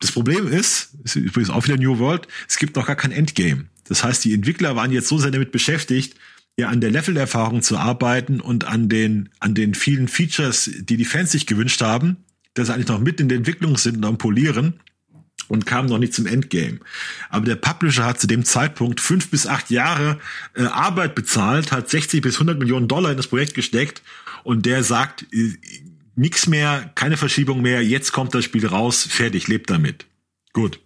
das 0.00 0.10
Problem 0.10 0.48
ist, 0.48 0.90
ist 1.04 1.16
übrigens 1.16 1.50
auch 1.50 1.64
wieder 1.64 1.76
New 1.76 1.98
World, 1.98 2.26
es 2.48 2.58
gibt 2.58 2.76
noch 2.76 2.86
gar 2.86 2.96
kein 2.96 3.12
Endgame. 3.12 3.66
Das 3.84 4.02
heißt, 4.02 4.24
die 4.24 4.34
Entwickler 4.34 4.74
waren 4.74 4.90
jetzt 4.90 5.08
so 5.08 5.18
sehr 5.18 5.30
damit 5.30 5.52
beschäftigt, 5.52 6.16
ja 6.58 6.68
an 6.68 6.80
der 6.80 6.90
Levelerfahrung 6.90 7.62
zu 7.62 7.76
arbeiten 7.76 8.40
und 8.40 8.64
an 8.64 8.88
den 8.88 9.30
an 9.40 9.54
den 9.54 9.74
vielen 9.74 10.08
Features, 10.08 10.70
die 10.80 10.96
die 10.96 11.04
Fans 11.04 11.32
sich 11.32 11.46
gewünscht 11.46 11.80
haben, 11.80 12.18
dass 12.54 12.70
eigentlich 12.70 12.88
noch 12.88 13.00
mit 13.00 13.20
in 13.20 13.28
der 13.28 13.38
Entwicklung 13.38 13.76
sind 13.76 13.96
und 13.96 14.04
am 14.04 14.18
polieren 14.18 14.80
und 15.48 15.66
kamen 15.66 15.88
noch 15.88 15.98
nicht 15.98 16.14
zum 16.14 16.26
Endgame. 16.26 16.78
Aber 17.28 17.44
der 17.44 17.56
Publisher 17.56 18.04
hat 18.04 18.20
zu 18.20 18.26
dem 18.26 18.44
Zeitpunkt 18.44 19.00
fünf 19.00 19.30
bis 19.30 19.46
acht 19.46 19.70
Jahre 19.70 20.18
äh, 20.54 20.62
Arbeit 20.64 21.14
bezahlt, 21.14 21.72
hat 21.72 21.90
60 21.90 22.22
bis 22.22 22.36
100 22.36 22.58
Millionen 22.58 22.88
Dollar 22.88 23.10
in 23.10 23.16
das 23.16 23.26
Projekt 23.26 23.54
gesteckt 23.54 24.02
und 24.44 24.64
der 24.64 24.82
sagt, 24.82 25.26
äh, 25.32 25.52
nix 26.16 26.46
mehr, 26.46 26.90
keine 26.94 27.16
Verschiebung 27.16 27.62
mehr, 27.62 27.82
jetzt 27.82 28.12
kommt 28.12 28.34
das 28.34 28.44
Spiel 28.44 28.66
raus, 28.66 29.06
fertig, 29.08 29.48
lebt 29.48 29.70
damit. 29.70 30.06
Gut. 30.52 30.80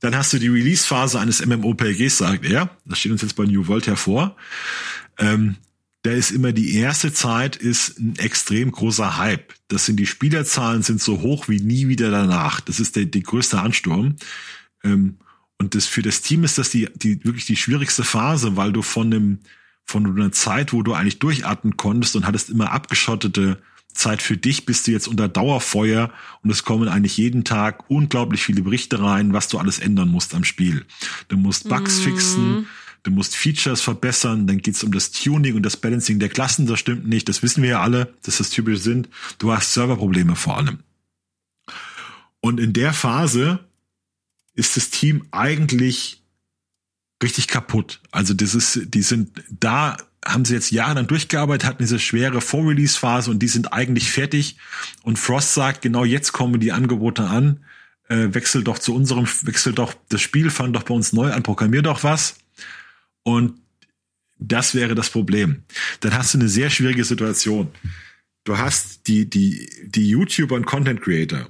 Dann 0.00 0.16
hast 0.16 0.32
du 0.32 0.38
die 0.38 0.48
Release-Phase 0.48 1.18
eines 1.18 1.44
MMOPGs, 1.44 2.18
sagt 2.18 2.44
er. 2.44 2.70
Das 2.84 2.98
steht 2.98 3.12
uns 3.12 3.22
jetzt 3.22 3.36
bei 3.36 3.44
New 3.44 3.66
World 3.66 3.86
hervor. 3.86 4.36
Ähm, 5.18 5.56
da 6.02 6.12
ist 6.12 6.30
immer 6.30 6.52
die 6.52 6.76
erste 6.76 7.12
Zeit 7.12 7.56
ist 7.56 7.98
ein 7.98 8.16
extrem 8.16 8.70
großer 8.70 9.18
Hype. 9.18 9.52
Das 9.66 9.86
sind 9.86 9.96
die 9.96 10.06
Spielerzahlen 10.06 10.82
sind 10.82 11.02
so 11.02 11.20
hoch 11.20 11.48
wie 11.48 11.60
nie 11.60 11.88
wieder 11.88 12.10
danach. 12.10 12.60
Das 12.60 12.78
ist 12.78 12.96
der, 12.96 13.06
der 13.06 13.22
größte 13.22 13.60
Ansturm. 13.60 14.16
Ähm, 14.84 15.18
und 15.58 15.74
das 15.74 15.86
für 15.86 16.02
das 16.02 16.22
Team 16.22 16.44
ist 16.44 16.56
das 16.58 16.70
die, 16.70 16.88
die 16.94 17.24
wirklich 17.24 17.46
die 17.46 17.56
schwierigste 17.56 18.04
Phase, 18.04 18.56
weil 18.56 18.72
du 18.72 18.82
von 18.82 19.12
einem 19.12 19.38
von 19.84 20.06
einer 20.06 20.32
Zeit, 20.32 20.74
wo 20.74 20.82
du 20.82 20.92
eigentlich 20.92 21.18
durchatmen 21.18 21.78
konntest 21.78 22.14
und 22.14 22.26
hattest 22.26 22.50
immer 22.50 22.72
abgeschottete 22.72 23.60
Zeit 23.92 24.22
für 24.22 24.36
dich, 24.36 24.66
bist 24.66 24.86
du 24.86 24.92
jetzt 24.92 25.08
unter 25.08 25.28
Dauerfeuer 25.28 26.12
und 26.42 26.50
es 26.50 26.64
kommen 26.64 26.88
eigentlich 26.88 27.16
jeden 27.16 27.44
Tag 27.44 27.90
unglaublich 27.90 28.42
viele 28.42 28.62
Berichte 28.62 29.00
rein, 29.00 29.32
was 29.32 29.48
du 29.48 29.58
alles 29.58 29.78
ändern 29.78 30.08
musst 30.08 30.34
am 30.34 30.44
Spiel. 30.44 30.84
Du 31.28 31.36
musst 31.36 31.68
Bugs 31.68 31.98
mm. 31.98 32.02
fixen, 32.02 32.66
du 33.02 33.10
musst 33.10 33.34
Features 33.34 33.80
verbessern, 33.80 34.46
dann 34.46 34.58
geht's 34.58 34.84
um 34.84 34.92
das 34.92 35.10
Tuning 35.10 35.56
und 35.56 35.62
das 35.62 35.76
Balancing 35.76 36.18
der 36.18 36.28
Klassen, 36.28 36.66
das 36.66 36.78
stimmt 36.78 37.08
nicht, 37.08 37.28
das 37.28 37.42
wissen 37.42 37.62
wir 37.62 37.70
ja 37.70 37.82
alle, 37.82 38.14
dass 38.22 38.38
das 38.38 38.50
typisch 38.50 38.80
sind. 38.80 39.08
Du 39.38 39.52
hast 39.52 39.74
Serverprobleme 39.74 40.36
vor 40.36 40.58
allem. 40.58 40.78
Und 42.40 42.60
in 42.60 42.72
der 42.72 42.92
Phase 42.92 43.60
ist 44.54 44.76
das 44.76 44.90
Team 44.90 45.26
eigentlich 45.30 46.22
richtig 47.22 47.48
kaputt. 47.48 48.00
Also 48.10 48.34
das 48.34 48.54
ist, 48.54 48.94
die 48.94 49.02
sind 49.02 49.42
da, 49.50 49.96
haben 50.28 50.44
sie 50.44 50.54
jetzt 50.54 50.70
jahrelang 50.70 51.06
durchgearbeitet, 51.06 51.66
hatten 51.66 51.82
diese 51.82 51.98
schwere 51.98 52.40
Vor-Release-Phase 52.40 53.30
und 53.30 53.38
die 53.40 53.48
sind 53.48 53.72
eigentlich 53.72 54.10
fertig. 54.10 54.56
Und 55.02 55.18
Frost 55.18 55.54
sagt, 55.54 55.82
genau 55.82 56.04
jetzt 56.04 56.32
kommen 56.32 56.60
die 56.60 56.72
Angebote 56.72 57.24
an. 57.24 57.64
Äh, 58.08 58.34
wechsel 58.34 58.62
doch 58.62 58.78
zu 58.78 58.94
unserem, 58.94 59.26
wechsel 59.42 59.72
doch 59.72 59.94
das 60.08 60.20
Spiel, 60.20 60.50
fang 60.50 60.72
doch 60.72 60.82
bei 60.82 60.94
uns 60.94 61.12
neu 61.12 61.32
an, 61.32 61.42
programmier 61.42 61.82
doch 61.82 62.04
was. 62.04 62.36
Und 63.22 63.58
das 64.38 64.74
wäre 64.74 64.94
das 64.94 65.10
Problem. 65.10 65.62
Dann 66.00 66.14
hast 66.14 66.34
du 66.34 66.38
eine 66.38 66.48
sehr 66.48 66.70
schwierige 66.70 67.04
Situation. 67.04 67.68
Du 68.44 68.56
hast 68.56 69.06
die, 69.08 69.28
die, 69.28 69.68
die 69.86 70.08
YouTuber 70.08 70.56
und 70.56 70.66
Content 70.66 71.02
Creator 71.02 71.48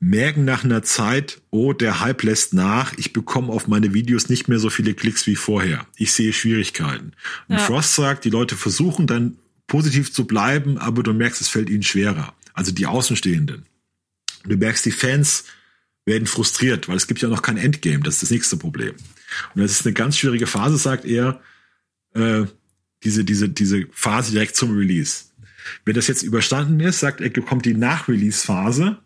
merken 0.00 0.44
nach 0.44 0.64
einer 0.64 0.82
Zeit, 0.82 1.40
oh, 1.50 1.72
der 1.72 2.00
Hype 2.00 2.22
lässt 2.22 2.54
nach, 2.54 2.92
ich 2.96 3.12
bekomme 3.12 3.52
auf 3.52 3.66
meine 3.68 3.94
Videos 3.94 4.28
nicht 4.28 4.48
mehr 4.48 4.58
so 4.58 4.70
viele 4.70 4.94
Klicks 4.94 5.26
wie 5.26 5.36
vorher. 5.36 5.86
Ich 5.96 6.12
sehe 6.12 6.32
Schwierigkeiten. 6.32 7.12
Und 7.48 7.56
ja. 7.56 7.58
Frost 7.58 7.94
sagt, 7.94 8.24
die 8.24 8.30
Leute 8.30 8.56
versuchen 8.56 9.06
dann 9.06 9.38
positiv 9.66 10.12
zu 10.12 10.26
bleiben, 10.26 10.78
aber 10.78 11.02
du 11.02 11.12
merkst, 11.12 11.40
es 11.40 11.48
fällt 11.48 11.70
ihnen 11.70 11.82
schwerer. 11.82 12.34
Also 12.52 12.72
die 12.72 12.86
Außenstehenden. 12.86 13.66
Du 14.44 14.56
merkst, 14.56 14.84
die 14.84 14.92
Fans 14.92 15.44
werden 16.04 16.26
frustriert, 16.26 16.88
weil 16.88 16.96
es 16.96 17.06
gibt 17.06 17.22
ja 17.22 17.28
noch 17.28 17.42
kein 17.42 17.56
Endgame. 17.56 18.00
Das 18.00 18.14
ist 18.14 18.24
das 18.24 18.30
nächste 18.30 18.56
Problem. 18.56 18.94
Und 19.54 19.62
das 19.62 19.72
ist 19.72 19.86
eine 19.86 19.94
ganz 19.94 20.18
schwierige 20.18 20.46
Phase, 20.46 20.76
sagt 20.76 21.04
er, 21.04 21.40
äh, 22.14 22.44
diese, 23.02 23.24
diese, 23.24 23.48
diese 23.48 23.86
Phase 23.92 24.32
direkt 24.32 24.56
zum 24.56 24.76
Release. 24.76 25.24
Wenn 25.84 25.94
das 25.94 26.08
jetzt 26.08 26.22
überstanden 26.22 26.80
ist, 26.80 27.00
sagt 27.00 27.20
er, 27.20 27.30
kommt 27.30 27.64
die 27.64 27.74
Nach-Release-Phase 27.74 28.98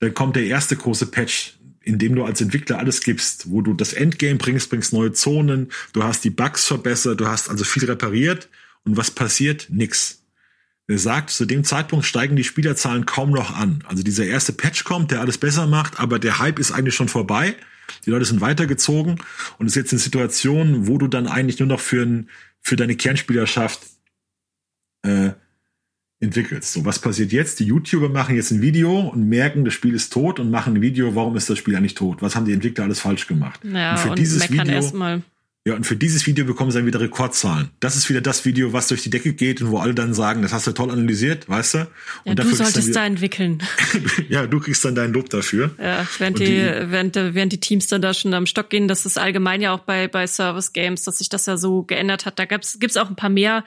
dann 0.00 0.14
kommt 0.14 0.36
der 0.36 0.44
erste 0.44 0.76
große 0.76 1.06
Patch, 1.06 1.58
in 1.82 1.98
dem 1.98 2.14
du 2.14 2.24
als 2.24 2.40
Entwickler 2.40 2.78
alles 2.78 3.02
gibst, 3.02 3.50
wo 3.50 3.62
du 3.62 3.74
das 3.74 3.92
Endgame 3.92 4.36
bringst, 4.36 4.70
bringst 4.70 4.92
neue 4.92 5.12
Zonen, 5.12 5.70
du 5.92 6.02
hast 6.02 6.24
die 6.24 6.30
Bugs 6.30 6.66
verbessert, 6.66 7.20
du 7.20 7.26
hast 7.26 7.48
also 7.48 7.64
viel 7.64 7.84
repariert 7.84 8.48
und 8.84 8.96
was 8.96 9.10
passiert? 9.10 9.68
Nix. 9.70 10.22
Er 10.88 10.98
sagt, 10.98 11.30
zu 11.30 11.46
dem 11.46 11.62
Zeitpunkt 11.62 12.04
steigen 12.04 12.34
die 12.34 12.44
Spielerzahlen 12.44 13.06
kaum 13.06 13.30
noch 13.30 13.54
an. 13.54 13.84
Also 13.86 14.02
dieser 14.02 14.24
erste 14.24 14.52
Patch 14.52 14.82
kommt, 14.84 15.12
der 15.12 15.20
alles 15.20 15.38
besser 15.38 15.66
macht, 15.66 16.00
aber 16.00 16.18
der 16.18 16.38
Hype 16.40 16.58
ist 16.58 16.72
eigentlich 16.72 16.96
schon 16.96 17.08
vorbei. 17.08 17.54
Die 18.04 18.10
Leute 18.10 18.24
sind 18.24 18.40
weitergezogen 18.40 19.20
und 19.58 19.66
es 19.66 19.72
ist 19.72 19.76
jetzt 19.76 19.92
eine 19.92 20.00
Situation, 20.00 20.86
wo 20.86 20.98
du 20.98 21.06
dann 21.06 21.26
eigentlich 21.26 21.58
nur 21.60 21.68
noch 21.68 21.80
für, 21.80 22.02
ein, 22.02 22.28
für 22.60 22.76
deine 22.76 22.96
Kernspielerschaft 22.96 23.82
äh, 25.02 25.30
entwickelst. 26.20 26.72
So, 26.72 26.84
was 26.84 26.98
passiert 26.98 27.32
jetzt? 27.32 27.60
Die 27.60 27.64
YouTuber 27.64 28.10
machen 28.10 28.36
jetzt 28.36 28.50
ein 28.50 28.60
Video 28.60 29.00
und 29.00 29.28
merken, 29.28 29.64
das 29.64 29.74
Spiel 29.74 29.94
ist 29.94 30.12
tot 30.12 30.38
und 30.38 30.50
machen 30.50 30.76
ein 30.76 30.82
Video, 30.82 31.14
warum 31.14 31.36
ist 31.36 31.48
das 31.48 31.58
Spiel 31.58 31.74
eigentlich 31.74 31.94
tot? 31.94 32.20
Was 32.20 32.36
haben 32.36 32.44
die 32.44 32.52
Entwickler 32.52 32.84
alles 32.84 33.00
falsch 33.00 33.26
gemacht? 33.26 33.60
Ja, 33.64 33.92
und 33.92 33.98
für 33.98 34.10
und 34.10 34.18
dieses 34.18 34.50
Video. 34.50 35.22
Ja, 35.66 35.74
und 35.74 35.84
für 35.84 35.94
dieses 35.94 36.26
Video 36.26 36.46
bekommen 36.46 36.70
sie 36.70 36.78
dann 36.78 36.86
wieder 36.86 37.00
Rekordzahlen. 37.00 37.68
Das 37.80 37.94
ist 37.94 38.08
wieder 38.08 38.22
das 38.22 38.46
Video, 38.46 38.72
was 38.72 38.88
durch 38.88 39.02
die 39.02 39.10
Decke 39.10 39.34
geht 39.34 39.60
und 39.60 39.70
wo 39.70 39.76
alle 39.76 39.92
dann 39.92 40.14
sagen, 40.14 40.40
das 40.40 40.54
hast 40.54 40.66
du 40.66 40.72
toll 40.72 40.90
analysiert, 40.90 41.50
weißt 41.50 41.74
du? 41.74 41.78
Und 42.24 42.38
ja, 42.38 42.44
du 42.44 42.54
solltest 42.54 42.96
da 42.96 43.04
entwickeln. 43.04 43.62
ja, 44.30 44.46
du 44.46 44.58
kriegst 44.58 44.82
dann 44.86 44.94
deinen 44.94 45.12
Lob 45.12 45.28
dafür. 45.28 45.74
Ja, 45.78 46.06
während 46.16 46.38
die, 46.38 46.46
die, 46.46 46.90
während, 46.90 47.14
während 47.14 47.52
die 47.52 47.60
Teams 47.60 47.88
dann 47.88 48.00
da 48.00 48.14
schon 48.14 48.32
am 48.32 48.46
Stock 48.46 48.70
gehen, 48.70 48.88
das 48.88 49.04
ist 49.04 49.18
allgemein 49.18 49.60
ja 49.60 49.72
auch 49.74 49.80
bei, 49.80 50.08
bei 50.08 50.26
Service 50.26 50.72
Games, 50.72 51.02
dass 51.02 51.18
sich 51.18 51.28
das 51.28 51.44
ja 51.44 51.58
so 51.58 51.82
geändert 51.82 52.24
hat. 52.24 52.38
Da 52.38 52.46
gibt's, 52.46 52.80
gibt's 52.80 52.96
auch 52.96 53.10
ein 53.10 53.16
paar 53.16 53.28
mehr 53.28 53.62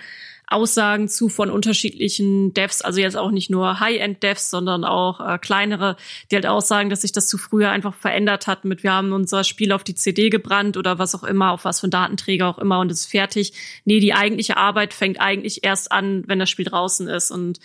Aussagen 0.53 1.07
zu 1.09 1.29
von 1.29 1.49
unterschiedlichen 1.49 2.53
Devs, 2.53 2.81
also 2.81 3.01
jetzt 3.01 3.17
auch 3.17 3.31
nicht 3.31 3.49
nur 3.49 3.79
High-End-Devs, 3.79 4.49
sondern 4.49 4.85
auch 4.85 5.19
äh, 5.19 5.37
kleinere, 5.37 5.97
die 6.31 6.35
halt 6.35 6.45
aussagen, 6.45 6.89
dass 6.89 7.01
sich 7.01 7.11
das 7.11 7.27
zu 7.27 7.37
früher 7.37 7.69
einfach 7.69 7.93
verändert 7.93 8.47
hat 8.47 8.63
mit, 8.63 8.83
wir 8.83 8.93
haben 8.93 9.11
unser 9.11 9.43
Spiel 9.43 9.71
auf 9.71 9.83
die 9.83 9.95
CD 9.95 10.29
gebrannt 10.29 10.77
oder 10.77 10.99
was 10.99 11.15
auch 11.15 11.23
immer, 11.23 11.51
auf 11.51 11.65
was 11.65 11.79
für 11.79 11.89
Datenträger 11.89 12.47
auch 12.47 12.59
immer 12.59 12.79
und 12.79 12.91
es 12.91 13.01
ist 13.01 13.11
fertig. 13.11 13.53
Nee, 13.85 13.99
die 13.99 14.13
eigentliche 14.13 14.57
Arbeit 14.57 14.93
fängt 14.93 15.19
eigentlich 15.19 15.63
erst 15.63 15.91
an, 15.91 16.23
wenn 16.27 16.39
das 16.39 16.49
Spiel 16.49 16.65
draußen 16.65 17.07
ist 17.07 17.31
und 17.31 17.59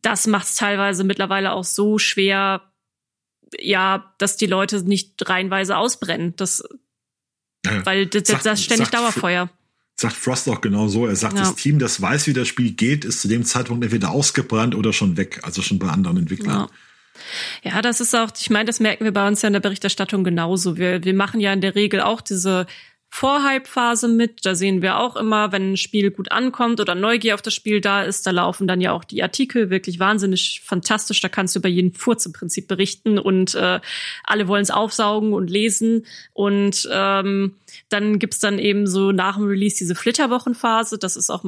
das 0.00 0.26
macht 0.26 0.46
es 0.46 0.56
teilweise 0.56 1.04
mittlerweile 1.04 1.52
auch 1.52 1.64
so 1.64 1.98
schwer, 1.98 2.62
ja, 3.60 4.14
dass 4.18 4.36
die 4.36 4.46
Leute 4.46 4.82
nicht 4.82 5.28
reihenweise 5.28 5.76
ausbrennen. 5.76 6.34
Das, 6.36 6.64
weil 7.84 8.06
das, 8.06 8.28
sagt, 8.28 8.46
das 8.46 8.62
ständig 8.62 8.88
sagt, 8.88 9.02
Dauerfeuer. 9.02 9.50
Sagt 9.96 10.16
Frost 10.16 10.48
auch 10.48 10.60
genau 10.60 10.88
so. 10.88 11.06
Er 11.06 11.16
sagt, 11.16 11.36
ja. 11.36 11.40
das 11.40 11.54
Team, 11.54 11.78
das 11.78 12.00
weiß, 12.00 12.26
wie 12.26 12.32
das 12.32 12.48
Spiel 12.48 12.72
geht, 12.72 13.04
ist 13.04 13.20
zu 13.20 13.28
dem 13.28 13.44
Zeitpunkt 13.44 13.84
entweder 13.84 14.10
ausgebrannt 14.10 14.74
oder 14.74 14.92
schon 14.92 15.16
weg, 15.16 15.40
also 15.42 15.62
schon 15.62 15.78
bei 15.78 15.88
anderen 15.88 16.16
Entwicklern. 16.16 16.60
Ja. 16.60 16.68
Ja, 17.62 17.82
das 17.82 18.00
ist 18.00 18.14
auch, 18.14 18.30
ich 18.38 18.50
meine, 18.50 18.64
das 18.64 18.80
merken 18.80 19.04
wir 19.04 19.12
bei 19.12 19.28
uns 19.28 19.42
ja 19.42 19.48
in 19.48 19.52
der 19.52 19.60
Berichterstattung 19.60 20.24
genauso. 20.24 20.76
Wir, 20.76 21.04
wir 21.04 21.14
machen 21.14 21.40
ja 21.40 21.52
in 21.52 21.60
der 21.60 21.74
Regel 21.74 22.00
auch 22.00 22.20
diese 22.20 22.66
Vorhype-Phase 23.14 24.08
mit. 24.08 24.46
Da 24.46 24.54
sehen 24.54 24.80
wir 24.80 24.98
auch 24.98 25.16
immer, 25.16 25.52
wenn 25.52 25.72
ein 25.72 25.76
Spiel 25.76 26.10
gut 26.10 26.32
ankommt 26.32 26.80
oder 26.80 26.94
Neugier 26.94 27.34
auf 27.34 27.42
das 27.42 27.52
Spiel 27.52 27.82
da 27.82 28.02
ist, 28.02 28.26
da 28.26 28.30
laufen 28.30 28.66
dann 28.66 28.80
ja 28.80 28.92
auch 28.92 29.04
die 29.04 29.22
Artikel 29.22 29.68
wirklich 29.68 29.98
wahnsinnig 29.98 30.62
fantastisch. 30.64 31.20
Da 31.20 31.28
kannst 31.28 31.54
du 31.54 31.58
über 31.58 31.68
jeden 31.68 31.92
Furz 31.92 32.24
im 32.24 32.32
Prinzip 32.32 32.68
berichten 32.68 33.18
und 33.18 33.54
äh, 33.54 33.80
alle 34.24 34.48
wollen 34.48 34.62
es 34.62 34.70
aufsaugen 34.70 35.34
und 35.34 35.50
lesen. 35.50 36.06
Und 36.32 36.88
ähm, 36.90 37.56
dann 37.92 38.18
gibt's 38.18 38.38
dann 38.38 38.58
eben 38.58 38.86
so 38.86 39.12
nach 39.12 39.36
dem 39.36 39.46
Release 39.46 39.76
diese 39.76 39.94
Flitterwochenphase. 39.94 40.98
Das 40.98 41.16
ist 41.16 41.30
auch 41.30 41.44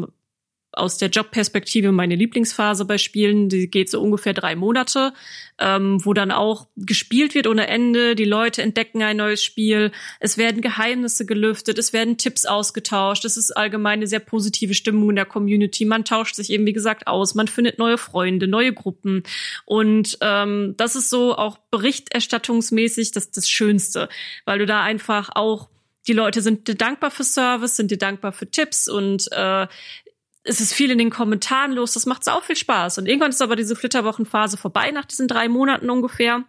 aus 0.77 0.99
der 0.99 1.09
Jobperspektive 1.09 1.93
meine 1.93 2.15
Lieblingsphase 2.15 2.85
bei 2.85 2.99
Spielen. 2.99 3.49
Die 3.49 3.71
geht 3.71 3.91
so 3.91 4.01
ungefähr 4.01 4.35
drei 4.35 4.57
Monate, 4.57 5.13
ähm, 5.59 6.05
wo 6.05 6.13
dann 6.13 6.31
auch 6.31 6.69
gespielt 6.77 7.35
wird 7.35 7.47
ohne 7.47 7.69
Ende. 7.69 8.15
Die 8.15 8.25
Leute 8.25 8.63
entdecken 8.63 9.03
ein 9.03 9.17
neues 9.17 9.43
Spiel. 9.43 9.93
Es 10.21 10.37
werden 10.37 10.63
Geheimnisse 10.63 11.27
gelüftet. 11.27 11.79
Es 11.79 11.93
werden 11.93 12.17
Tipps 12.17 12.47
ausgetauscht. 12.47 13.25
Es 13.25 13.37
ist 13.37 13.57
allgemein 13.57 14.01
eine 14.01 14.07
sehr 14.07 14.21
positive 14.21 14.75
Stimmung 14.75 15.11
in 15.11 15.17
der 15.17 15.27
Community. 15.27 15.85
Man 15.85 16.05
tauscht 16.05 16.35
sich 16.35 16.51
eben, 16.51 16.67
wie 16.67 16.73
gesagt, 16.73 17.07
aus. 17.07 17.35
Man 17.35 17.49
findet 17.49 17.79
neue 17.79 17.99
Freunde, 17.99 18.49
neue 18.49 18.73
Gruppen. 18.73 19.23
Und 19.65 20.19
ähm, 20.21 20.75
das 20.77 20.97
ist 20.97 21.11
so 21.11 21.37
auch 21.37 21.59
berichterstattungsmäßig 21.71 23.13
das, 23.13 23.31
das 23.31 23.49
Schönste, 23.49 24.09
weil 24.45 24.59
du 24.59 24.67
da 24.67 24.83
einfach 24.83 25.31
auch 25.35 25.69
die 26.07 26.13
Leute 26.13 26.43
sind 26.43 26.69
dir 26.69 26.75
dankbar 26.75 27.11
für 27.11 27.25
Service, 27.25 27.77
sind 27.77 27.91
dir 27.91 27.99
dankbar 27.99 28.33
für 28.33 28.51
Tipps 28.51 28.89
und 28.89 29.31
äh, 29.33 29.67
es 30.45 30.61
ist 30.61 30.75
viel 30.75 30.91
in 30.91 30.99
den 30.99 31.11
Kommentaren 31.11 31.73
los, 31.73 31.95
das 31.95 32.07
macht 32.07 32.23
sau 32.23 32.41
viel 32.41 32.57
Spaß. 32.57 32.99
Und 32.99 33.07
irgendwann 33.07 33.31
ist 33.31 33.41
aber 33.41 33.57
diese 33.57 33.77
Flitterwochenphase 33.77 34.59
vorbei, 34.59 34.91
nach 34.91 35.07
diesen 35.07 35.27
drei 35.27 35.49
Monaten 35.49 35.89
ungefähr. 35.89 36.45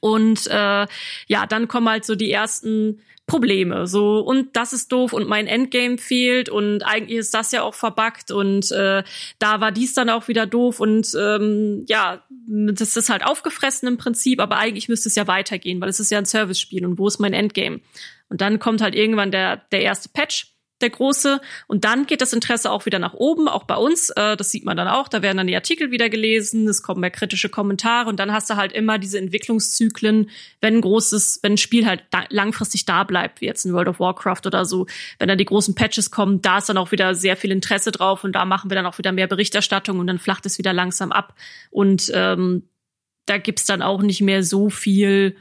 Und 0.00 0.46
äh, 0.46 0.86
ja, 1.26 1.46
dann 1.46 1.68
kommen 1.68 1.88
halt 1.88 2.04
so 2.04 2.14
die 2.14 2.30
ersten 2.30 3.00
Probleme. 3.26 3.86
So, 3.86 4.20
und 4.20 4.56
das 4.56 4.72
ist 4.72 4.90
doof 4.90 5.12
und 5.12 5.28
mein 5.28 5.46
Endgame 5.46 5.98
fehlt 5.98 6.48
und 6.48 6.82
eigentlich 6.82 7.18
ist 7.18 7.34
das 7.34 7.52
ja 7.52 7.62
auch 7.62 7.74
verbuggt 7.74 8.30
und 8.30 8.72
äh, 8.72 9.04
da 9.38 9.60
war 9.60 9.70
dies 9.70 9.92
dann 9.92 10.08
auch 10.08 10.28
wieder 10.28 10.46
doof 10.46 10.80
und 10.80 11.14
ähm, 11.14 11.84
ja, 11.86 12.24
das 12.48 12.96
ist 12.96 13.10
halt 13.10 13.24
aufgefressen 13.24 13.86
im 13.86 13.98
Prinzip, 13.98 14.40
aber 14.40 14.56
eigentlich 14.56 14.88
müsste 14.88 15.10
es 15.10 15.14
ja 15.14 15.26
weitergehen, 15.26 15.78
weil 15.80 15.90
es 15.90 16.00
ist 16.00 16.10
ja 16.10 16.16
ein 16.16 16.24
Service-Spiel 16.24 16.86
und 16.86 16.98
wo 16.98 17.06
ist 17.06 17.18
mein 17.18 17.34
Endgame? 17.34 17.80
Und 18.28 18.40
dann 18.40 18.58
kommt 18.58 18.80
halt 18.80 18.94
irgendwann 18.94 19.30
der, 19.30 19.56
der 19.72 19.82
erste 19.82 20.08
Patch 20.10 20.58
der 20.80 20.90
große. 20.90 21.40
Und 21.66 21.84
dann 21.84 22.06
geht 22.06 22.20
das 22.20 22.32
Interesse 22.32 22.70
auch 22.70 22.86
wieder 22.86 22.98
nach 22.98 23.14
oben, 23.14 23.48
auch 23.48 23.64
bei 23.64 23.76
uns. 23.76 24.10
Äh, 24.10 24.36
das 24.36 24.50
sieht 24.50 24.64
man 24.64 24.76
dann 24.76 24.88
auch. 24.88 25.08
Da 25.08 25.22
werden 25.22 25.36
dann 25.36 25.46
die 25.46 25.54
Artikel 25.54 25.90
wieder 25.90 26.08
gelesen, 26.08 26.68
es 26.68 26.82
kommen 26.82 27.00
mehr 27.00 27.10
kritische 27.10 27.48
Kommentare 27.48 28.08
und 28.08 28.20
dann 28.20 28.32
hast 28.32 28.50
du 28.50 28.56
halt 28.56 28.72
immer 28.72 28.98
diese 28.98 29.18
Entwicklungszyklen, 29.18 30.30
wenn 30.60 30.76
ein 30.76 30.80
großes, 30.80 31.40
wenn 31.42 31.54
ein 31.54 31.58
Spiel 31.58 31.86
halt 31.86 32.04
da, 32.10 32.24
langfristig 32.28 32.84
da 32.84 33.04
bleibt, 33.04 33.40
wie 33.40 33.46
jetzt 33.46 33.64
in 33.64 33.72
World 33.72 33.88
of 33.88 34.00
Warcraft 34.00 34.46
oder 34.46 34.64
so, 34.64 34.86
wenn 35.18 35.28
dann 35.28 35.38
die 35.38 35.44
großen 35.44 35.74
Patches 35.74 36.10
kommen, 36.10 36.42
da 36.42 36.58
ist 36.58 36.68
dann 36.68 36.78
auch 36.78 36.92
wieder 36.92 37.14
sehr 37.14 37.36
viel 37.36 37.50
Interesse 37.50 37.90
drauf 37.90 38.24
und 38.24 38.32
da 38.32 38.44
machen 38.44 38.70
wir 38.70 38.74
dann 38.76 38.86
auch 38.86 38.98
wieder 38.98 39.12
mehr 39.12 39.26
Berichterstattung 39.26 39.98
und 39.98 40.06
dann 40.06 40.18
flacht 40.18 40.46
es 40.46 40.58
wieder 40.58 40.72
langsam 40.72 41.12
ab. 41.12 41.34
Und 41.70 42.10
ähm, 42.14 42.68
da 43.26 43.38
gibt's 43.38 43.66
dann 43.66 43.82
auch 43.82 44.00
nicht 44.00 44.20
mehr 44.20 44.42
so 44.42 44.70
viel 44.70 45.36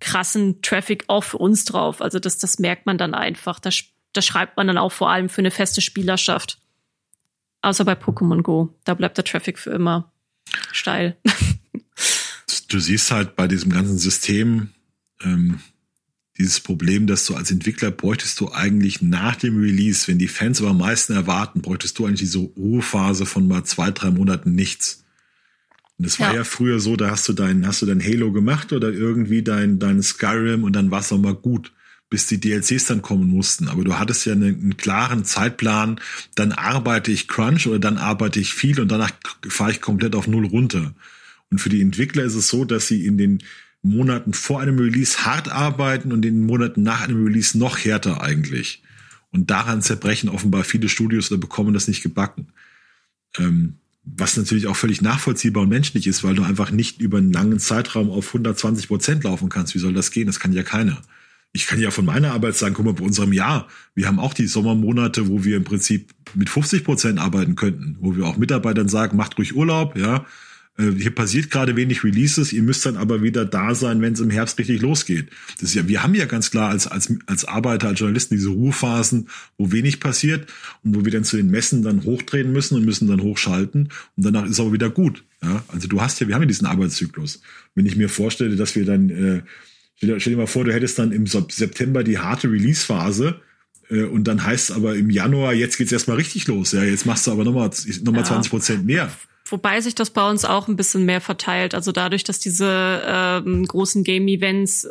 krassen 0.00 0.60
Traffic 0.62 1.04
auch 1.08 1.24
für 1.24 1.38
uns 1.38 1.64
drauf. 1.64 2.00
Also 2.02 2.18
das, 2.18 2.38
das 2.38 2.58
merkt 2.58 2.86
man 2.86 2.98
dann 2.98 3.14
einfach. 3.14 3.60
Da 3.60 3.70
das 4.12 4.26
schreibt 4.26 4.56
man 4.56 4.66
dann 4.66 4.78
auch 4.78 4.92
vor 4.92 5.10
allem 5.10 5.28
für 5.28 5.40
eine 5.40 5.50
feste 5.50 5.80
Spielerschaft. 5.80 6.60
Außer 7.62 7.84
bei 7.84 7.94
Pokémon 7.94 8.42
Go. 8.42 8.74
Da 8.84 8.94
bleibt 8.94 9.16
der 9.16 9.24
Traffic 9.24 9.58
für 9.58 9.70
immer 9.70 10.12
steil. 10.72 11.16
Du 12.68 12.80
siehst 12.80 13.12
halt 13.12 13.36
bei 13.36 13.46
diesem 13.46 13.70
ganzen 13.70 13.98
System 13.98 14.70
ähm, 15.22 15.60
dieses 16.38 16.58
Problem, 16.58 17.06
dass 17.06 17.24
du 17.26 17.36
als 17.36 17.52
Entwickler 17.52 17.92
bräuchtest 17.92 18.40
du 18.40 18.50
eigentlich 18.50 19.00
nach 19.00 19.36
dem 19.36 19.60
Release, 19.60 20.08
wenn 20.08 20.18
die 20.18 20.28
Fans 20.28 20.60
aber 20.60 20.70
am 20.70 20.78
meisten 20.78 21.12
erwarten, 21.12 21.62
bräuchtest 21.62 21.98
du 21.98 22.06
eigentlich 22.06 22.20
diese 22.20 22.38
Ruhephase 22.38 23.26
von 23.26 23.46
mal 23.46 23.62
zwei, 23.64 23.92
drei 23.92 24.10
Monaten 24.10 24.54
nichts. 24.54 25.03
Und 25.98 26.06
das 26.06 26.18
war 26.18 26.30
ja. 26.30 26.38
ja 26.38 26.44
früher 26.44 26.80
so, 26.80 26.96
da 26.96 27.10
hast 27.10 27.28
du 27.28 27.32
dein, 27.32 27.66
hast 27.66 27.82
du 27.82 27.86
dein 27.86 28.02
Halo 28.02 28.32
gemacht 28.32 28.72
oder 28.72 28.92
irgendwie 28.92 29.42
dein, 29.42 29.78
dein 29.78 30.02
Skyrim 30.02 30.64
und 30.64 30.74
dann 30.74 30.90
war 30.90 31.00
es 31.00 31.12
auch 31.12 31.18
mal 31.18 31.34
gut 31.34 31.72
bis 32.14 32.28
die 32.28 32.38
DLCs 32.38 32.84
dann 32.84 33.02
kommen 33.02 33.28
mussten. 33.28 33.66
Aber 33.66 33.82
du 33.82 33.98
hattest 33.98 34.24
ja 34.24 34.34
einen, 34.34 34.54
einen 34.54 34.76
klaren 34.76 35.24
Zeitplan, 35.24 36.00
dann 36.36 36.52
arbeite 36.52 37.10
ich 37.10 37.26
Crunch 37.26 37.66
oder 37.66 37.80
dann 37.80 37.98
arbeite 37.98 38.38
ich 38.38 38.54
viel 38.54 38.78
und 38.78 38.86
danach 38.86 39.10
fahre 39.48 39.72
ich 39.72 39.80
komplett 39.80 40.14
auf 40.14 40.28
Null 40.28 40.46
runter. 40.46 40.94
Und 41.50 41.58
für 41.58 41.70
die 41.70 41.82
Entwickler 41.82 42.22
ist 42.22 42.36
es 42.36 42.46
so, 42.46 42.64
dass 42.64 42.86
sie 42.86 43.04
in 43.04 43.18
den 43.18 43.42
Monaten 43.82 44.32
vor 44.32 44.60
einem 44.60 44.78
Release 44.78 45.24
hart 45.24 45.48
arbeiten 45.48 46.12
und 46.12 46.24
in 46.24 46.36
den 46.36 46.46
Monaten 46.46 46.84
nach 46.84 47.02
einem 47.02 47.24
Release 47.24 47.58
noch 47.58 47.78
härter 47.78 48.22
eigentlich. 48.22 48.84
Und 49.32 49.50
daran 49.50 49.82
zerbrechen 49.82 50.28
offenbar 50.28 50.62
viele 50.62 50.88
Studios 50.88 51.32
oder 51.32 51.40
bekommen 51.40 51.74
das 51.74 51.88
nicht 51.88 52.04
gebacken. 52.04 52.46
Ähm, 53.38 53.74
was 54.04 54.36
natürlich 54.36 54.66
auch 54.66 54.76
völlig 54.76 55.02
nachvollziehbar 55.02 55.62
und 55.62 55.70
menschlich 55.70 56.06
ist, 56.06 56.24
weil 56.24 56.34
du 56.34 56.42
einfach 56.42 56.70
nicht 56.70 57.00
über 57.00 57.18
einen 57.18 57.32
langen 57.32 57.58
Zeitraum 57.58 58.10
auf 58.10 58.28
120 58.28 58.88
Prozent 58.88 59.24
laufen 59.24 59.48
kannst. 59.48 59.74
Wie 59.74 59.78
soll 59.78 59.94
das 59.94 60.10
gehen? 60.10 60.26
Das 60.26 60.40
kann 60.40 60.52
ja 60.52 60.62
keiner 60.62 61.02
ich 61.54 61.68
kann 61.68 61.80
ja 61.80 61.92
von 61.92 62.04
meiner 62.04 62.32
Arbeit 62.32 62.56
sagen, 62.56 62.74
guck 62.74 62.84
mal, 62.84 62.94
bei 62.94 63.04
unserem 63.04 63.32
Jahr, 63.32 63.68
wir 63.94 64.08
haben 64.08 64.18
auch 64.18 64.34
die 64.34 64.48
Sommermonate, 64.48 65.28
wo 65.28 65.44
wir 65.44 65.56
im 65.56 65.62
Prinzip 65.62 66.12
mit 66.34 66.50
50 66.50 66.84
Prozent 66.84 67.20
arbeiten 67.20 67.54
könnten, 67.54 67.96
wo 68.00 68.16
wir 68.16 68.26
auch 68.26 68.36
Mitarbeitern 68.36 68.88
sagen, 68.88 69.16
macht 69.16 69.38
ruhig 69.38 69.54
Urlaub, 69.54 69.96
ja. 69.96 70.26
Äh, 70.76 70.92
hier 70.98 71.14
passiert 71.14 71.50
gerade 71.50 71.76
wenig 71.76 72.04
Releases, 72.04 72.52
ihr 72.52 72.62
müsst 72.62 72.84
dann 72.86 72.96
aber 72.96 73.22
wieder 73.22 73.44
da 73.44 73.74
sein, 73.74 74.00
wenn 74.00 74.14
es 74.14 74.20
im 74.20 74.30
Herbst 74.30 74.58
richtig 74.58 74.82
losgeht. 74.82 75.28
Das 75.60 75.70
ist 75.70 75.74
ja, 75.74 75.86
wir 75.88 76.02
haben 76.02 76.14
ja 76.14 76.26
ganz 76.26 76.50
klar 76.50 76.70
als, 76.70 76.86
als, 76.86 77.12
als 77.26 77.44
Arbeiter, 77.44 77.88
als 77.88 78.00
Journalisten 78.00 78.34
diese 78.34 78.48
Ruhephasen, 78.48 79.28
wo 79.56 79.72
wenig 79.72 80.00
passiert 80.00 80.52
und 80.82 80.96
wo 80.96 81.04
wir 81.04 81.12
dann 81.12 81.24
zu 81.24 81.36
den 81.36 81.50
Messen 81.50 81.82
dann 81.82 82.04
hochdrehen 82.04 82.52
müssen 82.52 82.76
und 82.76 82.84
müssen 82.84 83.08
dann 83.08 83.22
hochschalten 83.22 83.90
und 84.16 84.24
danach 84.24 84.46
ist 84.46 84.60
aber 84.60 84.72
wieder 84.72 84.90
gut. 84.90 85.24
Ja, 85.42 85.64
also 85.68 85.88
du 85.88 86.00
hast 86.00 86.20
ja, 86.20 86.28
wir 86.28 86.34
haben 86.34 86.42
ja 86.42 86.48
diesen 86.48 86.66
Arbeitszyklus. 86.66 87.42
Wenn 87.74 87.86
ich 87.86 87.96
mir 87.96 88.08
vorstelle, 88.08 88.56
dass 88.56 88.76
wir 88.76 88.84
dann 88.84 89.10
äh, 89.10 89.42
Stell, 89.96 90.20
stell 90.20 90.32
dir 90.32 90.38
mal 90.38 90.46
vor, 90.46 90.64
du 90.64 90.72
hättest 90.72 90.98
dann 90.98 91.12
im 91.12 91.26
September 91.26 92.02
die 92.04 92.18
harte 92.18 92.50
Release-Phase 92.50 93.40
äh, 93.90 94.02
und 94.02 94.24
dann 94.24 94.44
heißt 94.44 94.70
es 94.70 94.76
aber 94.76 94.96
im 94.96 95.10
Januar, 95.10 95.54
jetzt 95.54 95.76
geht's 95.76 95.92
erstmal 95.92 96.16
richtig 96.16 96.46
los. 96.46 96.72
Ja, 96.72 96.82
jetzt 96.82 97.06
machst 97.06 97.26
du 97.26 97.32
aber 97.32 97.44
nochmal 97.44 97.70
noch 98.02 98.12
mal 98.12 98.18
ja. 98.18 98.24
20 98.24 98.50
Prozent 98.50 98.86
mehr. 98.86 99.10
Wobei 99.46 99.80
sich 99.80 99.94
das 99.94 100.10
bei 100.10 100.28
uns 100.28 100.44
auch 100.44 100.68
ein 100.68 100.76
bisschen 100.76 101.04
mehr 101.04 101.20
verteilt. 101.20 101.74
Also 101.74 101.92
dadurch, 101.92 102.24
dass 102.24 102.38
diese 102.38 103.02
ähm, 103.06 103.66
großen 103.66 104.02
Game-Events 104.02 104.88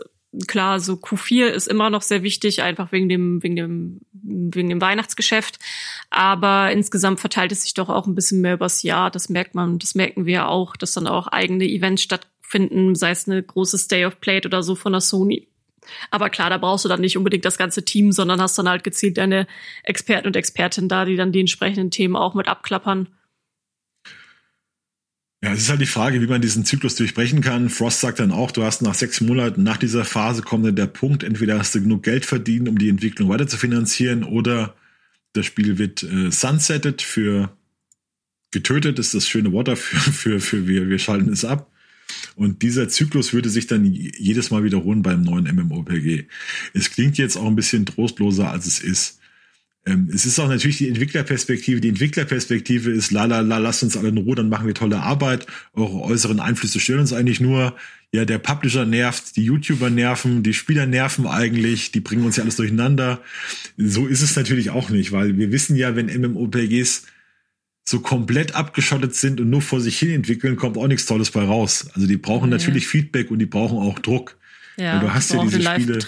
klar, 0.48 0.80
so 0.80 0.94
Q4 0.94 1.48
ist 1.48 1.68
immer 1.68 1.90
noch 1.90 2.02
sehr 2.02 2.24
wichtig, 2.24 2.62
einfach 2.62 2.92
wegen 2.92 3.10
dem, 3.10 3.42
wegen 3.44 3.56
dem, 3.56 4.02
wegen 4.12 4.70
dem 4.70 4.82
Weihnachtsgeschäft. 4.82 5.60
Aber 6.10 6.72
insgesamt 6.72 7.20
verteilt 7.20 7.52
es 7.52 7.64
sich 7.64 7.74
doch 7.74 7.90
auch 7.90 8.08
ein 8.08 8.16
bisschen 8.16 8.42
mehr 8.42 8.56
übers 8.56 8.84
Jahr. 8.84 9.12
Das 9.12 9.30
merkt 9.30 9.56
man, 9.56 9.80
das 9.80 9.96
merken 9.96 10.26
wir 10.26 10.48
auch, 10.48 10.76
dass 10.76 10.94
dann 10.94 11.08
auch 11.08 11.28
eigene 11.28 11.66
Events 11.66 12.04
statt, 12.04 12.28
finden, 12.42 12.94
sei 12.94 13.12
es 13.12 13.28
eine 13.28 13.42
große 13.42 13.80
Stay 13.80 14.06
of 14.06 14.20
Plate 14.20 14.48
oder 14.48 14.62
so 14.62 14.76
von 14.76 14.92
der 14.92 15.02
Sony. 15.02 15.48
Aber 16.12 16.30
klar, 16.30 16.50
da 16.50 16.58
brauchst 16.58 16.86
du 16.86 16.90
dann 16.90 17.02
nicht 17.02 17.18
unbedingt 17.18 17.46
das 17.46 17.58
ganze 17.58 17.84
Team, 17.84 18.12
sondern 18.12 18.42
hast 18.42 18.58
dann 18.58 18.70
halt 18.70 18.84
gezielt 18.84 19.18
deine 19.18 19.48
Experten 19.84 20.28
und 20.28 20.36
Expertinnen 20.36 20.88
da, 20.88 21.06
die 21.06 21.16
dann 21.16 21.32
die 21.32 21.40
entsprechenden 21.40 21.90
Themen 21.90 22.16
auch 22.16 22.36
mit 22.36 22.48
abklappern. 22.48 23.08
Ja, 25.44 25.52
es 25.52 25.60
ist 25.60 25.70
halt 25.70 25.82
die 25.82 25.86
Frage, 25.86 26.22
wie 26.22 26.28
man 26.28 26.42
diesen 26.42 26.64
Zyklus 26.64 26.96
durchbrechen 26.96 27.42
kann. 27.42 27.70
Frost 27.70 28.00
sagt 28.00 28.20
dann 28.20 28.32
auch, 28.32 28.50
du 28.52 28.64
hast 28.64 28.82
nach 28.82 28.94
sechs 28.94 29.20
Monaten 29.20 29.62
nach 29.62 29.76
dieser 29.76 30.06
Phase 30.06 30.42
kommt 30.42 30.66
dann 30.66 30.78
der 30.78 30.88
Punkt, 30.88 31.22
entweder 31.22 31.60
hast 31.60 31.76
du 31.76 31.82
genug 31.82 32.04
Geld 32.04 32.26
verdient, 32.26 32.70
um 32.70 32.78
die 32.78 32.88
Entwicklung 32.88 33.28
weiter 33.28 33.46
zu 33.46 33.58
finanzieren, 33.58 34.24
oder 34.24 34.74
das 35.34 35.46
Spiel 35.46 35.78
wird 35.78 36.02
äh, 36.02 36.32
sunsetted 36.32 37.02
für 37.02 37.52
getötet, 38.52 39.00
ist 39.00 39.16
das 39.16 39.28
schöne 39.28 39.52
Wort 39.52 39.68
dafür, 39.68 40.00
für, 40.14 40.40
für 40.40 40.66
wir, 40.66 40.88
wir 40.88 40.98
schalten 40.98 41.34
es 41.34 41.44
ab. 41.44 41.70
Und 42.38 42.62
dieser 42.62 42.88
Zyklus 42.88 43.34
würde 43.34 43.50
sich 43.50 43.68
dann 43.68 43.84
jedes 43.84 44.50
Mal 44.50 44.64
wiederholen 44.64 45.02
beim 45.02 45.24
neuen 45.24 45.54
MMORPG. 45.54 46.26
Es 46.74 46.90
klingt 46.90 47.18
jetzt 47.18 47.36
auch 47.36 47.48
ein 47.48 47.58
bisschen 47.58 47.86
trostloser, 47.86 48.50
als 48.50 48.66
es 48.66 48.80
ist. 48.80 49.20
Ähm, 49.86 50.10
es 50.14 50.26
ist 50.26 50.40
auch 50.40 50.48
natürlich 50.48 50.78
die 50.78 50.88
Entwicklerperspektive. 50.88 51.82
Die 51.82 51.90
Entwicklerperspektive 51.90 52.92
ist, 52.92 53.12
la 53.12 53.26
la 53.26 53.42
la, 53.42 53.58
lasst 53.58 53.84
uns 53.84 53.98
alle 53.98 54.10
in 54.10 54.18
Ruhe, 54.18 54.36
dann 54.36 54.50
machen 54.50 54.68
wir 54.68 54.74
tolle 54.74 55.02
Arbeit. 55.02 55.46
Eure 55.74 56.02
äußeren 56.02 56.40
Einflüsse 56.40 56.80
stören 56.80 57.02
uns 57.02 57.14
eigentlich 57.14 57.40
nur. 57.40 57.76
Ja, 58.14 58.26
der 58.26 58.38
Publisher 58.38 58.86
nervt, 58.86 59.36
die 59.36 59.46
YouTuber 59.46 59.90
nerven, 59.90 60.44
die 60.44 60.54
Spieler 60.54 60.86
nerven 60.86 61.26
eigentlich, 61.26 61.92
die 61.92 62.00
bringen 62.00 62.24
uns 62.26 62.36
ja 62.36 62.44
alles 62.44 62.58
durcheinander. 62.58 63.22
So 63.76 64.06
ist 64.06 64.22
es 64.22 64.36
natürlich 64.36 64.70
auch 64.70 64.92
nicht, 64.92 65.12
weil 65.12 65.36
wir 65.38 65.52
wissen 65.52 65.76
ja, 65.76 65.96
wenn 65.96 66.06
MMOPGs 66.06 67.08
so 67.86 68.00
komplett 68.00 68.56
abgeschottet 68.56 69.16
sind 69.16 69.42
und 69.42 69.50
nur 69.50 69.62
vor 69.62 69.82
sich 69.82 69.98
hin 69.98 70.12
entwickeln, 70.12 70.56
kommt 70.56 70.78
auch 70.78 70.88
nichts 70.88 71.08
Tolles 71.08 71.32
bei 71.32 71.44
raus. 71.44 71.90
Also 71.96 72.08
die 72.08 72.18
brauchen 72.18 72.52
ja. 72.52 72.58
natürlich 72.58 72.88
Feedback 72.88 73.32
und 73.32 73.40
die 73.40 73.46
brauchen 73.48 73.80
auch 73.80 74.00
Druck. 74.00 74.38
Ja, 74.78 75.00
du 75.00 75.14
hast 75.14 75.34
ja 75.34 75.44
diese 75.44 75.62
Spiele. 75.62 76.00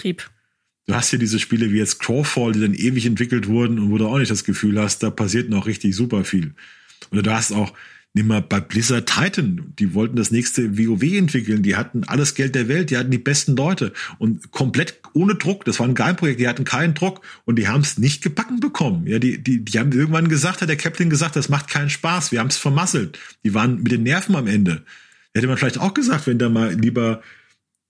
Du 0.86 0.94
hast 0.94 1.10
ja 1.10 1.18
diese 1.18 1.40
Spiele 1.40 1.72
wie 1.72 1.78
jetzt 1.78 1.98
Crowfall, 1.98 2.52
die 2.52 2.60
dann 2.60 2.74
ewig 2.74 3.06
entwickelt 3.06 3.48
wurden 3.48 3.78
und 3.78 3.90
wo 3.90 3.98
du 3.98 4.06
auch 4.06 4.18
nicht 4.18 4.30
das 4.30 4.44
Gefühl 4.44 4.80
hast, 4.80 5.02
da 5.02 5.10
passiert 5.10 5.50
noch 5.50 5.66
richtig 5.66 5.96
super 5.96 6.24
viel. 6.24 6.54
Oder 7.10 7.22
du 7.22 7.32
hast 7.32 7.52
auch, 7.52 7.72
nimm 8.14 8.28
mal 8.28 8.40
bei 8.40 8.60
Blizzard 8.60 9.08
Titan, 9.08 9.74
die 9.80 9.94
wollten 9.94 10.14
das 10.14 10.30
nächste 10.30 10.78
WoW 10.78 11.02
entwickeln, 11.02 11.64
die 11.64 11.74
hatten 11.74 12.04
alles 12.04 12.36
Geld 12.36 12.54
der 12.54 12.68
Welt, 12.68 12.90
die 12.90 12.96
hatten 12.96 13.10
die 13.10 13.18
besten 13.18 13.56
Leute 13.56 13.92
und 14.18 14.52
komplett 14.52 15.00
ohne 15.12 15.34
Druck, 15.34 15.64
das 15.64 15.80
war 15.80 15.88
ein 15.88 15.96
Geheimprojekt, 15.96 16.38
die 16.38 16.46
hatten 16.46 16.64
keinen 16.64 16.94
Druck 16.94 17.20
und 17.44 17.56
die 17.56 17.66
haben 17.66 17.80
es 17.80 17.98
nicht 17.98 18.22
gebacken 18.22 18.60
bekommen. 18.60 19.08
Ja, 19.08 19.18
die, 19.18 19.42
die, 19.42 19.64
die 19.64 19.78
haben 19.80 19.90
irgendwann 19.90 20.28
gesagt, 20.28 20.62
hat 20.62 20.68
der 20.68 20.76
Captain 20.76 21.10
gesagt, 21.10 21.34
das 21.34 21.48
macht 21.48 21.68
keinen 21.68 21.90
Spaß, 21.90 22.30
wir 22.30 22.38
haben 22.38 22.48
es 22.48 22.58
vermasselt. 22.58 23.18
Die 23.44 23.54
waren 23.54 23.82
mit 23.82 23.90
den 23.90 24.04
Nerven 24.04 24.36
am 24.36 24.46
Ende. 24.46 24.82
Hätte 25.34 25.48
man 25.48 25.56
vielleicht 25.56 25.80
auch 25.80 25.94
gesagt, 25.94 26.28
wenn 26.28 26.38
da 26.38 26.48
mal 26.48 26.72
lieber 26.74 27.22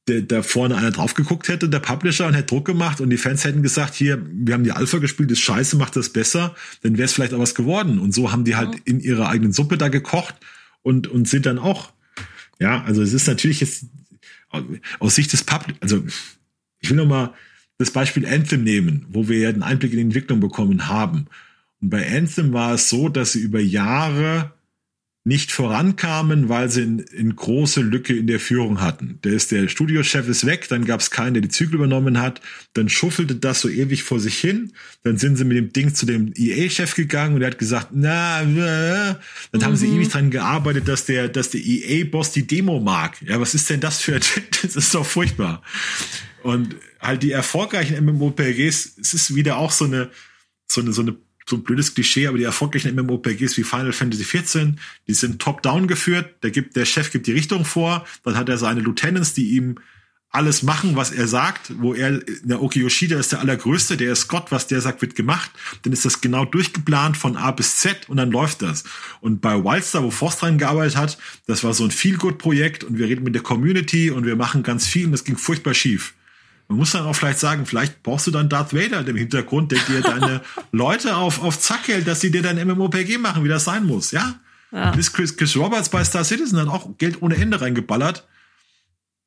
der, 0.09 0.23
da 0.23 0.43
vorne 0.43 0.77
einer 0.77 0.91
drauf 0.91 1.15
geguckt 1.15 1.49
hätte, 1.49 1.69
der 1.69 1.81
Publisher, 1.81 2.27
und 2.27 2.35
hätte 2.35 2.47
Druck 2.47 2.65
gemacht 2.65 3.01
und 3.01 3.11
die 3.11 3.17
Fans 3.17 3.45
hätten 3.45 3.63
gesagt, 3.63 3.95
hier, 3.95 4.25
wir 4.31 4.55
haben 4.55 4.65
die 4.65 4.73
Alpha 4.73 4.99
gespielt, 4.99 5.31
ist 5.31 5.41
scheiße, 5.41 5.77
macht 5.77 5.97
das 5.97 6.11
besser, 6.11 6.55
dann 6.83 6.97
wäre 6.97 7.07
es 7.07 7.13
vielleicht 7.13 7.35
auch 7.35 7.41
was 7.41 7.55
geworden. 7.55 7.99
Und 7.99 8.15
so 8.15 8.31
haben 8.33 8.45
die 8.45 8.57
halt 8.57 8.77
in 8.85 9.01
ihrer 9.01 9.29
eigenen 9.29 9.53
Suppe 9.53 9.77
da 9.77 9.89
gekocht 9.89 10.35
und, 10.83 11.09
und 11.09 11.29
sind 11.29 11.47
dann 11.47 11.59
auch, 11.59 11.93
ja, 12.61 12.83
also 12.85 13.03
es 13.03 13.13
ist 13.13 13.27
natürlich 13.27 13.61
jetzt 13.61 13.87
aus 15.01 15.15
Sicht 15.15 15.33
des 15.33 15.45
Public, 15.45 15.77
also 15.81 16.03
ich 16.81 16.91
will 16.91 16.97
noch 16.97 17.07
mal 17.07 17.35
das 17.79 17.91
Beispiel 17.91 18.27
Anthem 18.27 18.65
nehmen, 18.65 19.07
wo 19.11 19.29
wir 19.29 19.39
ja 19.39 19.49
einen 19.49 19.63
Einblick 19.63 19.93
in 19.93 19.99
die 19.99 20.05
Entwicklung 20.05 20.41
bekommen 20.41 20.89
haben. 20.89 21.27
Und 21.81 21.91
bei 21.91 22.17
Anthem 22.17 22.53
war 22.53 22.75
es 22.75 22.89
so, 22.89 23.09
dass 23.09 23.33
sie 23.33 23.41
über 23.41 23.61
Jahre 23.61 24.53
nicht 25.27 25.51
vorankamen, 25.51 26.49
weil 26.49 26.71
sie 26.71 26.83
eine 26.83 27.03
in 27.03 27.35
große 27.35 27.81
Lücke 27.81 28.15
in 28.15 28.29
der 28.29 28.39
Führung 28.39 28.81
hatten. 28.81 29.19
Der 29.25 29.33
ist 29.33 29.51
der 29.51 29.67
Studiochef 29.67 30.29
ist 30.29 30.47
weg, 30.47 30.69
dann 30.69 30.85
gab 30.85 31.01
es 31.01 31.11
keinen, 31.11 31.35
der 31.35 31.41
die 31.41 31.49
Zügel 31.49 31.75
übernommen 31.75 32.21
hat, 32.21 32.41
dann 32.75 32.89
schuffelte 32.89 33.35
das 33.35 33.61
so 33.61 33.69
ewig 33.69 34.05
vor 34.05 34.21
sich 34.21 34.39
hin, 34.39 34.73
dann 35.03 35.17
sind 35.17 35.35
sie 35.35 35.45
mit 35.45 35.57
dem 35.57 35.73
Ding 35.73 35.95
zu 35.95 36.07
dem 36.07 36.33
EA-Chef 36.37 36.95
gegangen 36.95 37.35
und 37.35 37.43
er 37.43 37.49
hat 37.49 37.59
gesagt, 37.59 37.89
na, 37.93 38.43
äh. 38.43 38.47
dann 38.47 39.61
mhm. 39.61 39.65
haben 39.65 39.77
sie 39.77 39.89
mhm. 39.89 39.97
ewig 39.97 40.11
dran 40.11 40.31
gearbeitet, 40.31 40.87
dass 40.87 41.07
der, 41.07 41.29
dass 41.29 41.51
der 41.51 41.61
EA-Boss 41.61 42.31
die 42.31 42.47
Demo 42.47 42.79
mag. 42.79 43.21
Ja, 43.23 43.41
was 43.41 43.53
ist 43.55 43.69
denn 43.69 43.81
das 43.81 44.01
für, 44.01 44.21
das 44.63 44.77
ist 44.77 44.95
doch 44.95 45.05
furchtbar. 45.05 45.61
Und 46.45 46.77
halt 47.01 47.25
die 47.25 47.33
erfolgreichen 47.33 48.05
MMORPGs, 48.05 48.97
es 49.01 49.13
ist 49.13 49.35
wieder 49.35 49.57
auch 49.57 49.73
so 49.73 49.87
eine, 49.87 50.09
so 50.69 50.81
eine, 50.81 50.93
so 50.93 51.03
eine 51.03 51.17
so 51.49 51.57
ein 51.57 51.63
blödes 51.63 51.95
Klischee, 51.95 52.27
aber 52.27 52.39
die 52.39 52.45
erfolgreichen 52.45 52.95
MMORPGs 52.95 53.57
wie 53.57 53.63
Final 53.63 53.93
Fantasy 53.93 54.25
XIV, 54.25 54.73
die 55.07 55.15
sind 55.15 55.41
top-down 55.41 55.87
geführt. 55.87 56.43
Der 56.43 56.51
gibt, 56.51 56.77
der 56.77 56.85
Chef 56.85 57.13
gibt 57.13 57.27
die 57.27 57.33
Richtung 57.33 57.65
vor, 57.65 58.05
dann 58.25 58.37
hat 58.37 58.49
er 58.49 58.59
seine 58.59 58.81
Lieutenants, 58.81 59.33
die 59.33 59.51
ihm 59.51 59.79
alles 60.31 60.63
machen, 60.63 60.97
was 60.97 61.13
er 61.13 61.29
sagt, 61.29 61.73
wo 61.81 61.95
er, 61.95 62.21
der 62.43 62.61
Oki 62.61 62.81
Yoshida 62.81 63.19
ist 63.19 63.33
der 63.33 63.41
allergrößte, 63.41 63.97
der 63.97 64.13
ist 64.13 64.29
Gott, 64.29 64.47
was 64.51 64.67
der 64.67 64.83
sagt, 64.83 65.01
wird 65.01 65.15
gemacht. 65.15 65.51
Dann 65.83 65.95
ist 65.95 66.05
das 66.05 66.21
genau 66.21 66.45
durchgeplant 66.45 67.17
von 67.17 67.37
A 67.37 67.53
bis 67.53 67.79
Z 67.79 68.09
und 68.09 68.19
dann 68.19 68.31
läuft 68.31 68.61
das. 68.61 68.85
Und 69.21 69.41
bei 69.41 69.65
Wildstar, 69.65 70.03
wo 70.03 70.11
Forst 70.11 70.43
dran 70.43 70.59
gearbeitet 70.59 70.97
hat, 70.97 71.19
das 71.47 71.65
war 71.65 71.73
so 71.73 71.85
ein 71.85 71.91
Feel-Good-Projekt 71.91 72.85
und 72.85 72.99
wir 72.99 73.07
reden 73.07 73.25
mit 73.25 73.35
der 73.35 73.43
Community 73.43 74.11
und 74.11 74.27
wir 74.27 74.37
machen 74.37 74.63
ganz 74.63 74.87
viel 74.87 75.07
und 75.07 75.13
das 75.13 75.25
ging 75.25 75.39
furchtbar 75.39 75.73
schief. 75.73 76.13
Man 76.69 76.79
muss 76.79 76.93
dann 76.93 77.05
auch 77.05 77.15
vielleicht 77.15 77.39
sagen, 77.39 77.65
vielleicht 77.65 78.03
brauchst 78.03 78.27
du 78.27 78.31
dann 78.31 78.49
Darth 78.49 78.75
Vader 78.75 79.07
im 79.07 79.17
Hintergrund, 79.17 79.71
der 79.73 79.79
dir 79.81 80.01
deine 80.01 80.43
Leute 80.73 81.17
auf, 81.17 81.41
auf 81.41 81.61
Zack 81.61 81.87
hält, 81.89 82.07
dass 82.09 82.21
sie 82.21 82.31
dir 82.31 82.43
dein 82.43 82.57
MMOPG 82.67 83.19
machen, 83.19 83.45
wie 83.45 83.49
das 83.49 83.65
sein 83.65 83.85
muss, 83.85 84.11
ja? 84.11 84.41
ja. 84.73 84.91
Chris, 84.91 85.37
Chris 85.37 85.57
Roberts 85.57 85.89
bei 85.89 86.03
Star 86.03 86.25
Citizen 86.25 86.59
hat 86.59 86.69
auch 86.69 86.99
Geld 86.99 87.23
ohne 87.23 87.37
Ende 87.37 87.61
reingeballert. 87.61 88.27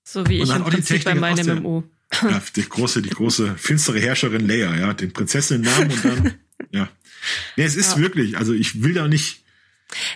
So 0.04 0.28
wie 0.28 0.42
ich 0.42 0.50
im 0.50 0.64
Prinzip 0.64 1.04
bei 1.04 1.16
meinem 1.16 1.60
MMO. 1.60 1.84
Ja, 2.24 2.42
die 2.56 2.68
große, 2.68 3.02
die 3.02 3.10
große 3.10 3.56
finstere 3.58 4.00
Herrscherin 4.00 4.48
Leia, 4.48 4.76
ja, 4.76 4.94
den 4.94 5.14
Prinzessinnen-Namen 5.14 5.92
und 5.92 6.06
dann, 6.06 6.34
ja. 6.72 6.90
Nee, 7.56 7.64
es 7.64 7.76
ist 7.76 7.96
ja. 7.96 8.02
wirklich, 8.02 8.38
also 8.38 8.54
ich 8.54 8.82
will 8.82 8.94
da 8.94 9.08
nicht. 9.08 9.44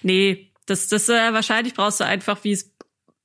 Nee, 0.02 0.50
das, 0.66 0.88
das 0.88 1.10
äh, 1.10 1.34
wahrscheinlich 1.34 1.74
brauchst 1.74 2.00
du 2.00 2.06
einfach, 2.06 2.44
wie 2.44 2.54
es 2.54 2.73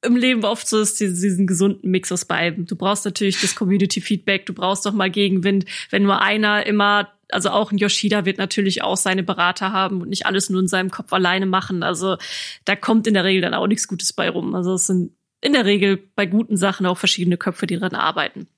im 0.02 0.16
Leben 0.16 0.44
oft 0.44 0.68
so 0.68 0.80
ist, 0.80 1.00
diesen 1.00 1.46
gesunden 1.46 1.90
Mix 1.90 2.12
aus 2.12 2.24
beiden. 2.24 2.66
Du 2.66 2.76
brauchst 2.76 3.04
natürlich 3.04 3.40
das 3.40 3.54
Community-Feedback, 3.54 4.46
du 4.46 4.52
brauchst 4.52 4.86
doch 4.86 4.92
mal 4.92 5.10
Gegenwind. 5.10 5.64
Wenn 5.90 6.04
nur 6.04 6.22
einer 6.22 6.66
immer, 6.66 7.12
also 7.30 7.50
auch 7.50 7.72
ein 7.72 7.78
Yoshida 7.78 8.24
wird 8.24 8.38
natürlich 8.38 8.82
auch 8.82 8.96
seine 8.96 9.22
Berater 9.22 9.72
haben 9.72 10.00
und 10.00 10.08
nicht 10.08 10.26
alles 10.26 10.50
nur 10.50 10.60
in 10.60 10.68
seinem 10.68 10.90
Kopf 10.90 11.12
alleine 11.12 11.46
machen. 11.46 11.82
Also 11.82 12.16
da 12.64 12.76
kommt 12.76 13.06
in 13.06 13.14
der 13.14 13.24
Regel 13.24 13.42
dann 13.42 13.54
auch 13.54 13.66
nichts 13.66 13.88
Gutes 13.88 14.12
bei 14.12 14.30
rum. 14.30 14.54
Also 14.54 14.74
es 14.74 14.86
sind 14.86 15.12
in 15.40 15.52
der 15.52 15.64
Regel 15.64 15.96
bei 16.14 16.26
guten 16.26 16.56
Sachen 16.56 16.86
auch 16.86 16.98
verschiedene 16.98 17.36
Köpfe, 17.36 17.66
die 17.66 17.78
daran 17.78 17.96
arbeiten. 17.96 18.48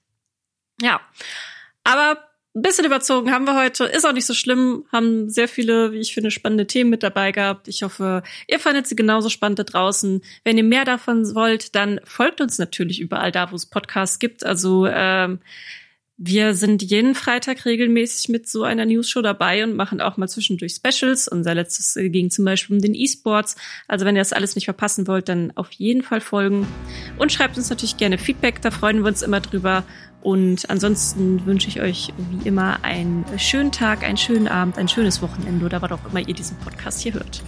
Ja. 0.80 1.00
Aber 1.84 2.29
ein 2.54 2.62
bisschen 2.62 2.84
überzogen 2.84 3.30
haben 3.30 3.44
wir 3.44 3.56
heute. 3.56 3.84
Ist 3.84 4.04
auch 4.04 4.12
nicht 4.12 4.26
so 4.26 4.34
schlimm. 4.34 4.84
Haben 4.90 5.30
sehr 5.30 5.46
viele, 5.46 5.92
wie 5.92 5.98
ich 5.98 6.12
finde, 6.12 6.32
spannende 6.32 6.66
Themen 6.66 6.90
mit 6.90 7.02
dabei 7.02 7.30
gehabt. 7.30 7.68
Ich 7.68 7.82
hoffe, 7.84 8.24
ihr 8.48 8.58
fandet 8.58 8.88
sie 8.88 8.96
genauso 8.96 9.28
spannend 9.28 9.60
da 9.60 9.64
draußen. 9.64 10.20
Wenn 10.42 10.58
ihr 10.58 10.64
mehr 10.64 10.84
davon 10.84 11.32
wollt, 11.34 11.76
dann 11.76 12.00
folgt 12.04 12.40
uns 12.40 12.58
natürlich 12.58 13.00
überall 13.00 13.30
da, 13.30 13.52
wo 13.52 13.56
es 13.56 13.66
Podcasts 13.66 14.18
gibt. 14.18 14.44
Also 14.44 14.86
ähm, 14.86 15.38
wir 16.22 16.52
sind 16.52 16.82
jeden 16.82 17.14
Freitag 17.14 17.64
regelmäßig 17.64 18.28
mit 18.28 18.46
so 18.46 18.64
einer 18.64 18.84
News-Show 18.84 19.22
dabei 19.22 19.64
und 19.64 19.74
machen 19.74 20.02
auch 20.02 20.18
mal 20.18 20.28
zwischendurch 20.28 20.74
Specials. 20.74 21.28
Unser 21.28 21.54
letztes 21.54 21.94
ging 21.94 22.30
zum 22.30 22.44
Beispiel 22.44 22.76
um 22.76 22.82
den 22.82 22.94
E-Sports. 22.94 23.56
Also 23.88 24.04
wenn 24.04 24.16
ihr 24.16 24.20
das 24.20 24.34
alles 24.34 24.54
nicht 24.54 24.66
verpassen 24.66 25.06
wollt, 25.06 25.30
dann 25.30 25.52
auf 25.54 25.70
jeden 25.72 26.02
Fall 26.02 26.20
folgen. 26.20 26.66
Und 27.16 27.32
schreibt 27.32 27.56
uns 27.56 27.70
natürlich 27.70 27.96
gerne 27.96 28.18
Feedback, 28.18 28.60
da 28.60 28.70
freuen 28.70 28.98
wir 28.98 29.06
uns 29.06 29.22
immer 29.22 29.40
drüber. 29.40 29.84
Und 30.22 30.68
ansonsten 30.68 31.46
wünsche 31.46 31.68
ich 31.68 31.80
euch 31.80 32.12
wie 32.30 32.46
immer 32.46 32.84
einen 32.84 33.24
schönen 33.38 33.72
Tag, 33.72 34.04
einen 34.04 34.18
schönen 34.18 34.48
Abend, 34.48 34.76
ein 34.76 34.88
schönes 34.88 35.22
Wochenende 35.22 35.64
oder 35.64 35.80
was 35.80 35.92
auch 35.92 36.04
immer 36.10 36.20
ihr 36.20 36.34
diesen 36.34 36.58
Podcast 36.58 37.00
hier 37.00 37.14
hört. 37.14 37.42